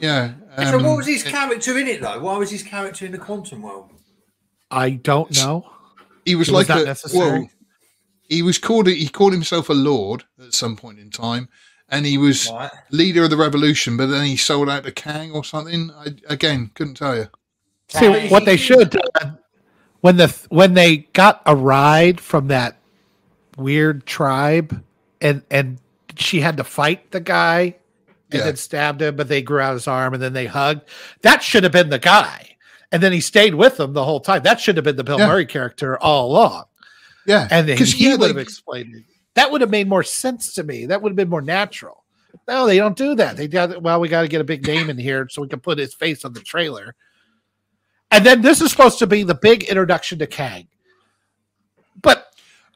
yeah. 0.00 0.32
so 0.56 0.78
um, 0.78 0.84
what 0.84 0.96
was 0.98 1.06
his 1.06 1.22
character 1.22 1.76
in 1.76 1.86
it 1.88 2.00
though? 2.00 2.20
Why 2.20 2.36
was 2.36 2.50
his 2.50 2.62
character 2.62 3.04
in 3.04 3.12
the 3.12 3.18
quantum 3.18 3.62
world? 3.62 3.90
I 4.72 4.90
don't 4.90 5.30
know. 5.36 5.70
He 6.24 6.34
was 6.34 6.48
was 6.50 6.68
like 6.68 6.68
not 6.68 6.82
a 6.82 6.84
necessary. 6.84 7.40
well, 7.40 7.50
he 8.28 8.42
was 8.42 8.58
called 8.58 8.86
he 8.88 9.08
called 9.08 9.32
himself 9.32 9.68
a 9.68 9.74
lord 9.74 10.24
at 10.42 10.54
some 10.54 10.76
point 10.76 10.98
in 10.98 11.10
time, 11.10 11.48
and 11.88 12.06
he 12.06 12.16
was 12.18 12.48
Right. 12.50 12.70
leader 12.90 13.24
of 13.24 13.30
the 13.30 13.36
revolution. 13.36 13.96
But 13.96 14.06
then 14.06 14.24
he 14.26 14.36
sold 14.36 14.68
out 14.70 14.84
to 14.84 14.92
Kang 14.92 15.32
or 15.32 15.44
something. 15.44 15.90
I 15.90 16.14
again 16.28 16.70
couldn't 16.74 16.94
tell 16.94 17.16
you. 17.16 17.28
See 17.88 18.28
what 18.28 18.44
they 18.46 18.56
should 18.56 18.96
have 19.20 19.38
when 20.00 20.16
the 20.16 20.28
when 20.48 20.74
they 20.74 20.98
got 21.12 21.42
a 21.44 21.54
ride 21.54 22.20
from 22.20 22.48
that 22.48 22.78
weird 23.58 24.06
tribe, 24.06 24.82
and 25.20 25.42
and 25.50 25.78
she 26.16 26.40
had 26.40 26.56
to 26.56 26.64
fight 26.64 27.10
the 27.10 27.20
guy, 27.20 27.76
and 28.30 28.38
Yeah. 28.38 28.44
then 28.44 28.56
stabbed 28.56 29.02
him, 29.02 29.16
but 29.16 29.28
they 29.28 29.42
grew 29.42 29.60
out 29.60 29.74
his 29.74 29.86
arm, 29.86 30.14
and 30.14 30.22
then 30.22 30.32
they 30.32 30.46
hugged. 30.46 30.82
That 31.22 31.42
should 31.42 31.64
have 31.64 31.72
been 31.72 31.90
the 31.90 31.98
guy, 31.98 32.51
and 32.92 33.02
then 33.02 33.10
he 33.12 33.20
stayed 33.20 33.54
with 33.54 33.78
them 33.78 33.92
the 33.94 34.04
whole 34.04 34.20
time. 34.20 34.42
That 34.42 34.60
should 34.60 34.76
have 34.76 34.84
been 34.84 34.96
the 34.96 35.04
Bill 35.04 35.18
Yeah. 35.18 35.26
Murray 35.26 35.46
character 35.46 35.98
all 35.98 36.30
along, 36.30 36.64
Yeah, 37.26 37.48
and 37.50 37.68
then 37.68 37.74
because 37.76 37.92
he 37.92 38.08
yeah, 38.10 38.16
would 38.16 38.28
have 38.28 38.38
explained 38.38 38.94
it. 38.94 39.02
That 39.34 39.50
would 39.50 39.62
have 39.62 39.70
made 39.70 39.88
more 39.88 40.02
sense 40.02 40.52
to 40.54 40.62
me. 40.62 40.86
That 40.86 41.00
would 41.02 41.10
have 41.10 41.16
been 41.16 41.30
more 41.30 41.40
natural. 41.42 42.04
No, 42.46 42.66
they 42.66 42.76
don't 42.76 42.96
do 42.96 43.14
that. 43.16 43.36
They 43.36 43.48
got 43.48 43.82
well. 43.82 43.98
We 44.00 44.08
got 44.08 44.22
to 44.22 44.28
get 44.28 44.40
a 44.40 44.44
big 44.44 44.66
name 44.66 44.90
in 44.90 44.98
here 44.98 45.28
so 45.30 45.42
we 45.42 45.48
can 45.48 45.60
put 45.60 45.78
his 45.78 45.94
face 45.94 46.24
on 46.24 46.32
the 46.32 46.40
trailer. 46.40 46.94
And 48.10 48.26
then 48.26 48.42
this 48.42 48.60
is 48.60 48.70
supposed 48.70 48.98
to 48.98 49.06
be 49.06 49.22
the 49.22 49.34
big 49.34 49.64
introduction 49.64 50.18
to 50.18 50.26
Kang. 50.26 50.68
But 52.00 52.26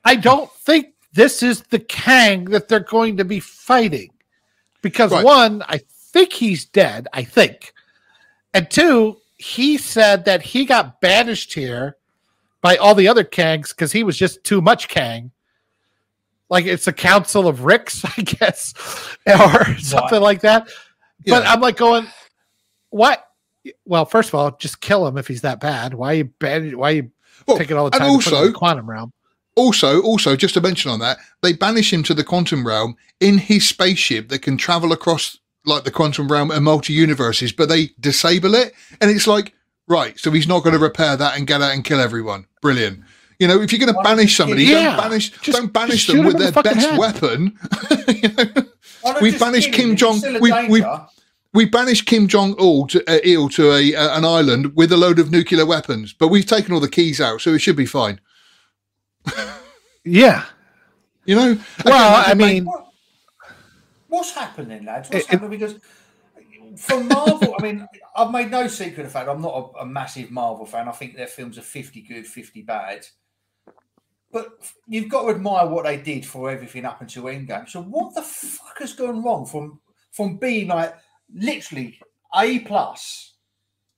I 0.05 0.16
don't 0.16 0.51
think 0.52 0.94
this 1.12 1.43
is 1.43 1.62
the 1.62 1.78
Kang 1.78 2.44
that 2.47 2.68
they're 2.68 2.80
going 2.80 3.16
to 3.18 3.24
be 3.24 3.40
fighting. 3.40 4.10
Because 4.82 5.10
Right. 5.10 5.24
one, 5.24 5.62
I 5.68 5.80
think 6.12 6.32
he's 6.32 6.64
dead, 6.64 7.09
I 7.12 7.24
think. 7.24 7.72
And 8.55 8.70
two, 8.70 9.18
he 9.38 9.76
said 9.78 10.24
that 10.24 10.42
he 10.42 10.64
got 10.64 11.00
banished 11.00 11.52
here 11.54 11.96
by 12.62 12.76
all 12.76 12.94
the 12.94 13.08
other 13.08 13.24
Kangs 13.24 13.70
because 13.70 13.92
he 13.92 14.02
was 14.02 14.16
just 14.16 14.42
too 14.44 14.60
much 14.60 14.88
Kang. 14.88 15.30
Like 16.48 16.64
it's 16.64 16.86
a 16.86 16.92
council 16.92 17.48
of 17.48 17.64
Ricks, 17.64 18.04
I 18.18 18.22
guess, 18.22 18.72
or 19.26 19.74
something 19.78 20.20
like 20.20 20.40
that. 20.42 20.68
But 21.26 21.46
I'm 21.46 21.60
like 21.60 21.76
going, 21.76 22.06
what? 22.90 23.22
Well, 23.84 24.04
first 24.04 24.28
of 24.28 24.36
all, 24.36 24.52
just 24.52 24.80
kill 24.80 25.06
him 25.06 25.18
if 25.18 25.26
he's 25.26 25.40
that 25.42 25.58
bad. 25.60 25.92
Why 25.94 26.12
are 26.12 26.14
you 26.14 26.24
ban- 26.24 26.78
Why 26.78 26.90
are 26.90 26.94
you 26.94 27.10
Well, 27.48 27.58
taking 27.58 27.76
all 27.76 27.90
the 27.90 27.96
and 27.96 28.02
time 28.04 28.18
to 28.20 28.24
put 28.24 28.26
him 28.26 28.32
in 28.32 28.38
also- 28.38 28.46
the 28.52 28.52
quantum 28.58 28.88
realm? 28.88 29.12
Also, 29.58 30.02
also, 30.02 30.36
just 30.36 30.52
to 30.52 30.60
mention 30.60 30.90
on 30.90 31.00
that, 31.00 31.16
they 31.40 31.54
banish 31.54 31.90
him 31.90 32.02
to 32.02 32.12
the 32.12 32.22
quantum 32.22 32.66
realm 32.66 32.94
in 33.20 33.38
his 33.38 33.66
spaceship 33.66 34.28
that 34.28 34.40
can 34.42 34.58
travel 34.58 34.92
across 34.92 35.38
like 35.66 35.84
the 35.84 35.90
quantum 35.90 36.28
realm 36.28 36.51
and 36.51 36.64
multi 36.64 36.93
universes, 36.93 37.52
but 37.52 37.68
they 37.68 37.90
disable 38.01 38.55
it, 38.55 38.72
and 39.01 39.10
it's 39.10 39.26
like, 39.26 39.52
right, 39.88 40.18
so 40.18 40.30
he's 40.30 40.47
not 40.48 40.62
going 40.62 40.72
to 40.74 40.78
repair 40.78 41.16
that 41.16 41.36
and 41.36 41.47
get 41.47 41.60
out 41.62 41.72
and 41.74 41.84
kill 41.84 42.01
everyone. 42.01 42.47
Brilliant. 42.62 43.01
You 43.38 43.48
know, 43.48 43.60
if 43.60 43.70
you're 43.72 43.78
going 43.84 43.93
to 43.94 44.02
banish 44.02 44.34
somebody, 44.36 44.64
Yeah, 44.64 44.97
don't 44.97 44.97
banish, 44.97 45.30
just- 45.43 45.59
don't 45.59 45.72
banish 45.72 46.06
them 46.06 46.24
with 46.24 46.38
their 46.38 46.51
the 46.52 46.62
best 46.62 46.86
head. 46.86 46.98
weapon. 46.98 47.59
you 48.09 48.28
know? 48.30 48.64
We 49.20 49.36
banished? 49.36 49.72
Kim 49.72 49.94
Jong- 49.97 50.22
we- 50.40 50.68
we-. 50.68 50.84
We 51.52 51.64
banished 51.64 52.05
Kim 52.06 52.28
Jong 52.28 52.55
Il 52.59 52.86
to, 52.88 53.02
uh, 53.10 53.18
Il 53.24 53.48
to 53.51 53.72
a 53.72 53.94
uh, 53.94 54.18
an 54.18 54.24
island 54.26 54.76
with 54.76 54.93
a 54.93 54.97
load 54.98 55.18
of 55.18 55.30
nuclear 55.30 55.64
weapons, 55.64 56.12
but 56.12 56.28
we've 56.28 56.44
taken 56.44 56.74
all 56.74 56.80
the 56.80 56.88
keys 56.88 57.18
out, 57.20 57.40
so 57.40 57.55
it 57.55 57.60
should 57.60 57.76
be 57.76 57.86
fine. 57.86 58.20
Yeah. 60.05 60.44
You 61.24 61.34
know. 61.34 61.59
Well, 61.84 62.24
I 62.26 62.34
make- 62.34 62.47
mean, 62.55 62.64
What- 62.66 62.85
What's 64.16 64.30
happening, 64.32 64.86
lads? 64.86 65.10
What's 65.10 65.26
It- 65.26 65.30
happening? 65.30 65.51
Because 65.51 65.78
for 66.78 67.05
Marvel, 67.05 67.55
I 67.59 67.62
mean, 67.62 67.86
I've 68.16 68.30
made 68.30 68.51
no 68.51 68.66
secret 68.66 69.01
of 69.01 69.06
the 69.09 69.12
fact 69.12 69.28
I'm 69.28 69.43
not 69.43 69.74
a, 69.76 69.80
a 69.80 69.86
massive 69.86 70.30
Marvel 70.30 70.64
fan. 70.64 70.88
I 70.88 70.93
think 70.93 71.14
their 71.16 71.26
films 71.26 71.59
are 71.59 71.62
50 71.62 72.01
good, 72.01 72.26
50 72.26 72.62
bad. 72.62 73.06
But 74.32 74.48
you've 74.88 75.10
got 75.10 75.24
to 75.24 75.30
admire 75.34 75.66
what 75.66 75.84
they 75.84 75.98
did 75.98 76.24
for 76.24 76.51
everything 76.51 76.86
up 76.86 77.02
until 77.02 77.24
Endgame. 77.24 77.68
So 77.68 77.82
what 77.82 78.14
the 78.14 78.22
fuck 78.22 78.78
has 78.78 78.94
gone 78.94 79.22
wrong 79.22 79.44
from 79.44 79.80
from 80.12 80.38
being 80.38 80.68
like 80.68 80.94
literally 81.34 82.01
A 82.34 82.60
plus, 82.60 83.34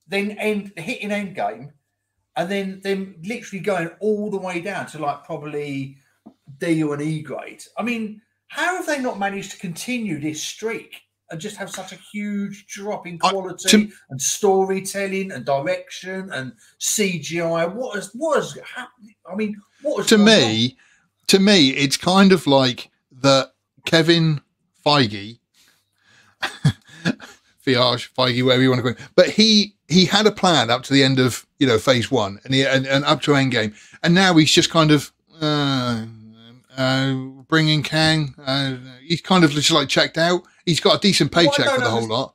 then 0.08 0.32
end 0.32 0.72
hitting 0.76 1.10
Endgame, 1.10 1.70
and 2.34 2.50
then 2.50 2.80
then 2.82 3.14
literally 3.22 3.62
going 3.62 3.90
all 4.00 4.30
the 4.32 4.38
way 4.38 4.60
down 4.60 4.86
to 4.88 4.98
like 4.98 5.22
probably 5.24 5.96
D 6.58 6.82
or 6.82 6.94
an 6.94 7.02
E 7.02 7.22
grade. 7.22 7.62
I 7.76 7.84
mean, 7.84 8.20
how 8.48 8.76
have 8.76 8.86
they 8.86 8.98
not 9.00 9.18
managed 9.18 9.52
to 9.52 9.58
continue 9.58 10.18
this 10.20 10.42
streak 10.42 11.02
and 11.30 11.40
just 11.40 11.56
have 11.56 11.70
such 11.70 11.92
a 11.92 11.98
huge 12.12 12.66
drop 12.66 13.06
in 13.06 13.18
I- 13.22 13.30
quality 13.30 13.68
to- 13.68 13.92
and 14.10 14.20
storytelling 14.20 15.32
and 15.32 15.44
direction 15.44 16.30
and 16.32 16.52
CGI? 16.80 17.66
What 17.72 17.96
has 17.96 18.10
what 18.14 18.36
has 18.36 18.58
happened? 18.74 19.10
I 19.30 19.34
mean, 19.34 19.56
what 19.82 19.98
has 19.98 20.06
to 20.08 20.18
me, 20.18 20.76
to 21.28 21.38
me, 21.38 21.70
it's 21.70 21.96
kind 21.96 22.32
of 22.32 22.46
like 22.46 22.90
that 23.20 23.52
Kevin 23.84 24.40
Feige, 24.84 25.38
Fiage, 27.66 28.08
Feige, 28.14 28.42
whatever 28.44 28.62
you 28.62 28.70
want 28.70 28.78
to 28.78 28.82
call 28.82 28.92
him, 28.92 29.10
but 29.14 29.28
he 29.30 29.74
he 29.88 30.04
had 30.06 30.26
a 30.26 30.32
plan 30.32 30.70
up 30.70 30.82
to 30.84 30.92
the 30.92 31.02
end 31.04 31.18
of 31.18 31.46
you 31.58 31.66
know 31.66 31.78
phase 31.78 32.10
one 32.10 32.38
and 32.44 32.54
he 32.54 32.64
and, 32.64 32.86
and 32.86 33.04
up 33.04 33.20
to 33.22 33.32
Endgame, 33.32 33.74
and 34.02 34.14
now 34.14 34.34
he's 34.34 34.50
just 34.50 34.70
kind 34.70 34.90
of 34.90 35.12
uh, 35.40 36.06
uh, 36.76 37.14
bringing 37.48 37.82
Kang. 37.82 38.34
Uh, 38.38 38.76
he's 39.02 39.20
kind 39.20 39.44
of 39.44 39.50
just 39.50 39.70
like 39.70 39.88
checked 39.88 40.18
out. 40.18 40.42
He's 40.64 40.80
got 40.80 40.96
a 40.96 41.00
decent 41.00 41.34
Well, 41.34 41.44
paycheck 41.46 41.70
for 41.74 41.80
the 41.80 41.90
whole 41.90 42.06
lot. 42.06 42.34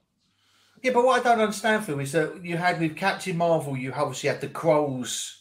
Yeah, 0.82 0.92
but 0.92 1.06
what 1.06 1.22
I 1.22 1.24
don't 1.24 1.40
understand, 1.42 1.86
Phil, 1.86 2.00
is 2.00 2.12
that 2.12 2.44
you 2.44 2.58
had 2.58 2.80
with 2.82 2.98
Captain 2.98 3.38
Marvel, 3.38 3.78
you 3.78 3.94
obviously 3.94 4.28
had 4.30 4.42
the 4.42 4.50
Krolls 4.50 5.38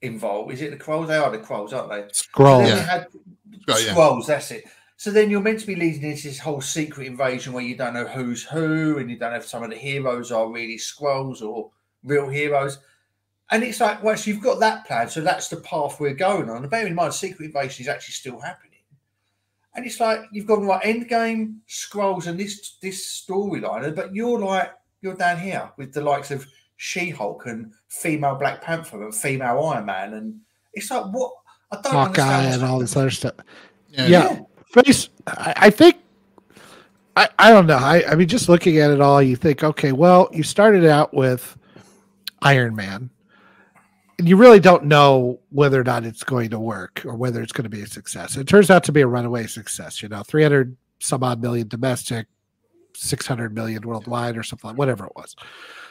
involved. 0.00 0.52
Is 0.52 0.62
it 0.62 0.70
the 0.70 0.82
Krolls? 0.82 1.06
They 1.08 1.16
are 1.16 1.30
the 1.30 1.38
Krolls, 1.38 1.72
aren't 1.74 1.90
they? 1.90 2.02
Skrull. 2.12 2.64
Then 2.64 2.68
Yeah. 2.68 2.76
you 2.76 2.82
had 2.82 3.06
Right, 3.68 3.84
yeah. 3.84 3.94
Skrulls. 3.94 4.26
That's 4.26 4.50
it. 4.50 4.64
So 4.96 5.10
then 5.10 5.28
you're 5.28 5.40
meant 5.42 5.60
to 5.60 5.66
be 5.66 5.74
leading 5.74 6.02
into 6.02 6.28
this 6.28 6.38
whole 6.38 6.60
secret 6.60 7.06
invasion 7.06 7.52
where 7.52 7.64
you 7.64 7.76
don't 7.76 7.94
know 7.94 8.06
who's 8.06 8.42
who, 8.44 8.98
and 8.98 9.10
you 9.10 9.18
don't 9.18 9.32
know 9.32 9.38
if 9.38 9.46
some 9.46 9.62
of 9.62 9.70
the 9.70 9.76
heroes 9.76 10.30
are 10.32 10.50
really 10.50 10.78
Skrulls 10.78 11.42
or 11.42 11.70
real 12.02 12.28
heroes. 12.28 12.78
And 13.50 13.62
it's 13.62 13.80
like, 13.80 14.02
well, 14.02 14.16
so 14.16 14.30
you've 14.30 14.42
got 14.42 14.60
that 14.60 14.86
plan, 14.86 15.08
so 15.10 15.20
that's 15.20 15.48
the 15.48 15.58
path 15.58 16.00
we're 16.00 16.14
going 16.14 16.48
on. 16.48 16.62
And 16.62 16.70
bear 16.70 16.86
in 16.86 16.94
mind, 16.94 17.12
secret 17.12 17.46
invasion 17.46 17.82
is 17.82 17.88
actually 17.88 18.14
still 18.14 18.40
happening. 18.40 18.73
And 19.74 19.84
it's 19.84 19.98
like 20.00 20.20
you've 20.32 20.46
got 20.46 20.62
like 20.62 20.82
Endgame, 20.82 21.56
Skrulls, 21.68 22.26
and 22.26 22.38
this 22.38 22.76
this 22.80 23.24
storyline, 23.28 23.94
but 23.94 24.14
you're 24.14 24.38
like 24.38 24.72
you're 25.02 25.16
down 25.16 25.38
here 25.38 25.70
with 25.76 25.92
the 25.92 26.00
likes 26.00 26.30
of 26.30 26.46
She-Hulk 26.76 27.46
and 27.46 27.72
female 27.88 28.36
Black 28.36 28.62
Panther 28.62 29.02
and 29.02 29.14
female 29.14 29.58
Iron 29.60 29.86
Man, 29.86 30.14
and 30.14 30.40
it's 30.72 30.90
like 30.90 31.06
what 31.06 31.32
I 31.72 31.76
don't 31.76 31.92
Hawkeye 31.92 32.22
understand 32.22 32.62
and 32.62 32.70
all 32.70 32.78
this 32.78 32.96
other 32.96 33.10
stuff. 33.10 33.34
Yeah. 33.90 34.06
Yeah. 34.06 34.40
Face, 34.66 35.08
I, 35.26 35.54
I 35.56 35.70
think, 35.70 35.96
I, 37.16 37.28
I 37.38 37.50
don't 37.50 37.66
know. 37.66 37.76
I, 37.76 38.02
I 38.10 38.14
mean, 38.16 38.26
just 38.26 38.48
looking 38.48 38.78
at 38.78 38.90
it 38.90 39.00
all, 39.00 39.22
you 39.22 39.36
think, 39.36 39.62
okay, 39.62 39.92
well, 39.92 40.28
you 40.32 40.42
started 40.42 40.84
out 40.84 41.14
with 41.14 41.56
Iron 42.42 42.74
Man, 42.74 42.96
and 42.96 43.10
you 44.18 44.36
really 44.36 44.60
don't 44.60 44.84
know 44.84 45.40
whether 45.50 45.80
or 45.80 45.84
not 45.84 46.04
it's 46.04 46.22
going 46.22 46.50
to 46.50 46.58
work 46.58 47.02
or 47.04 47.14
whether 47.14 47.42
it's 47.42 47.52
going 47.52 47.64
to 47.64 47.70
be 47.70 47.82
a 47.82 47.86
success. 47.86 48.36
It 48.36 48.46
turns 48.46 48.70
out 48.70 48.84
to 48.84 48.92
be 48.92 49.00
a 49.00 49.06
runaway 49.06 49.46
success. 49.46 50.02
You 50.02 50.08
know, 50.08 50.22
three 50.22 50.42
hundred 50.42 50.76
some 51.00 51.22
odd 51.22 51.42
million 51.42 51.68
domestic, 51.68 52.26
six 52.94 53.26
hundred 53.26 53.54
million 53.54 53.86
worldwide, 53.86 54.36
or 54.36 54.42
something 54.42 54.68
like 54.68 54.78
whatever 54.78 55.06
it 55.06 55.12
was. 55.16 55.34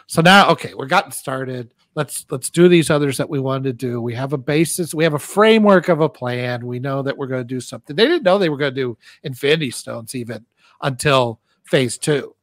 So 0.07 0.21
now, 0.21 0.49
okay, 0.51 0.73
we're 0.73 0.87
gotten 0.87 1.11
started. 1.11 1.73
Let's 1.95 2.25
let's 2.29 2.49
do 2.49 2.67
these 2.67 2.89
others 2.89 3.17
that 3.17 3.29
we 3.29 3.39
wanted 3.39 3.63
to 3.63 3.73
do. 3.87 4.01
We 4.01 4.15
have 4.15 4.33
a 4.33 4.37
basis. 4.37 4.93
We 4.93 5.03
have 5.03 5.13
a 5.13 5.19
framework 5.19 5.89
of 5.89 6.01
a 6.01 6.09
plan. 6.09 6.65
We 6.65 6.79
know 6.79 7.01
that 7.03 7.17
we're 7.17 7.27
going 7.27 7.41
to 7.41 7.55
do 7.55 7.61
something. 7.61 7.95
They 7.95 8.05
didn't 8.05 8.23
know 8.23 8.37
they 8.37 8.49
were 8.49 8.57
going 8.57 8.73
to 8.73 8.81
do 8.81 8.97
Infinity 9.23 9.71
Stones 9.71 10.15
even 10.15 10.45
until 10.81 11.39
Phase 11.65 11.97
Two. 11.97 12.35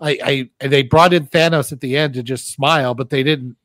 I, 0.00 0.48
I 0.60 0.66
they 0.66 0.82
brought 0.82 1.12
in 1.12 1.26
Thanos 1.26 1.72
at 1.72 1.80
the 1.80 1.96
end 1.96 2.14
to 2.14 2.22
just 2.22 2.52
smile, 2.52 2.94
but 2.94 3.10
they 3.10 3.22
didn't. 3.22 3.56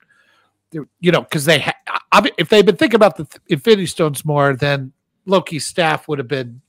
You 0.99 1.11
know, 1.11 1.21
because 1.21 1.45
they 1.45 1.59
ha- 1.59 2.01
if 2.37 2.49
they'd 2.49 2.65
been 2.65 2.77
thinking 2.77 2.95
about 2.95 3.17
the 3.17 3.25
th- 3.25 3.41
Infinity 3.47 3.87
Stones 3.87 4.25
more, 4.25 4.55
then 4.55 4.91
Loki's 5.25 5.65
staff 5.65 6.07
would 6.07 6.19
have 6.19 6.27
been 6.27 6.61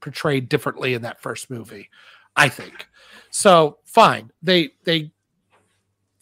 portrayed 0.00 0.48
differently 0.48 0.94
in 0.94 1.02
that 1.02 1.20
first 1.20 1.50
movie. 1.50 1.88
I 2.36 2.48
think. 2.48 2.88
So 3.30 3.78
fine, 3.84 4.30
they 4.42 4.70
they 4.84 5.12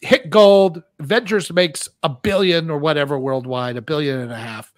hit 0.01 0.29
gold. 0.29 0.83
Avengers 0.99 1.51
makes 1.51 1.87
a 2.03 2.09
billion 2.09 2.69
or 2.69 2.77
whatever 2.77 3.19
worldwide, 3.19 3.77
a 3.77 3.81
billion 3.81 4.19
and 4.19 4.31
a 4.31 4.37
half. 4.37 4.73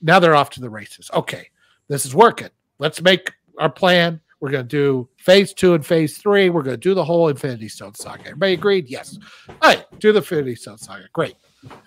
Now 0.00 0.18
they're 0.18 0.34
off 0.34 0.50
to 0.50 0.60
the 0.60 0.70
races. 0.70 1.10
Okay, 1.14 1.48
this 1.88 2.04
is 2.04 2.14
working. 2.14 2.50
Let's 2.78 3.00
make 3.02 3.32
our 3.58 3.70
plan. 3.70 4.20
We're 4.40 4.50
going 4.50 4.66
to 4.66 4.68
do 4.68 5.08
phase 5.18 5.54
two 5.54 5.74
and 5.74 5.86
phase 5.86 6.18
three. 6.18 6.50
We're 6.50 6.62
going 6.62 6.74
to 6.74 6.80
do 6.80 6.94
the 6.94 7.04
whole 7.04 7.28
Infinity 7.28 7.68
Stone 7.68 7.94
saga. 7.94 8.22
Everybody 8.22 8.54
agreed? 8.54 8.88
Yes. 8.88 9.16
All 9.48 9.56
right, 9.62 9.84
do 10.00 10.10
the 10.10 10.18
Infinity 10.18 10.56
Stone 10.56 10.78
saga. 10.78 11.04
Great. 11.12 11.36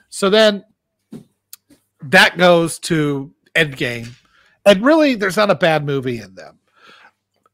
So 0.10 0.30
then 0.30 0.64
that 2.04 2.38
goes 2.38 2.80
to 2.80 3.34
Endgame. 3.56 4.10
And 4.66 4.84
really, 4.84 5.16
there's 5.16 5.38
not 5.38 5.52
a 5.52 5.56
bad 5.56 5.86
movie 5.86 6.20
in 6.20 6.36
them. 6.36 6.60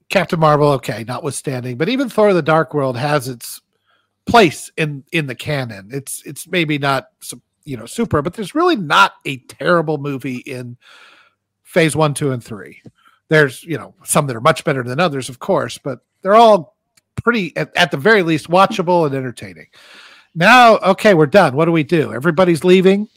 Captain 0.10 0.40
Marvel, 0.40 0.68
okay, 0.74 1.06
notwithstanding, 1.08 1.78
but 1.78 1.90
even 1.90 2.10
Thor: 2.10 2.34
The 2.34 2.42
Dark 2.42 2.74
World 2.74 2.98
has 2.98 3.28
its 3.28 3.62
place 4.26 4.72
in 4.78 5.04
in 5.12 5.28
the 5.28 5.36
canon. 5.36 5.90
It's 5.92 6.22
it's 6.26 6.48
maybe 6.48 6.78
not 6.78 7.08
you 7.64 7.78
know 7.78 7.86
super, 7.86 8.22
but 8.22 8.34
there's 8.34 8.56
really 8.56 8.76
not 8.76 9.14
a 9.26 9.38
terrible 9.38 9.98
movie 9.98 10.38
in 10.38 10.78
Phase 11.64 11.96
One, 11.96 12.14
Two, 12.14 12.32
and 12.32 12.44
Three. 12.44 12.82
There's 13.30 13.64
you 13.64 13.78
know 13.78 13.96
some 14.04 14.28
that 14.28 14.36
are 14.36 14.42
much 14.42 14.64
better 14.66 14.84
than 14.84 15.00
others, 15.00 15.30
of 15.30 15.40
course, 15.40 15.78
but 15.78 16.00
they're 16.22 16.36
all 16.36 16.76
pretty 17.24 17.56
at, 17.56 17.76
at 17.78 17.92
the 17.92 17.98
very 17.98 18.24
least 18.24 18.50
watchable 18.50 19.06
and 19.06 19.16
entertaining. 19.16 19.68
Now, 20.34 20.78
okay, 20.78 21.14
we're 21.14 21.26
done. 21.26 21.56
What 21.56 21.66
do 21.66 21.72
we 21.72 21.84
do? 21.84 22.14
Everybody's 22.14 22.64
leaving. 22.64 23.10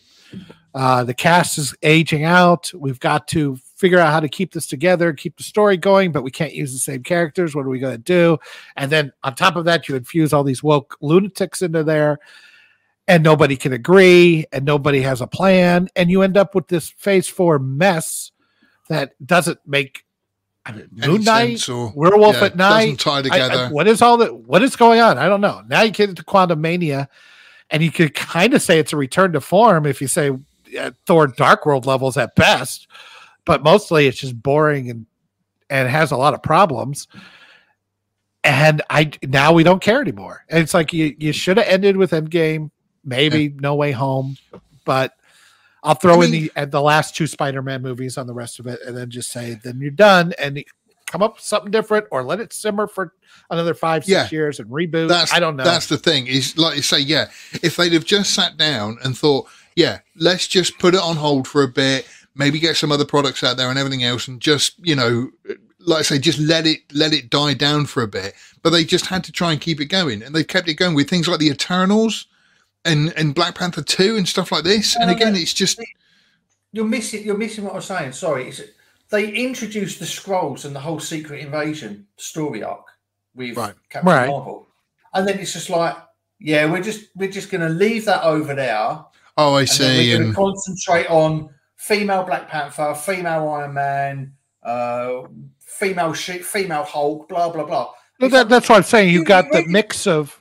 Uh, 0.74 1.04
the 1.04 1.14
cast 1.14 1.58
is 1.58 1.74
aging 1.82 2.24
out. 2.24 2.72
We've 2.74 2.98
got 2.98 3.28
to 3.28 3.56
figure 3.76 3.98
out 3.98 4.12
how 4.12 4.20
to 4.20 4.28
keep 4.28 4.52
this 4.52 4.66
together, 4.66 5.12
keep 5.12 5.36
the 5.36 5.44
story 5.44 5.76
going, 5.76 6.10
but 6.10 6.24
we 6.24 6.32
can't 6.32 6.54
use 6.54 6.72
the 6.72 6.78
same 6.78 7.04
characters. 7.04 7.54
What 7.54 7.66
are 7.66 7.70
we 7.70 7.78
going 7.78 7.96
to 7.96 8.02
do? 8.02 8.38
And 8.76 8.90
then 8.90 9.12
on 9.22 9.34
top 9.34 9.54
of 9.54 9.66
that, 9.66 9.88
you 9.88 9.94
infuse 9.94 10.32
all 10.32 10.42
these 10.42 10.62
woke 10.62 10.96
lunatics 11.00 11.62
into 11.62 11.84
there, 11.84 12.18
and 13.06 13.22
nobody 13.22 13.56
can 13.56 13.72
agree, 13.72 14.46
and 14.50 14.64
nobody 14.64 15.00
has 15.02 15.20
a 15.20 15.26
plan, 15.26 15.88
and 15.94 16.10
you 16.10 16.22
end 16.22 16.36
up 16.36 16.54
with 16.54 16.66
this 16.68 16.90
phase 16.90 17.28
four 17.28 17.58
mess 17.58 18.32
that 18.88 19.12
doesn't 19.24 19.60
make 19.66 20.04
Moon 20.72 21.22
Knight, 21.22 21.68
or, 21.68 21.92
Werewolf 21.94 22.36
yeah, 22.36 22.44
at 22.44 22.56
Night. 22.56 22.98
tie 22.98 23.22
together. 23.22 23.54
I, 23.54 23.66
I, 23.66 23.70
what 23.70 23.86
is 23.86 24.00
all 24.00 24.16
that? 24.18 24.34
What 24.34 24.62
is 24.62 24.76
going 24.76 25.00
on? 25.00 25.18
I 25.18 25.28
don't 25.28 25.40
know. 25.42 25.62
Now 25.68 25.82
you 25.82 25.90
get 25.90 26.08
into 26.08 26.24
Quantumania, 26.24 27.08
and 27.70 27.82
you 27.82 27.90
could 27.90 28.14
kind 28.14 28.54
of 28.54 28.62
say 28.62 28.78
it's 28.78 28.92
a 28.92 28.96
return 28.96 29.32
to 29.32 29.40
form 29.40 29.84
if 29.84 30.00
you 30.00 30.08
say 30.08 30.30
uh, 30.78 30.90
Thor 31.06 31.26
Dark 31.26 31.66
World 31.66 31.86
levels 31.86 32.16
at 32.16 32.34
best, 32.34 32.88
but 33.44 33.62
mostly 33.62 34.06
it's 34.06 34.18
just 34.18 34.42
boring 34.42 34.90
and 34.90 35.06
and 35.68 35.88
has 35.88 36.10
a 36.10 36.16
lot 36.16 36.34
of 36.34 36.42
problems. 36.42 37.08
And 38.42 38.82
I 38.90 39.10
now 39.22 39.52
we 39.52 39.64
don't 39.64 39.82
care 39.82 40.00
anymore. 40.00 40.44
And 40.48 40.62
it's 40.62 40.74
like 40.74 40.92
you 40.92 41.14
you 41.18 41.32
should 41.32 41.58
have 41.58 41.66
ended 41.66 41.96
with 41.96 42.12
Endgame, 42.12 42.70
maybe 43.04 43.44
yeah. 43.44 43.60
No 43.60 43.74
Way 43.74 43.92
Home, 43.92 44.36
but 44.84 45.14
I'll 45.84 45.94
throw 45.94 46.14
I 46.14 46.20
mean, 46.20 46.24
in 46.24 46.30
the 46.30 46.52
at 46.56 46.70
the 46.70 46.80
last 46.80 47.14
two 47.14 47.26
Spider-Man 47.26 47.82
movies 47.82 48.16
on 48.16 48.26
the 48.26 48.32
rest 48.32 48.58
of 48.58 48.66
it, 48.66 48.80
and 48.86 48.96
then 48.96 49.10
just 49.10 49.30
say 49.30 49.60
then 49.62 49.78
you're 49.80 49.90
done 49.90 50.32
and 50.38 50.64
come 51.06 51.22
up 51.22 51.34
with 51.36 51.44
something 51.44 51.70
different, 51.70 52.06
or 52.10 52.24
let 52.24 52.40
it 52.40 52.52
simmer 52.52 52.86
for 52.86 53.12
another 53.50 53.74
five 53.74 54.04
six 54.04 54.10
yeah, 54.10 54.28
years 54.36 54.58
and 54.58 54.70
reboot. 54.70 55.08
That's, 55.08 55.32
I 55.32 55.40
don't 55.40 55.56
know. 55.56 55.64
That's 55.64 55.86
the 55.86 55.98
thing 55.98 56.26
is 56.26 56.56
like 56.56 56.76
you 56.76 56.82
say, 56.82 57.00
yeah. 57.00 57.26
If 57.62 57.76
they'd 57.76 57.92
have 57.92 58.06
just 58.06 58.34
sat 58.34 58.56
down 58.56 58.96
and 59.04 59.16
thought, 59.16 59.46
yeah, 59.76 60.00
let's 60.16 60.48
just 60.48 60.78
put 60.78 60.94
it 60.94 61.00
on 61.00 61.16
hold 61.16 61.46
for 61.46 61.62
a 61.62 61.68
bit, 61.68 62.08
maybe 62.34 62.58
get 62.58 62.76
some 62.76 62.90
other 62.90 63.04
products 63.04 63.44
out 63.44 63.58
there 63.58 63.68
and 63.68 63.78
everything 63.78 64.04
else, 64.04 64.26
and 64.26 64.40
just 64.40 64.74
you 64.78 64.96
know, 64.96 65.30
like 65.80 65.98
I 65.98 66.02
say, 66.02 66.18
just 66.18 66.38
let 66.38 66.66
it 66.66 66.80
let 66.94 67.12
it 67.12 67.28
die 67.28 67.52
down 67.54 67.84
for 67.84 68.02
a 68.02 68.08
bit. 68.08 68.32
But 68.62 68.70
they 68.70 68.84
just 68.84 69.06
had 69.06 69.22
to 69.24 69.32
try 69.32 69.52
and 69.52 69.60
keep 69.60 69.82
it 69.82 69.86
going, 69.86 70.22
and 70.22 70.34
they 70.34 70.44
kept 70.44 70.68
it 70.68 70.74
going 70.74 70.94
with 70.94 71.10
things 71.10 71.28
like 71.28 71.40
the 71.40 71.50
Eternals 71.50 72.26
and 72.84 73.12
and 73.16 73.34
Black 73.34 73.54
Panther 73.54 73.82
two 73.82 74.16
and 74.16 74.28
stuff 74.28 74.52
like 74.52 74.64
this. 74.64 74.96
And 74.96 75.10
again, 75.10 75.34
it's 75.36 75.54
just 75.54 75.80
you're 76.72 76.84
missing 76.84 77.24
you're 77.24 77.36
missing 77.36 77.64
what 77.64 77.74
I'm 77.74 77.82
saying. 77.82 78.12
Sorry, 78.12 78.48
it's, 78.48 78.60
they 79.10 79.30
introduced 79.30 79.98
the 79.98 80.06
Skrulls 80.06 80.64
and 80.64 80.74
the 80.74 80.80
whole 80.80 81.00
Secret 81.00 81.40
Invasion 81.40 82.06
story 82.16 82.62
arc 82.62 82.86
with 83.34 83.56
right. 83.56 83.74
Captain 83.90 84.10
right. 84.10 84.28
Marvel, 84.28 84.68
and 85.12 85.26
then 85.26 85.38
it's 85.38 85.52
just 85.52 85.70
like, 85.70 85.96
yeah, 86.38 86.70
we're 86.70 86.82
just 86.82 87.08
we're 87.14 87.30
just 87.30 87.50
going 87.50 87.60
to 87.60 87.68
leave 87.68 88.04
that 88.06 88.22
over 88.22 88.54
there 88.54 89.04
Oh, 89.36 89.54
I 89.54 89.64
see. 89.64 90.12
And, 90.12 90.26
and 90.26 90.34
concentrate 90.34 91.10
on 91.10 91.50
female 91.76 92.24
Black 92.24 92.48
Panther, 92.48 92.94
female 92.94 93.48
Iron 93.48 93.74
Man, 93.74 94.32
uh, 94.62 95.22
female 95.58 96.12
shit, 96.12 96.44
female 96.44 96.84
Hulk, 96.84 97.28
blah 97.28 97.50
blah 97.50 97.64
blah. 97.64 97.90
that, 98.20 98.48
that's 98.48 98.68
what 98.68 98.76
I'm 98.76 98.82
saying. 98.84 99.12
You 99.12 99.24
got 99.24 99.50
the 99.50 99.64
mix 99.66 100.06
of 100.06 100.40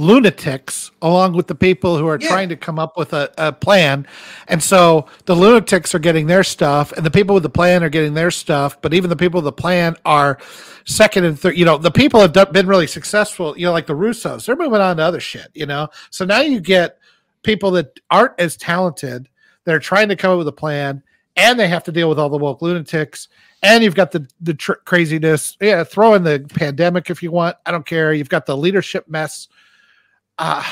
lunatics 0.00 0.90
along 1.02 1.34
with 1.34 1.46
the 1.46 1.54
people 1.54 1.98
who 1.98 2.08
are 2.08 2.18
yeah. 2.20 2.28
trying 2.28 2.48
to 2.48 2.56
come 2.56 2.78
up 2.78 2.96
with 2.96 3.12
a, 3.12 3.30
a, 3.36 3.52
plan. 3.52 4.06
And 4.48 4.62
so 4.62 5.06
the 5.26 5.36
lunatics 5.36 5.94
are 5.94 5.98
getting 5.98 6.26
their 6.26 6.42
stuff, 6.42 6.92
and 6.92 7.04
the 7.04 7.10
people 7.10 7.34
with 7.34 7.42
the 7.42 7.50
plan 7.50 7.84
are 7.84 7.88
getting 7.88 8.14
their 8.14 8.30
stuff. 8.30 8.80
But 8.80 8.94
even 8.94 9.10
the 9.10 9.16
people 9.16 9.38
with 9.38 9.44
the 9.44 9.60
plan 9.60 9.96
are 10.04 10.38
second 10.84 11.24
and 11.24 11.38
third. 11.38 11.56
You 11.56 11.66
know, 11.66 11.76
the 11.76 11.90
people 11.90 12.20
have 12.20 12.32
been 12.52 12.66
really 12.66 12.86
successful, 12.86 13.56
you 13.56 13.66
know, 13.66 13.72
like 13.72 13.86
the 13.86 13.94
Russos, 13.94 14.46
they're 14.46 14.56
moving 14.56 14.80
on 14.80 14.96
to 14.96 15.02
other 15.02 15.20
shit, 15.20 15.48
you 15.54 15.66
know. 15.66 15.88
So 16.08 16.24
now 16.24 16.40
you 16.40 16.60
get 16.60 16.98
people 17.42 17.70
that 17.72 18.00
aren't 18.10 18.38
as 18.40 18.56
talented 18.56 19.28
that 19.64 19.74
are 19.74 19.80
trying 19.80 20.08
to 20.08 20.16
come 20.16 20.32
up 20.32 20.38
with 20.38 20.48
a 20.48 20.52
plan 20.52 21.02
and 21.36 21.58
they 21.58 21.68
have 21.68 21.84
to 21.84 21.92
deal 21.92 22.08
with 22.08 22.18
all 22.18 22.28
the 22.28 22.36
woke 22.36 22.62
lunatics 22.62 23.28
and 23.62 23.84
you've 23.84 23.94
got 23.94 24.10
the 24.10 24.26
the 24.40 24.54
tr- 24.54 24.72
craziness 24.84 25.56
yeah 25.60 25.84
throw 25.84 26.14
in 26.14 26.22
the 26.22 26.44
pandemic 26.54 27.08
if 27.10 27.22
you 27.22 27.30
want 27.30 27.56
i 27.66 27.70
don't 27.70 27.86
care 27.86 28.12
you've 28.12 28.28
got 28.28 28.46
the 28.46 28.56
leadership 28.56 29.08
mess 29.08 29.48
uh 30.40 30.64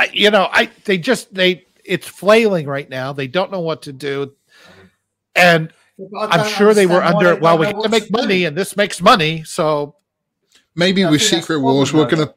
I, 0.00 0.10
you 0.12 0.30
know 0.30 0.48
i 0.52 0.70
they 0.84 0.98
just 0.98 1.32
they 1.34 1.66
it's 1.88 2.06
flailing 2.06 2.66
right 2.66 2.88
now. 2.88 3.14
They 3.14 3.28
don't 3.28 3.50
know 3.50 3.60
what 3.60 3.82
to 3.82 3.92
do. 3.92 4.34
And 5.34 5.72
i'm 6.30 6.46
sure 6.46 6.74
they 6.74 6.86
were 6.86 7.02
under 7.02 7.34
well 7.36 7.58
we 7.58 7.66
have 7.66 7.82
to 7.82 7.88
make 7.88 8.08
money 8.08 8.44
and 8.44 8.56
this 8.56 8.76
makes 8.76 9.02
money 9.02 9.42
so 9.42 9.96
maybe 10.76 11.04
with 11.04 11.20
secret 11.20 11.58
wars 11.58 11.92
we're 11.92 12.08
going 12.08 12.24
to 12.24 12.32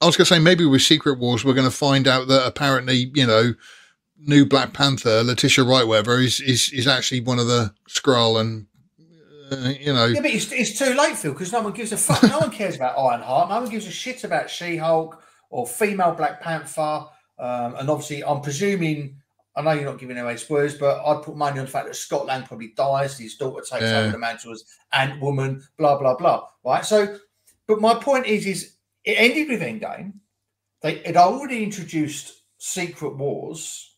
I 0.00 0.06
was 0.06 0.16
going 0.16 0.26
to 0.26 0.34
say 0.34 0.38
maybe 0.40 0.66
with 0.66 0.82
Secret 0.82 1.18
Wars 1.18 1.44
we're 1.44 1.54
going 1.54 1.70
to 1.70 1.74
find 1.74 2.06
out 2.08 2.28
that 2.28 2.46
apparently 2.46 3.10
you 3.14 3.26
know 3.26 3.54
new 4.18 4.44
Black 4.44 4.72
Panther 4.72 5.22
Letitia 5.22 5.64
Wright 5.64 5.86
whatever 5.86 6.18
is 6.18 6.40
is 6.40 6.70
is 6.72 6.86
actually 6.86 7.20
one 7.20 7.38
of 7.38 7.46
the 7.46 7.72
Skrull 7.88 8.40
and 8.40 8.66
uh, 9.50 9.72
you 9.80 9.94
know. 9.94 10.06
Yeah 10.06 10.20
but 10.20 10.30
it's, 10.30 10.52
it's 10.52 10.78
too 10.78 10.92
late 10.94 11.16
Phil 11.16 11.32
because 11.32 11.52
no 11.52 11.62
one 11.62 11.72
gives 11.72 11.92
a 11.92 11.96
fuck. 11.96 12.22
No 12.24 12.40
one 12.40 12.50
cares 12.50 12.76
about 12.76 12.98
Ironheart. 12.98 13.48
No 13.48 13.60
one 13.60 13.70
gives 13.70 13.86
a 13.86 13.90
shit 13.90 14.24
about 14.24 14.50
She 14.50 14.76
Hulk 14.76 15.23
or 15.50 15.66
female 15.66 16.12
Black 16.12 16.40
Panther 16.40 17.06
um, 17.38 17.74
and 17.76 17.90
obviously 17.90 18.24
I'm 18.24 18.40
presuming 18.40 19.16
I 19.56 19.62
know 19.62 19.72
you're 19.72 19.84
not 19.84 19.98
giving 19.98 20.18
away 20.18 20.36
spoilers, 20.36 20.76
but 20.76 21.00
I'd 21.04 21.22
put 21.22 21.36
money 21.36 21.60
on 21.60 21.66
the 21.66 21.70
fact 21.70 21.86
that 21.86 21.94
Scott 21.94 22.26
Lang 22.26 22.42
probably 22.42 22.72
dies, 22.76 23.18
his 23.18 23.36
daughter 23.36 23.60
takes 23.60 23.82
yeah. 23.82 23.98
over 23.98 24.10
the 24.10 24.18
mantle 24.18 24.52
as 24.52 24.64
Ant 24.92 25.20
Woman, 25.20 25.62
blah 25.78 25.96
blah 25.96 26.16
blah. 26.16 26.48
Right. 26.64 26.84
So, 26.84 27.18
but 27.68 27.80
my 27.80 27.94
point 27.94 28.26
is, 28.26 28.46
is 28.46 28.74
it 29.04 29.12
ended 29.12 29.48
with 29.48 29.60
Endgame. 29.60 30.14
They 30.82 30.98
had 31.04 31.16
already 31.16 31.62
introduced 31.62 32.42
Secret 32.58 33.16
Wars 33.16 33.96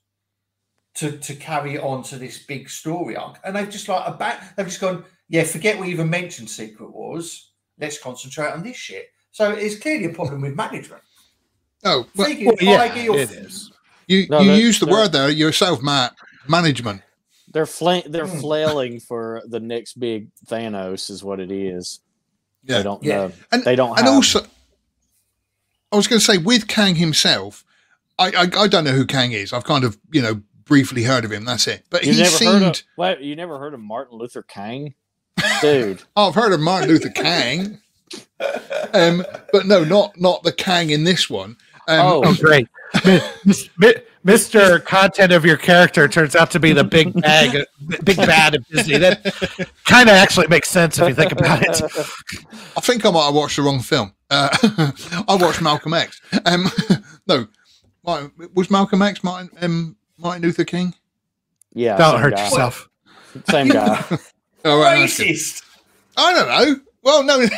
to 0.96 1.16
to 1.18 1.34
carry 1.34 1.78
on 1.78 2.02
to 2.04 2.16
this 2.18 2.44
big 2.44 2.68
story 2.68 3.16
arc, 3.16 3.38
and 3.42 3.56
they've 3.56 3.70
just 3.70 3.88
like 3.88 4.06
a 4.06 4.12
back. 4.12 4.56
They've 4.56 4.66
just 4.66 4.80
gone, 4.80 5.04
yeah, 5.28 5.44
forget 5.44 5.80
we 5.80 5.88
even 5.88 6.10
mentioned 6.10 6.50
Secret 6.50 6.92
Wars. 6.92 7.52
Let's 7.78 7.98
concentrate 7.98 8.52
on 8.52 8.62
this 8.62 8.76
shit. 8.76 9.06
So 9.30 9.52
it's 9.52 9.78
clearly 9.78 10.06
a 10.06 10.14
problem 10.14 10.42
with 10.42 10.54
management. 10.54 11.02
Oh, 11.84 12.06
well, 12.16 12.28
well 12.28 12.54
yeah, 12.60 12.94
it 12.94 13.30
is. 13.30 13.72
You 14.06 14.26
no, 14.28 14.40
you 14.40 14.52
use 14.52 14.78
the 14.78 14.86
word 14.86 15.12
there 15.12 15.30
yourself, 15.30 15.82
Matt. 15.82 16.14
Management. 16.48 17.02
They're 17.52 17.66
fla- 17.66 18.02
they're 18.06 18.26
hmm. 18.26 18.38
flailing 18.38 19.00
for 19.00 19.42
the 19.46 19.60
next 19.60 19.98
big 19.98 20.28
Thanos, 20.46 21.10
is 21.10 21.24
what 21.24 21.40
it 21.40 21.50
is. 21.50 22.00
Yeah, 22.62 22.78
they 22.78 22.82
don't. 22.84 23.02
Yeah, 23.02 23.20
uh, 23.20 23.30
and 23.52 23.64
they 23.64 23.76
don't. 23.76 23.98
And 23.98 24.06
have... 24.06 24.14
also, 24.14 24.46
I 25.92 25.96
was 25.96 26.06
going 26.06 26.20
to 26.20 26.24
say 26.24 26.38
with 26.38 26.68
Kang 26.68 26.94
himself, 26.94 27.64
I, 28.18 28.28
I, 28.28 28.62
I 28.62 28.66
don't 28.68 28.84
know 28.84 28.92
who 28.92 29.06
Kang 29.06 29.32
is. 29.32 29.52
I've 29.52 29.64
kind 29.64 29.84
of 29.84 29.98
you 30.12 30.22
know 30.22 30.40
briefly 30.64 31.02
heard 31.02 31.24
of 31.24 31.32
him. 31.32 31.44
That's 31.44 31.66
it. 31.66 31.84
But 31.90 32.04
you 32.04 32.12
he 32.12 32.18
never 32.18 32.30
seemed. 32.30 32.62
Heard 32.62 32.76
of, 32.76 32.82
what, 32.96 33.22
you 33.22 33.36
never 33.36 33.58
heard 33.58 33.74
of 33.74 33.80
Martin 33.80 34.18
Luther 34.18 34.42
King, 34.42 34.94
dude? 35.60 36.02
oh, 36.16 36.28
I've 36.28 36.34
heard 36.34 36.52
of 36.52 36.60
Martin 36.60 36.90
Luther 36.90 37.10
Kang. 37.10 37.80
um, 38.92 39.24
but 39.52 39.66
no, 39.66 39.82
not 39.82 40.18
not 40.20 40.42
the 40.42 40.52
Kang 40.52 40.90
in 40.90 41.04
this 41.04 41.28
one. 41.30 41.56
Um, 41.88 42.00
oh. 42.00 42.22
oh, 42.24 42.34
great. 42.34 42.68
Mr. 44.26 44.84
Content 44.84 45.32
of 45.32 45.44
your 45.44 45.56
character 45.56 46.08
turns 46.08 46.34
out 46.34 46.50
to 46.50 46.58
be 46.58 46.72
the 46.72 46.82
big 46.82 47.12
bag, 47.20 47.64
big 48.02 48.16
bad 48.16 48.56
of 48.56 48.66
Disney. 48.66 48.98
That 48.98 49.24
kind 49.84 50.08
of 50.08 50.16
actually 50.16 50.48
makes 50.48 50.68
sense 50.68 50.98
if 50.98 51.08
you 51.08 51.14
think 51.14 51.30
about 51.32 51.62
it. 51.62 51.80
I 52.76 52.80
think 52.80 53.06
I 53.06 53.10
might 53.10 53.26
have 53.26 53.34
watched 53.34 53.56
the 53.56 53.62
wrong 53.62 53.80
film. 53.80 54.12
Uh, 54.28 54.48
I 55.28 55.36
watched 55.36 55.62
Malcolm 55.62 55.94
X. 55.94 56.20
Um, 56.44 56.66
no, 57.28 57.46
was 58.54 58.70
Malcolm 58.70 59.02
X 59.02 59.22
Martin 59.22 59.50
um, 59.60 59.96
Martin 60.18 60.42
Luther 60.42 60.64
King? 60.64 60.94
Yeah. 61.72 61.96
Don't 61.96 62.20
hurt 62.20 62.34
guy. 62.34 62.44
yourself. 62.44 62.88
Same 63.48 63.68
guy. 63.68 64.04
oh, 64.64 64.80
right, 64.80 65.08
Racist. 65.08 65.62
I 66.16 66.32
don't 66.32 66.48
know. 66.48 66.80
Well, 67.02 67.22
no, 67.22 67.38
not 67.38 67.50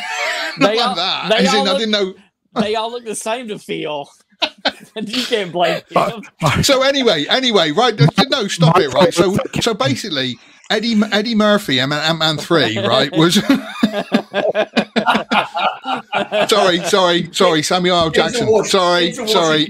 they 0.59 0.77
like 0.77 0.87
all, 0.87 0.95
that. 0.95 1.29
They 1.29 1.47
all 1.47 1.61
in, 1.61 1.63
look, 1.63 1.75
I 1.75 1.79
didn't 1.79 1.91
know. 1.91 2.13
They 2.59 2.75
all 2.75 2.91
look 2.91 3.05
the 3.05 3.15
same 3.15 3.47
to 3.49 3.59
Phil. 3.59 4.09
and 4.95 5.09
you 5.09 5.23
can't 5.25 5.51
blame 5.51 5.81
him. 5.89 6.63
So 6.63 6.81
anyway, 6.81 7.25
anyway, 7.29 7.71
right? 7.71 7.99
No, 8.29 8.47
stop 8.47 8.79
it, 8.79 8.93
right? 8.93 9.13
So, 9.13 9.37
so 9.61 9.73
basically, 9.73 10.37
Eddie 10.69 11.01
Eddie 11.11 11.35
Murphy, 11.35 11.79
Ant 11.79 12.19
Man 12.19 12.37
three, 12.37 12.77
right? 12.77 13.11
Was 13.15 13.35
sorry, 16.49 16.79
sorry, 16.85 17.29
sorry, 17.33 17.63
Samuel 17.63 17.97
L. 17.97 18.09
Jackson. 18.11 18.63
Sorry, 18.65 19.13
sorry. 19.13 19.67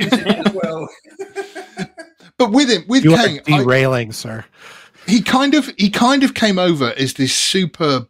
Well. 0.54 0.90
but 2.38 2.52
with 2.52 2.70
him, 2.70 2.84
with 2.88 3.06
you 3.06 3.16
Kang, 3.16 3.40
are 3.40 3.64
derailing, 3.64 4.10
I, 4.10 4.12
sir. 4.12 4.46
He 5.08 5.22
kind 5.22 5.56
of 5.56 5.72
he 5.78 5.90
kind 5.90 6.24
of 6.24 6.34
came 6.34 6.60
over 6.60 6.94
as 6.98 7.14
this 7.14 7.34
super 7.34 8.08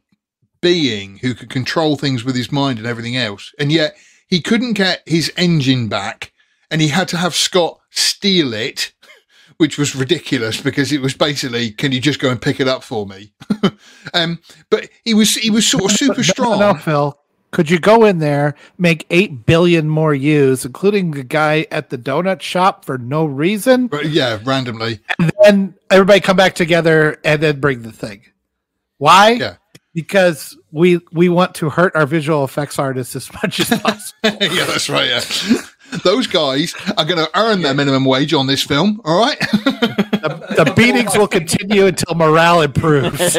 being 0.61 1.19
who 1.19 1.33
could 1.33 1.49
control 1.49 1.95
things 1.95 2.25
with 2.25 2.35
his 2.35 2.51
mind 2.51 2.79
and 2.79 2.87
everything 2.87 3.15
else, 3.15 3.53
and 3.59 3.71
yet 3.71 3.95
he 4.29 4.41
couldn't 4.41 4.73
get 4.73 5.01
his 5.05 5.31
engine 5.35 5.87
back, 5.87 6.31
and 6.71 6.81
he 6.81 6.89
had 6.89 7.07
to 7.09 7.17
have 7.17 7.35
Scott 7.35 7.79
steal 7.89 8.53
it 8.53 8.93
which 9.57 9.77
was 9.77 9.93
ridiculous 9.93 10.61
because 10.61 10.91
it 10.93 11.01
was 11.01 11.13
basically, 11.13 11.71
can 11.71 11.91
you 11.91 11.99
just 11.99 12.19
go 12.19 12.29
and 12.29 12.41
pick 12.41 12.61
it 12.61 12.67
up 12.67 12.83
for 12.83 13.05
me? 13.05 13.33
um, 14.13 14.39
but 14.69 14.89
he 15.03 15.13
was 15.13 15.35
he 15.35 15.49
was 15.49 15.67
sort 15.67 15.85
of 15.85 15.91
super 15.91 16.23
strong. 16.23 16.59
No, 16.59 16.73
Phil. 16.73 17.19
Could 17.51 17.71
you 17.71 17.79
go 17.79 18.05
in 18.05 18.19
there, 18.19 18.53
make 18.77 19.07
eight 19.09 19.45
billion 19.47 19.89
more 19.89 20.13
U's, 20.13 20.65
including 20.65 21.11
the 21.11 21.23
guy 21.23 21.65
at 21.71 21.89
the 21.89 21.97
donut 21.97 22.41
shop 22.41 22.85
for 22.85 22.99
no 22.99 23.25
reason? 23.25 23.89
Yeah, 24.03 24.37
randomly. 24.43 24.99
And 25.17 25.31
then 25.41 25.75
everybody 25.89 26.19
come 26.19 26.37
back 26.37 26.53
together 26.53 27.17
and 27.25 27.41
then 27.41 27.59
bring 27.59 27.81
the 27.81 27.91
thing. 27.91 28.21
Why? 28.97 29.31
Yeah. 29.31 29.55
Because 29.99 30.57
we 30.71 31.01
we 31.11 31.27
want 31.27 31.55
to 31.55 31.69
hurt 31.69 31.93
our 31.93 32.05
visual 32.05 32.45
effects 32.45 32.79
artists 32.79 33.17
as 33.17 33.29
much 33.33 33.59
as 33.59 33.67
possible. 33.81 34.17
yeah, 34.23 34.63
that's 34.63 34.89
right. 34.89 35.09
Yeah. 35.09 35.61
Those 36.05 36.25
guys 36.25 36.73
are 36.97 37.03
going 37.03 37.17
to 37.17 37.29
earn 37.35 37.63
their 37.63 37.73
minimum 37.73 38.05
wage 38.05 38.33
on 38.33 38.47
this 38.47 38.63
film. 38.63 39.01
All 39.03 39.19
right. 39.19 39.37
the, 39.39 40.63
the 40.63 40.73
beatings 40.77 41.17
will 41.17 41.27
continue 41.27 41.87
until 41.87 42.15
morale 42.15 42.61
improves. 42.61 43.33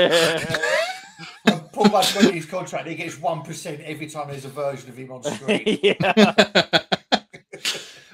Paul 1.72 1.84
Rudd 1.84 1.92
got 1.92 2.34
his 2.34 2.44
contract. 2.44 2.88
He 2.88 2.94
gets 2.94 3.18
one 3.18 3.40
percent 3.40 3.80
every 3.80 4.06
time 4.06 4.28
there's 4.28 4.44
a 4.44 4.48
version 4.48 4.90
of 4.90 4.98
him 4.98 5.12
on 5.12 5.22
screen. 5.22 5.78
yeah. 5.82 5.96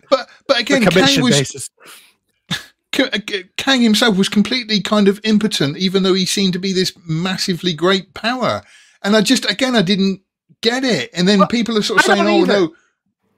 but 0.09 0.29
but 0.47 0.61
again, 0.61 0.85
Kang 0.85 1.21
was, 1.21 1.37
basis. 1.37 1.69
Uh, 2.99 3.19
Kang 3.57 3.83
himself 3.83 4.17
was 4.17 4.29
completely 4.29 4.81
kind 4.81 5.09
of 5.09 5.21
impotent, 5.25 5.77
even 5.77 6.03
though 6.03 6.15
he 6.15 6.27
seemed 6.27 6.53
to 6.55 6.59
be 6.59 6.73
this 6.73 6.93
massively 7.07 7.73
great 7.73 8.15
power. 8.15 8.63
And 9.03 9.17
I 9.17 9.21
just 9.21 9.49
again 9.51 9.77
I 9.77 9.83
didn't 9.83 10.23
get 10.61 10.85
it. 10.85 11.11
And 11.15 11.29
then 11.29 11.41
well, 11.41 11.49
people 11.49 11.77
are 11.79 11.83
sort 11.83 12.01
of 12.01 12.07
saying, 12.07 12.27
"Oh 12.27 12.45
no." 12.45 12.75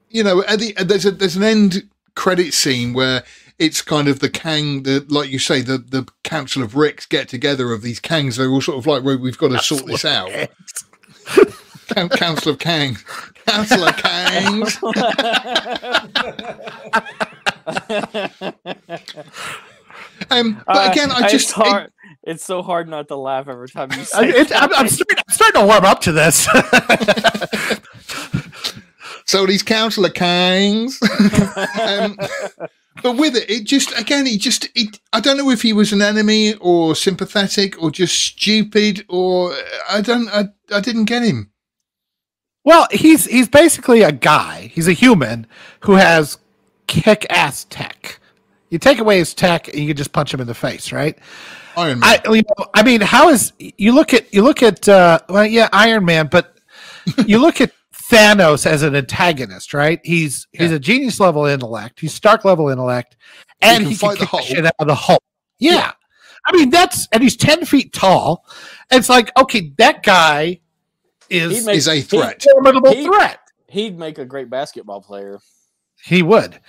you 0.09 0.23
know, 0.23 0.43
at 0.45 0.59
the, 0.59 0.73
there's 0.73 1.05
a 1.05 1.11
there's 1.11 1.35
an 1.35 1.43
end 1.43 1.89
credit 2.15 2.53
scene 2.53 2.93
where 2.93 3.23
it's 3.57 3.81
kind 3.81 4.07
of 4.07 4.19
the 4.19 4.29
Kang, 4.29 4.83
the 4.83 5.05
like 5.09 5.29
you 5.29 5.39
say, 5.39 5.61
the 5.61 5.77
the 5.77 6.07
Council 6.23 6.63
of 6.63 6.75
Ricks 6.75 7.05
get 7.05 7.29
together 7.29 7.71
of 7.71 7.81
these 7.81 7.99
Kangs. 7.99 8.37
They're 8.37 8.49
all 8.49 8.61
sort 8.61 8.77
of 8.77 8.87
like, 8.87 9.03
well, 9.03 9.17
we've 9.17 9.37
got 9.37 9.47
to 9.47 9.53
That's 9.53 9.67
sort 9.67 9.85
this 9.85 10.05
out. 10.05 10.31
Council 12.11 12.53
of 12.53 12.59
Kang, 12.59 12.97
Council 13.45 13.83
of 13.83 13.95
Kangs. 13.97 14.77
um, 20.29 20.61
but 20.65 20.75
uh, 20.75 20.91
again, 20.91 21.11
I 21.11 21.29
just 21.29 21.33
it's, 21.33 21.51
hard, 21.51 21.83
it, 21.83 21.93
it's, 22.23 22.43
so 22.43 22.61
hard 22.61 22.87
not 22.87 23.07
to 23.09 23.15
laugh 23.15 23.47
every 23.47 23.69
time 23.69 23.91
you 23.91 24.03
say. 24.03 24.29
It, 24.29 24.51
I'm, 24.53 24.73
I'm, 24.73 24.87
starting, 24.87 25.17
I'm 25.17 25.33
starting 25.33 25.61
to 25.61 25.67
warm 25.67 25.85
up 25.85 26.01
to 26.01 26.11
this. 26.11 26.47
So 29.29 29.45
these 29.45 29.61
councillor 29.61 30.09
Kangs. 30.09 30.99
um, 31.79 32.17
but 33.03 33.15
with 33.15 33.35
it, 33.35 33.47
it 33.47 33.63
just 33.63 33.95
again, 33.95 34.25
he 34.25 34.39
just 34.39 34.67
it, 34.73 34.99
I 35.13 35.19
don't 35.19 35.37
know 35.37 35.51
if 35.51 35.61
he 35.61 35.71
was 35.71 35.93
an 35.93 36.01
enemy 36.01 36.55
or 36.55 36.95
sympathetic 36.95 37.79
or 37.79 37.91
just 37.91 38.15
stupid 38.15 39.05
or 39.07 39.53
I 39.87 40.01
don't 40.01 40.29
I, 40.29 40.45
I 40.73 40.79
didn't 40.79 41.05
get 41.05 41.21
him. 41.21 41.51
Well, 42.63 42.87
he's 42.89 43.25
he's 43.25 43.47
basically 43.47 44.01
a 44.01 44.11
guy. 44.11 44.71
He's 44.73 44.87
a 44.87 44.93
human 44.93 45.45
who 45.81 45.93
has 45.93 46.39
kick 46.89 47.25
ass 47.29 47.65
tech. 47.69 48.19
You 48.69 48.77
take 48.77 48.99
away 48.99 49.19
his 49.19 49.33
tech 49.33 49.67
and 49.69 49.77
you 49.77 49.87
can 49.87 49.97
just 49.97 50.11
punch 50.11 50.33
him 50.33 50.41
in 50.41 50.47
the 50.47 50.53
face, 50.53 50.91
right? 50.91 51.17
Iron 51.77 51.99
Man. 51.99 52.19
I, 52.25 52.33
you 52.33 52.41
know, 52.41 52.65
I 52.73 52.83
mean, 52.83 53.01
how 53.01 53.29
is 53.29 53.53
you 53.59 53.93
look 53.93 54.13
at 54.13 54.33
you 54.33 54.43
look 54.43 54.61
at 54.61 54.89
uh, 54.89 55.19
well, 55.29 55.45
yeah, 55.45 55.69
Iron 55.71 56.03
Man, 56.05 56.27
but 56.29 56.57
you 57.25 57.39
look 57.39 57.61
at 57.61 57.71
Thanos 57.93 58.65
as 58.65 58.83
an 58.83 58.95
antagonist, 58.95 59.73
right? 59.73 59.99
He's 60.03 60.47
yeah. 60.53 60.63
he's 60.63 60.71
a 60.71 60.79
genius 60.79 61.19
level 61.19 61.45
intellect. 61.45 61.99
He's 61.99 62.13
Stark 62.13 62.43
level 62.43 62.69
intellect, 62.69 63.15
and 63.61 63.87
he 63.87 63.95
can, 63.95 64.11
he 64.11 64.17
can 64.17 64.27
kick 64.27 64.31
the 64.31 64.41
shit 64.41 64.65
out 64.65 64.73
of 64.79 64.87
the 64.87 64.95
Hulk. 64.95 65.23
Yeah. 65.59 65.73
yeah. 65.73 65.91
I 66.45 66.55
mean 66.55 66.69
that's 66.69 67.07
and 67.11 67.21
he's 67.21 67.37
ten 67.37 67.65
feet 67.65 67.93
tall. 67.93 68.45
it's 68.91 69.09
like 69.09 69.31
okay, 69.37 69.73
that 69.77 70.03
guy 70.03 70.59
is 71.29 71.65
make, 71.65 71.77
is 71.77 71.87
a 71.87 72.01
threat, 72.01 72.43
formidable 72.53 72.93
he'd, 72.93 73.05
threat. 73.05 73.39
He'd 73.67 73.97
make 73.97 74.17
a 74.17 74.25
great 74.25 74.49
basketball 74.49 75.01
player. 75.01 75.39
He 76.03 76.21
would, 76.21 76.59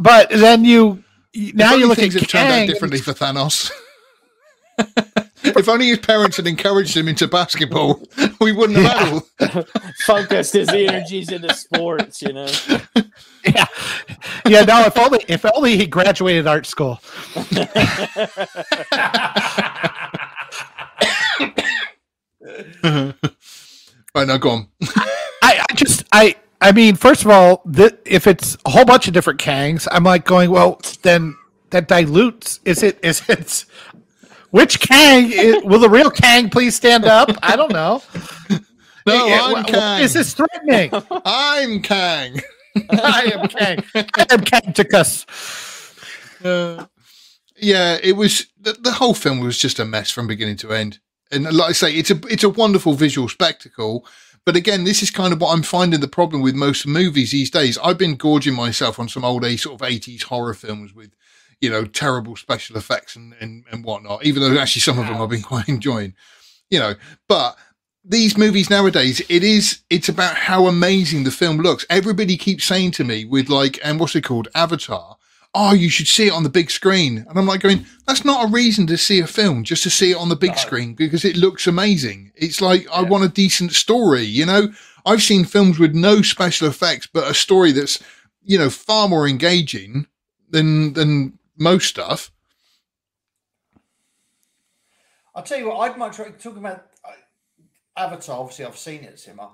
but 0.00 0.30
then 0.30 0.64
you 0.64 1.04
now 1.34 1.74
you 1.74 1.86
look 1.86 1.98
at 1.98 2.10
Kang, 2.10 2.24
turned 2.24 2.52
out 2.52 2.66
differently 2.66 2.98
for 2.98 3.12
Thanos. 3.12 3.70
if 5.42 5.68
only 5.68 5.88
his 5.88 5.98
parents 5.98 6.36
had 6.36 6.46
encouraged 6.46 6.96
him 6.96 7.08
into 7.08 7.28
basketball, 7.28 8.02
we 8.40 8.52
wouldn't 8.52 8.78
have 8.78 9.24
yeah. 9.40 9.48
had 9.48 9.68
focused 10.06 10.52
his 10.52 10.68
energies 10.68 11.30
into 11.30 11.52
sports. 11.54 12.22
You 12.22 12.32
know. 12.32 12.48
Yeah, 13.44 13.66
yeah. 14.46 14.62
No, 14.62 14.82
if 14.86 14.98
only 14.98 15.24
if 15.28 15.44
only 15.54 15.76
he 15.76 15.86
graduated 15.86 16.46
art 16.46 16.66
school. 16.66 17.00
right 24.14 24.26
now, 24.26 24.36
go 24.38 24.50
on. 24.50 24.68
I, 25.42 25.64
I 25.68 25.74
just 25.74 26.04
I 26.12 26.36
I 26.60 26.72
mean, 26.72 26.96
first 26.96 27.24
of 27.24 27.30
all, 27.30 27.62
the, 27.64 27.96
if 28.04 28.26
it's 28.26 28.56
a 28.66 28.70
whole 28.70 28.84
bunch 28.84 29.06
of 29.06 29.14
different 29.14 29.40
Kangs, 29.40 29.86
I'm 29.90 30.04
like 30.04 30.24
going, 30.24 30.50
well, 30.50 30.80
then 31.02 31.36
that 31.70 31.88
dilutes. 31.88 32.60
Is 32.64 32.82
it? 32.82 32.98
Is 33.02 33.22
it? 33.28 33.64
Which 34.50 34.80
Kang? 34.80 35.30
Is, 35.30 35.62
will 35.62 35.78
the 35.78 35.90
real 35.90 36.10
Kang 36.10 36.50
please 36.50 36.74
stand 36.74 37.04
up? 37.04 37.30
I 37.42 37.56
don't 37.56 37.72
know. 37.72 38.02
No, 39.06 39.26
I'm 39.56 39.64
Kang. 39.64 40.02
Is 40.02 40.12
this 40.12 40.34
threatening? 40.34 40.90
I'm 41.24 41.80
Kang. 41.80 42.42
I 42.90 43.32
am 43.34 43.48
Kang. 43.48 43.82
I 43.94 44.26
am 44.28 44.40
Kangticus. 44.40 45.24
Uh, 46.44 46.84
yeah, 47.56 47.98
it 48.02 48.16
was 48.16 48.46
the, 48.60 48.74
the 48.74 48.92
whole 48.92 49.14
film 49.14 49.40
was 49.40 49.56
just 49.56 49.78
a 49.78 49.86
mess 49.86 50.10
from 50.10 50.26
beginning 50.26 50.56
to 50.58 50.72
end. 50.72 50.98
And 51.30 51.44
like 51.44 51.70
I 51.70 51.72
say, 51.72 51.94
it's 51.94 52.10
a 52.10 52.20
it's 52.28 52.44
a 52.44 52.48
wonderful 52.48 52.92
visual 52.94 53.28
spectacle. 53.28 54.06
But 54.44 54.56
again, 54.56 54.84
this 54.84 55.02
is 55.02 55.10
kind 55.10 55.32
of 55.32 55.40
what 55.40 55.52
I'm 55.52 55.62
finding 55.62 56.00
the 56.00 56.08
problem 56.08 56.42
with 56.42 56.54
most 56.54 56.86
movies 56.86 57.32
these 57.32 57.50
days. 57.50 57.78
I've 57.78 57.98
been 57.98 58.16
gorging 58.16 58.54
myself 58.54 58.98
on 58.98 59.08
some 59.08 59.24
old 59.24 59.44
a 59.44 59.56
sort 59.56 59.80
of 59.80 59.86
80s 59.86 60.24
horror 60.24 60.54
films 60.54 60.94
with 60.94 61.10
you 61.60 61.70
know, 61.70 61.84
terrible 61.84 62.36
special 62.36 62.76
effects 62.76 63.16
and, 63.16 63.34
and, 63.40 63.64
and 63.70 63.84
whatnot, 63.84 64.24
even 64.24 64.42
though 64.42 64.58
actually 64.58 64.80
some 64.80 64.98
of 64.98 65.06
them 65.06 65.20
I've 65.20 65.28
been 65.28 65.42
quite 65.42 65.68
enjoying, 65.68 66.14
you 66.70 66.78
know, 66.78 66.94
but 67.28 67.56
these 68.04 68.38
movies 68.38 68.70
nowadays, 68.70 69.20
it 69.28 69.42
is, 69.44 69.80
it's 69.90 70.08
about 70.08 70.34
how 70.34 70.66
amazing 70.66 71.24
the 71.24 71.30
film 71.30 71.58
looks. 71.58 71.84
Everybody 71.90 72.36
keeps 72.36 72.64
saying 72.64 72.92
to 72.92 73.04
me 73.04 73.24
with 73.24 73.48
like, 73.48 73.78
and 73.84 73.98
what's 73.98 74.16
it 74.16 74.22
called? 74.22 74.48
Avatar. 74.54 75.16
Oh, 75.54 75.72
you 75.72 75.88
should 75.88 76.06
see 76.06 76.26
it 76.26 76.32
on 76.32 76.42
the 76.42 76.50
big 76.50 76.70
screen. 76.70 77.24
And 77.28 77.38
I'm 77.38 77.46
like 77.46 77.60
going, 77.60 77.86
that's 78.06 78.24
not 78.24 78.44
a 78.44 78.52
reason 78.52 78.86
to 78.88 78.98
see 78.98 79.20
a 79.20 79.26
film, 79.26 79.64
just 79.64 79.82
to 79.84 79.90
see 79.90 80.12
it 80.12 80.16
on 80.16 80.28
the 80.28 80.36
big 80.36 80.50
no. 80.50 80.56
screen 80.56 80.94
because 80.94 81.24
it 81.24 81.36
looks 81.36 81.66
amazing. 81.66 82.32
It's 82.36 82.60
like, 82.60 82.84
yeah. 82.84 82.92
I 82.92 83.02
want 83.02 83.24
a 83.24 83.28
decent 83.28 83.72
story, 83.72 84.22
you 84.22 84.46
know? 84.46 84.68
I've 85.06 85.22
seen 85.22 85.44
films 85.44 85.78
with 85.78 85.94
no 85.94 86.20
special 86.22 86.68
effects, 86.68 87.06
but 87.06 87.30
a 87.30 87.34
story 87.34 87.72
that's, 87.72 87.98
you 88.42 88.58
know, 88.58 88.68
far 88.68 89.08
more 89.08 89.26
engaging 89.26 90.06
than, 90.50 90.92
than 90.92 91.38
most 91.56 91.88
stuff. 91.88 92.30
I'll 95.34 95.42
tell 95.42 95.58
you 95.58 95.68
what, 95.68 95.78
I'd 95.78 95.96
much 95.96 96.18
rather 96.18 96.32
talking 96.32 96.58
about 96.58 96.86
uh, 97.04 97.12
Avatar. 97.96 98.40
Obviously, 98.40 98.64
I've 98.64 98.76
seen 98.76 99.04
it 99.04 99.12
at 99.12 99.18
cinema. 99.20 99.50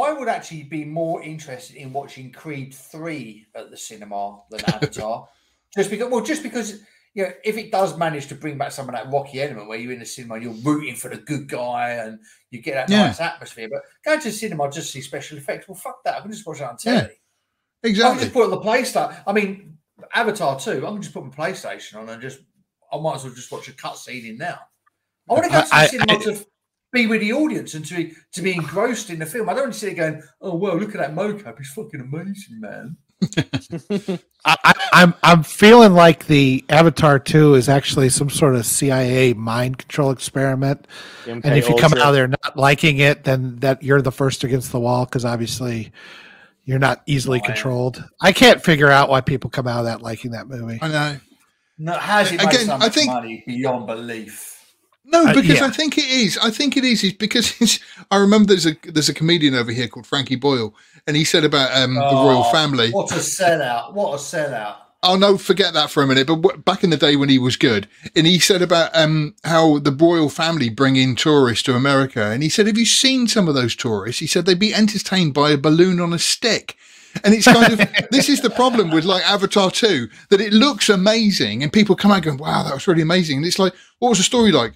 I 0.00 0.12
would 0.12 0.28
actually 0.28 0.64
be 0.64 0.84
more 0.84 1.22
interested 1.22 1.76
in 1.76 1.92
watching 1.92 2.32
Creed 2.32 2.74
three 2.74 3.46
at 3.54 3.70
the 3.70 3.76
cinema 3.76 4.40
than 4.50 4.60
Avatar, 4.66 5.28
just 5.74 5.90
because. 5.90 6.10
Well, 6.10 6.24
just 6.24 6.42
because 6.42 6.80
you 7.14 7.22
know, 7.22 7.32
if 7.44 7.56
it 7.56 7.70
does 7.70 7.96
manage 7.96 8.26
to 8.26 8.34
bring 8.34 8.58
back 8.58 8.72
some 8.72 8.88
of 8.88 8.94
that 8.94 9.10
rocky 9.10 9.40
element 9.40 9.68
where 9.68 9.78
you're 9.78 9.92
in 9.92 10.00
the 10.00 10.06
cinema 10.06 10.34
and 10.34 10.42
you're 10.42 10.52
rooting 10.52 10.96
for 10.96 11.08
the 11.08 11.16
good 11.16 11.48
guy 11.48 11.90
and 11.90 12.18
you 12.50 12.60
get 12.60 12.74
that 12.74 12.90
yeah. 12.90 13.06
nice 13.06 13.20
atmosphere, 13.20 13.68
but 13.70 13.82
going 14.04 14.18
to 14.18 14.28
the 14.28 14.32
cinema 14.32 14.68
just 14.70 14.90
see 14.90 15.00
special 15.00 15.38
effects. 15.38 15.68
Well, 15.68 15.76
fuck 15.76 16.02
that. 16.04 16.16
I 16.16 16.20
can 16.20 16.32
just 16.32 16.44
watch 16.44 16.60
it 16.60 16.64
on 16.64 16.76
telly. 16.76 16.96
Yeah, 16.98 17.88
exactly. 17.88 18.04
I 18.04 18.10
can 18.14 18.20
just 18.20 18.32
put 18.32 18.40
it 18.40 18.44
on 18.44 18.50
the 18.50 18.60
PlayStation. 18.60 19.22
I 19.28 19.32
mean, 19.32 19.78
Avatar 20.12 20.58
2, 20.58 20.84
I 20.84 20.90
can 20.90 21.02
just 21.02 21.14
put 21.14 21.24
my 21.24 21.30
PlayStation 21.30 21.96
on 21.96 22.08
and 22.08 22.20
just, 22.20 22.40
I 22.92 22.98
might 22.98 23.14
as 23.14 23.24
well 23.24 23.32
just 23.32 23.52
watch 23.52 23.68
a 23.68 23.72
cutscene 23.72 24.28
in 24.28 24.36
now. 24.36 24.58
I 25.30 25.32
want 25.32 25.44
to 25.44 25.50
go 25.50 25.62
to 25.62 25.68
the 25.68 25.86
cinema 25.86 26.18
to 26.18 26.46
be 26.94 27.06
with 27.06 27.20
the 27.20 27.32
audience 27.34 27.74
and 27.74 27.84
to 27.84 27.94
be, 27.96 28.12
to 28.32 28.40
be 28.40 28.54
engrossed 28.54 29.10
in 29.10 29.18
the 29.18 29.26
film. 29.26 29.48
I 29.50 29.52
don't 29.52 29.64
want 29.64 29.74
to 29.74 29.78
sit 29.78 29.96
there 29.96 30.10
going, 30.12 30.22
oh, 30.40 30.54
well, 30.54 30.76
look 30.78 30.94
at 30.94 31.00
that 31.00 31.14
mocap. 31.14 31.58
He's 31.58 31.70
fucking 31.72 32.00
amazing, 32.00 32.60
man. 32.60 32.96
I, 34.44 34.56
I, 34.64 34.74
I'm 34.92 35.14
I'm 35.22 35.42
feeling 35.42 35.94
like 35.94 36.26
the 36.26 36.62
Avatar 36.68 37.18
Two 37.18 37.54
is 37.54 37.68
actually 37.70 38.10
some 38.10 38.28
sort 38.28 38.54
of 38.54 38.66
CIA 38.66 39.32
mind 39.32 39.78
control 39.78 40.10
experiment. 40.10 40.86
MK 41.24 41.40
and 41.44 41.56
if 41.56 41.68
you 41.68 41.74
come 41.76 41.92
Ultra. 41.92 42.00
out 42.02 42.08
of 42.08 42.14
there 42.14 42.28
not 42.28 42.56
liking 42.56 42.98
it, 42.98 43.24
then 43.24 43.56
that 43.60 43.82
you're 43.82 44.02
the 44.02 44.12
first 44.12 44.44
against 44.44 44.72
the 44.72 44.80
wall 44.80 45.06
because 45.06 45.24
obviously 45.24 45.90
you're 46.64 46.78
not 46.78 47.02
easily 47.06 47.38
Right. 47.38 47.46
controlled. 47.46 48.04
I 48.20 48.32
can't 48.32 48.62
figure 48.62 48.90
out 48.90 49.08
why 49.08 49.22
people 49.22 49.48
come 49.48 49.66
out 49.66 49.78
of 49.80 49.84
that 49.86 50.02
liking 50.02 50.32
that 50.32 50.46
movie. 50.48 50.78
I 50.82 50.88
know. 50.88 51.16
No, 51.78 51.92
how's 51.94 52.30
it 52.30 52.38
made 52.38 52.48
Again, 52.48 52.66
so 52.66 52.78
I 52.80 52.88
think- 52.90 53.06
money 53.10 53.42
beyond 53.46 53.86
belief? 53.86 54.53
No, 55.04 55.26
Uh, 55.26 55.34
because 55.34 55.58
yeah. 55.60 55.66
I 55.66 55.70
think 55.70 55.98
it 55.98 56.06
is. 56.06 56.38
I 56.38 56.50
think 56.50 56.76
it 56.76 56.84
is. 56.84 57.04
Is 57.04 57.12
because 57.12 57.54
it's, 57.60 57.78
I 58.10 58.16
remember 58.18 58.48
there's 58.48 58.66
a 58.66 58.76
there's 58.84 59.08
a 59.08 59.14
comedian 59.14 59.54
over 59.54 59.72
here 59.72 59.88
called 59.88 60.06
Frankie 60.06 60.36
Boyle, 60.36 60.74
and 61.06 61.16
he 61.16 61.24
said 61.24 61.44
about 61.44 61.74
um, 61.76 61.94
the 61.94 62.00
royal 62.00 62.44
Oh, 62.46 62.52
family. 62.52 62.90
What 62.90 63.10
a 63.12 63.16
sellout! 63.16 63.92
What 63.92 64.14
a 64.14 64.16
sellout! 64.16 64.76
Oh 65.06 65.16
no, 65.16 65.36
forget 65.36 65.74
that 65.74 65.90
for 65.90 66.02
a 66.02 66.06
minute. 66.06 66.26
But 66.26 66.40
w- 66.40 66.62
back 66.62 66.82
in 66.82 66.88
the 66.88 66.96
day 66.96 67.16
when 67.16 67.28
he 67.28 67.38
was 67.38 67.56
good, 67.56 67.86
and 68.16 68.26
he 68.26 68.38
said 68.38 68.62
about 68.62 68.96
um, 68.96 69.34
how 69.44 69.78
the 69.78 69.92
royal 69.92 70.30
family 70.30 70.70
bring 70.70 70.96
in 70.96 71.14
tourists 71.14 71.62
to 71.64 71.74
America, 71.74 72.24
and 72.30 72.42
he 72.42 72.48
said, 72.48 72.66
"Have 72.66 72.78
you 72.78 72.86
seen 72.86 73.28
some 73.28 73.46
of 73.46 73.54
those 73.54 73.76
tourists?" 73.76 74.20
He 74.20 74.26
said 74.26 74.46
they'd 74.46 74.58
be 74.58 74.72
entertained 74.74 75.34
by 75.34 75.50
a 75.50 75.58
balloon 75.58 76.00
on 76.00 76.14
a 76.14 76.18
stick. 76.18 76.76
And 77.22 77.32
it's 77.32 77.44
kind 77.46 77.72
of 77.72 77.78
this 78.10 78.28
is 78.28 78.40
the 78.40 78.50
problem 78.50 78.90
with 78.90 79.04
like 79.04 79.22
Avatar 79.22 79.70
2 79.70 80.08
that 80.30 80.40
it 80.40 80.52
looks 80.52 80.88
amazing 80.88 81.62
and 81.62 81.72
people 81.72 81.94
come 81.94 82.10
out 82.10 82.22
going, 82.24 82.38
wow, 82.38 82.64
that 82.64 82.74
was 82.74 82.88
really 82.88 83.02
amazing. 83.02 83.36
And 83.36 83.46
it's 83.46 83.58
like, 83.60 83.72
what 84.00 84.08
was 84.08 84.18
the 84.18 84.24
story 84.24 84.50
like? 84.50 84.72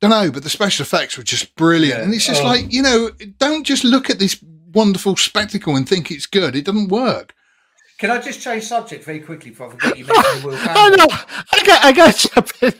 Don't 0.00 0.10
know, 0.10 0.30
but 0.30 0.42
the 0.42 0.50
special 0.50 0.82
effects 0.82 1.16
were 1.16 1.24
just 1.24 1.54
brilliant. 1.56 1.98
Yeah. 1.98 2.04
And 2.04 2.14
it's 2.14 2.26
just 2.26 2.42
Oh. 2.42 2.46
like, 2.46 2.70
you 2.72 2.82
know, 2.82 3.10
don't 3.38 3.64
just 3.64 3.82
look 3.84 4.10
at 4.10 4.18
this 4.18 4.36
wonderful 4.74 5.16
spectacle 5.16 5.74
and 5.76 5.88
think 5.88 6.10
it's 6.10 6.26
good. 6.26 6.54
It 6.54 6.66
doesn't 6.66 6.88
work. 6.88 7.32
Can 7.98 8.10
I 8.10 8.18
just 8.20 8.42
change 8.42 8.64
subject 8.64 9.04
very 9.04 9.20
quickly 9.20 9.50
before 9.50 9.68
I 9.68 9.70
forget 9.70 9.96
you 9.98 10.04
mentioned 10.04 10.44
Will 10.44 10.52
Oh 10.54 10.58
Family? 10.58 10.96
no, 10.98 11.06
I 11.10 11.64
got 11.64 11.84
I 11.84 11.92
got 11.92 12.14
to 12.14 12.28
jump 12.28 12.50
in. 12.62 12.74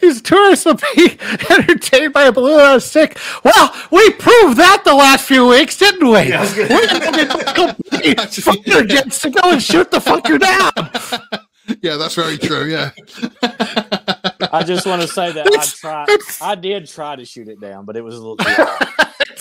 These 0.00 0.22
tourists 0.22 0.64
will 0.64 0.74
be 0.94 1.18
entertained 1.50 2.12
by 2.12 2.22
a 2.24 2.32
balloon 2.32 2.60
on 2.60 2.76
a 2.76 2.80
stick. 2.80 3.18
Well, 3.44 3.74
we 3.90 4.10
proved 4.10 4.56
that 4.58 4.82
the 4.84 4.94
last 4.94 5.26
few 5.26 5.48
weeks, 5.48 5.76
didn't 5.76 6.06
we? 6.08 6.28
Yeah, 6.28 6.42
We're 6.56 6.68
gonna 6.68 7.26
get 7.26 8.16
fucker 8.30 8.88
gets 8.88 9.18
to 9.22 9.30
go 9.30 9.50
and 9.50 9.60
shoot 9.62 9.90
the 9.90 9.98
fucker 9.98 10.38
down. 10.38 11.40
Yeah, 11.80 11.96
that's 11.96 12.14
very 12.14 12.38
true. 12.38 12.66
Yeah. 12.66 12.90
I 14.52 14.62
just 14.64 14.86
want 14.86 15.02
to 15.02 15.08
say 15.08 15.32
that 15.32 15.46
I 15.46 15.64
tried. 15.64 16.08
I 16.40 16.54
did 16.54 16.88
try 16.88 17.16
to 17.16 17.24
shoot 17.24 17.48
it 17.48 17.60
down, 17.60 17.84
but 17.84 17.96
it 17.96 18.02
was 18.02 18.14
a 18.14 18.18
little. 18.18 18.36
Too 18.36 18.44
hard. 18.48 18.88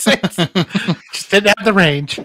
Just 1.14 1.30
didn't 1.30 1.54
have 1.58 1.66
the 1.66 1.74
range. 1.74 2.20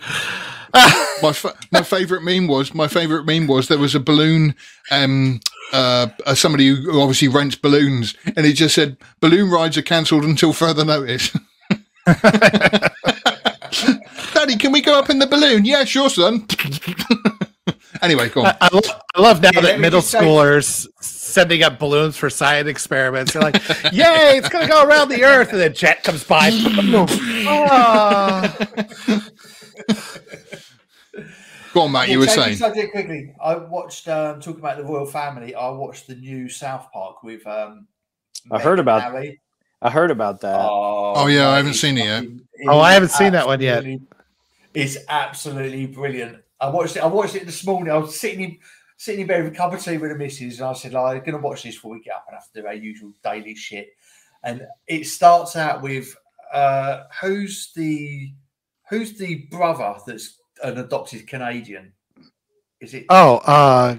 my 1.22 1.32
fa- 1.32 1.54
my 1.72 1.82
favorite 1.82 2.22
meme 2.22 2.46
was 2.46 2.74
my 2.74 2.88
favorite 2.88 3.24
meme 3.24 3.46
was 3.46 3.68
there 3.68 3.78
was 3.78 3.94
a 3.94 4.00
balloon 4.00 4.54
um 4.90 5.40
uh, 5.72 6.08
uh 6.26 6.34
somebody 6.34 6.68
who 6.68 7.00
obviously 7.00 7.28
rents 7.28 7.56
balloons 7.56 8.14
and 8.36 8.44
he 8.44 8.52
just 8.52 8.74
said 8.74 8.96
balloon 9.20 9.50
rides 9.50 9.78
are 9.78 9.82
cancelled 9.82 10.24
until 10.24 10.52
further 10.52 10.84
notice 10.84 11.30
daddy 14.34 14.56
can 14.56 14.72
we 14.72 14.80
go 14.80 14.98
up 14.98 15.08
in 15.08 15.18
the 15.18 15.26
balloon 15.26 15.64
yeah 15.64 15.84
sure 15.84 16.10
son 16.10 16.46
anyway 18.02 18.28
go 18.28 18.40
on 18.42 18.46
I, 18.46 18.56
I, 18.62 18.68
lo- 18.72 18.80
I 19.14 19.20
love 19.20 19.40
now 19.42 19.50
Yeah, 19.54 19.60
that 19.62 19.80
middle 19.80 20.00
just 20.00 20.10
say- 20.12 20.20
schoolers 20.20 20.86
sending 21.00 21.62
up 21.62 21.78
balloons 21.78 22.16
for 22.16 22.30
science 22.30 22.66
experiments. 22.68 23.32
They're 23.34 23.42
like, 23.42 23.56
"Yay, 23.92 24.38
it's 24.38 24.48
gonna 24.48 24.66
go 24.68 24.84
around 24.86 25.10
the 25.10 25.22
Earth," 25.22 25.50
and 25.52 25.60
then 25.60 25.74
jet 25.74 26.02
comes 26.02 26.24
by. 26.24 26.50
Ah. 27.48 28.56
go 31.74 31.82
on 31.82 31.92
matt 31.92 32.08
you 32.08 32.18
were 32.18 32.26
changing 32.26 32.42
saying 32.44 32.56
subject 32.56 32.92
quickly. 32.92 33.34
I 33.42 33.56
watched 33.56 34.08
um, 34.08 34.40
talking 34.40 34.60
about 34.60 34.78
the 34.78 34.84
royal 34.84 35.06
family. 35.06 35.54
I 35.54 35.68
watched 35.70 36.06
the 36.06 36.14
new 36.14 36.48
South 36.48 36.88
Park 36.92 37.22
with. 37.22 37.46
Um, 37.46 37.86
I 38.50 38.58
heard 38.60 38.78
about- 38.78 39.02
Harry. 39.02 39.40
I 39.82 39.90
heard 39.90 40.10
about 40.10 40.40
that. 40.40 40.58
Oh, 40.58 41.26
yeah, 41.26 41.50
I 41.50 41.58
haven't 41.58 41.74
seen 41.74 41.98
it 41.98 42.06
yet. 42.06 42.24
Oh, 42.66 42.80
I 42.80 42.94
haven't 42.94 43.10
seen 43.10 43.32
that 43.32 43.46
one 43.46 43.60
yet. 43.60 43.84
It's 44.72 44.96
absolutely 45.08 45.86
brilliant. 45.86 46.38
I 46.60 46.68
watched 46.70 46.96
it. 46.96 47.02
I 47.02 47.06
watched 47.06 47.34
it 47.34 47.46
this 47.46 47.64
morning. 47.66 47.92
I 47.92 47.96
was 47.98 48.18
sitting 48.18 48.40
in 48.40 48.58
sitting 48.96 49.20
in 49.22 49.26
bed 49.26 49.44
with 49.44 49.52
a 49.52 49.56
cup 49.56 49.72
of 49.74 49.82
tea 49.82 49.98
with 49.98 50.10
the 50.10 50.16
missus, 50.16 50.58
and 50.58 50.68
I 50.68 50.72
said, 50.72 50.92
like, 50.94 51.18
"I'm 51.18 51.24
going 51.24 51.32
to 51.42 51.46
watch 51.46 51.62
this 51.62 51.74
before 51.74 51.92
we 51.92 52.00
get 52.00 52.14
up 52.14 52.24
and 52.28 52.34
have 52.36 52.50
to 52.52 52.60
do 52.62 52.66
our 52.66 52.74
usual 52.74 53.12
daily 53.22 53.54
shit." 53.54 53.88
And 54.42 54.62
it 54.86 55.06
starts 55.06 55.56
out 55.56 55.82
with 55.82 56.16
uh, 56.52 57.02
who's 57.20 57.72
the 57.74 58.32
who's 58.88 59.18
the 59.18 59.46
brother 59.50 59.96
that's 60.06 60.38
an 60.62 60.78
adopted 60.78 61.26
Canadian? 61.26 61.92
Is 62.80 62.94
it 62.94 63.06
Oh, 63.08 63.36
uh, 63.38 63.96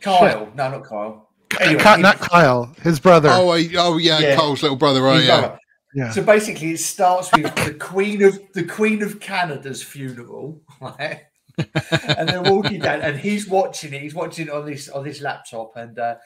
Kyle? 0.00 0.50
No, 0.54 0.70
not 0.70 0.84
Kyle. 0.84 1.28
Anyway, 1.60 1.82
Ky- 1.82 2.00
not 2.00 2.18
Kyle, 2.18 2.74
his 2.82 3.00
brother. 3.00 3.28
oh 3.32 3.50
I, 3.50 3.68
oh 3.76 3.96
yeah, 3.98 4.18
Yeah. 4.18 4.36
cole's 4.36 4.62
little 4.62 4.76
brother 4.76 5.02
right 5.02 5.16
his 5.16 5.26
yeah 5.26 5.40
brother. 5.40 5.58
Yeah. 5.94 6.10
So 6.10 6.22
basically, 6.22 6.72
it 6.72 6.80
starts 6.80 7.32
with 7.32 7.54
the 7.64 7.74
Queen 7.74 8.22
of 8.22 8.38
the 8.52 8.64
Queen 8.64 9.02
of 9.02 9.20
Canada's 9.20 9.82
funeral, 9.82 10.60
right? 10.80 11.22
and 11.58 12.28
they're 12.28 12.42
walking 12.42 12.80
down, 12.80 13.00
and 13.00 13.18
he's 13.18 13.48
watching 13.48 13.92
it. 13.92 14.02
He's 14.02 14.14
watching 14.14 14.46
it 14.46 14.52
on 14.52 14.66
this 14.66 14.88
on 14.88 15.04
this 15.04 15.20
laptop, 15.20 15.76
and 15.76 15.98
uh, 15.98 16.16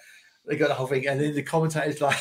they 0.46 0.56
got 0.56 0.68
the 0.68 0.74
whole 0.74 0.86
thing. 0.86 1.06
And 1.06 1.20
then 1.20 1.34
the 1.34 1.42
commentator's 1.42 2.00
like, 2.00 2.18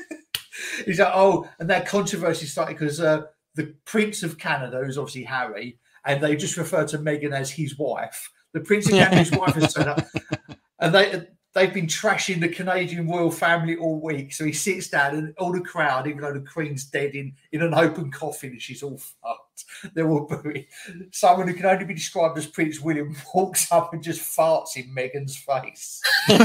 he's 0.84 0.98
like, 0.98 1.12
"Oh," 1.14 1.48
and 1.58 1.70
that 1.70 1.86
controversy 1.86 2.46
started 2.46 2.74
because 2.74 3.00
uh, 3.00 3.22
the 3.54 3.74
Prince 3.84 4.22
of 4.22 4.38
Canada, 4.38 4.82
who's 4.84 4.98
obviously 4.98 5.22
Harry, 5.22 5.78
and 6.04 6.22
they 6.22 6.36
just 6.36 6.56
refer 6.56 6.86
to 6.88 6.98
Meghan 6.98 7.32
as 7.32 7.50
his 7.50 7.78
wife. 7.78 8.30
The 8.52 8.60
Prince 8.60 8.86
of 8.86 8.92
Canada's 8.92 9.30
wife 9.38 9.54
has 9.54 9.74
turned 9.74 9.88
up, 9.88 10.06
and 10.80 10.94
they 10.94 11.28
they've 11.56 11.72
been 11.72 11.86
trashing 11.86 12.38
the 12.38 12.50
Canadian 12.50 13.08
royal 13.08 13.30
family 13.30 13.76
all 13.76 13.98
week. 13.98 14.34
So 14.34 14.44
he 14.44 14.52
sits 14.52 14.88
down, 14.88 15.16
and 15.16 15.34
all 15.38 15.52
the 15.52 15.62
crowd, 15.62 16.06
even 16.06 16.20
though 16.20 16.34
the 16.34 16.40
Queen's 16.40 16.84
dead 16.84 17.14
in 17.14 17.32
in 17.50 17.62
an 17.62 17.72
open 17.74 18.10
coffin, 18.12 18.50
and 18.50 18.62
she's 18.62 18.82
all 18.82 18.98
fucked, 18.98 19.64
they're 19.94 20.08
all 20.08 20.26
booing. 20.26 20.66
Someone 21.10 21.48
who 21.48 21.54
can 21.54 21.64
only 21.64 21.86
be 21.86 21.94
described 21.94 22.36
as 22.38 22.46
Prince 22.46 22.80
William 22.80 23.16
walks 23.34 23.72
up 23.72 23.94
and 23.94 24.02
just 24.02 24.20
farts 24.20 24.76
in 24.76 24.94
Meghan's 24.94 25.36
face. 25.36 26.02
and 26.28 26.42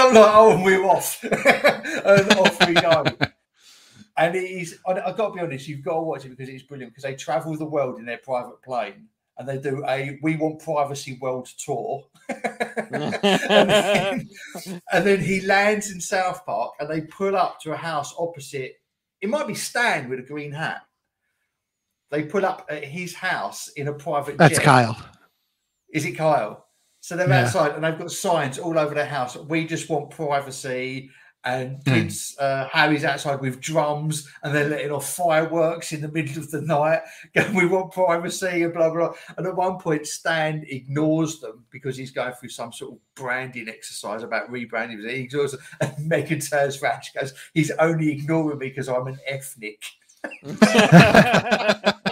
I'm 0.00 0.14
like, 0.14 0.34
oh, 0.34 0.52
and 0.54 0.64
we're 0.64 0.84
off, 0.84 1.22
and 1.24 2.32
off 2.38 2.66
we 2.66 2.74
go. 2.74 3.04
And 4.18 4.34
it 4.34 4.50
is, 4.50 4.78
I've 4.86 5.16
got 5.16 5.28
to 5.28 5.34
be 5.34 5.40
honest, 5.40 5.68
you've 5.68 5.84
got 5.84 5.96
to 5.96 6.00
watch 6.00 6.24
it 6.24 6.30
because 6.30 6.48
it's 6.48 6.62
brilliant 6.62 6.92
because 6.92 7.02
they 7.02 7.16
travel 7.16 7.54
the 7.54 7.66
world 7.66 7.98
in 7.98 8.06
their 8.06 8.16
private 8.16 8.62
plane 8.62 9.08
and 9.38 9.48
they 9.48 9.58
do 9.58 9.84
a 9.86 10.18
We 10.22 10.36
Want 10.36 10.60
Privacy 10.60 11.18
World 11.20 11.48
tour. 11.58 12.04
and, 12.28 13.12
then, 13.22 14.28
and 14.92 15.06
then 15.06 15.20
he 15.20 15.40
lands 15.42 15.90
in 15.90 16.00
South 16.00 16.44
Park 16.46 16.74
and 16.80 16.88
they 16.88 17.02
pull 17.02 17.36
up 17.36 17.60
to 17.60 17.72
a 17.72 17.76
house 17.76 18.14
opposite. 18.18 18.76
It 19.20 19.28
might 19.28 19.46
be 19.46 19.54
Stan 19.54 20.08
with 20.08 20.18
a 20.20 20.22
green 20.22 20.52
hat. 20.52 20.82
They 22.10 22.22
pull 22.22 22.46
up 22.46 22.66
at 22.70 22.84
his 22.84 23.14
house 23.14 23.68
in 23.76 23.88
a 23.88 23.92
private 23.92 24.38
That's 24.38 24.56
jet. 24.56 24.64
Kyle. 24.64 24.96
Is 25.92 26.04
it 26.04 26.12
Kyle? 26.12 26.66
So 27.00 27.16
they're 27.16 27.28
Yeah. 27.28 27.42
outside 27.44 27.72
and 27.72 27.84
they've 27.84 27.98
got 27.98 28.10
signs 28.10 28.58
all 28.58 28.78
over 28.78 28.94
the 28.94 29.04
house. 29.04 29.36
We 29.36 29.66
just 29.66 29.88
want 29.88 30.10
privacy. 30.10 31.10
And 31.46 31.84
Prince 31.84 32.36
uh, 32.40 32.68
Harry's 32.72 33.04
outside 33.04 33.40
with 33.40 33.60
drums 33.60 34.28
and 34.42 34.52
they're 34.52 34.68
letting 34.68 34.90
off 34.90 35.14
fireworks 35.14 35.92
in 35.92 36.00
the 36.00 36.08
middle 36.08 36.42
of 36.42 36.50
the 36.50 36.60
night. 36.60 37.02
Going, 37.36 37.54
we 37.54 37.66
want 37.66 37.92
privacy 37.92 38.64
and 38.64 38.74
blah, 38.74 38.90
blah. 38.90 39.10
Blah. 39.10 39.14
And 39.38 39.46
at 39.46 39.54
one 39.54 39.78
point, 39.78 40.08
Stan 40.08 40.64
ignores 40.68 41.38
them 41.38 41.64
because 41.70 41.96
he's 41.96 42.10
going 42.10 42.32
through 42.32 42.48
some 42.48 42.72
sort 42.72 42.94
of 42.94 42.98
branding 43.14 43.68
exercise 43.68 44.24
about 44.24 44.50
rebranding. 44.50 45.08
He 45.08 45.22
ignores 45.22 45.52
them. 45.52 45.60
And 45.80 46.10
Meghan 46.10 46.48
turns 46.50 46.82
around. 46.82 47.02
She 47.02 47.16
goes, 47.16 47.32
He's 47.54 47.70
only 47.72 48.10
ignoring 48.10 48.58
me 48.58 48.68
because 48.68 48.88
I'm 48.88 49.06
an 49.06 49.18
ethnic. 49.26 49.82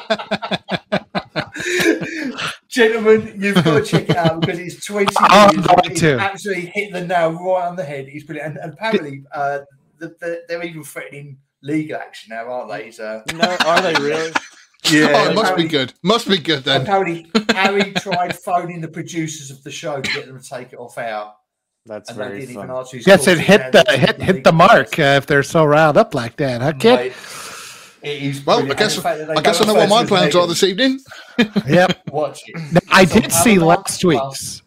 Gentlemen, 2.75 3.35
you've 3.41 3.55
got 3.57 3.65
to 3.79 3.83
check 3.85 4.11
it 4.11 4.17
out 4.17 4.41
because 4.43 4.59
it's 4.59 4.85
20 4.85 5.07
I'm 5.21 5.55
minutes. 5.57 5.67
going 5.69 5.91
It's 5.93 6.01
to. 6.01 6.19
absolutely 6.19 6.67
hit 6.67 6.93
the 6.93 7.07
nail 7.07 7.33
right 7.33 7.67
on 7.69 7.77
the 7.77 7.85
head. 7.85 8.09
He's 8.09 8.25
brilliant. 8.25 8.55
And, 8.57 8.65
and 8.65 8.73
apparently, 8.73 9.23
uh, 9.33 9.61
the, 9.99 10.09
the, 10.21 10.43
they're 10.49 10.63
even 10.65 10.83
threatening 10.83 11.39
legal 11.63 11.97
action 11.99 12.31
now, 12.35 12.51
aren't 12.51 12.71
they? 12.71 12.87
He's, 12.87 12.99
uh, 12.99 13.23
no, 13.35 13.57
are 13.67 13.81
they 13.81 13.95
really? 13.95 14.33
oh 14.87 15.31
it 15.31 15.35
must 15.35 15.57
be 15.57 15.65
apparently- 15.65 15.69
good 15.69 15.93
must 16.03 16.29
be 16.29 16.37
good 16.39 16.65
then 16.65 16.83
Apparently, 16.83 17.31
Harry 17.55 17.93
tried 17.93 18.37
phoning 18.39 18.81
the 18.83 18.89
producers 18.89 19.51
of 19.51 19.63
the 19.63 19.71
show 19.71 20.01
to 20.01 20.13
get 20.13 20.27
them 20.27 20.39
to 20.43 20.47
take 20.47 20.73
it 20.75 20.79
off 20.79 20.99
air, 20.99 21.25
That's 21.87 22.11
and 22.11 22.19
they 22.19 22.25
very 22.25 22.41
didn't 22.41 22.51
even 22.57 22.67
funny. 22.67 22.79
answer 22.81 22.97
his 22.99 23.07
Yes, 23.07 23.27
it 23.29 23.39
hit 23.39 23.73
the 23.73 23.85
hit 23.97 24.21
hit 24.21 24.45
the 24.45 24.53
mark 24.53 24.99
uh, 24.99 25.03
if 25.17 25.27
they're 25.27 25.43
so 25.43 25.65
riled 25.65 25.97
up 25.97 26.13
like 26.15 26.37
that, 26.37 26.61
huh, 26.61 26.73
kid? 26.79 26.97
Mate, 26.97 27.13
it 28.05 28.23
is 28.23 28.45
well 28.47 28.61
i 28.71 28.75
guess 28.75 28.97
And 28.97 28.99
the 28.99 29.03
fact 29.03 29.19
that 29.19 29.29
they 29.29 29.35
i 29.35 29.43
guess 29.43 29.61
i 29.61 29.65
know 29.65 29.75
what 29.75 29.89
my 29.89 30.05
plans 30.05 30.35
are 30.37 30.47
this 30.47 30.63
evening 30.63 31.01
Yep. 31.69 32.11
Watch 32.11 32.43
it. 32.47 32.73
Now, 32.73 32.81
I 32.93 33.03
It's 33.03 33.15
on 33.15 33.23
did 33.23 33.33
see 33.33 33.59
last 33.59 34.01
Plus. 34.01 34.05
week's. 34.05 34.63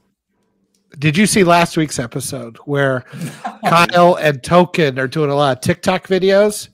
Did 0.99 1.15
you 1.15 1.25
see 1.27 1.43
last 1.43 1.77
week's 1.77 1.99
episode 1.99 2.57
where 2.65 3.01
Kyle 3.65 4.15
and 4.15 4.43
Token 4.43 4.97
are 4.99 5.07
doing 5.07 5.29
a 5.29 5.35
lot 5.35 5.57
of 5.57 5.61
TikTok 5.61 6.07
videos? 6.07 6.69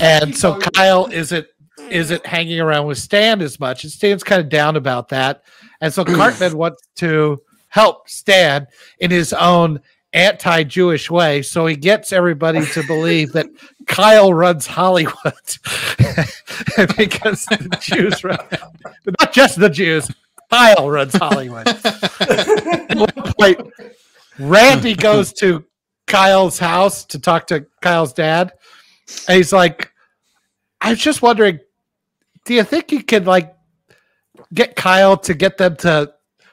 And 0.00 0.36
so 0.36 0.54
oh, 0.56 0.58
Kyle 0.74 1.06
isn't 1.12 1.46
isn't 1.90 2.24
hanging 2.26 2.58
around 2.60 2.86
with 2.86 2.98
Stan 2.98 3.40
as 3.40 3.60
much, 3.60 3.84
and 3.84 3.92
Stan's 3.92 4.24
kind 4.24 4.40
of 4.40 4.48
down 4.48 4.76
about 4.76 5.08
that. 5.10 5.42
And 5.80 5.92
so 5.92 6.04
Cartman 6.16 6.56
wants 6.56 6.82
to 6.96 7.38
help 7.68 8.08
Stan 8.08 8.66
in 8.98 9.10
his 9.12 9.32
own 9.32 9.80
anti-Jewish 10.12 11.10
way. 11.10 11.42
So 11.42 11.66
he 11.66 11.76
gets 11.76 12.12
everybody 12.12 12.64
to 12.66 12.82
believe 12.86 13.32
that 13.32 13.46
Kyle 13.86 14.32
runs 14.34 14.66
Hollywood 14.66 15.14
because 16.96 17.44
the 17.44 17.78
Jews 17.80 18.24
run, 18.24 18.38
not 19.20 19.32
just 19.32 19.58
the 19.58 19.70
Jews. 19.70 20.10
Kyle 20.50 20.90
runs 20.90 21.14
Hollywood. 21.14 21.68
At 21.68 22.96
one 22.96 23.32
point, 23.38 23.60
Randy 24.38 24.94
goes 24.94 25.32
to 25.34 25.64
Kyle's 26.06 26.58
house 26.58 27.04
to 27.06 27.20
talk 27.20 27.46
to 27.48 27.66
Kyle's 27.80 28.12
dad, 28.12 28.52
and 29.28 29.36
he's 29.36 29.52
like, 29.52 29.92
"I 30.80 30.90
was 30.90 30.98
just 30.98 31.22
wondering, 31.22 31.60
do 32.44 32.54
you 32.54 32.64
think 32.64 32.90
you 32.90 33.04
could 33.04 33.26
like 33.26 33.54
get 34.52 34.74
Kyle 34.74 35.16
to 35.18 35.34
get 35.34 35.56
them 35.56 35.76
to 35.76 36.12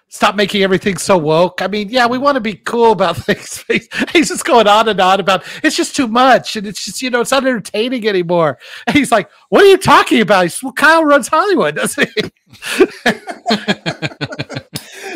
stop 0.10 0.36
making 0.36 0.64
everything 0.64 0.98
so 0.98 1.18
woke. 1.18 1.62
I 1.62 1.68
mean, 1.68 1.90
yeah, 1.90 2.08
we 2.08 2.18
want 2.18 2.36
to 2.36 2.42
be 2.42 2.56
cool 2.56 2.92
about 2.92 3.18
things. 3.18 3.64
He's 4.12 4.30
just 4.30 4.46
going 4.46 4.68
on 4.68 4.88
and 4.88 5.00
on 5.00 5.20
about 5.20 5.44
it's 5.64 5.76
just 5.76 5.96
too 5.96 6.08
much, 6.08 6.56
and 6.56 6.66
it's 6.66 6.86
just 6.86 7.02
you 7.02 7.10
know 7.10 7.22
it's 7.22 7.32
not 7.32 7.46
entertaining 7.46 8.08
anymore. 8.08 8.58
And 8.86 8.96
he's 8.96 9.12
like, 9.12 9.30
"What 9.50 9.64
are 9.64 9.68
you 9.68 9.78
talking 9.78 10.22
about?" 10.22 10.44
He's, 10.44 10.62
well, 10.62 10.74
Kyle 10.74 11.04
runs 11.04 11.28
Hollywood, 11.28 11.76
doesn't 11.76 12.10
he? 12.16 12.22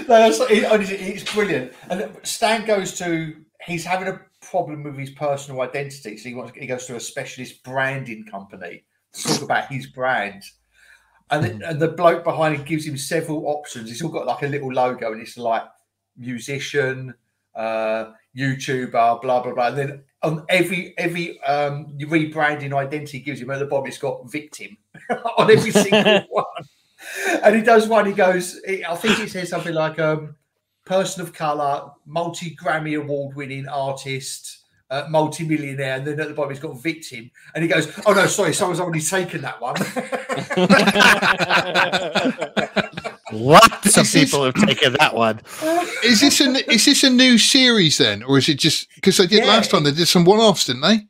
no, 0.07 0.29
it's 0.29 1.33
brilliant. 1.33 1.73
And 1.89 2.15
Stan 2.23 2.65
goes 2.65 2.97
to 2.99 3.35
he's 3.65 3.85
having 3.85 4.07
a 4.07 4.21
problem 4.41 4.83
with 4.83 4.97
his 4.97 5.11
personal 5.11 5.61
identity, 5.61 6.17
so 6.17 6.29
he 6.29 6.35
wants 6.35 6.53
he 6.55 6.67
goes 6.67 6.85
to 6.87 6.95
a 6.95 6.99
specialist 6.99 7.63
branding 7.63 8.25
company 8.29 8.83
to 9.13 9.23
talk 9.23 9.41
about 9.41 9.71
his 9.71 9.87
brand 9.87 10.43
and, 11.31 11.43
the, 11.43 11.69
and 11.69 11.81
the 11.81 11.87
bloke 11.87 12.23
behind 12.23 12.55
him 12.55 12.65
gives 12.65 12.85
him 12.85 12.97
several 12.97 13.47
options. 13.47 13.89
He's 13.89 14.01
all 14.01 14.09
got 14.09 14.27
like 14.27 14.43
a 14.43 14.47
little 14.47 14.71
logo, 14.71 15.11
and 15.11 15.21
it's 15.21 15.37
like 15.37 15.63
musician, 16.17 17.13
uh, 17.55 18.11
YouTuber, 18.35 19.21
blah 19.21 19.41
blah 19.41 19.53
blah. 19.53 19.67
And 19.67 19.77
then 19.77 20.03
on 20.21 20.45
every 20.49 20.93
every 20.97 21.41
um, 21.43 21.97
rebranding 21.99 22.75
identity 22.75 23.19
gives 23.19 23.41
him 23.41 23.49
at 23.49 23.59
the 23.59 23.65
bottom, 23.65 23.87
it's 23.87 23.97
got 23.97 24.29
victim 24.29 24.77
on 25.37 25.49
every 25.49 25.71
single 25.71 26.21
one. 26.29 26.45
And 27.43 27.55
he 27.55 27.61
does 27.61 27.87
one. 27.87 28.05
He 28.05 28.13
goes, 28.13 28.59
I 28.67 28.95
think 28.95 29.17
he 29.17 29.27
says 29.27 29.49
something 29.49 29.73
like 29.73 29.99
um, 29.99 30.35
person 30.85 31.21
of 31.21 31.33
color, 31.33 31.91
multi 32.05 32.55
Grammy 32.55 32.99
award 32.99 33.35
winning 33.35 33.67
artist 33.67 34.60
uh, 34.91 35.07
multi-millionaire, 35.09 35.95
and 35.95 36.05
then 36.05 36.19
at 36.19 36.27
the 36.27 36.33
bottom 36.33 36.51
he's 36.51 36.59
got 36.59 36.77
victim, 36.81 37.31
and 37.55 37.63
he 37.63 37.69
goes, 37.69 37.89
"Oh 38.05 38.11
no, 38.13 38.27
sorry, 38.27 38.53
someone's 38.53 38.81
already 38.81 39.01
taken 39.01 39.41
that 39.41 39.59
one." 39.59 39.75
Lots 43.33 43.97
of 43.97 44.11
people 44.11 44.43
have 44.43 44.55
taken 44.55 44.91
that 44.99 45.15
one. 45.15 45.39
Is 46.03 46.19
this 46.19 46.41
a 46.41 46.69
is 46.69 46.85
this 46.85 47.05
a 47.05 47.09
new 47.09 47.37
series 47.37 47.97
then, 47.97 48.23
or 48.23 48.37
is 48.37 48.49
it 48.49 48.59
just 48.59 48.89
because 48.95 49.15
they 49.17 49.27
did 49.27 49.45
yeah. 49.45 49.49
last 49.49 49.71
time? 49.71 49.83
They 49.83 49.93
did 49.93 50.07
some 50.07 50.25
one-offs, 50.25 50.65
didn't 50.65 50.81
they? 50.81 51.07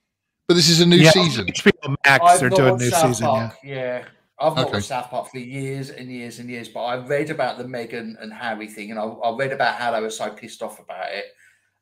But 0.48 0.54
this 0.54 0.70
is 0.70 0.82
a 0.82 0.86
new 0.86 0.98
yeah, 0.98 1.10
season. 1.12 1.48
HBO 1.48 1.96
Max, 2.06 2.24
I've 2.24 2.40
they're 2.40 2.50
doing 2.50 2.78
new 2.78 2.92
South 2.92 3.08
season. 3.08 3.26
Park, 3.26 3.58
yeah. 3.64 3.76
yeah. 3.76 4.04
I've 4.40 4.56
not 4.56 4.66
okay. 4.66 4.74
watched 4.74 4.88
South 4.88 5.10
Park 5.10 5.30
for 5.30 5.40
years 5.40 5.90
and 5.90 6.12
years 6.12 6.38
and 6.40 6.50
years, 6.50 6.68
but 6.68 6.84
I 6.84 6.98
read 6.98 7.32
about 7.32 7.58
the 7.58 7.64
Meghan 7.64 8.22
and 8.22 8.32
Harry 8.34 8.68
thing, 8.68 8.92
and 8.92 9.00
I, 9.00 9.04
I 9.04 9.36
read 9.36 9.52
about 9.52 9.76
how 9.76 9.92
they 9.92 10.02
were 10.02 10.10
so 10.10 10.30
pissed 10.30 10.62
off 10.62 10.80
about 10.80 11.12
it 11.12 11.26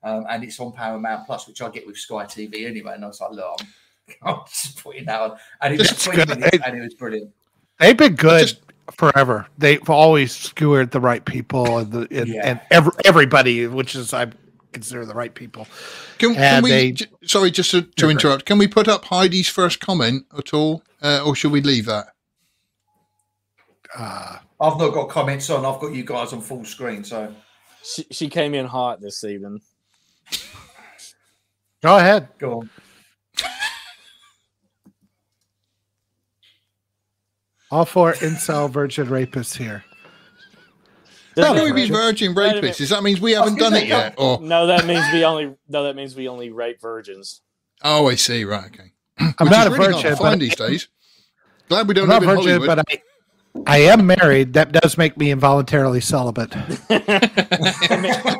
um, 0.03 0.25
and 0.29 0.43
it's 0.43 0.59
on 0.59 0.71
Paramount 0.71 1.25
Plus, 1.25 1.47
which 1.47 1.61
I 1.61 1.69
get 1.69 1.85
with 1.85 1.97
Sky 1.97 2.25
TV 2.25 2.65
anyway. 2.65 2.93
And 2.95 3.03
I 3.03 3.07
was 3.07 3.19
like, 3.21 3.31
look, 3.31 3.59
I'm, 3.59 3.67
I'm 4.35 4.39
just 4.47 4.83
putting 4.83 5.05
that 5.05 5.21
on, 5.21 5.37
and 5.61 5.73
it 5.73 5.79
was 5.79 6.07
minutes, 6.07 6.57
and 6.65 6.77
it 6.77 6.81
was 6.81 6.93
brilliant. 6.93 7.31
They've 7.79 7.97
been 7.97 8.15
good 8.15 8.47
just, 8.47 8.61
forever. 8.91 9.47
They've 9.57 9.89
always 9.89 10.35
skewered 10.35 10.91
the 10.91 10.99
right 10.99 11.23
people 11.23 11.77
and 11.77 11.91
the 11.91 12.07
and, 12.11 12.27
yeah. 12.27 12.41
and 12.43 12.61
every, 12.71 12.91
everybody, 13.05 13.67
which 13.67 13.95
is 13.95 14.13
I 14.13 14.31
consider 14.73 15.05
the 15.05 15.13
right 15.13 15.33
people. 15.33 15.67
Can, 16.17 16.35
can 16.35 16.63
we? 16.63 16.69
They, 16.69 16.91
j- 16.91 17.05
sorry, 17.23 17.51
just 17.51 17.71
to, 17.71 17.81
to 17.81 18.09
interrupt. 18.09 18.45
Can 18.45 18.57
we 18.57 18.67
put 18.67 18.87
up 18.87 19.05
Heidi's 19.05 19.47
first 19.47 19.79
comment 19.79 20.25
at 20.37 20.53
all, 20.53 20.83
uh, 21.01 21.23
or 21.25 21.35
should 21.35 21.51
we 21.51 21.61
leave 21.61 21.85
that? 21.85 22.07
Uh, 23.97 24.37
I've 24.59 24.77
not 24.77 24.93
got 24.93 25.09
comments 25.09 25.49
on. 25.49 25.65
I've 25.65 25.79
got 25.79 25.93
you 25.93 26.03
guys 26.03 26.33
on 26.33 26.41
full 26.41 26.65
screen, 26.65 27.03
so 27.03 27.33
she, 27.83 28.05
she 28.11 28.29
came 28.29 28.53
in 28.53 28.65
hot 28.65 29.01
this 29.01 29.23
evening. 29.23 29.61
Go 31.81 31.97
ahead. 31.97 32.29
Go 32.37 32.59
on. 32.59 32.69
All 37.71 37.85
four 37.85 38.13
incel 38.13 38.69
virgin 38.69 39.07
rapists 39.07 39.55
here. 39.55 39.83
How 41.37 41.53
can 41.53 41.63
we 41.63 41.71
be 41.71 41.89
virgin 41.89 42.33
rapists? 42.33 42.77
Does 42.77 42.89
that 42.89 43.03
means 43.03 43.21
we 43.21 43.35
oh, 43.35 43.43
haven't 43.43 43.59
done 43.59 43.75
it 43.75 43.87
yet? 43.87 44.15
Or 44.17 44.41
no, 44.41 44.67
that 44.67 44.85
means 44.85 45.05
we 45.13 45.23
only 45.23 45.55
no, 45.67 45.83
that 45.83 45.95
means 45.95 46.15
we 46.15 46.27
only 46.27 46.49
rape 46.49 46.81
virgins. 46.81 47.41
Oh, 47.83 48.09
I 48.09 48.15
see. 48.15 48.43
Right. 48.43 48.65
Okay. 48.65 48.91
I'm 49.19 49.33
Which 49.39 49.51
not 49.51 49.67
a 49.67 49.71
really 49.71 49.93
virgin. 49.93 50.15
Find 50.15 50.41
these 50.41 50.55
days. 50.55 50.87
Glad 51.69 51.87
we 51.87 51.93
don't 51.93 52.11
I'm 52.11 52.21
live 52.21 52.23
in 52.23 52.29
virgin, 52.29 52.47
Hollywood. 52.47 52.67
But 52.67 52.79
I, 52.79 53.01
I 53.67 53.79
am 53.79 54.05
married. 54.07 54.53
That 54.53 54.71
does 54.71 54.97
make 54.97 55.17
me 55.17 55.31
involuntarily 55.31 56.01
celibate. 56.01 56.55
I 56.55 56.69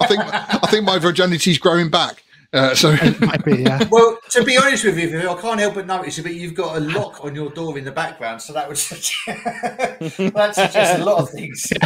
think 0.07 0.21
I 0.21 0.67
think 0.69 0.85
my 0.85 0.99
virginity's 0.99 1.57
growing 1.57 1.89
back. 1.89 2.23
Uh, 2.51 2.73
so 2.73 2.97
be, 3.45 3.61
yeah. 3.61 3.87
well, 3.91 4.17
to 4.27 4.43
be 4.43 4.57
honest 4.57 4.83
with 4.83 4.97
you, 4.97 5.29
I 5.29 5.39
can't 5.39 5.59
help 5.59 5.75
but 5.75 5.85
notice 5.85 6.15
that 6.17 6.33
you've 6.33 6.55
got 6.55 6.77
a 6.77 6.79
lock 6.79 7.23
on 7.23 7.35
your 7.35 7.51
door 7.51 7.77
in 7.77 7.85
the 7.85 7.91
background, 7.91 8.41
so 8.41 8.53
that 8.53 8.67
would 8.67 8.77
suggest, 8.77 9.13
that 9.27 10.55
suggests 10.55 10.99
a 10.99 11.05
lot 11.05 11.19
of 11.19 11.29
things. 11.29 11.71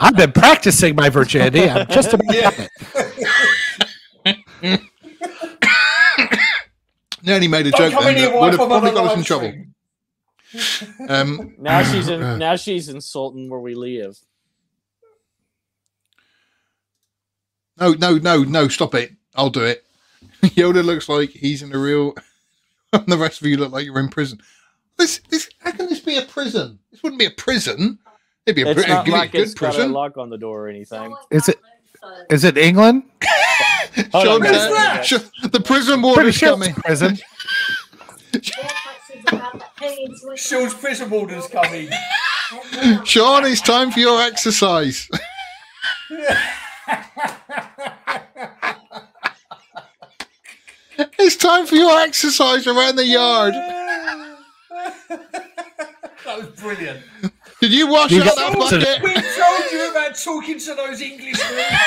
I've 0.00 0.14
been 0.14 0.30
practicing 0.30 0.94
my 0.94 1.08
virginity. 1.08 1.68
I'm 1.68 1.88
just 1.88 2.12
about 2.12 2.32
yeah. 2.32 2.68
it. 4.24 4.80
Nearly 7.24 7.48
made 7.48 7.66
a 7.66 7.72
Don't 7.72 7.90
joke 7.90 8.02
then. 8.04 8.40
Would 8.40 8.54
have 8.54 8.68
probably 8.68 8.92
got 8.92 9.06
us 9.06 9.16
in 9.18 9.24
trouble. 9.24 9.52
Um, 11.08 11.54
now 11.58 11.82
she's 11.82 12.08
in. 12.08 12.20
Now 12.38 12.56
she's 12.56 12.88
insulting 12.88 13.48
where 13.48 13.60
we 13.60 13.74
live. 13.74 14.18
No, 17.78 17.92
no, 17.94 18.16
no, 18.16 18.44
no, 18.44 18.68
stop 18.68 18.94
it. 18.94 19.12
I'll 19.34 19.50
do 19.50 19.62
it. 19.62 19.84
Yoda 20.42 20.84
looks 20.84 21.08
like 21.08 21.30
he's 21.30 21.62
in 21.62 21.74
a 21.74 21.78
real 21.78 22.14
and 22.92 23.06
the 23.06 23.16
rest 23.16 23.40
of 23.40 23.46
you 23.46 23.56
look 23.56 23.72
like 23.72 23.84
you're 23.84 23.98
in 23.98 24.08
prison. 24.08 24.40
This 24.98 25.20
this 25.30 25.48
how 25.60 25.72
can 25.72 25.88
this 25.88 26.00
be 26.00 26.16
a 26.16 26.22
prison? 26.22 26.78
This 26.90 27.02
wouldn't 27.02 27.18
be 27.18 27.26
a 27.26 27.30
prison. 27.30 27.98
It'd 28.44 28.56
be 28.56 28.62
a, 28.62 28.72
it's 28.72 28.86
not 28.86 29.08
like 29.08 29.32
good 29.32 29.54
prison. 29.56 29.82
Got 29.82 29.90
a 29.90 29.92
lock 29.92 30.18
on 30.18 30.30
the 30.30 30.38
door 30.38 30.66
or 30.66 30.68
anything. 30.68 31.14
Is 31.30 31.48
it 31.48 31.58
is 32.30 32.44
it 32.44 32.58
England? 32.58 33.04
Sean, 34.10 34.40
the 34.40 35.62
prison 35.64 36.02
warden's 36.02 36.34
sure 36.34 36.50
coming. 36.50 36.74
Prison. 36.74 37.18
Sean's 40.36 40.74
prison 40.74 41.10
warden's 41.10 41.46
coming. 41.48 41.90
Sean, 43.04 43.44
it's 43.46 43.60
time 43.60 43.90
for 43.90 44.00
your 44.00 44.20
exercise. 44.20 45.08
it's 51.18 51.36
time 51.36 51.66
for 51.66 51.76
your 51.76 51.98
exercise 52.00 52.66
around 52.66 52.96
the 52.96 53.06
yard. 53.06 53.54
that 55.08 56.38
was 56.38 56.48
brilliant. 56.60 57.02
Did 57.60 57.72
you 57.72 57.86
wash 57.88 58.10
you 58.10 58.22
out 58.22 58.36
that 58.36 58.54
bucket? 58.58 59.02
We 59.02 59.14
told 59.14 59.72
you 59.72 59.90
about 59.90 60.16
talking 60.16 60.58
to 60.58 60.74
those 60.74 61.00
English 61.00 61.38
men. 61.38 61.78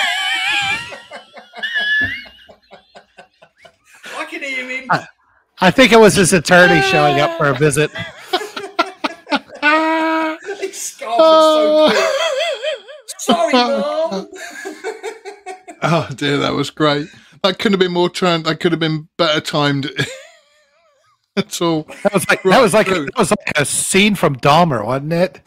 I 4.18 4.26
can 4.30 4.42
hear 4.42 4.70
him. 4.70 4.88
I, 4.90 5.08
I 5.60 5.72
think 5.72 5.92
it 5.92 6.00
was 6.00 6.16
his 6.16 6.34
attorney 6.34 6.82
showing 6.82 7.20
up 7.20 7.38
for 7.38 7.48
a 7.48 7.56
visit. 7.56 7.92
his 10.60 10.76
scarf 10.76 11.18
so 11.18 11.90
good. 11.90 12.10
Sorry, 13.20 13.54
mom. 13.54 14.28
oh 15.82 16.08
dear, 16.16 16.38
that 16.38 16.54
was 16.54 16.70
great. 16.70 17.08
That 17.44 17.60
couldn't 17.60 17.74
have 17.74 17.80
been 17.80 17.94
more 17.94 18.10
timed. 18.10 18.46
That 18.46 18.60
could 18.60 18.72
have 18.72 18.80
been 18.80 19.08
better 19.18 19.42
timed. 19.42 19.90
That's 21.36 21.62
all. 21.62 21.84
That 22.04 22.14
was 22.14 22.30
like 22.30 22.46
right, 22.46 22.52
that 22.52 22.62
was 22.62 22.74
like 22.74 22.88
a, 22.88 23.04
that 23.04 23.18
was 23.18 23.32
like 23.32 23.52
a 23.58 23.66
scene 23.66 24.16
from 24.16 24.38
Dahmer, 24.38 24.86
wasn't 24.86 25.12
it? 25.12 25.42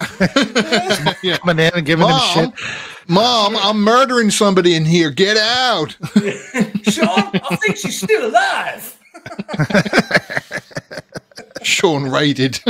yeah. 1.23 1.39
Coming 1.39 1.65
in 1.65 1.73
and 1.75 1.87
giving 1.87 2.07
Mom, 2.07 2.21
him 2.21 2.53
shit. 2.53 3.09
Mom, 3.09 3.57
I'm 3.57 3.83
murdering 3.83 4.31
somebody 4.31 4.75
in 4.75 4.85
here. 4.85 5.11
Get 5.11 5.39
out. 5.39 5.97
Sean, 6.83 7.31
I 7.35 7.57
think 7.57 7.79
she's 7.79 8.03
still 8.03 8.29
alive. 8.29 8.98
Sean 11.63 12.05
raided. 12.05 12.61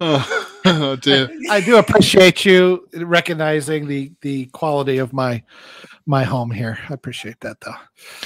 oh. 0.00 0.46
oh 0.64 0.96
dear. 0.96 1.30
I 1.50 1.60
do 1.60 1.78
appreciate 1.78 2.44
you 2.44 2.88
recognizing 2.94 3.86
the 3.86 4.12
the 4.20 4.46
quality 4.46 4.98
of 4.98 5.12
my 5.12 5.42
my 6.06 6.24
home 6.24 6.50
here. 6.50 6.78
I 6.88 6.94
appreciate 6.94 7.40
that 7.40 7.60
though. 7.60 7.74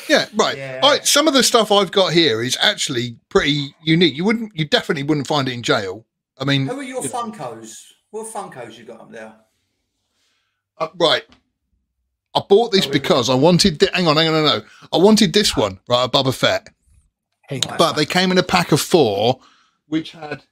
Yeah, 0.08 0.26
right. 0.34 0.56
Yeah. 0.56 0.80
All 0.82 0.90
right. 0.90 1.06
Some 1.06 1.28
of 1.28 1.34
the 1.34 1.42
stuff 1.42 1.70
I've 1.70 1.92
got 1.92 2.12
here 2.12 2.42
is 2.42 2.56
actually 2.60 3.16
pretty 3.28 3.74
unique. 3.82 4.16
You 4.16 4.24
wouldn't, 4.24 4.52
you 4.54 4.64
definitely 4.64 5.02
wouldn't 5.02 5.26
find 5.26 5.48
it 5.48 5.52
in 5.52 5.62
jail. 5.62 6.04
I 6.38 6.44
mean, 6.44 6.66
Who 6.66 6.78
are 6.78 6.82
your 6.82 7.02
Funkos? 7.02 7.84
What 8.10 8.32
Funkos 8.32 8.78
you 8.78 8.84
got 8.84 9.00
up 9.00 9.12
there? 9.12 9.34
uh, 10.78 10.88
right. 10.96 11.22
I 12.34 12.40
bought 12.48 12.72
this 12.72 12.86
Oh, 12.86 12.90
because 12.90 13.30
I 13.30 13.34
wanted. 13.34 13.78
thi- 13.80 13.88
hang 13.94 14.06
on, 14.08 14.16
hang 14.16 14.28
on, 14.28 14.34
no, 14.44 14.58
no. 14.58 14.64
I 14.92 14.96
wanted 14.96 15.32
this 15.32 15.56
one, 15.56 15.78
right? 15.88 16.04
A 16.04 16.08
Boba 16.08 16.34
Fett, 16.34 16.68
Hey, 17.48 17.60
Right. 17.68 17.78
but 17.78 17.92
they 17.92 18.06
came 18.06 18.32
in 18.32 18.38
a 18.38 18.42
pack 18.42 18.72
of 18.72 18.80
four, 18.80 19.38
which 19.86 20.12
had, 20.12 20.42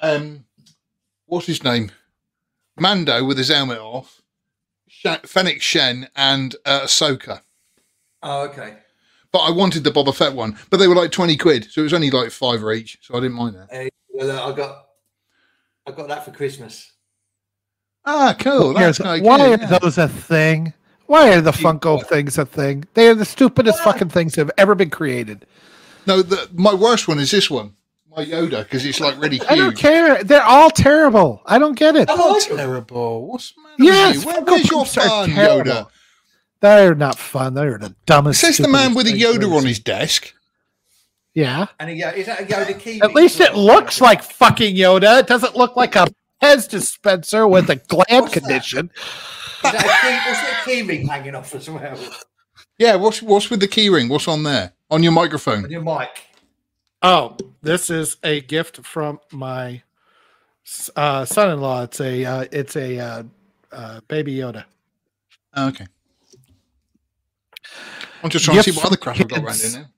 um, 0.00 0.44
what's 1.26 1.46
his 1.46 1.64
name? 1.64 1.90
Mando 2.78 3.24
with 3.24 3.38
his 3.38 3.48
helmet 3.48 3.78
off, 3.78 4.20
Sha- 4.88 5.20
Fennec 5.24 5.60
Shand, 5.62 6.08
and 6.14 6.54
uh, 6.64 6.82
Ahsoka. 6.82 7.40
Oh, 8.22 8.42
okay. 8.42 8.74
But 9.32 9.40
I 9.40 9.50
wanted 9.50 9.82
the 9.84 9.90
Boba 9.90 10.14
Fett 10.14 10.34
one, 10.34 10.56
but 10.70 10.76
they 10.76 10.86
were 10.86 10.94
like 10.94 11.10
twenty 11.10 11.36
quid, 11.36 11.68
so 11.70 11.80
it 11.80 11.84
was 11.84 11.92
only 11.94 12.10
like 12.10 12.30
five 12.30 12.62
or 12.62 12.72
each, 12.72 12.98
so 13.02 13.16
I 13.16 13.20
didn't 13.20 13.36
mind 13.36 13.56
that. 13.56 13.90
Well, 14.10 14.30
uh, 14.30 14.52
I 14.52 14.56
got, 14.56 14.86
I 15.86 15.90
got 15.90 16.06
that 16.08 16.24
for 16.24 16.30
Christmas. 16.30 16.92
Ah, 18.04 18.36
cool. 18.38 18.74
That's 18.74 18.98
Here's- 18.98 19.20
why 19.22 19.38
good, 19.38 19.60
are 19.60 19.62
yeah. 19.72 19.78
those 19.78 19.98
a 19.98 20.08
thing? 20.08 20.72
Why 21.06 21.32
are 21.34 21.40
the 21.40 21.52
You- 21.52 21.64
Funko 21.66 22.06
things 22.06 22.38
a 22.38 22.46
thing? 22.46 22.84
They 22.94 23.08
are 23.08 23.14
the 23.14 23.24
stupidest 23.24 23.78
What? 23.84 23.94
fucking 23.94 24.08
things 24.10 24.34
that 24.34 24.42
have 24.42 24.50
ever 24.56 24.74
been 24.74 24.90
created. 24.90 25.46
No, 26.06 26.22
the, 26.22 26.48
my 26.54 26.74
worst 26.74 27.08
one 27.08 27.18
is 27.18 27.30
this 27.30 27.50
one, 27.50 27.74
my 28.14 28.24
Yoda, 28.24 28.62
because 28.64 28.84
it's 28.84 29.00
like 29.00 29.18
really 29.20 29.40
I 29.48 29.54
don't 29.56 29.76
care. 29.76 30.22
They're 30.24 30.42
all 30.42 30.70
terrible. 30.70 31.42
I 31.46 31.58
don't 31.58 31.78
get 31.78 31.96
it. 31.96 32.08
Oh, 32.10 32.16
Oh, 32.18 32.36
I- 32.36 32.56
terrible! 32.56 33.26
What's 33.26 33.52
the 33.52 33.60
matter 33.62 33.74
with 33.78 33.86
Yes, 33.86 34.14
you? 34.16 34.26
Where- 34.26 34.36
Funko 34.42 34.46
where's 34.50 34.70
your 34.70 34.84
Pops 34.84 34.96
are 34.98 35.08
fun. 35.08 35.30
Yoda? 35.30 35.86
They're 36.60 36.94
not 36.94 37.18
fun. 37.18 37.52
They're 37.54 37.76
the 37.78 37.94
dumbest. 38.06 38.40
Says 38.40 38.56
the 38.56 38.68
man 38.68 38.94
with 38.94 39.06
a 39.06 39.10
Yoda 39.10 39.40
there 39.40 39.52
on 39.54 39.66
his 39.66 39.78
desk. 39.78 40.32
Yeah. 41.34 41.66
And 41.80 41.90
a, 41.90 41.94
Yo- 41.94 42.08
is 42.10 42.26
that 42.26 42.40
a 42.40 42.44
Yoda 42.44 42.78
key? 42.78 43.00
At 43.02 43.12
least 43.14 43.40
it 43.40 43.54
looks 43.54 44.00
like 44.00 44.22
fucking 44.22 44.74
Yoda. 44.76 45.20
It 45.20 45.26
doesn't 45.26 45.56
look 45.56 45.76
like 45.76 45.94
a 45.96 46.06
Pez 46.42 46.68
dispenser 46.68 47.46
with 47.46 47.70
a 47.70 47.76
gland 47.76 48.06
What's 48.10 48.34
condition. 48.34 48.90
Is 48.96 49.72
that 49.72 49.74
a 49.76 49.78
key, 49.80 50.30
what's 50.30 50.42
that 50.42 50.62
key 50.64 50.82
ring 50.82 51.06
hanging 51.06 51.34
off 51.34 51.54
as 51.54 51.70
well? 51.70 51.98
Yeah, 52.78 52.96
what's 52.96 53.22
what's 53.22 53.50
with 53.50 53.60
the 53.60 53.68
keyring? 53.68 54.08
What's 54.10 54.28
on 54.28 54.42
there? 54.42 54.72
On 54.90 55.02
your 55.02 55.12
microphone? 55.12 55.64
And 55.64 55.72
your 55.72 55.82
mic. 55.82 56.10
Oh, 57.02 57.36
this 57.62 57.88
is 57.88 58.16
a 58.22 58.40
gift 58.42 58.84
from 58.84 59.20
my 59.32 59.82
uh, 60.96 61.24
son-in-law. 61.24 61.82
It's 61.84 62.00
a 62.00 62.24
uh, 62.24 62.44
it's 62.52 62.76
a 62.76 62.98
uh, 62.98 63.22
uh, 63.72 64.00
baby 64.08 64.34
Yoda. 64.34 64.64
Oh, 65.54 65.68
okay. 65.68 65.86
I'm 68.22 68.30
just 68.30 68.44
trying 68.44 68.56
to 68.58 68.62
see 68.62 68.72
what 68.72 68.86
other 68.86 68.96
crap 68.96 69.20
I've 69.20 69.28
got 69.28 69.38
around 69.38 69.46
kids. 69.48 69.74
in 69.74 69.80
there. 69.82 69.90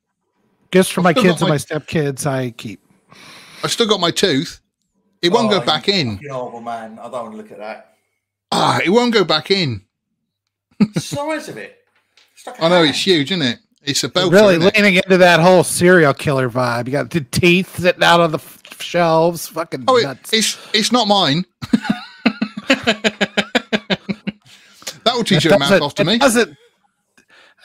Gifts 0.71 0.91
for 0.91 1.01
my 1.01 1.15
kids 1.15 1.27
got 1.27 1.41
and 1.43 1.49
my- 1.49 1.49
my 1.51 1.57
stepkids. 1.57 2.27
I 2.27 2.51
keep. 2.51 2.81
I've 3.65 3.73
still 3.73 3.87
got 3.89 4.01
my 4.01 4.11
tooth. 4.11 4.61
It 5.23 5.31
won't 5.33 5.53
Oh, 5.53 5.59
go 5.61 5.67
back 5.67 5.87
you 5.89 5.95
in. 5.95 6.15
fucking 6.17 6.29
horrible 6.31 6.61
man. 6.61 6.99
I 6.99 7.05
don't 7.05 7.13
want 7.13 7.31
to 7.33 7.37
look 7.37 7.51
at 7.53 7.59
that. 7.59 7.95
Ah, 8.53 8.79
it 8.85 8.91
won't 8.91 9.13
go 9.13 9.25
back 9.25 9.51
in. 9.51 9.83
The 10.79 11.01
size 11.01 11.49
of 11.49 11.57
it. 11.57 11.79
It's 12.35 12.47
like 12.47 12.59
a 12.59 12.65
I 12.65 12.69
know 12.69 12.77
hand. 12.77 12.91
it's 12.91 13.05
huge, 13.07 13.33
isn't 13.33 13.43
it? 13.43 13.59
It's 13.83 14.05
a 14.05 14.09
belt. 14.09 14.33
really 14.33 14.59
leaning 14.59 14.97
into 14.97 15.17
that 15.19 15.41
whole 15.41 15.65
serial 15.65 16.13
killer 16.13 16.51
vibe. 16.51 16.87
You 16.87 16.93
got 16.93 17.11
the 17.11 17.21
teeth 17.23 17.79
sitting 17.79 18.03
out 18.03 18.21
on 18.21 18.31
the 18.33 18.39
f- 18.39 18.81
shelves. 18.81 19.47
Fucking 19.49 19.85
Oh, 19.89 19.97
it, 19.97 20.03
nuts. 20.03 20.33
it's 20.33 20.59
it's 20.75 20.93
not 20.93 21.07
mine. 21.09 21.45
that 25.05 25.15
will 25.15 25.25
teach 25.25 25.39
It 25.39 25.45
you 25.45 25.51
to 25.51 25.59
mouth 25.59 25.81
off 25.83 25.95
to 25.97 26.03
it 26.03 26.07
me. 26.07 26.19
Doesn't, 26.19 26.57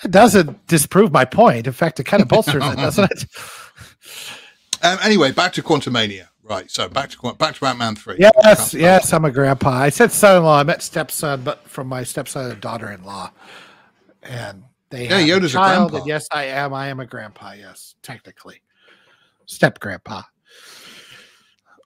it 0.03 0.11
doesn't 0.11 0.67
disprove 0.67 1.11
my 1.11 1.25
point. 1.25 1.67
In 1.67 1.73
fact, 1.73 1.99
it 1.99 2.03
kind 2.05 2.21
of 2.21 2.27
bolsters 2.29 2.63
it, 2.63 2.75
doesn't 2.77 3.11
it? 3.11 3.25
Um, 4.83 4.97
anyway, 5.03 5.31
back 5.31 5.53
to 5.53 5.63
Quantumania. 5.63 6.27
Right, 6.51 6.69
so 6.69 6.89
back 6.89 7.09
to 7.11 7.33
back 7.35 7.55
to 7.55 7.61
Batman 7.61 7.95
three. 7.95 8.17
Yes, 8.19 8.73
yes, 8.73 9.13
I'm 9.13 9.23
a 9.23 9.31
grandpa. 9.31 9.69
I 9.69 9.87
said 9.89 10.11
son-in-law. 10.11 10.59
I 10.59 10.63
meant 10.63 10.81
stepson, 10.81 11.43
but 11.43 11.65
from 11.65 11.87
my 11.87 12.03
stepson 12.03 12.51
and 12.51 12.59
daughter-in-law. 12.59 13.31
And 14.21 14.63
they 14.89 15.07
Yeah, 15.07 15.19
have 15.19 15.41
Yoda's 15.41 15.55
a 15.55 15.59
child, 15.59 15.91
grandpa. 15.91 15.97
and 15.99 16.07
yes, 16.07 16.27
I 16.29 16.43
am. 16.47 16.73
I 16.73 16.89
am 16.89 16.99
a 16.99 17.05
grandpa. 17.05 17.53
Yes, 17.53 17.95
technically, 18.03 18.61
step 19.45 19.79
grandpa. 19.79 20.23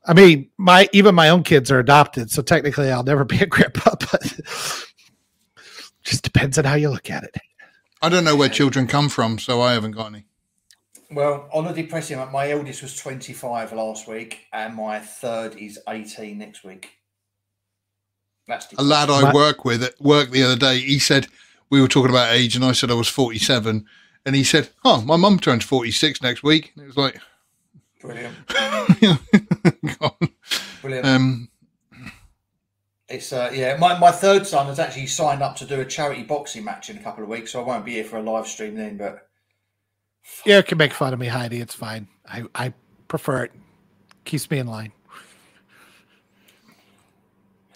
I 0.07 0.15
mean, 0.15 0.49
my 0.57 0.89
even 0.93 1.13
my 1.13 1.29
own 1.29 1.43
kids 1.43 1.69
are 1.69 1.77
adopted, 1.77 2.31
so 2.31 2.41
technically, 2.41 2.89
I'll 2.89 3.03
never 3.03 3.23
be 3.23 3.37
a 3.37 3.45
grandpa. 3.45 3.91
But 3.99 4.39
just 6.01 6.23
depends 6.23 6.57
on 6.57 6.65
how 6.65 6.73
you 6.73 6.89
look 6.89 7.11
at 7.11 7.23
it. 7.23 7.35
I 8.01 8.09
don't 8.09 8.23
know 8.23 8.35
where 8.35 8.49
children 8.49 8.87
come 8.87 9.09
from, 9.09 9.37
so 9.37 9.61
I 9.61 9.73
haven't 9.73 9.91
got 9.91 10.07
any. 10.07 10.25
Well, 11.11 11.47
on 11.53 11.67
a 11.67 11.73
depressing 11.73 12.17
note, 12.17 12.31
my 12.31 12.49
eldest 12.51 12.81
was 12.81 12.95
25 12.97 13.73
last 13.73 14.07
week, 14.07 14.47
and 14.51 14.75
my 14.75 14.99
third 14.99 15.55
is 15.55 15.79
18 15.87 16.37
next 16.37 16.63
week. 16.63 16.89
That's 18.47 18.67
A 18.77 18.83
lad 18.83 19.09
I 19.09 19.21
My- 19.21 19.33
work 19.33 19.65
with 19.65 19.83
at 19.83 19.99
work 19.99 20.31
the 20.31 20.43
other 20.43 20.55
day, 20.55 20.79
he 20.79 20.99
said 20.99 21.27
we 21.69 21.81
were 21.81 21.87
talking 21.87 22.11
about 22.11 22.33
age, 22.33 22.55
and 22.55 22.63
I 22.65 22.73
said 22.73 22.91
I 22.91 22.95
was 22.95 23.07
forty-seven, 23.07 23.85
and 24.25 24.35
he 24.35 24.43
said, 24.43 24.69
"Oh, 24.83 25.01
my 25.01 25.15
mum 25.15 25.39
turns 25.39 25.63
forty-six 25.63 26.21
next 26.21 26.43
week." 26.43 26.71
And 26.75 26.83
it 26.83 26.87
was 26.87 26.97
like, 26.97 27.19
brilliant. 28.01 28.35
Brilliant. 30.81 31.07
um, 31.07 31.49
It's 33.09 33.33
uh, 33.33 33.49
yeah. 33.51 33.77
My, 33.77 33.97
my 33.97 34.11
third 34.11 34.45
son 34.45 34.67
has 34.67 34.77
actually 34.79 35.07
signed 35.07 35.41
up 35.41 35.55
to 35.57 35.65
do 35.65 35.81
a 35.81 35.85
charity 35.85 36.21
boxing 36.21 36.63
match 36.63 36.91
in 36.91 36.97
a 36.97 37.01
couple 37.03 37.23
of 37.23 37.29
weeks, 37.29 37.51
so 37.51 37.61
I 37.63 37.65
won't 37.65 37.83
be 37.85 37.93
here 37.93 38.03
for 38.03 38.17
a 38.17 38.21
live 38.21 38.45
stream 38.47 38.75
then. 38.75 38.97
But 38.97 39.03
Yeah, 39.03 39.17
you 40.45 40.61
can 40.63 40.77
make 40.77 40.93
fun 40.93 41.13
of 41.13 41.19
me, 41.19 41.27
Heidi. 41.27 41.59
It's 41.61 41.75
fine. 41.75 42.07
I, 42.27 42.43
I 42.53 42.73
prefer 43.07 43.43
it. 43.43 43.51
Keeps 44.25 44.49
me 44.49 44.57
in 44.59 44.67
line. 44.67 44.91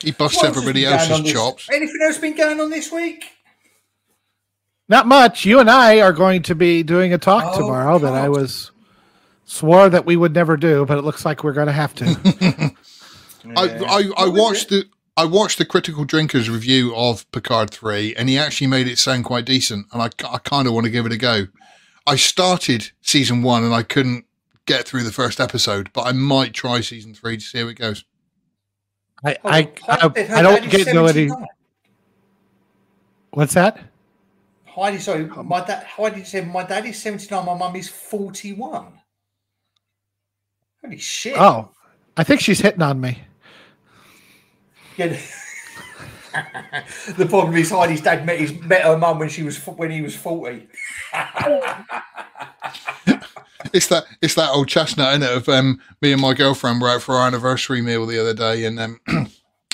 he 0.02 0.12
busts 0.12 0.38
What 0.38 0.46
else 0.48 0.56
has 0.56 0.64
everybody 0.64 0.86
else's 0.86 1.12
on 1.12 1.24
this- 1.24 1.34
chops. 1.34 1.68
Anything 1.72 2.00
else 2.04 2.18
been 2.18 2.36
going 2.36 2.60
on 2.60 2.70
this 2.70 2.92
week? 2.92 3.26
Not 4.88 5.08
much. 5.08 5.46
You 5.46 5.60
and 5.60 5.70
I 5.70 6.02
are 6.02 6.14
going 6.14 6.42
to 6.44 6.56
be 6.56 6.82
doing 6.84 7.14
a 7.14 7.18
talk 7.20 7.44
Oh, 7.54 7.58
tomorrow 7.60 8.00
that 8.00 8.14
I 8.14 8.28
was 8.30 8.72
swore 9.46 9.88
that 9.90 10.06
we 10.06 10.16
would 10.16 10.34
never 10.34 10.58
do, 10.58 10.86
but 10.86 10.98
it 10.98 11.04
looks 11.04 11.26
like 11.26 11.44
we're 11.44 11.54
going 11.54 11.68
to 11.68 11.74
have 11.74 11.94
to. 11.96 12.06
I, 13.56 13.66
Yeah. 13.66 13.84
I, 13.88 13.98
I 14.18 14.26
What 14.26 14.32
was 14.34 14.40
watched 14.42 14.70
the 14.70 14.86
I 15.16 15.26
watched 15.26 15.58
the 15.58 15.66
critical 15.66 16.06
drinkers 16.06 16.50
review 16.50 16.96
of 16.96 17.30
Picard 17.32 17.70
three, 17.72 18.16
and 18.16 18.30
he 18.30 18.38
actually 18.38 18.68
made 18.68 18.88
it 18.88 18.98
sound 18.98 19.26
quite 19.26 19.44
decent, 19.46 19.86
and 19.92 20.02
I, 20.02 20.10
I 20.28 20.38
kind 20.40 20.66
of 20.66 20.74
want 20.74 20.86
to 20.86 20.90
give 20.90 21.06
it 21.06 21.12
a 21.12 21.18
go. 21.18 21.48
I 22.10 22.16
started 22.16 22.90
season 23.02 23.44
one 23.44 23.64
and 23.64 23.72
I 23.72 23.84
couldn't 23.84 24.26
get 24.66 24.88
through 24.88 25.04
the 25.04 25.12
first 25.12 25.40
episode, 25.40 25.94
but 25.94 26.08
I 26.08 26.12
might 26.12 26.54
try 26.54 26.82
season 26.82 27.14
three 27.14 27.38
to 27.38 27.44
see 27.44 27.60
how 27.60 27.68
it 27.68 27.76
goes. 27.76 28.04
I, 29.24 29.38
I, 29.46 29.72
I, 29.88 30.28
I 30.34 30.42
don't 30.42 30.68
get 30.72 30.92
no 30.92 31.06
any. 31.06 31.30
What's 33.30 33.54
that? 33.54 33.80
Heidi, 34.66 34.98
sorry, 34.98 35.30
um, 35.30 35.48
my 35.48 35.64
dad. 35.64 35.84
Heidi 35.84 36.24
said 36.24 36.48
my 36.48 36.64
dad 36.64 36.88
is 36.88 37.00
seventy 37.00 37.28
nine. 37.30 37.46
My 37.46 37.54
mum 37.56 37.76
is 37.76 37.90
forty 37.90 38.54
one. 38.54 38.94
Holy 40.84 40.98
shit! 40.98 41.38
Oh, 41.38 41.70
I 42.18 42.24
think 42.24 42.42
she's 42.42 42.60
hitting 42.60 42.82
on 42.82 43.00
me. 43.00 43.20
Yeah. 44.98 45.16
the 47.18 47.26
problem 47.26 47.56
is 47.56 47.72
Heidi's 47.72 48.02
dad 48.02 48.26
met 48.26 48.40
his 48.40 48.54
met 48.62 48.84
her 48.84 48.98
mum 48.98 49.20
when 49.20 49.30
she 49.30 49.44
was 49.44 49.58
when 49.66 49.92
he 49.92 50.02
was 50.02 50.16
forty. 50.16 50.68
It's 53.74 53.88
that 53.88 54.06
it's 54.22 54.36
that 54.36 54.52
old 54.52 54.68
chestnut 54.68 55.14
in 55.14 55.22
it 55.22 55.32
of 55.32 55.50
um, 55.50 55.82
me 56.02 56.14
and 56.14 56.22
my 56.22 56.34
girlfriend 56.34 56.82
were 56.82 56.90
out 56.90 57.02
for 57.02 57.16
our 57.16 57.28
anniversary 57.28 57.82
meal 57.82 58.06
the 58.06 58.20
other 58.20 58.34
day, 58.34 58.66
and 58.66 58.80
um, 58.80 59.00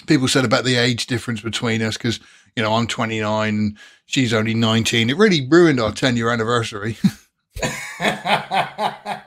people 0.07 0.27
said 0.27 0.44
about 0.44 0.65
the 0.65 0.76
age 0.76 1.06
difference 1.06 1.41
between 1.41 1.82
us 1.82 1.95
because 1.95 2.19
you 2.56 2.64
know 2.64 2.73
I'm 2.73 2.88
29 2.88 3.49
and 3.49 3.77
she's 4.06 4.34
only 4.34 4.53
19. 4.53 5.10
It 5.10 5.18
really 5.18 5.48
ruined 5.48 5.80
our 5.80 5.91
10 5.91 6.18
year 6.18 6.32
anniversary. 6.32 6.98
I 7.99 9.22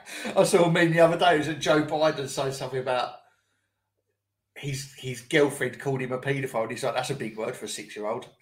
saw 0.45 0.65
a 0.65 0.71
meme 0.71 0.91
the 0.91 0.99
other 0.99 1.17
day. 1.17 1.35
It 1.35 1.37
was 1.39 1.47
that 1.47 1.59
Joe 1.59 1.83
Biden 1.83 2.27
said 2.27 2.53
something 2.53 2.79
about 2.79 3.13
his 4.59 4.93
his 4.97 5.21
girlfriend 5.21 5.79
called 5.79 6.01
him 6.01 6.11
a 6.11 6.17
paedophile. 6.19 6.63
And 6.63 6.71
he's 6.71 6.83
like, 6.83 6.95
"That's 6.95 7.09
a 7.09 7.15
big 7.15 7.37
word 7.37 7.55
for 7.55 7.65
a 7.65 7.69
six 7.69 7.95
year 7.95 8.07
old." 8.07 8.27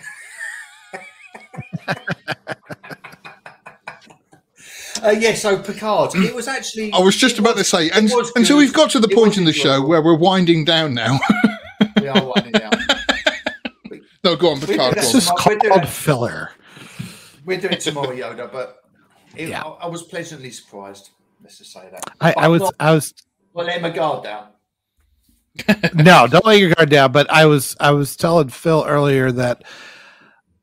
Uh, 5.03 5.11
yeah, 5.11 5.35
so 5.35 5.61
Picard. 5.61 6.15
It 6.15 6.34
was 6.34 6.48
actually. 6.48 6.91
I 6.91 6.99
was 6.99 7.15
just 7.15 7.38
about 7.38 7.56
was- 7.56 7.69
to 7.69 7.77
say, 7.77 7.85
it 7.88 7.95
and, 7.95 8.11
and 8.35 8.48
so 8.48 8.57
we've 8.57 8.73
got 8.73 8.89
to 8.91 8.99
the 8.99 9.07
It 9.07 9.15
point 9.15 9.38
in 9.38 9.44
the 9.45 9.53
show 9.53 9.80
where 9.85 10.02
we're 10.02 10.18
winding 10.18 10.65
down 10.65 10.94
now. 10.94 11.19
We 12.02 12.07
are 12.07 12.23
winding 12.26 12.53
down. 12.53 12.72
no, 14.23 14.35
go 14.35 14.49
on, 14.52 14.60
Picard. 14.60 14.95
This 14.95 15.14
on. 15.14 15.18
is 15.19 15.30
We're 15.45 15.57
doing 15.57 15.72
called 15.73 15.84
it. 15.84 15.89
filler. 15.89 16.52
We're 17.45 17.60
doing 17.60 17.77
tomorrow, 17.77 18.15
Yoda, 18.15 18.52
but 18.52 18.77
it, 19.35 19.49
Yeah. 19.49 19.61
I, 19.64 19.68
I 19.85 19.88
was 19.88 20.03
pleasantly 20.03 20.49
surprised. 20.52 21.10
Let's 21.44 21.57
just 21.60 21.72
say 21.73 21.88
that. 21.91 22.03
I, 22.22 22.31
I 22.31 22.45
I'm 22.45 22.52
was, 22.52 22.61
not- 22.61 22.76
I 22.80 22.91
was, 22.94 23.14
Well, 23.53 23.65
let 23.68 23.81
my 23.81 23.89
guard 23.91 24.23
down. 24.23 24.48
No, 25.94 26.28
don't 26.28 26.46
let 26.46 26.60
your 26.60 26.74
guard 26.74 26.90
down. 26.90 27.12
But 27.12 27.32
I 27.32 27.46
was 27.46 27.76
I 27.80 27.92
was 27.92 28.16
telling 28.16 28.50
Phil 28.50 28.84
earlier 28.88 29.32
that 29.32 29.64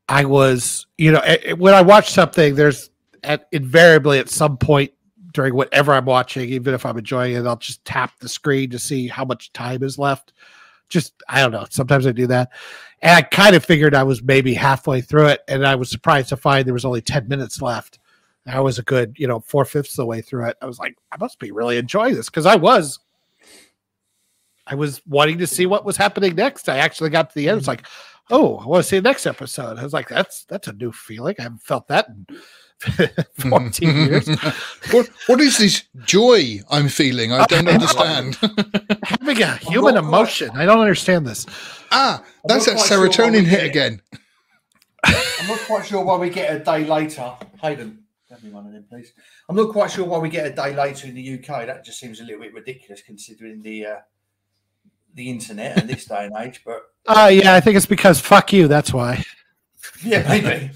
I 0.07 0.25
was, 0.25 0.87
you 0.97 1.11
know, 1.11 1.19
eh, 1.19 1.37
eh, 1.43 1.51
when 1.53 1.73
I 1.73 1.81
watch 1.81 2.11
something, 2.11 2.55
there's 2.55 2.89
at 3.23 3.47
invariably 3.51 4.19
at 4.19 4.29
some 4.29 4.57
point 4.57 4.91
during 5.33 5.55
whatever 5.55 5.93
I'm 5.93 6.05
watching, 6.05 6.49
even 6.49 6.73
if 6.73 6.85
I'm 6.85 6.97
enjoying 6.97 7.35
it, 7.35 7.45
I'll 7.45 7.57
just 7.57 7.83
tap 7.83 8.19
the 8.19 8.29
screen 8.29 8.69
to 8.69 8.79
see 8.79 9.07
how 9.07 9.25
much 9.25 9.51
time 9.51 9.83
is 9.83 9.99
left. 9.99 10.33
Just 10.87 11.13
I 11.27 11.41
don't 11.41 11.51
know. 11.51 11.65
Sometimes 11.69 12.05
I 12.05 12.11
do 12.11 12.27
that, 12.27 12.51
and 13.01 13.11
I 13.11 13.21
kind 13.23 13.55
of 13.55 13.65
figured 13.65 13.95
I 13.95 14.03
was 14.03 14.21
maybe 14.21 14.53
halfway 14.53 15.01
through 15.01 15.27
it, 15.27 15.41
and 15.47 15.65
I 15.65 15.75
was 15.75 15.89
surprised 15.89 16.29
to 16.29 16.37
find 16.37 16.65
there 16.65 16.73
was 16.73 16.85
only 16.85 17.01
ten 17.01 17.27
minutes 17.27 17.61
left. 17.61 17.99
I 18.47 18.59
was 18.59 18.77
a 18.77 18.83
good, 18.83 19.15
you 19.17 19.27
know, 19.27 19.39
four 19.39 19.65
fifths 19.65 19.93
of 19.93 20.03
the 20.03 20.05
way 20.05 20.21
through 20.21 20.45
it. 20.45 20.57
I 20.61 20.67
was 20.67 20.77
like, 20.77 20.95
I 21.11 21.17
must 21.19 21.39
be 21.39 21.51
really 21.51 21.77
enjoying 21.77 22.13
this 22.13 22.29
because 22.29 22.45
I 22.45 22.55
was 22.55 22.99
I 24.67 24.75
was 24.75 25.01
wanting 25.05 25.37
to 25.39 25.47
see 25.47 25.65
what 25.65 25.85
was 25.85 25.97
happening 25.97 26.35
next. 26.35 26.69
I 26.69 26.77
actually 26.77 27.09
got 27.11 27.29
to 27.29 27.35
the 27.35 27.49
end. 27.49 27.59
It's 27.59 27.67
like, 27.67 27.85
oh, 28.31 28.57
I 28.57 28.65
want 28.65 28.83
to 28.83 28.89
see 28.89 28.97
the 28.97 29.03
next 29.09 29.25
episode. 29.25 29.77
I 29.77 29.83
was 29.83 29.93
like, 29.93 30.09
that's 30.09 30.45
that's 30.45 30.67
a 30.67 30.73
new 30.73 30.91
feeling. 30.91 31.35
I 31.39 31.43
haven't 31.43 31.61
felt 31.61 31.87
that 31.89 32.07
in 32.09 32.25
14 33.49 33.89
years. 34.07 34.27
what 34.91 35.07
what 35.27 35.39
is 35.39 35.57
this 35.57 35.83
joy 36.05 36.59
I'm 36.69 36.87
feeling? 36.87 37.31
I 37.31 37.45
don't 37.45 37.67
understand. 37.77 38.35
Having 39.03 39.41
a 39.43 39.55
human 39.57 39.97
emotion. 39.97 40.49
I 40.55 40.65
don't 40.65 40.79
understand 40.79 41.27
this. 41.27 41.45
Ah, 41.91 42.23
that's 42.45 42.65
that 42.65 42.77
serotonin 42.77 43.45
hit 43.45 43.63
again. 43.63 44.01
I'm 45.05 45.47
not 45.47 45.59
quite 45.59 45.85
sure 45.85 46.03
why 46.03 46.17
we 46.17 46.29
get 46.31 46.55
a 46.55 46.63
day 46.63 46.83
later. 46.83 47.31
Hayden, 47.61 48.03
have 48.29 48.43
me 48.43 48.49
one 48.49 48.65
of 48.65 48.73
them, 48.73 48.85
please. 48.89 49.13
I'm 49.47 49.55
not 49.55 49.71
quite 49.71 49.91
sure 49.91 50.05
why 50.05 50.17
we 50.17 50.29
get 50.29 50.47
a 50.47 50.49
day 50.55 50.75
later 50.75 51.07
in 51.07 51.13
the 51.13 51.33
UK. 51.35 51.67
That 51.67 51.85
just 51.85 51.99
seems 51.99 52.19
a 52.19 52.23
little 52.23 52.41
bit 52.41 52.53
ridiculous 52.53 53.03
considering 53.03 53.61
the 53.61 53.85
uh, 53.85 53.95
the 55.15 55.29
internet 55.29 55.81
in 55.81 55.87
this 55.87 56.05
day 56.05 56.25
and 56.25 56.35
age. 56.37 56.61
But 56.63 56.83
uh, 57.07 57.29
yeah, 57.33 57.55
I 57.55 57.61
think 57.61 57.77
it's 57.77 57.85
because 57.85 58.19
fuck 58.19 58.53
you. 58.53 58.67
That's 58.67 58.93
why. 58.93 59.23
Yeah, 60.03 60.27
maybe. 60.27 60.71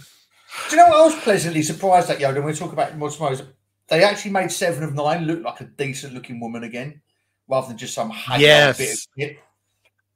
Do 0.70 0.76
you 0.76 0.78
know 0.78 0.88
what 0.88 1.02
I 1.02 1.06
was 1.06 1.16
pleasantly 1.24 1.62
surprised 1.62 2.10
at, 2.10 2.20
Yoda? 2.20 2.36
When 2.36 2.46
we 2.46 2.54
talk 2.54 2.72
about 2.72 2.98
Modsmos, 2.98 3.46
they 3.88 4.04
actually 4.04 4.32
made 4.32 4.52
Seven 4.52 4.84
of 4.84 4.94
Nine 4.94 5.26
look 5.26 5.44
like 5.44 5.60
a 5.62 5.66
decent 5.66 6.14
looking 6.14 6.40
woman 6.40 6.64
again, 6.64 7.02
rather 7.48 7.68
than 7.68 7.78
just 7.78 7.94
some 7.94 8.14
yes. 8.38 8.78
bit 8.78 8.94
of 8.94 9.00
shit. 9.18 9.40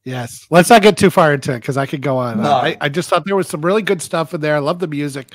Yes. 0.04 0.46
Let's 0.50 0.70
not 0.70 0.82
get 0.82 0.98
too 0.98 1.10
far 1.10 1.34
into 1.34 1.54
it 1.54 1.60
because 1.60 1.76
I 1.76 1.86
could 1.86 2.02
go 2.02 2.18
on. 2.18 2.42
No. 2.42 2.52
I, 2.52 2.78
I, 2.82 2.90
just 2.90 3.10
thought 3.10 3.26
there 3.26 3.36
was 3.36 3.48
some 3.48 3.62
really 3.62 3.82
good 3.82 4.02
stuff 4.02 4.34
in 4.34 4.42
there. 4.42 4.56
I 4.56 4.60
love 4.60 4.80
the 4.80 4.88
music. 4.88 5.34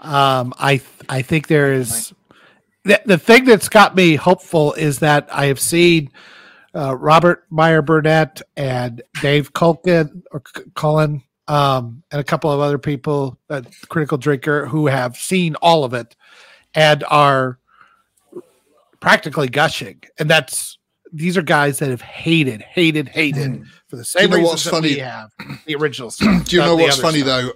Um, 0.00 0.54
I 0.58 0.80
I 1.08 1.22
think 1.22 1.48
there 1.48 1.72
is 1.72 2.12
the, 2.84 3.00
the 3.04 3.18
thing 3.18 3.44
that's 3.44 3.68
got 3.68 3.96
me 3.96 4.14
hopeful 4.14 4.74
is 4.74 5.00
that 5.00 5.28
I 5.32 5.46
have 5.46 5.60
seen 5.60 6.10
uh, 6.76 6.96
Robert 6.96 7.44
Meyer 7.50 7.82
Burnett 7.82 8.42
and 8.56 9.02
Dave 9.22 9.52
Culkin 9.52 10.22
or 10.30 10.42
Cullen 10.74 11.22
um, 11.48 12.02
and 12.10 12.20
a 12.20 12.24
couple 12.24 12.50
of 12.50 12.60
other 12.60 12.78
people, 12.78 13.38
Critical 13.88 14.18
Drinker, 14.18 14.66
who 14.66 14.86
have 14.86 15.16
seen 15.16 15.54
all 15.56 15.84
of 15.84 15.94
it 15.94 16.14
and 16.74 17.04
are 17.04 17.58
practically 19.00 19.48
gushing. 19.48 20.02
And 20.18 20.28
that's 20.28 20.78
these 21.12 21.36
are 21.36 21.42
guys 21.42 21.78
that 21.78 21.88
have 21.88 22.02
hated, 22.02 22.60
hated, 22.60 23.08
hated 23.08 23.52
mm. 23.52 23.66
for 23.88 23.96
the 23.96 24.04
same 24.04 24.30
you 24.30 24.38
know 24.38 24.52
reasons 24.52 24.64
funny? 24.64 24.88
we 24.88 24.98
have 24.98 25.30
the 25.64 25.76
original 25.76 26.10
stuff. 26.10 26.44
do 26.46 26.56
you 26.56 26.62
know 26.62 26.76
what's 26.76 27.00
funny 27.00 27.20
stuff. 27.20 27.42
though? 27.42 27.52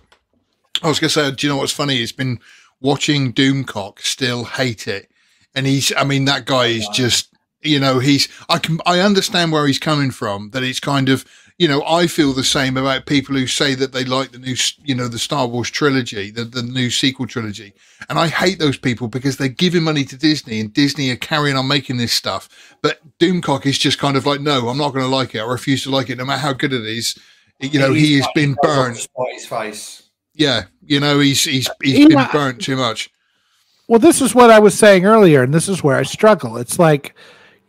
I 0.82 0.88
was 0.88 0.98
gonna 0.98 1.10
say, 1.10 1.30
do 1.32 1.46
you 1.46 1.52
know 1.52 1.58
what's 1.58 1.72
funny? 1.72 1.96
It's 1.96 2.12
been 2.12 2.40
watching 2.80 3.34
Doomcock 3.34 3.98
still 3.98 4.44
hate 4.44 4.88
it, 4.88 5.10
and 5.54 5.66
he's. 5.66 5.92
I 5.94 6.04
mean, 6.04 6.24
that 6.26 6.46
guy 6.46 6.66
is 6.66 6.88
just 6.88 7.29
you 7.62 7.78
know 7.78 7.98
he's 7.98 8.28
i 8.48 8.58
can 8.58 8.78
i 8.86 9.00
understand 9.00 9.52
where 9.52 9.66
he's 9.66 9.78
coming 9.78 10.10
from 10.10 10.50
that 10.50 10.62
it's 10.62 10.80
kind 10.80 11.08
of 11.08 11.24
you 11.60 11.68
know 11.68 11.84
i 11.84 12.06
feel 12.06 12.32
the 12.32 12.42
same 12.42 12.76
about 12.78 13.04
people 13.04 13.36
who 13.36 13.46
say 13.46 13.74
that 13.74 13.92
they 13.92 14.02
like 14.04 14.32
the 14.32 14.38
new 14.38 14.56
you 14.82 14.94
know 14.94 15.06
the 15.08 15.18
star 15.18 15.46
wars 15.46 15.70
trilogy 15.70 16.30
the, 16.30 16.44
the 16.44 16.62
new 16.62 16.88
sequel 16.90 17.26
trilogy. 17.26 17.74
And 18.08 18.18
i 18.18 18.28
hate 18.28 18.58
those 18.58 18.78
people 18.78 19.08
because 19.08 19.36
they're 19.36 19.48
giving 19.48 19.82
money 19.82 20.04
to 20.04 20.16
disney 20.16 20.58
and 20.58 20.72
disney 20.72 21.10
are 21.10 21.16
carrying 21.16 21.56
on 21.56 21.68
making 21.68 21.98
this 21.98 22.12
stuff. 22.12 22.48
But 22.82 23.00
doomcock 23.18 23.66
is 23.66 23.78
just 23.78 23.98
kind 23.98 24.16
of 24.16 24.24
like 24.26 24.40
no 24.40 24.68
i'm 24.68 24.78
not 24.78 24.94
going 24.94 25.04
to 25.04 25.14
like 25.14 25.34
it. 25.34 25.40
I 25.40 25.44
refuse 25.44 25.82
to 25.82 25.90
like 25.90 26.08
it 26.08 26.16
no 26.16 26.24
matter 26.24 26.40
how 26.40 26.54
good 26.54 26.72
it 26.72 26.84
is. 26.84 27.18
You 27.60 27.78
know 27.78 27.92
he 27.92 28.16
has 28.16 28.26
been 28.34 28.56
burned 28.62 29.06
his 29.34 29.46
face. 29.46 30.04
Yeah 30.34 30.64
you 30.82 30.98
know 30.98 31.20
he's 31.20 31.44
he's 31.44 31.68
he's 31.82 32.08
been 32.08 32.26
burnt 32.32 32.62
too 32.62 32.76
much. 32.76 33.10
Well 33.86 33.98
this 33.98 34.22
is 34.22 34.34
what 34.34 34.50
i 34.50 34.58
was 34.58 34.78
saying 34.78 35.04
earlier 35.04 35.42
and 35.42 35.52
this 35.52 35.68
is 35.68 35.84
where 35.84 35.98
i 35.98 36.04
struggle. 36.04 36.56
It's 36.56 36.78
like 36.78 37.14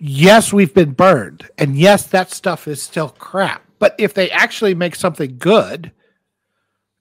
yes, 0.01 0.51
we've 0.51 0.73
been 0.73 0.91
burned, 0.91 1.47
and 1.57 1.77
yes, 1.77 2.07
that 2.07 2.31
stuff 2.31 2.67
is 2.67 2.81
still 2.81 3.09
crap. 3.09 3.63
But 3.79 3.95
if 3.97 4.13
they 4.13 4.29
actually 4.31 4.75
make 4.75 4.95
something 4.95 5.37
good, 5.37 5.91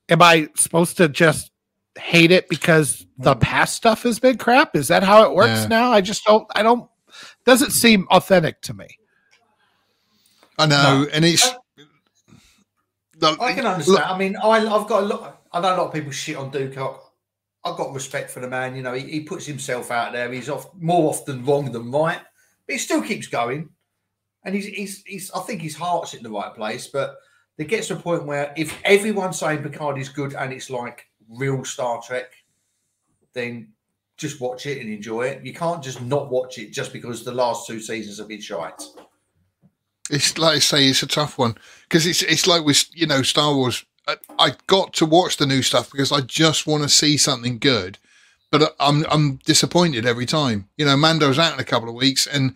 am 0.09 0.23
I 0.23 0.49
supposed 0.55 0.99
to 0.99 1.09
just 1.09 1.51
hate 1.99 2.31
it 2.31 2.49
because 2.49 3.07
the 3.19 3.35
hmm. 3.35 3.41
past 3.41 3.75
stuff 3.75 4.03
has 4.05 4.19
been 4.19 4.39
crap? 4.39 4.77
Is 4.77 4.89
that 4.89 5.03
how 5.03 5.25
it 5.25 5.35
works 5.35 5.63
yeah. 5.63 5.69
now? 5.69 5.93
I 5.93 6.01
just 6.01 6.25
don't. 6.25 6.47
I 6.55 6.63
don't. 6.63 6.89
Doesn't 7.45 7.73
seem 7.73 8.07
authentic 8.11 8.61
to 8.63 8.75
me. 8.75 8.87
I 10.59 10.67
know, 10.67 11.03
no. 11.03 11.09
and 11.13 11.25
it's. 11.25 11.49
I 13.23 13.53
can 13.53 13.67
understand. 13.67 13.87
Look, 13.87 14.07
I 14.11 14.17
mean, 14.17 14.37
I, 14.37 14.61
have 14.61 14.87
got 14.87 15.03
a 15.03 15.07
lot. 15.07 15.43
I 15.53 15.61
know 15.61 15.75
a 15.75 15.77
lot 15.77 15.87
of 15.89 15.93
people 15.93 16.11
shit 16.11 16.37
on 16.37 16.51
Doomcock. 16.51 16.99
I've 17.65 17.77
got 17.77 17.93
respect 17.93 18.31
for 18.31 18.41
the 18.41 18.49
man. 18.49 18.75
You 18.75 18.83
know, 18.83 18.95
he, 18.95 19.03
he 19.03 19.21
puts 19.21 19.45
himself 19.45 19.91
out 19.91 20.13
there. 20.13 20.33
He's 20.33 20.49
off 20.49 20.69
more 20.79 21.11
often 21.11 21.45
wrong 21.45 21.71
than 21.73 21.91
right. 21.91 22.21
But 22.71 22.75
he 22.75 22.79
still 22.79 23.03
keeps 23.03 23.27
going, 23.27 23.69
and 24.45 24.55
he's 24.55 24.67
he's, 24.67 25.03
he's 25.05 25.31
I 25.33 25.41
think 25.41 25.61
his 25.61 25.75
heart's 25.75 26.15
in 26.15 26.23
the 26.23 26.31
right 26.31 26.55
place. 26.55 26.87
But 26.87 27.17
it 27.59 27.67
gets 27.67 27.89
to 27.89 27.97
a 27.97 27.99
point 27.99 28.27
where 28.27 28.55
if 28.57 28.81
everyone's 28.85 29.41
saying 29.41 29.65
Picard 29.65 29.99
is 29.99 30.09
good 30.09 30.35
and 30.35 30.53
it's 30.53 30.71
like 30.71 31.09
real 31.29 31.65
Star 31.65 32.01
Trek, 32.01 32.31
then 33.33 33.73
just 34.17 34.41
watch 34.41 34.67
it 34.67 34.81
and 34.81 34.89
enjoy 34.89 35.23
it. 35.23 35.45
You 35.45 35.53
can't 35.53 35.83
just 35.83 36.01
not 36.01 36.31
watch 36.31 36.59
it 36.59 36.71
just 36.71 36.93
because 36.93 37.25
the 37.25 37.35
last 37.35 37.67
two 37.67 37.81
seasons 37.81 38.19
have 38.19 38.29
been 38.29 38.41
shite. 38.41 38.81
It's 40.09 40.39
like 40.39 40.55
I 40.55 40.59
say, 40.61 40.87
it's 40.87 41.03
a 41.03 41.09
tough 41.09 41.39
one 41.39 41.57
because 41.89 42.07
it's 42.07 42.23
it's 42.23 42.47
like 42.47 42.65
with 42.65 42.85
you 42.95 43.09
know 43.09 43.23
Star 43.23 43.53
Wars. 43.53 43.85
I, 44.07 44.15
I 44.39 44.53
got 44.69 44.93
to 44.93 45.07
watch 45.07 45.39
the 45.39 45.47
new 45.47 45.63
stuff 45.63 45.91
because 45.91 46.13
I 46.13 46.21
just 46.21 46.69
want 46.69 46.85
to 46.85 46.89
see 46.89 47.17
something 47.17 47.59
good 47.59 47.99
but 48.51 48.75
I'm 48.81 49.05
I'm 49.11 49.37
disappointed 49.45 50.07
every 50.07 50.27
time. 50.27 50.69
You 50.77 50.85
know, 50.85 50.97
Mando's 50.97 51.39
out 51.39 51.55
in 51.55 51.61
a 51.61 51.65
couple 51.65 51.89
of 51.89 51.95
weeks, 51.95 52.27
and 52.27 52.55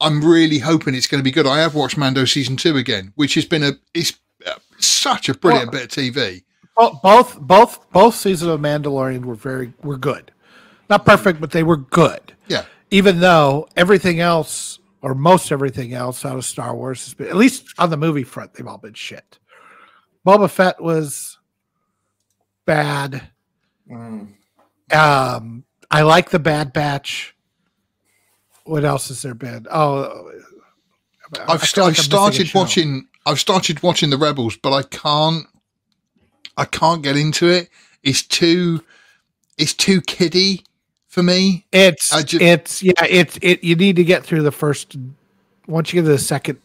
I'm 0.00 0.24
really 0.24 0.58
hoping 0.58 0.94
it's 0.94 1.06
going 1.06 1.20
to 1.20 1.24
be 1.24 1.30
good. 1.30 1.46
I 1.46 1.60
have 1.60 1.74
watched 1.74 1.96
Mando 1.96 2.24
season 2.24 2.56
two 2.56 2.76
again, 2.76 3.12
which 3.16 3.34
has 3.34 3.44
been 3.44 3.62
a 3.62 3.72
it's 3.94 4.14
uh, 4.46 4.54
such 4.78 5.28
a 5.28 5.34
brilliant 5.34 5.72
well, 5.72 5.82
bit 5.82 5.96
of 5.96 6.04
TV. 6.04 6.42
Both 6.76 7.40
both 7.40 7.90
both 7.90 8.14
seasons 8.14 8.50
of 8.50 8.60
Mandalorian 8.60 9.24
were 9.24 9.34
very 9.34 9.72
were 9.82 9.98
good, 9.98 10.30
not 10.88 11.04
perfect, 11.04 11.40
but 11.40 11.50
they 11.50 11.62
were 11.62 11.76
good. 11.76 12.34
Yeah. 12.48 12.64
Even 12.90 13.20
though 13.20 13.68
everything 13.76 14.20
else 14.20 14.78
or 15.02 15.14
most 15.14 15.52
everything 15.52 15.94
else 15.94 16.24
out 16.24 16.36
of 16.36 16.44
Star 16.44 16.74
Wars 16.74 17.04
has 17.04 17.14
been 17.14 17.28
at 17.28 17.36
least 17.36 17.66
on 17.78 17.90
the 17.90 17.96
movie 17.96 18.24
front, 18.24 18.54
they've 18.54 18.66
all 18.66 18.78
been 18.78 18.94
shit. 18.94 19.38
Boba 20.26 20.50
Fett 20.50 20.82
was 20.82 21.38
bad. 22.66 23.28
Mm. 23.90 24.34
Um, 24.92 25.64
I 25.90 26.02
like 26.02 26.30
the 26.30 26.38
Bad 26.38 26.72
Batch. 26.72 27.34
What 28.64 28.84
else 28.84 29.08
has 29.08 29.22
there 29.22 29.34
been? 29.34 29.66
Oh, 29.70 30.30
I've, 31.48 31.62
st- 31.64 31.86
like 31.86 31.98
I've 31.98 32.04
started 32.04 32.54
watching. 32.54 33.06
I've 33.26 33.40
started 33.40 33.82
watching 33.82 34.10
the 34.10 34.18
Rebels, 34.18 34.56
but 34.56 34.72
I 34.72 34.82
can't. 34.82 35.46
I 36.56 36.64
can't 36.64 37.02
get 37.02 37.16
into 37.16 37.48
it. 37.48 37.68
It's 38.02 38.22
too. 38.22 38.84
It's 39.58 39.74
too 39.74 40.00
kiddie 40.00 40.64
for 41.08 41.22
me. 41.22 41.66
It's 41.72 42.10
just, 42.24 42.42
it's 42.42 42.82
yeah. 42.82 42.92
It's 43.08 43.38
it. 43.42 43.64
You 43.64 43.76
need 43.76 43.96
to 43.96 44.04
get 44.04 44.24
through 44.24 44.42
the 44.42 44.52
first. 44.52 44.96
Once 45.66 45.92
you 45.92 46.00
get 46.00 46.06
to 46.06 46.12
the 46.12 46.18
second 46.18 46.58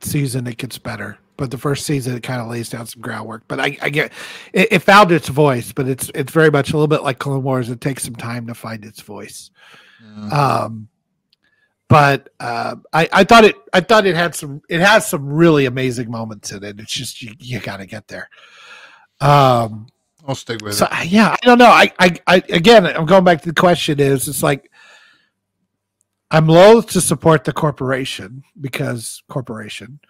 season, 0.00 0.46
it 0.46 0.58
gets 0.58 0.78
better 0.78 1.18
but 1.36 1.50
the 1.50 1.58
first 1.58 1.86
season 1.86 2.16
it 2.16 2.22
kind 2.22 2.40
of 2.40 2.48
lays 2.48 2.68
down 2.68 2.86
some 2.86 3.02
groundwork. 3.02 3.44
But 3.48 3.60
I, 3.60 3.76
I 3.82 3.90
get 3.90 4.12
it, 4.52 4.72
it, 4.72 4.78
found 4.80 5.12
its 5.12 5.28
voice, 5.28 5.72
but 5.72 5.88
it's 5.88 6.10
it's 6.14 6.32
very 6.32 6.50
much 6.50 6.70
a 6.70 6.76
little 6.76 6.88
bit 6.88 7.02
like 7.02 7.18
Clone 7.18 7.42
Wars. 7.42 7.70
It 7.70 7.80
takes 7.80 8.02
some 8.02 8.16
time 8.16 8.46
to 8.46 8.54
find 8.54 8.84
its 8.84 9.00
voice. 9.00 9.50
Mm-hmm. 10.02 10.32
Um, 10.32 10.88
but 11.88 12.30
uh, 12.40 12.76
I 12.92 13.08
I 13.12 13.24
thought 13.24 13.44
it 13.44 13.56
I 13.72 13.80
thought 13.80 14.06
it 14.06 14.14
had 14.14 14.34
some 14.34 14.62
it 14.68 14.80
has 14.80 15.06
some 15.08 15.26
really 15.26 15.66
amazing 15.66 16.10
moments 16.10 16.52
in 16.52 16.64
it. 16.64 16.80
It's 16.80 16.92
just 16.92 17.22
you, 17.22 17.34
you 17.38 17.60
got 17.60 17.78
to 17.78 17.86
get 17.86 18.08
there. 18.08 18.28
Um, 19.20 19.88
I'll 20.26 20.34
stick 20.34 20.62
with 20.62 20.74
so, 20.74 20.88
it. 20.90 21.08
Yeah, 21.08 21.36
I 21.40 21.46
don't 21.46 21.58
know. 21.58 21.66
I, 21.66 21.92
I 21.98 22.16
I 22.26 22.42
again 22.48 22.86
I'm 22.86 23.06
going 23.06 23.24
back 23.24 23.42
to 23.42 23.48
the 23.48 23.54
question 23.54 24.00
is 24.00 24.28
it's 24.28 24.42
like 24.42 24.70
I'm 26.30 26.48
loath 26.48 26.90
to 26.92 27.00
support 27.00 27.44
the 27.44 27.52
corporation 27.52 28.42
because 28.60 29.22
corporation 29.28 30.00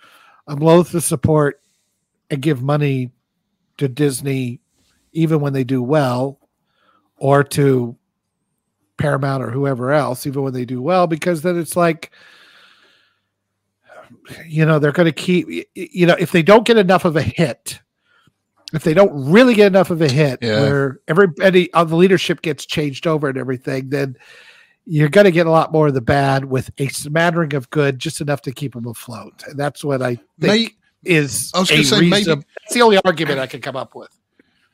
I'm 0.47 0.59
loath 0.59 0.91
to 0.93 1.01
support 1.01 1.61
and 2.31 2.41
give 2.43 2.63
money 2.63 3.11
to 3.79 3.89
Disney, 3.89 4.61
even 5.13 5.41
when 5.41 5.53
they 5.53 5.65
do 5.65 5.83
well, 5.83 6.39
or 7.17 7.43
to 7.45 7.97
Paramount 8.99 9.43
or 9.43 9.51
whoever 9.51 9.93
else, 9.93 10.27
even 10.27 10.43
when 10.43 10.53
they 10.53 10.65
do 10.65 10.81
well, 10.83 11.07
because 11.07 11.43
then 11.43 11.59
it's 11.59 11.77
like 11.77 12.13
you 14.47 14.65
know, 14.65 14.79
they're 14.79 14.93
going 14.93 15.07
to 15.07 15.13
keep, 15.13 15.49
you 15.75 16.07
know, 16.07 16.17
if 16.19 16.33
they 16.33 16.43
don't 16.43 16.67
get 16.67 16.77
enough 16.77 17.05
of 17.05 17.17
a 17.17 17.23
hit, 17.23 17.81
if 18.73 18.83
they 18.83 18.95
don't 18.95 19.31
really 19.31 19.55
get 19.55 19.67
enough 19.67 19.91
of 19.91 20.01
a 20.03 20.09
hit 20.11 20.39
Yeah. 20.43 20.61
where 20.61 21.01
everybody 21.09 21.73
on 21.75 21.89
the 21.89 21.97
leadership 21.97 22.43
gets 22.43 22.65
changed 22.67 23.07
over 23.07 23.29
and 23.29 23.39
everything, 23.39 23.91
then 23.91 24.17
you're 24.87 25.09
going 25.09 25.25
to 25.25 25.31
get 25.31 25.47
a 25.47 25.51
lot 25.51 25.73
more 25.73 25.89
of 25.89 25.95
the 25.95 26.01
bad 26.01 26.47
with 26.47 26.71
a 26.79 26.89
smattering 26.89 27.55
of 27.55 27.71
good, 27.71 27.99
just 27.99 28.21
enough 28.21 28.43
to 28.43 28.53
keep 28.53 28.75
them 28.75 28.87
afloat. 28.87 29.43
And 29.47 29.59
that's 29.59 29.83
what 29.83 30.03
I 30.03 30.17
think 30.17 30.23
May, 30.39 30.69
is 31.05 31.51
I 31.55 31.61
was 31.61 31.71
a 31.71 31.75
gonna 31.75 31.85
say, 31.85 32.01
maybe- 32.01 32.13
reason. 32.17 32.45
That's 32.63 32.75
the 32.75 32.83
only 32.83 32.99
argument 33.05 33.39
I 33.39 33.47
can 33.47 33.61
come 33.61 33.77
up 33.77 33.95
with. 33.95 34.11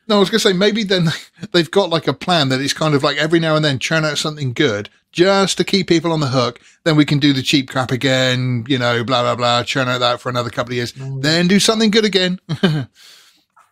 no, 0.08 0.16
I 0.16 0.18
was 0.18 0.30
going 0.30 0.40
to 0.40 0.48
say 0.48 0.52
maybe 0.52 0.82
then 0.82 1.08
they've 1.52 1.70
got 1.70 1.90
like 1.90 2.08
a 2.08 2.12
plan 2.12 2.48
that 2.48 2.60
it's 2.60 2.72
kind 2.72 2.94
of 2.94 3.02
like 3.02 3.16
every 3.16 3.38
now 3.38 3.56
and 3.56 3.64
then 3.64 3.78
churn 3.78 4.04
out 4.04 4.18
something 4.18 4.52
good 4.52 4.88
just 5.12 5.56
to 5.58 5.64
keep 5.64 5.88
people 5.88 6.12
on 6.12 6.20
the 6.20 6.28
hook. 6.28 6.60
Then 6.84 6.96
we 6.96 7.04
can 7.04 7.18
do 7.18 7.32
the 7.32 7.42
cheap 7.42 7.68
crap 7.68 7.90
again, 7.90 8.64
you 8.68 8.78
know, 8.78 9.04
blah 9.04 9.22
blah 9.22 9.36
blah. 9.36 9.62
Churn 9.64 9.88
out 9.88 9.98
that 9.98 10.20
for 10.20 10.28
another 10.28 10.50
couple 10.50 10.72
of 10.72 10.76
years, 10.76 10.92
mm. 10.92 11.22
then 11.22 11.48
do 11.48 11.58
something 11.60 11.90
good 11.90 12.04
again. 12.04 12.40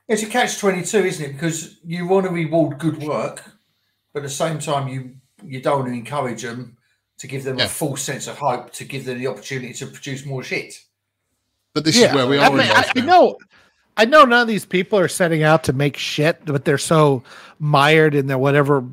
It's 0.09 0.23
a 0.23 0.27
catch 0.27 0.57
twenty 0.57 0.83
two, 0.85 1.05
isn't 1.05 1.23
it? 1.23 1.33
Because 1.35 1.77
you 1.85 2.07
want 2.07 2.25
to 2.25 2.33
reward 2.33 2.79
good 2.79 2.97
work, 3.03 3.45
but 4.15 4.21
at 4.21 4.23
the 4.23 4.31
same 4.31 4.59
time, 4.59 4.89
you 4.89 5.17
you 5.45 5.61
don't 5.61 5.81
want 5.81 5.93
to 5.93 5.95
encourage 5.99 6.43
them 6.43 6.77
to 7.19 7.27
give 7.27 7.45
them 7.45 7.59
Yeah. 7.59 7.65
a 7.65 7.69
false 7.69 8.03
sense 8.03 8.27
of 8.27 8.39
hope 8.39 8.73
to 8.75 8.85
give 8.85 9.05
them 9.05 9.19
the 9.19 9.27
opportunity 9.27 9.73
to 9.75 9.87
produce 9.87 10.25
more 10.25 10.43
shit. 10.43 10.81
but 11.75 11.85
this 11.85 11.97
is 11.97 12.13
where 12.15 12.27
we 12.27 12.39
are. 12.39 12.45
I, 12.45 12.51
mean, 12.51 12.61
I, 12.61 12.91
I 12.97 13.01
know, 13.01 13.37
I 13.97 14.05
know 14.05 14.25
none 14.25 14.43
of 14.43 14.49
these 14.49 14.65
people 14.65 14.99
are 14.99 15.09
setting 15.09 15.43
out 15.43 15.65
to 15.65 15.73
make 15.73 15.97
shit, 15.97 16.45
but 16.45 16.65
they're 16.65 16.79
so 16.79 17.23
mired 17.59 18.15
in 18.15 18.27
their 18.27 18.39
whatever 18.39 18.85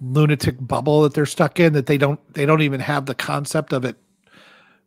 lunatic 0.00 0.54
bubble 0.60 1.02
that 1.02 1.14
they're 1.14 1.26
stuck 1.26 1.58
in 1.58 1.72
that 1.72 1.86
they 1.86 1.98
don't 1.98 2.20
they 2.34 2.46
don't 2.46 2.62
even 2.62 2.78
have 2.80 3.06
the 3.06 3.14
concept 3.14 3.72
of 3.72 3.84
it 3.84 3.96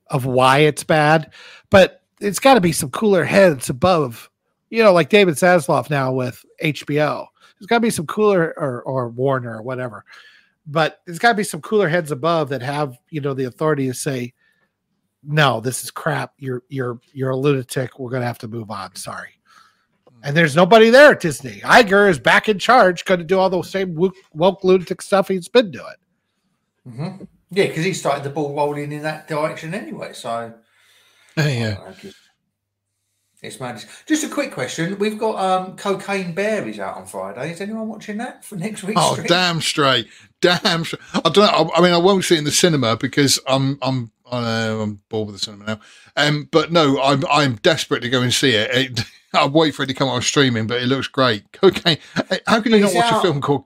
of 0.08 0.26
why 0.26 0.60
it's 0.60 0.84
bad. 0.84 1.32
But 1.70 2.02
it's 2.22 2.40
got 2.40 2.54
to 2.54 2.62
be 2.62 2.72
some 2.72 2.92
cooler 2.92 3.24
heads 3.26 3.70
above, 3.70 4.30
you 4.70 4.84
know, 4.84 4.94
like 4.94 5.10
David 5.10 5.36
Zaslav 5.36 5.90
now 5.90 6.12
with 6.14 6.46
HBO. 6.64 7.28
There's 7.60 7.68
got 7.68 7.78
to 7.78 7.82
be 7.82 7.90
some 7.90 8.08
cooler 8.08 8.54
or 8.58 8.82
or 8.84 9.10
Warner 9.10 9.58
or 9.58 9.62
whatever. 9.62 10.06
But 10.72 11.02
there's 11.06 11.20
got 11.20 11.34
to 11.34 11.38
be 11.38 11.44
some 11.44 11.62
cooler 11.62 11.90
heads 11.90 12.12
above 12.12 12.50
that 12.50 12.62
have 12.62 12.98
you 13.10 13.20
know 13.20 13.34
the 13.34 13.44
authority 13.44 13.88
to 13.88 13.94
say, 13.94 14.34
no, 15.22 15.60
this 15.60 15.84
is 15.84 15.92
crap. 15.92 16.34
You're 16.38 16.64
you're 16.70 17.00
you're 17.14 17.32
a 17.32 17.38
lunatic. 17.38 18.00
We're 18.00 18.10
gonna 18.10 18.26
have 18.26 18.40
to 18.40 18.48
move 18.48 18.72
on. 18.72 18.96
Sorry. 18.96 19.32
And 20.24 20.38
there's 20.38 20.56
nobody 20.56 20.90
there 20.90 21.12
at 21.12 21.20
Disney. 21.20 21.62
Iger 21.62 22.10
is 22.10 22.20
back 22.20 22.48
in 22.48 22.60
charge, 22.60 23.06
going 23.06 23.20
to 23.20 23.26
do 23.26 23.40
all 23.40 23.50
the 23.50 23.64
same 23.64 23.96
woke, 23.96 24.14
woke 24.34 24.64
lunatic 24.64 25.02
stuff 25.02 25.28
he's 25.28 25.48
been 25.48 25.72
doing. 25.72 25.96
hmm 26.88 27.24
Yeah, 27.50 27.66
because 27.66 27.84
he 27.84 27.94
started 27.94 28.24
the 28.24 28.30
ball 28.30 28.56
rolling 28.56 28.92
in 28.92 29.02
that 29.02 29.28
direction 29.28 29.74
anyway. 29.74 30.14
So 30.14 30.54
yeah. 31.38 31.92
It's 33.42 33.60
madness. 33.60 33.88
Just 34.06 34.24
a 34.24 34.30
quick 34.30 34.52
question: 34.52 35.00
We've 35.00 35.18
got 35.18 35.40
um, 35.40 35.76
Cocaine 35.76 36.34
Bear 36.34 36.68
is 36.68 36.80
out 36.80 36.98
on 36.98 37.06
Friday. 37.08 37.52
Is 37.52 37.62
anyone 37.62 37.88
watching 37.88 38.18
that 38.18 38.46
for 38.46 38.56
next 38.56 38.84
week? 38.84 38.98
Oh 39.00 39.14
stream? 39.14 39.28
damn 39.28 39.62
straight, 39.62 40.08
damn 40.42 40.86
straight. 40.86 41.02
I 41.14 41.30
don't 41.30 41.38
know. 41.38 41.72
I, 41.74 41.80
I 41.80 41.82
mean, 41.82 41.94
I 41.94 41.98
won't 41.98 42.24
see 42.24 42.36
it 42.36 42.40
in 42.40 42.44
the 42.44 42.52
cinema 42.52 42.98
because 42.98 43.40
I'm 43.48 43.80
I'm 43.82 44.12
uh, 44.32 44.78
I'm 44.82 45.02
bored 45.10 45.28
with 45.28 45.38
the 45.38 45.44
cinema 45.44 45.66
now. 45.66 45.80
Um, 46.16 46.50
but 46.52 46.72
no, 46.72 47.02
I'm 47.02 47.24
I'm 47.32 47.56
desperate 47.56 48.02
to 48.02 48.10
go 48.10 48.22
and 48.22 48.34
see 48.34 48.52
it. 48.52 48.70
it 48.74 49.06
I'll 49.34 49.50
wait 49.50 49.74
for 49.74 49.84
it 49.84 49.88
to 49.88 49.94
come 49.94 50.10
on 50.10 50.22
streaming, 50.22 50.68
but 50.68 50.82
it 50.82 50.88
looks 50.88 51.08
great. 51.08 51.52
Cocaine. 51.52 51.98
How 52.46 52.62
can 52.62 52.74
you 52.74 52.82
not 52.82 52.94
watch 52.94 53.12
a 53.12 53.22
film 53.22 53.42
called 53.42 53.64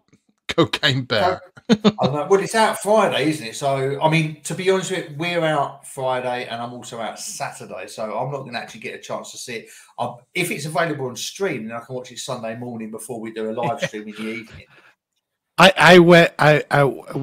Cocaine 0.47 1.03
Bear? 1.03 1.41
I 1.67 1.75
don't 2.03 2.13
know. 2.13 2.27
Well, 2.29 2.41
it's 2.41 2.53
out 2.53 2.79
Friday, 2.79 3.29
isn't 3.29 3.47
it? 3.47 3.55
So, 3.55 3.99
I 3.99 4.09
mean, 4.09 4.41
to 4.43 4.53
be 4.53 4.69
honest 4.69 4.91
with 4.91 5.09
you, 5.09 5.15
we're 5.17 5.43
out 5.43 5.87
Friday, 5.87 6.47
and 6.47 6.61
I'm 6.61 6.73
also 6.73 6.99
out 6.99 7.19
Saturday. 7.19 7.87
So, 7.87 8.03
I'm 8.03 8.31
not 8.31 8.41
going 8.41 8.53
to 8.53 8.59
actually 8.59 8.81
get 8.81 8.93
a 8.95 9.01
chance 9.01 9.31
to 9.31 9.37
see 9.37 9.55
it. 9.55 9.69
Um, 9.97 10.17
if 10.35 10.51
it's 10.51 10.65
available 10.65 11.07
on 11.07 11.15
stream, 11.15 11.67
then 11.67 11.75
I 11.75 11.79
can 11.79 11.95
watch 11.95 12.11
it 12.11 12.19
Sunday 12.19 12.55
morning 12.55 12.91
before 12.91 13.19
we 13.19 13.31
do 13.31 13.49
a 13.49 13.53
live 13.53 13.81
stream 13.87 14.07
in 14.07 14.15
the 14.15 14.31
evening. 14.31 14.65
I 15.57 15.73
I 15.77 15.99
went. 15.99 16.33
I 16.37 16.63
I 16.69 16.81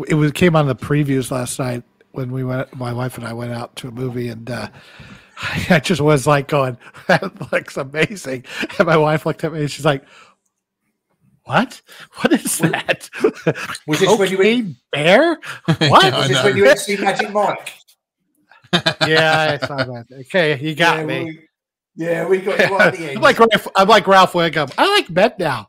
it 0.09 0.15
was 0.15 0.33
came 0.33 0.57
on 0.57 0.67
the 0.67 0.75
previews 0.75 1.31
last 1.31 1.59
night 1.59 1.85
when 2.13 2.33
we 2.33 2.43
went. 2.43 2.75
My 2.75 2.93
wife 2.93 3.19
and 3.19 3.27
I 3.27 3.33
went 3.33 3.53
out 3.53 3.77
to 3.77 3.89
a 3.89 3.91
movie, 3.91 4.29
and 4.29 4.51
uh, 4.51 4.69
I 5.71 5.81
just 5.81 6.01
was 6.01 6.27
like 6.27 6.49
going, 6.49 6.79
"That 7.07 7.53
looks 7.53 7.77
amazing." 7.77 8.45
And 8.79 8.87
my 8.87 8.97
wife 8.97 9.27
looked 9.27 9.45
at 9.45 9.53
me, 9.53 9.61
and 9.61 9.71
she's 9.71 9.85
like. 9.85 10.05
What? 11.45 11.83
What 12.17 12.33
is 12.33 12.59
that? 12.59 13.11
was 13.87 14.01
this 14.01 14.19
when 14.19 14.31
you 14.31 14.39
went- 14.39 14.77
bear? 14.93 15.41
What? 15.67 16.05
I 16.05 16.29
this 16.29 16.43
when 16.45 16.57
you 16.57 16.65
went 16.65 16.79
to 16.79 16.85
see 16.85 16.97
Magic 16.97 17.33
Mike? 17.33 17.75
yeah, 19.07 19.59
I 19.61 19.67
saw 19.67 19.77
that. 19.77 20.07
Okay, 20.21 20.59
you 20.61 20.75
got 20.77 20.99
yeah, 20.99 21.05
me. 21.05 21.25
We, 21.25 21.41
yeah, 21.95 22.27
we 22.27 22.39
got 22.39 22.59
you 22.59 22.79
at 22.79 22.95
the 22.95 23.09
end. 23.09 23.17
I'm 23.17 23.23
like 23.23 23.39
Ralph, 23.39 23.69
I'm 23.77 23.89
like 23.89 24.07
Ralph 24.07 24.33
Wiggum. 24.33 24.73
I 24.79 24.89
like 24.89 25.11
men 25.11 25.33
now. 25.39 25.69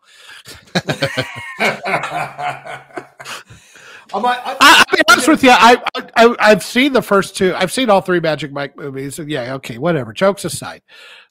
I. 4.15 4.29
I, 4.29 4.57
I, 4.61 4.83
I'll 4.89 4.95
be 4.95 5.01
honest 5.09 5.27
with 5.27 5.43
you. 5.43 5.49
I, 5.51 5.81
I 6.15 6.35
I've 6.39 6.63
seen 6.63 6.93
the 6.93 7.01
first 7.01 7.35
two. 7.35 7.53
I've 7.55 7.71
seen 7.71 7.89
all 7.89 8.01
three 8.01 8.19
Magic 8.19 8.51
Mike 8.51 8.77
movies. 8.77 9.17
And 9.17 9.29
yeah, 9.29 9.55
okay, 9.55 9.77
whatever. 9.79 10.13
Jokes 10.13 10.45
aside, 10.45 10.83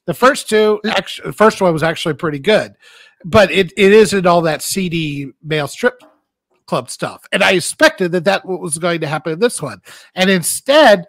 the 0.05 0.13
first 0.13 0.49
two, 0.49 0.81
actually, 0.85 1.27
the 1.27 1.33
first 1.33 1.61
one 1.61 1.71
was 1.71 1.83
actually 1.83 2.15
pretty 2.15 2.39
good, 2.39 2.75
but 3.25 3.51
it, 3.51 3.71
it 3.77 3.91
isn't 3.91 4.25
all 4.25 4.41
that 4.41 4.61
seedy 4.61 5.31
male 5.43 5.67
strip 5.67 6.01
club 6.65 6.89
stuff. 6.89 7.25
And 7.31 7.43
I 7.43 7.51
expected 7.51 8.11
that 8.13 8.25
that 8.25 8.45
was 8.45 8.77
going 8.77 9.01
to 9.01 9.07
happen 9.07 9.33
in 9.33 9.39
this 9.39 9.61
one, 9.61 9.81
and 10.15 10.29
instead, 10.29 11.05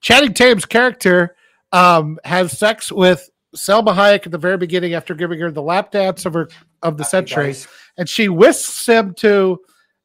Channing 0.00 0.34
Tatum's 0.34 0.66
character 0.66 1.36
um, 1.72 2.18
has 2.24 2.56
sex 2.58 2.90
with 2.90 3.28
Salma 3.54 3.94
Hayek 3.94 4.26
at 4.26 4.32
the 4.32 4.38
very 4.38 4.56
beginning 4.56 4.94
after 4.94 5.14
giving 5.14 5.40
her 5.40 5.50
the 5.50 5.62
lap 5.62 5.90
dance 5.90 6.24
of 6.24 6.34
her 6.34 6.48
of 6.82 6.96
the 6.96 7.04
century. 7.04 7.54
and 7.96 8.08
she 8.08 8.28
whisks 8.28 8.86
him 8.86 9.14
to 9.14 9.60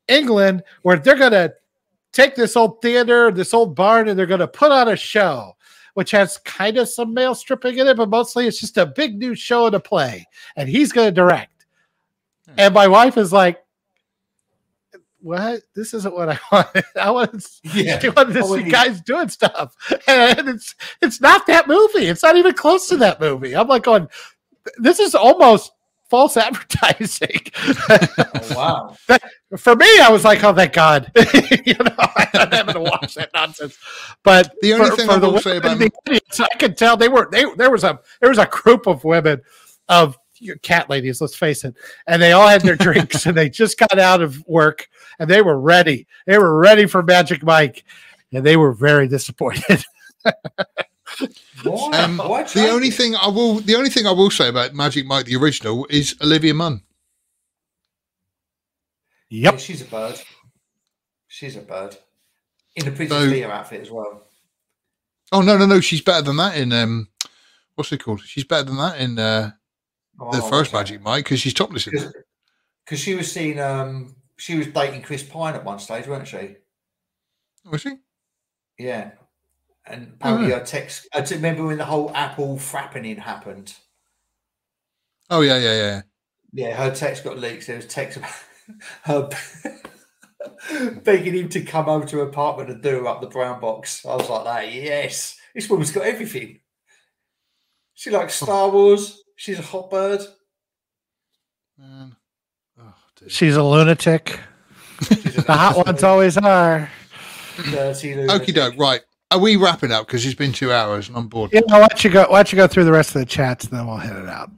England, 0.08 0.64
where 0.82 0.98
they're 0.98 1.16
going 1.16 1.32
to 1.32 1.54
take 2.12 2.36
this 2.36 2.56
old 2.56 2.82
theater, 2.82 3.32
this 3.32 3.54
old 3.54 3.76
barn, 3.76 4.08
and 4.08 4.18
they're 4.18 4.26
going 4.26 4.40
to 4.40 4.48
put 4.48 4.72
on 4.72 4.88
a 4.88 4.96
show, 4.96 5.55
which 5.96 6.12
has 6.12 6.38
kind 6.40 6.78
of 6.78 6.88
some 6.88 7.14
male 7.14 7.34
stripping 7.34 7.78
in 7.78 7.88
it, 7.88 7.98
but 7.98 8.10
mostly 8.10 8.48
it's 8.48 8.60
just 8.60 8.78
a 8.78 8.86
big 8.86 9.18
new 9.18 9.34
show 9.34 9.66
and 9.66 9.76
a 9.76 9.80
play, 9.80 10.26
and 10.56 10.70
he's 10.70 10.92
going 10.92 11.08
to 11.08 11.12
direct. 11.12 11.66
And 12.58 12.74
my 12.74 12.88
wife 12.88 13.18
is 13.18 13.34
like, 13.34 13.64
"What? 15.22 15.62
This 15.74 15.94
isn't 15.94 16.14
what 16.14 16.30
I 16.30 16.40
wanted. 16.52 16.84
I 16.96 17.12
wanted, 17.12 17.44
Yeah. 17.74 18.00
I 18.04 18.10
wanted 18.10 18.34
to 18.34 18.44
see 18.44 18.70
guys 18.70 19.02
doing 19.02 19.30
stuff, 19.30 19.74
and 20.08 20.50
it's 20.50 20.76
it's 21.02 21.22
not 21.22 21.48
that 21.48 21.68
movie. 21.68 22.08
It's 22.08 22.24
not 22.24 22.36
even 22.36 22.54
close 22.54 22.88
to 22.90 22.98
that 22.98 23.20
movie. 23.20 23.56
I'm 23.56 23.68
like 23.68 23.84
going, 23.84 24.08
this 24.78 25.00
is 25.00 25.16
almost." 25.16 25.72
False 26.10 26.38
advertising. 26.38 27.40
Oh, 27.90 28.52
wow. 28.56 28.96
for 29.58 29.76
me, 29.76 29.88
I 30.00 30.10
was 30.12 30.24
like, 30.24 30.44
"Oh, 30.44 30.54
thank 30.54 30.74
God!" 30.74 31.12
you 31.66 31.74
know, 31.74 31.96
I'm 31.98 32.30
not 32.34 32.54
having 32.54 32.74
to 32.76 32.80
watch 32.82 33.16
that 33.16 33.32
nonsense. 33.34 33.78
But 34.24 34.54
The 34.62 34.74
only 34.74 34.90
for, 34.92 34.96
thing 34.96 35.08
for 35.08 35.14
I 35.14 35.18
will 35.18 35.40
say 35.40 35.58
about- 35.58 35.80
the 35.80 35.92
audience, 36.08 36.40
I 36.40 36.48
could 36.60 36.78
tell 36.78 36.96
they 36.96 37.10
were 37.10 37.28
they 37.32 37.46
there 37.58 37.72
was 37.72 37.84
a 37.84 38.00
there 38.22 38.30
was 38.30 38.38
a 38.38 38.46
group 38.46 38.86
of 38.88 39.04
women 39.04 39.42
of 39.90 40.18
cat 40.62 40.90
ladies. 40.90 41.22
Let's 41.22 41.36
face 41.36 41.64
it, 41.64 41.76
and 42.08 42.22
they 42.22 42.34
all 42.34 42.48
had 42.48 42.62
their 42.62 42.76
drinks 42.76 43.26
and 43.26 43.36
they 43.36 43.50
just 43.50 43.80
got 43.80 43.98
out 43.98 44.22
of 44.22 44.44
work 44.48 44.88
and 45.20 45.30
they 45.30 45.42
were 45.42 45.60
ready. 45.60 46.06
They 46.28 46.38
were 46.38 46.60
ready 46.60 46.86
for 46.86 47.02
Magic 47.02 47.42
Mike, 47.44 47.84
and 48.32 48.46
they 48.46 48.58
were 48.58 48.74
very 48.74 49.08
disappointed. 49.08 49.84
Why? 51.64 51.98
Um, 52.00 52.18
Why 52.18 52.44
the 52.44 52.50
change 52.50 52.70
only 52.70 52.88
it? 52.90 52.94
thing 52.94 53.16
I 53.16 53.28
will, 53.28 53.60
the 53.60 53.76
only 53.76 53.90
thing 53.90 54.06
I 54.06 54.12
will 54.12 54.30
say 54.32 54.50
about 54.50 54.74
Magic 54.74 55.06
Mike 55.06 55.26
the 55.26 55.36
original 55.36 55.86
is 55.90 56.16
Olivia 56.22 56.54
Munn. 56.54 56.82
Yeah, 59.30 59.52
Yep. 59.52 59.60
she's 59.60 59.82
a 59.82 59.86
bird. 59.86 60.22
She's 61.28 61.56
a 61.56 61.62
bird. 61.62 61.98
In 62.76 62.86
the 62.86 62.92
Princess 62.92 63.18
So- 63.24 63.28
Leia 63.30 63.50
outfit 63.50 63.82
as 63.82 63.92
well. 63.92 64.24
Oh 65.32 65.42
no, 65.42 65.58
no, 65.58 65.66
no, 65.66 65.80
she's 65.80 66.02
better 66.02 66.22
than 66.22 66.38
that 66.38 66.56
in 66.58 66.72
um, 66.72 67.10
what's 67.76 67.92
it 67.92 68.04
called? 68.04 68.22
She's 68.22 68.44
better 68.44 68.64
than 68.64 68.78
that 68.78 69.00
in 69.00 69.18
uh, 69.18 69.52
Oh, 70.20 70.32
the 70.32 70.42
first 70.44 70.70
okay. 70.74 70.78
Magic 70.78 71.02
Mike 71.02 71.26
because 71.26 71.40
she's 71.42 71.54
topless 71.54 71.88
in 71.88 71.92
Because 71.94 72.14
because 72.86 73.00
she 73.00 73.16
was 73.16 73.32
seen, 73.32 73.60
um, 73.60 74.16
she 74.38 74.56
was 74.56 74.68
dating 74.68 75.02
Chris 75.02 75.24
Pine 75.24 75.56
at 75.56 75.66
one 75.66 75.80
stage, 75.80 76.08
weren't 76.08 76.28
she? 76.28 76.58
Was 77.66 77.82
she? 77.82 77.96
Yeah. 78.78 79.12
And 79.88 80.08
oh, 80.10 80.16
apparently 80.16 80.54
Oh, 80.54 80.60
her 80.60 80.66
text. 80.66 81.08
I 81.14 81.22
do 81.22 81.36
remember 81.36 81.66
when 81.66 81.78
the 81.78 81.86
whole 81.86 82.12
Apple 82.16 82.58
frappening 82.58 83.20
happened. 83.20 83.76
Oh 85.30 85.42
yeah, 85.42 85.58
yeah, 85.58 85.74
yeah. 85.74 86.02
Yeah, 86.54 86.76
her 86.76 86.96
text 86.96 87.24
got 87.24 87.38
leaked. 87.38 87.68
There 87.68 87.76
was 87.76 87.86
text 87.86 88.18
about 88.18 88.32
her 89.04 89.30
begging 91.04 91.34
him 91.34 91.50
to 91.50 91.62
come 91.62 91.90
over 91.90 92.06
to 92.08 92.18
her 92.18 92.24
apartment 92.24 92.70
and 92.70 92.82
do 92.82 93.02
her 93.02 93.08
up 93.08 93.22
the 93.22 93.28
brown 93.28 93.60
box. 93.60 94.06
I 94.06 94.16
was 94.16 94.30
like, 94.30 94.44
that 94.46 94.74
yes, 94.74 95.38
this 95.54 95.70
woman's 95.70 95.92
got 95.92 96.06
everything. 96.06 96.60
She 97.94 98.10
likes 98.10 98.42
oh. 98.42 98.46
Star 98.46 98.70
Wars. 98.70 99.22
She's 99.36 99.60
a 99.60 99.64
hot 99.64 99.90
bird. 99.90 100.22
Man. 101.78 102.16
Oh. 102.80 102.94
She's 103.28 103.56
a 103.56 103.64
lunatic. 103.64 104.40
She's 105.08 105.36
The 105.36 105.54
hot 105.54 105.86
ones 105.86 106.04
always 106.04 106.38
are. 106.38 106.90
dirty 107.58 108.16
Okie 108.16 108.54
doke. 108.54 108.78
Right. 108.78 109.02
Are 109.32 109.40
we 109.40 109.56
wrapping 109.56 109.92
up? 109.92 110.08
Because 110.08 110.26
it's 110.26 110.36
been 110.36 110.52
two 110.54 110.72
hours 110.72 111.08
and 111.08 111.18
I'm 111.18 111.28
bored. 111.28 111.52
Yeah, 111.54 111.62
why 111.66 111.80
don't 111.80 112.04
you 112.04 112.10
go? 112.10 112.26
Why 112.30 112.38
don't 112.40 112.52
you 112.52 112.56
go 112.58 112.68
through 112.68 112.86
the 112.86 112.92
rest 112.92 113.16
of 113.16 113.20
the 113.20 113.26
chats, 113.26 113.66
and 113.66 113.78
then 113.78 113.88
we'll 113.88 113.98
hit 113.98 114.16
it 114.16 114.30
out. 114.30 114.52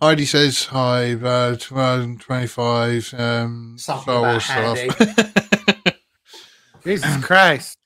Heidi 0.00 0.24
says 0.26 0.66
hi. 0.66 1.14
Uh, 1.14 1.56
25. 1.56 3.14
Um, 3.16 3.76
Something 3.78 4.02
Star 4.02 4.18
about 4.18 4.20
Wars 4.22 4.44
stuff. 4.44 5.94
Jesus 6.84 7.24
Christ! 7.24 7.78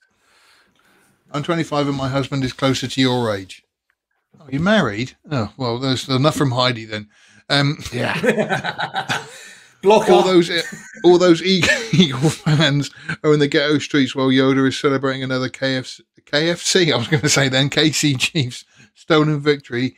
I'm 1.31 1.43
25 1.43 1.87
and 1.87 1.97
my 1.97 2.09
husband 2.09 2.43
is 2.43 2.51
closer 2.51 2.87
to 2.87 3.01
your 3.01 3.33
age. 3.33 3.63
Oh, 4.39 4.47
you're 4.51 4.61
married? 4.61 5.15
Oh, 5.31 5.53
well, 5.55 5.79
there's 5.79 6.09
enough 6.09 6.35
from 6.35 6.51
Heidi 6.51 6.85
then. 6.85 7.07
Um, 7.49 7.77
Yeah, 7.93 8.13
Blocker. 9.81 10.11
all 10.11 10.23
those 10.23 10.51
all 11.03 11.17
those 11.17 11.41
Eagle, 11.41 11.69
Eagle 11.93 12.29
fans 12.29 12.91
are 13.23 13.33
in 13.33 13.39
the 13.39 13.47
ghetto 13.47 13.77
streets 13.79 14.15
while 14.15 14.27
Yoda 14.27 14.67
is 14.67 14.77
celebrating 14.79 15.23
another 15.23 15.49
KFC. 15.49 16.01
KFC, 16.25 16.93
I 16.93 16.97
was 16.97 17.07
going 17.07 17.21
to 17.21 17.29
say 17.29 17.49
then 17.49 17.69
KC 17.69 18.19
Chiefs 18.19 18.63
stolen 18.93 19.39
victory 19.39 19.95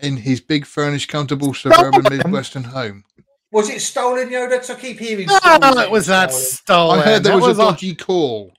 in 0.00 0.16
his 0.18 0.40
big 0.40 0.66
furnished, 0.66 1.08
comfortable 1.08 1.54
suburban 1.54 2.02
Midwestern 2.10 2.64
home. 2.64 3.04
Was 3.52 3.70
it 3.70 3.80
stolen, 3.80 4.28
Yoda? 4.28 4.50
Because 4.50 4.70
I 4.70 4.74
keep 4.74 4.98
hearing. 4.98 5.26
no, 5.26 5.36
stolen, 5.38 5.78
it 5.78 5.90
was 5.90 6.08
not 6.08 6.32
stolen. 6.32 6.98
stolen. 6.98 6.98
I 6.98 7.02
heard 7.02 7.22
there 7.22 7.36
That 7.38 7.42
was, 7.42 7.58
a 7.58 7.62
all- 7.62 7.70
dodgy 7.72 7.94
call. 7.94 8.52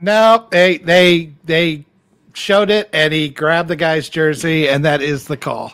No, 0.00 0.46
they 0.50 0.78
they 0.78 1.32
they 1.44 1.84
showed 2.32 2.70
it, 2.70 2.88
and 2.92 3.12
he 3.12 3.28
grabbed 3.28 3.68
the 3.68 3.76
guy's 3.76 4.08
jersey, 4.08 4.68
and 4.68 4.84
that 4.84 5.02
is 5.02 5.26
the 5.26 5.36
call. 5.36 5.72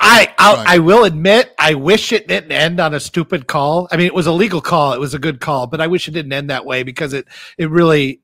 I 0.00 0.34
I'll, 0.38 0.56
Right. 0.56 0.66
I 0.68 0.78
will 0.78 1.04
admit, 1.04 1.54
I 1.58 1.74
wish 1.74 2.12
it 2.12 2.26
didn't 2.26 2.52
end 2.52 2.80
on 2.80 2.94
a 2.94 3.00
stupid 3.00 3.46
call. 3.46 3.88
I 3.92 3.96
mean, 3.96 4.06
it 4.06 4.14
was 4.14 4.26
a 4.26 4.32
legal 4.32 4.60
call; 4.60 4.92
it 4.92 5.00
was 5.00 5.14
a 5.14 5.18
good 5.18 5.40
call, 5.40 5.66
but 5.66 5.80
I 5.80 5.86
wish 5.86 6.08
it 6.08 6.12
didn't 6.12 6.32
end 6.32 6.50
that 6.50 6.64
way 6.64 6.82
because 6.82 7.12
it 7.12 7.26
it 7.58 7.70
really. 7.70 8.20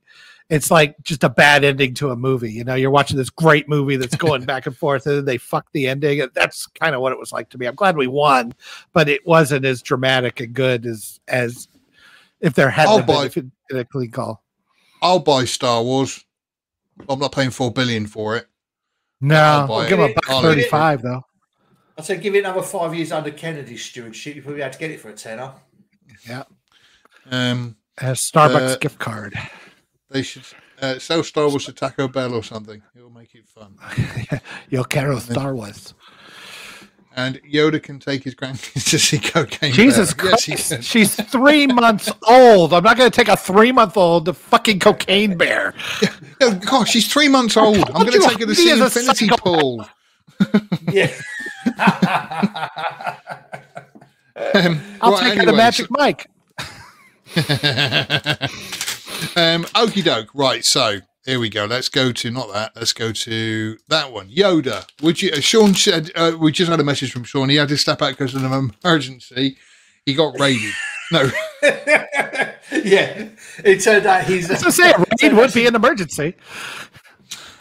It's 0.51 0.70
like 0.70 0.97
just 1.02 1.24
a 1.24 1.30
bad 1.30 1.64
ending 1.64 1.94
to 1.94 2.10
a 2.10 2.16
movie. 2.16 2.52
You 2.52 2.64
know, 2.64 2.74
you're 2.74 2.90
watching 2.90 3.16
this 3.16 3.30
great 3.30 3.70
movie 3.70 3.97
that's 3.97 4.16
going 4.26 4.44
back 4.44 4.66
and 4.66 4.76
forth, 4.76 5.06
and 5.06 5.18
then 5.18 5.24
they 5.24 5.39
fuck 5.39 5.66
the 5.72 5.86
ending. 5.86 6.28
That's 6.34 6.66
kind 6.66 6.94
of 6.94 7.01
what 7.01 7.12
it 7.12 7.18
was 7.18 7.32
like 7.32 7.48
to 7.51 7.59
me. 7.59 7.64
I'm 7.66 7.74
glad 7.76 7.97
we 7.97 8.06
won, 8.09 8.52
but 8.93 9.09
it 9.09 9.26
wasn't 9.26 9.64
as 9.64 9.80
dramatic 9.80 10.40
and 10.40 10.52
good 10.52 10.84
as 10.84 11.20
as 11.28 11.68
if 12.40 12.52
there 12.55 12.68
hadn't 12.68 12.93
I'll 12.93 13.02
buy- 13.02 13.26
it, 13.26 13.34
been 13.34 13.78
a 13.78 13.84
clean 13.84 14.10
call. 14.10 14.43
I'll 15.01 15.20
buy 15.20 15.44
Star 15.47 15.82
Wars. 15.82 16.22
I'm 17.09 17.20
not 17.20 17.32
paying 17.32 17.51
four 17.51 17.72
billion 17.72 18.06
for 18.06 18.36
it. 18.36 18.47
No, 19.22 19.36
I'll 19.36 19.68
we'll 19.68 19.89
give 19.89 20.01
him 20.01 20.10
a 20.10 20.14
buck 20.14 20.43
thirty-five 20.43 21.01
though. 21.01 21.24
I 22.03 22.05
said, 22.05 22.20
give 22.23 22.35
it 22.35 22.41
another 22.41 22.62
five 22.62 22.95
years 22.95 23.12
under 23.12 23.31
Kennedy's 23.31 23.85
stewardship. 23.85 24.35
You 24.35 24.43
probably 24.43 24.62
had 24.62 24.73
to 24.73 24.79
get 24.79 24.91
it 24.91 25.01
for 25.01 25.09
a 25.11 25.15
tenner. 25.15 25.53
Yeah. 26.29 26.43
Um, 27.31 27.77
A 27.99 28.07
Starbucks 28.12 28.74
Uh, 28.74 28.77
gift 28.79 28.99
card. 28.99 29.39
they 30.11 30.23
should 30.23 30.43
uh, 30.81 30.99
sell 30.99 31.23
Star 31.23 31.49
Wars 31.49 31.66
to 31.66 31.73
Taco 31.73 32.09
Bell 32.09 32.35
or 32.35 32.43
something. 32.43 32.83
It'll 32.97 33.11
make 33.11 33.35
it 33.37 33.47
fun. 33.47 33.77
Yo 34.69 34.83
quiero 34.83 35.19
Star 35.20 35.55
Wars. 35.55 35.95
And 37.15 37.41
Yoda 37.43 37.81
can 37.81 38.01
take 38.01 38.24
his 38.24 38.35
grandkids 38.35 38.89
to 38.91 38.99
see 38.99 39.19
Cocaine 39.19 39.73
Jesus 39.74 40.15
Bear. 40.15 40.31
Christ! 40.31 40.70
can. 40.70 40.81
She's 40.83 41.15
three 41.15 41.66
months 41.69 42.11
old. 42.27 42.73
I'm 42.73 42.83
not 42.83 42.97
going 42.97 43.11
to 43.11 43.15
take 43.15 43.29
a 43.29 43.37
three-month-old 43.37 44.24
to 44.24 44.33
fucking 44.33 44.79
cocaine 44.81 45.37
bear. 45.37 45.74
Oh, 46.41 46.55
gosh, 46.55 46.89
she's 46.91 47.12
three 47.12 47.29
months 47.29 47.57
old. 47.57 47.77
I'm 47.91 48.07
going 48.07 48.12
to 48.12 48.27
take 48.27 48.41
her 48.41 48.47
to 48.47 48.55
he 48.55 48.55
see 48.55 48.70
Infinity. 48.70 49.29
Pool. 49.37 49.87
Yeah. 50.90 51.11
Um, 54.55 54.81
I'll 55.01 55.12
right, 55.12 55.20
take 55.20 55.35
her 55.35 55.43
to 55.44 55.49
anyway, 55.49 55.57
Magic 55.57 55.86
Mike. 55.90 56.27
um, 59.36 59.65
okie 59.74 60.03
doke. 60.03 60.28
Right, 60.35 60.65
so 60.65 61.01
here 61.24 61.39
we 61.39 61.49
go. 61.49 61.66
Let's 61.66 61.89
go 61.89 62.12
to 62.12 62.31
not 62.31 62.53
that. 62.53 62.73
Let's 62.74 62.93
go 62.93 63.12
to 63.12 63.78
that 63.89 64.12
one. 64.12 64.28
Yoda. 64.28 64.86
Would 65.03 65.23
you? 65.23 65.31
Uh, 65.32 65.40
Sean 65.40 65.74
said 65.74 66.11
uh, 66.16 66.32
we 66.39 66.51
just 66.51 66.70
had 66.70 66.81
a 66.81 66.85
message 66.85 67.12
from 67.12 67.24
Sean. 67.24 67.49
He 67.49 67.57
had 67.57 67.69
to 67.69 67.77
step 67.77 68.03
out 68.03 68.11
because 68.11 68.35
of 68.35 68.44
an 68.44 68.73
emergency. 68.82 69.57
He 70.05 70.15
got 70.15 70.39
raided. 70.40 70.73
No, 71.12 71.31
yeah. 71.62 73.28
It 73.65 73.82
turned 73.82 74.07
out 74.07 74.24
he's. 74.24 74.49
That's 74.49 74.65
what 74.65 74.66
I'm 74.66 74.73
saying. 74.73 74.94
Raid 75.23 75.35
would 75.35 75.55
be 75.55 75.66
an 75.66 75.74
emergency. 75.77 76.35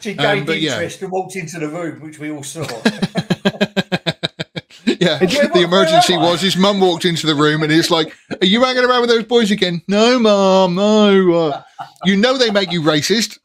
She 0.02 0.18
Um, 0.18 0.44
gained 0.46 0.62
yeah. 0.62 0.74
interest 0.74 1.02
and 1.02 1.12
walked 1.12 1.36
into 1.36 1.60
the 1.60 1.68
room, 1.70 2.02
which 2.02 2.20
we 2.20 2.32
all 2.32 2.44
saw. 2.44 2.64
yeah. 4.86 5.20
Where- 5.20 5.28
the 5.28 5.50
where 5.54 5.64
emergency 5.66 6.18
was 6.18 6.42
his 6.42 6.58
mum 6.58 6.80
walked 6.80 7.06
into 7.06 7.28
the 7.28 7.36
room 7.36 7.64
and 7.64 7.72
he's 7.72 7.92
like, 7.92 8.16
"Are 8.42 8.46
you 8.46 8.64
hanging 8.64 8.84
around 8.84 9.02
with 9.02 9.10
those 9.10 9.24
boys 9.26 9.52
again?" 9.52 9.82
No, 9.88 10.20
mum. 10.20 10.76
No. 10.76 11.34
Uh, 11.34 11.62
you 12.06 12.18
know 12.18 12.38
they 12.38 12.52
make 12.52 12.72
you 12.72 12.82
racist. 12.82 13.38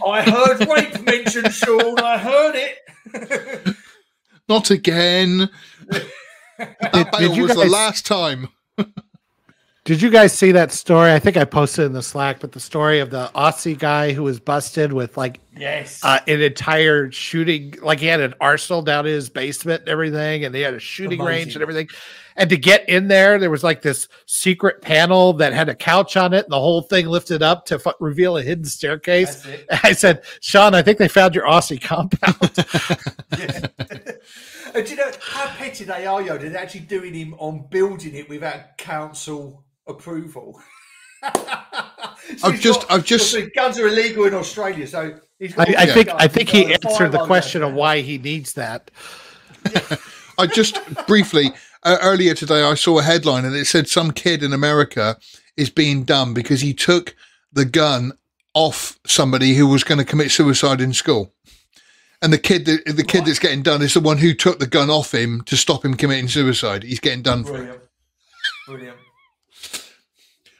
I 0.06 0.22
heard 0.22 0.66
rape 0.68 1.00
mentioned, 1.04 1.52
Sean. 1.52 1.98
I 1.98 2.18
heard 2.18 2.54
it. 2.54 3.76
Not 4.48 4.70
again. 4.70 5.50
that 5.88 6.92
did 6.92 7.10
bail 7.12 7.34
you 7.34 7.42
was 7.42 7.54
the 7.54 7.64
last 7.66 8.06
time. 8.06 8.48
Did 9.88 10.02
you 10.02 10.10
guys 10.10 10.34
see 10.34 10.52
that 10.52 10.70
story? 10.70 11.14
I 11.14 11.18
think 11.18 11.38
I 11.38 11.46
posted 11.46 11.86
in 11.86 11.94
the 11.94 12.02
Slack, 12.02 12.40
but 12.40 12.52
the 12.52 12.60
story 12.60 13.00
of 13.00 13.08
the 13.08 13.30
Aussie 13.34 13.78
guy 13.78 14.12
who 14.12 14.22
was 14.22 14.38
busted 14.38 14.92
with 14.92 15.16
like 15.16 15.40
yes. 15.56 16.04
uh, 16.04 16.18
an 16.26 16.42
entire 16.42 17.10
shooting, 17.10 17.72
like 17.80 17.98
he 17.98 18.04
had 18.04 18.20
an 18.20 18.34
arsenal 18.38 18.82
down 18.82 19.06
in 19.06 19.14
his 19.14 19.30
basement 19.30 19.80
and 19.80 19.88
everything, 19.88 20.44
and 20.44 20.54
he 20.54 20.60
had 20.60 20.74
a 20.74 20.78
shooting 20.78 21.22
range 21.22 21.54
and 21.54 21.62
everything. 21.62 21.88
And 22.36 22.50
to 22.50 22.58
get 22.58 22.86
in 22.86 23.08
there, 23.08 23.38
there 23.38 23.48
was 23.48 23.64
like 23.64 23.80
this 23.80 24.08
secret 24.26 24.82
panel 24.82 25.32
that 25.32 25.54
had 25.54 25.70
a 25.70 25.74
couch 25.74 26.18
on 26.18 26.34
it, 26.34 26.44
and 26.44 26.52
the 26.52 26.60
whole 26.60 26.82
thing 26.82 27.06
lifted 27.06 27.42
up 27.42 27.64
to 27.64 27.78
fu- 27.78 27.94
reveal 27.98 28.36
a 28.36 28.42
hidden 28.42 28.66
staircase. 28.66 29.48
I 29.82 29.92
said, 29.92 30.22
Sean, 30.42 30.74
I 30.74 30.82
think 30.82 30.98
they 30.98 31.08
found 31.08 31.34
your 31.34 31.46
Aussie 31.46 31.80
compound. 31.80 32.36
And 34.74 34.84
do 34.84 34.90
you 34.90 34.98
know 34.98 35.10
how 35.22 35.46
petty 35.46 35.84
they 35.84 36.04
are, 36.04 36.20
Yoda? 36.20 36.42
They're 36.42 36.58
actually 36.58 36.80
doing 36.80 37.14
him 37.14 37.34
on 37.38 37.66
building 37.70 38.14
it 38.14 38.28
without 38.28 38.76
council 38.76 39.64
approval. 39.88 40.60
I've 41.22 42.60
just- 42.60 42.82
got- 42.82 42.90
I've 42.90 43.04
just- 43.04 43.36
guns 43.54 43.78
are 43.78 43.88
illegal 43.88 44.26
in 44.26 44.34
Australia, 44.34 44.86
so 44.86 45.18
he's 45.38 45.56
I, 45.56 45.64
got 45.64 45.76
I 45.76 45.88
all 45.88 45.94
think 45.94 46.06
these 46.08 46.16
I 46.18 46.28
think 46.28 46.48
he's 46.50 46.66
he 46.66 46.74
answered 46.74 47.12
the 47.12 47.24
question 47.24 47.62
down 47.62 47.70
of 47.70 47.76
why 47.76 48.00
he 48.00 48.18
needs 48.18 48.52
that. 48.54 48.90
I 50.38 50.46
just 50.46 50.78
briefly 51.06 51.50
uh, 51.82 51.98
earlier 52.00 52.34
today 52.34 52.62
I 52.62 52.74
saw 52.74 52.98
a 52.98 53.02
headline 53.02 53.44
and 53.44 53.56
it 53.56 53.66
said 53.66 53.88
some 53.88 54.12
kid 54.12 54.42
in 54.42 54.52
America 54.52 55.16
is 55.56 55.70
being 55.70 56.04
done 56.04 56.32
because 56.32 56.60
he 56.60 56.72
took 56.72 57.16
the 57.52 57.64
gun 57.64 58.12
off 58.54 58.98
somebody 59.06 59.54
who 59.54 59.66
was 59.66 59.84
going 59.84 59.98
to 59.98 60.04
commit 60.04 60.30
suicide 60.30 60.80
in 60.80 60.92
school. 60.92 61.32
And 62.20 62.32
the 62.32 62.38
kid, 62.38 62.64
that, 62.66 62.84
the 62.96 63.04
kid 63.04 63.24
that's 63.26 63.38
getting 63.38 63.62
done 63.62 63.82
is 63.82 63.94
the 63.94 64.00
one 64.00 64.18
who 64.18 64.34
took 64.34 64.58
the 64.58 64.66
gun 64.66 64.90
off 64.90 65.14
him 65.14 65.42
to 65.42 65.56
stop 65.56 65.84
him 65.84 65.94
committing 65.94 66.28
suicide. 66.28 66.82
He's 66.82 66.98
getting 66.98 67.22
done 67.22 67.44
for 67.44 67.62
it. 67.62 67.80
Brilliant. 68.66 68.98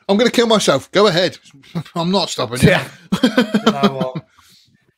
Brilliant. 0.08 0.10
I'm 0.10 0.16
going 0.16 0.30
to 0.30 0.34
kill 0.34 0.46
myself. 0.46 0.90
Go 0.92 1.06
ahead. 1.06 1.38
I'm 1.94 2.10
not 2.10 2.30
stopping 2.30 2.60
you. 2.60 2.68
Yeah, 2.68 2.88
You 3.22 3.72
know 3.72 3.96
what? 4.14 4.24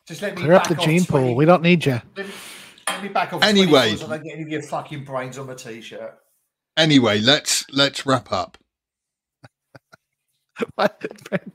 Just 0.06 0.22
let 0.22 0.34
me 0.36 0.42
clear 0.42 0.54
up 0.54 0.68
the 0.68 0.74
gene 0.76 1.04
20 1.04 1.06
pool. 1.06 1.34
We 1.36 1.44
don't 1.44 1.62
need 1.62 1.84
you. 1.84 2.00
Let 2.16 2.26
me, 2.26 2.32
let 2.88 3.02
me 3.02 3.08
back 3.10 3.32
off. 3.32 3.42
Anyway. 3.42 3.80
Anyway, 3.80 3.96
so 3.96 4.06
I 4.06 4.08
don't 4.16 4.24
get 4.24 4.34
any 4.34 4.42
of 4.42 4.48
your 4.48 4.62
fucking 4.62 5.04
brains 5.04 5.38
on 5.38 5.46
the 5.46 5.54
t-shirt. 5.54 6.14
Anyway, 6.76 7.20
let's 7.20 7.66
let's 7.72 8.06
wrap 8.06 8.32
up. 8.32 8.56
What? 10.74 11.02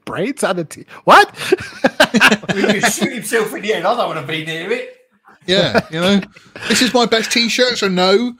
Braids 0.06 0.44
on 0.44 0.56
the 0.56 0.65
t- 0.65 0.86
What? 1.03 1.30
He 2.56 2.61
can 2.61 2.82
shoot 2.90 3.14
himself 3.14 3.53
in 3.53 3.61
the 3.61 3.68
head. 3.68 3.86
I 3.86 3.95
don't 3.95 4.07
want 4.15 4.19
to 4.19 4.26
be 4.26 4.44
near 4.45 4.72
it. 4.72 4.98
Yeah, 5.45 5.86
you 5.91 5.99
know, 5.99 6.22
this 6.69 6.82
is 6.82 6.91
my 6.94 7.06
best 7.06 7.32
T-shirt, 7.32 7.77
so 7.77 7.88
no. 7.88 8.36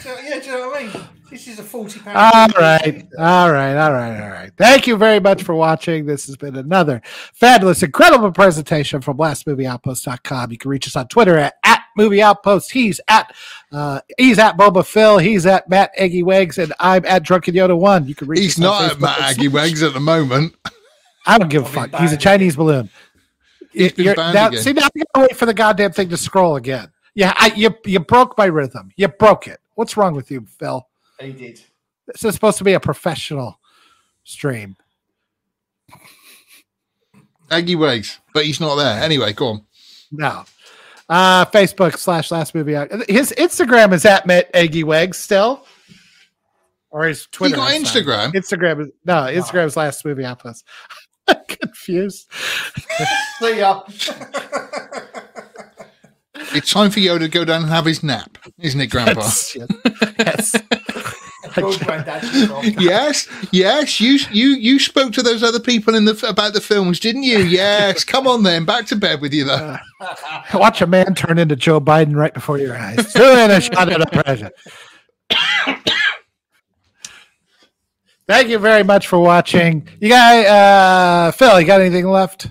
So, 0.00 0.16
yeah, 0.22 0.38
do 0.38 0.46
you 0.46 0.52
know 0.52 0.68
what 0.68 0.82
I 0.82 0.86
mean? 0.86 1.02
This 1.32 1.48
is 1.48 1.58
a 1.58 1.62
forty 1.62 1.98
pound. 1.98 2.18
All 2.18 2.60
right. 2.60 3.08
All 3.18 3.50
right. 3.50 3.74
All 3.74 3.92
right. 3.94 4.20
All 4.20 4.28
right. 4.28 4.52
Thank 4.58 4.86
you 4.86 4.98
very 4.98 5.18
much 5.18 5.42
for 5.42 5.54
watching. 5.54 6.04
This 6.04 6.26
has 6.26 6.36
been 6.36 6.56
another 6.56 7.00
fabulous, 7.32 7.82
incredible 7.82 8.30
presentation 8.32 9.00
from 9.00 9.16
lastmovieoutpost.com. 9.16 10.50
You 10.50 10.58
can 10.58 10.70
reach 10.70 10.86
us 10.86 10.94
on 10.94 11.08
Twitter 11.08 11.38
at, 11.38 11.54
at 11.64 11.84
Movie 11.96 12.20
Outpost. 12.20 12.70
He's 12.70 13.00
at 13.08 13.34
uh, 13.72 14.02
he's 14.18 14.38
at 14.38 14.58
Boba 14.58 14.84
Phil. 14.84 15.16
He's 15.16 15.46
at 15.46 15.70
Matt 15.70 15.92
Eggy 15.96 16.22
Wags, 16.22 16.58
and 16.58 16.74
I'm 16.78 17.06
at 17.06 17.22
Drunken 17.22 17.54
Yoda 17.54 17.78
One. 17.78 18.06
You 18.06 18.14
can 18.14 18.28
reach 18.28 18.40
He's 18.40 18.58
not 18.58 18.92
at 18.92 19.00
Matt 19.00 19.16
and 19.16 19.24
Aggie 19.24 19.48
Wags 19.48 19.82
at 19.82 19.94
the 19.94 20.00
moment. 20.00 20.54
I 21.26 21.38
don't 21.38 21.48
give 21.48 21.62
a 21.62 21.66
I'll 21.80 21.86
be 21.86 21.92
fuck. 21.92 22.00
He's 22.02 22.10
a 22.10 22.16
banned 22.16 22.20
Chinese 22.20 22.56
balloon. 22.56 22.90
He's 23.72 23.92
been 23.92 24.14
banned 24.14 24.34
now, 24.34 24.48
again. 24.48 24.62
see, 24.62 24.74
now 24.74 24.86
you 24.94 25.04
gotta 25.14 25.28
wait 25.30 25.36
for 25.38 25.46
the 25.46 25.54
goddamn 25.54 25.92
thing 25.92 26.10
to 26.10 26.18
scroll 26.18 26.56
again. 26.56 26.92
Yeah, 27.14 27.32
I, 27.36 27.54
you 27.56 27.74
you 27.86 28.00
broke 28.00 28.36
my 28.36 28.44
rhythm. 28.44 28.90
You 28.96 29.08
broke 29.08 29.46
it. 29.46 29.60
What's 29.76 29.96
wrong 29.96 30.14
with 30.14 30.30
you, 30.30 30.44
Phil? 30.58 30.86
He 31.22 31.32
did. 31.32 31.60
This 32.06 32.24
is 32.24 32.34
supposed 32.34 32.58
to 32.58 32.64
be 32.64 32.72
a 32.74 32.80
professional 32.80 33.58
stream. 34.24 34.76
Aggie 37.50 37.76
Wags, 37.76 38.18
but 38.32 38.44
he's 38.44 38.60
not 38.60 38.76
there. 38.76 39.02
Anyway, 39.02 39.32
go 39.32 39.48
on. 39.48 39.66
No. 40.10 40.44
Uh, 41.08 41.44
Facebook 41.46 41.96
slash 41.98 42.30
last 42.30 42.54
movie 42.54 42.74
out. 42.74 42.90
His 43.08 43.32
Instagram 43.36 43.92
is 43.92 44.04
at 44.04 44.26
Matt 44.26 44.50
Eggy 44.54 44.84
Wags 44.84 45.18
still. 45.18 45.66
Or 46.90 47.04
his 47.04 47.26
Twitter. 47.30 47.56
got 47.56 47.70
I'm. 47.70 47.82
Instagram? 47.82 48.32
Instagram 48.32 48.80
is 48.82 48.88
no, 49.04 49.14
Instagram 49.14 49.66
is 49.66 49.76
last 49.76 50.04
movie 50.04 50.24
outpost. 50.24 50.64
God 51.28 51.40
confused. 51.46 52.28
See 53.38 53.58
ya. 53.58 53.82
It's 56.54 56.72
time 56.72 56.90
for 56.90 57.00
Yoda 57.00 57.20
to 57.20 57.28
go 57.28 57.44
down 57.44 57.62
and 57.62 57.70
have 57.70 57.86
his 57.86 58.02
nap, 58.02 58.38
isn't 58.58 58.80
it, 58.80 58.88
Grandpa? 58.88 59.22
Yes. 59.22 59.56
yes. 60.18 60.62
Good 60.62 60.62
granddad, 60.62 60.70
she's 60.72 61.41
off. 61.41 61.41
yes, 62.80 63.28
yes. 63.50 64.00
You 64.00 64.18
you 64.30 64.48
you 64.56 64.78
spoke 64.78 65.12
to 65.14 65.22
those 65.22 65.42
other 65.42 65.60
people 65.60 65.94
in 65.94 66.04
the 66.04 66.26
about 66.28 66.54
the 66.54 66.60
films, 66.60 67.00
didn't 67.00 67.24
you? 67.24 67.38
Yes. 67.38 68.04
Come 68.12 68.26
on 68.26 68.42
then, 68.42 68.64
back 68.64 68.86
to 68.86 68.96
bed 68.96 69.20
with 69.20 69.32
you 69.32 69.44
though. 69.44 69.76
Watch 70.54 70.80
a 70.82 70.86
man 70.86 71.14
turn 71.14 71.38
into 71.38 71.56
Joe 71.56 71.80
Biden 71.80 72.14
right 72.14 72.32
before 72.34 72.58
your 72.58 72.76
eyes. 72.76 73.12
Doing 73.12 73.50
a 73.50 73.60
shot 73.60 73.88
at 73.88 74.00
a 74.00 74.06
president. 74.22 74.54
Thank 78.26 78.48
you 78.48 78.58
very 78.58 78.84
much 78.84 79.08
for 79.08 79.18
watching. 79.18 79.88
You 80.00 80.08
got 80.08 80.46
uh 80.46 81.30
Phil, 81.32 81.60
you 81.60 81.66
got 81.66 81.80
anything 81.80 82.06
left 82.08 82.50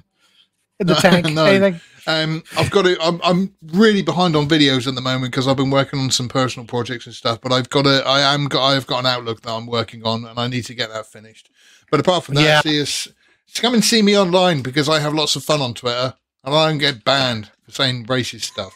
in 0.80 0.88
the 0.88 0.95
tank? 0.95 1.32
No. 1.32 1.45
Anything? 1.45 1.80
Um, 2.07 2.44
I've 2.57 2.72
got 2.72 2.84
to. 2.84 2.98
I'm, 3.02 3.19
I'm 3.23 3.53
really 3.73 4.02
behind 4.02 4.36
on 4.36 4.48
videos 4.48 4.88
at 4.88 4.95
the 4.95 5.02
moment 5.02 5.32
because 5.32 5.48
I've 5.48 5.57
been 5.57 5.69
working 5.69 5.99
on 5.99 6.11
some 6.11 6.28
personal 6.28 6.65
projects 6.68 7.06
and 7.06 7.14
stuff. 7.15 7.40
But 7.41 7.52
I've 7.52 7.69
got 7.69 7.86
a. 7.86 8.03
I 8.06 8.34
am. 8.34 8.45
Got, 8.48 8.65
I've 8.68 8.88
got 8.88 8.99
an 8.99 9.06
outlook 9.06 9.41
that 9.41 9.52
I'm 9.52 9.68
working 9.68 10.03
on, 10.03 10.26
and 10.26 10.40
I 10.40 10.48
need 10.48 10.65
to 10.65 10.73
get 10.73 10.90
that 10.91 11.06
finished. 11.07 11.49
But 11.90 11.99
apart 11.99 12.23
from 12.23 12.36
that, 12.36 12.41
Yeah. 12.44 12.61
see 12.61 12.82
us. 12.82 13.07
Come 13.56 13.73
and 13.73 13.84
see 13.84 14.02
me 14.02 14.18
online 14.18 14.61
because 14.61 14.88
I 14.88 14.99
have 14.99 15.14
lots 15.14 15.36
of 15.36 15.44
fun 15.44 15.61
on 15.61 15.73
Twitter, 15.73 16.15
and 16.44 16.56
I 16.56 16.69
don't 16.69 16.78
get 16.78 17.03
banned 17.03 17.52
for 17.65 17.72
saying 17.72 18.06
racist 18.06 18.44
stuff. 18.44 18.73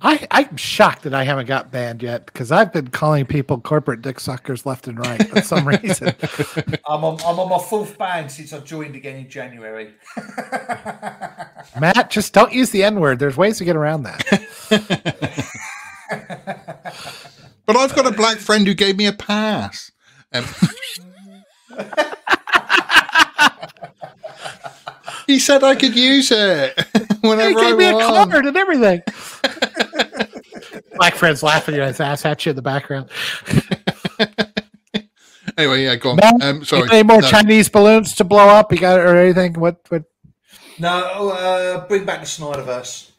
I, 0.00 0.26
I'm 0.30 0.56
shocked 0.56 1.02
that 1.02 1.14
I 1.14 1.24
haven't 1.24 1.46
got 1.46 1.70
banned 1.70 2.02
yet 2.02 2.26
because 2.26 2.52
I've 2.52 2.72
been 2.72 2.88
calling 2.88 3.26
people 3.26 3.60
corporate 3.60 4.02
dick 4.02 4.20
suckers 4.20 4.64
left 4.64 4.86
and 4.86 4.98
right 4.98 5.28
for 5.28 5.42
some 5.42 5.66
reason. 5.68 6.14
I'm 6.88 7.04
on, 7.04 7.18
I'm 7.26 7.40
on 7.40 7.48
my 7.48 7.58
fourth 7.58 7.98
ban 7.98 8.28
since 8.28 8.52
I 8.52 8.60
joined 8.60 8.96
again 8.96 9.16
in 9.16 9.28
January. 9.28 9.92
Matt, 11.80 12.10
just 12.10 12.32
don't 12.32 12.52
use 12.52 12.70
the 12.70 12.84
N 12.84 13.00
word. 13.00 13.18
There's 13.18 13.36
ways 13.36 13.58
to 13.58 13.64
get 13.64 13.76
around 13.76 14.04
that. 14.04 14.24
But 17.68 17.76
I've 17.76 17.94
got 17.94 18.06
a 18.06 18.12
black 18.12 18.38
friend 18.38 18.66
who 18.66 18.72
gave 18.72 18.96
me 18.96 19.04
a 19.04 19.12
pass. 19.12 19.92
Um, 20.32 20.46
he 25.28 25.38
said 25.38 25.62
I 25.62 25.76
could 25.76 25.94
use 25.94 26.32
it 26.32 26.74
he 27.22 27.28
whenever 27.28 27.60
gave 27.60 27.76
me 27.76 27.84
I 27.86 27.90
a 27.90 27.94
want. 27.94 28.32
card 28.32 28.46
and 28.46 28.56
everything. 28.56 29.02
Black 30.96 31.14
friends 31.14 31.44
laughing 31.44 31.76
at 31.76 31.86
his 31.86 32.00
ass 32.00 32.24
at 32.24 32.44
you 32.44 32.50
in 32.50 32.56
the 32.56 32.62
background. 32.62 33.08
Anyway, 35.56 35.82
yeah, 35.82 35.96
go 35.96 36.10
on. 36.10 36.16
Matt, 36.16 36.40
Um, 36.42 36.64
sorry. 36.64 36.88
Any 36.92 37.02
more 37.02 37.20
No. 37.20 37.28
Chinese 37.28 37.68
balloons 37.68 38.14
to 38.14 38.22
blow 38.22 38.48
up? 38.48 38.70
You 38.72 38.78
got 38.78 39.00
or 39.00 39.16
anything? 39.16 39.54
What? 39.54 39.80
What? 39.88 40.04
no, 40.78 41.30
uh, 41.30 41.84
bring 41.88 42.04
back 42.04 42.20
the 42.20 42.26
Snyderverse. 42.26 43.10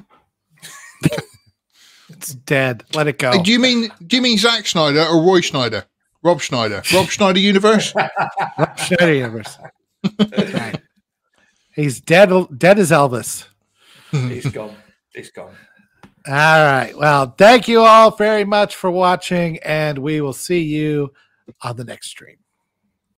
It's 2.11 2.33
dead. 2.33 2.85
Let 2.93 3.07
it 3.07 3.17
go. 3.19 3.43
Do 3.43 3.51
you 3.51 3.59
mean 3.59 3.91
do 4.07 4.15
you 4.15 4.21
mean 4.21 4.37
Zack 4.37 4.67
Snyder 4.67 5.01
or 5.03 5.21
Roy 5.21 5.41
Schneider? 5.41 5.83
Rob 6.23 6.39
Schneider. 6.39 6.81
Rob 6.93 7.07
Schneider 7.09 7.39
universe? 7.39 7.93
Rob 7.93 8.79
Schneider 8.79 9.13
universe. 9.13 9.57
Right. 10.17 10.81
He's 11.73 11.99
dead. 11.99 12.29
Dead 12.57 12.79
as 12.79 12.91
Elvis. 12.91 13.47
He's 14.11 14.47
gone. 14.47 14.75
He's 15.13 15.31
gone. 15.31 15.55
All 16.27 16.33
right. 16.33 16.93
Well, 16.97 17.33
thank 17.37 17.67
you 17.67 17.81
all 17.81 18.11
very 18.11 18.43
much 18.43 18.75
for 18.75 18.91
watching, 18.91 19.57
and 19.59 19.97
we 19.97 20.21
will 20.21 20.33
see 20.33 20.61
you 20.61 21.13
on 21.61 21.77
the 21.77 21.85
next 21.85 22.07
stream. 22.07 22.37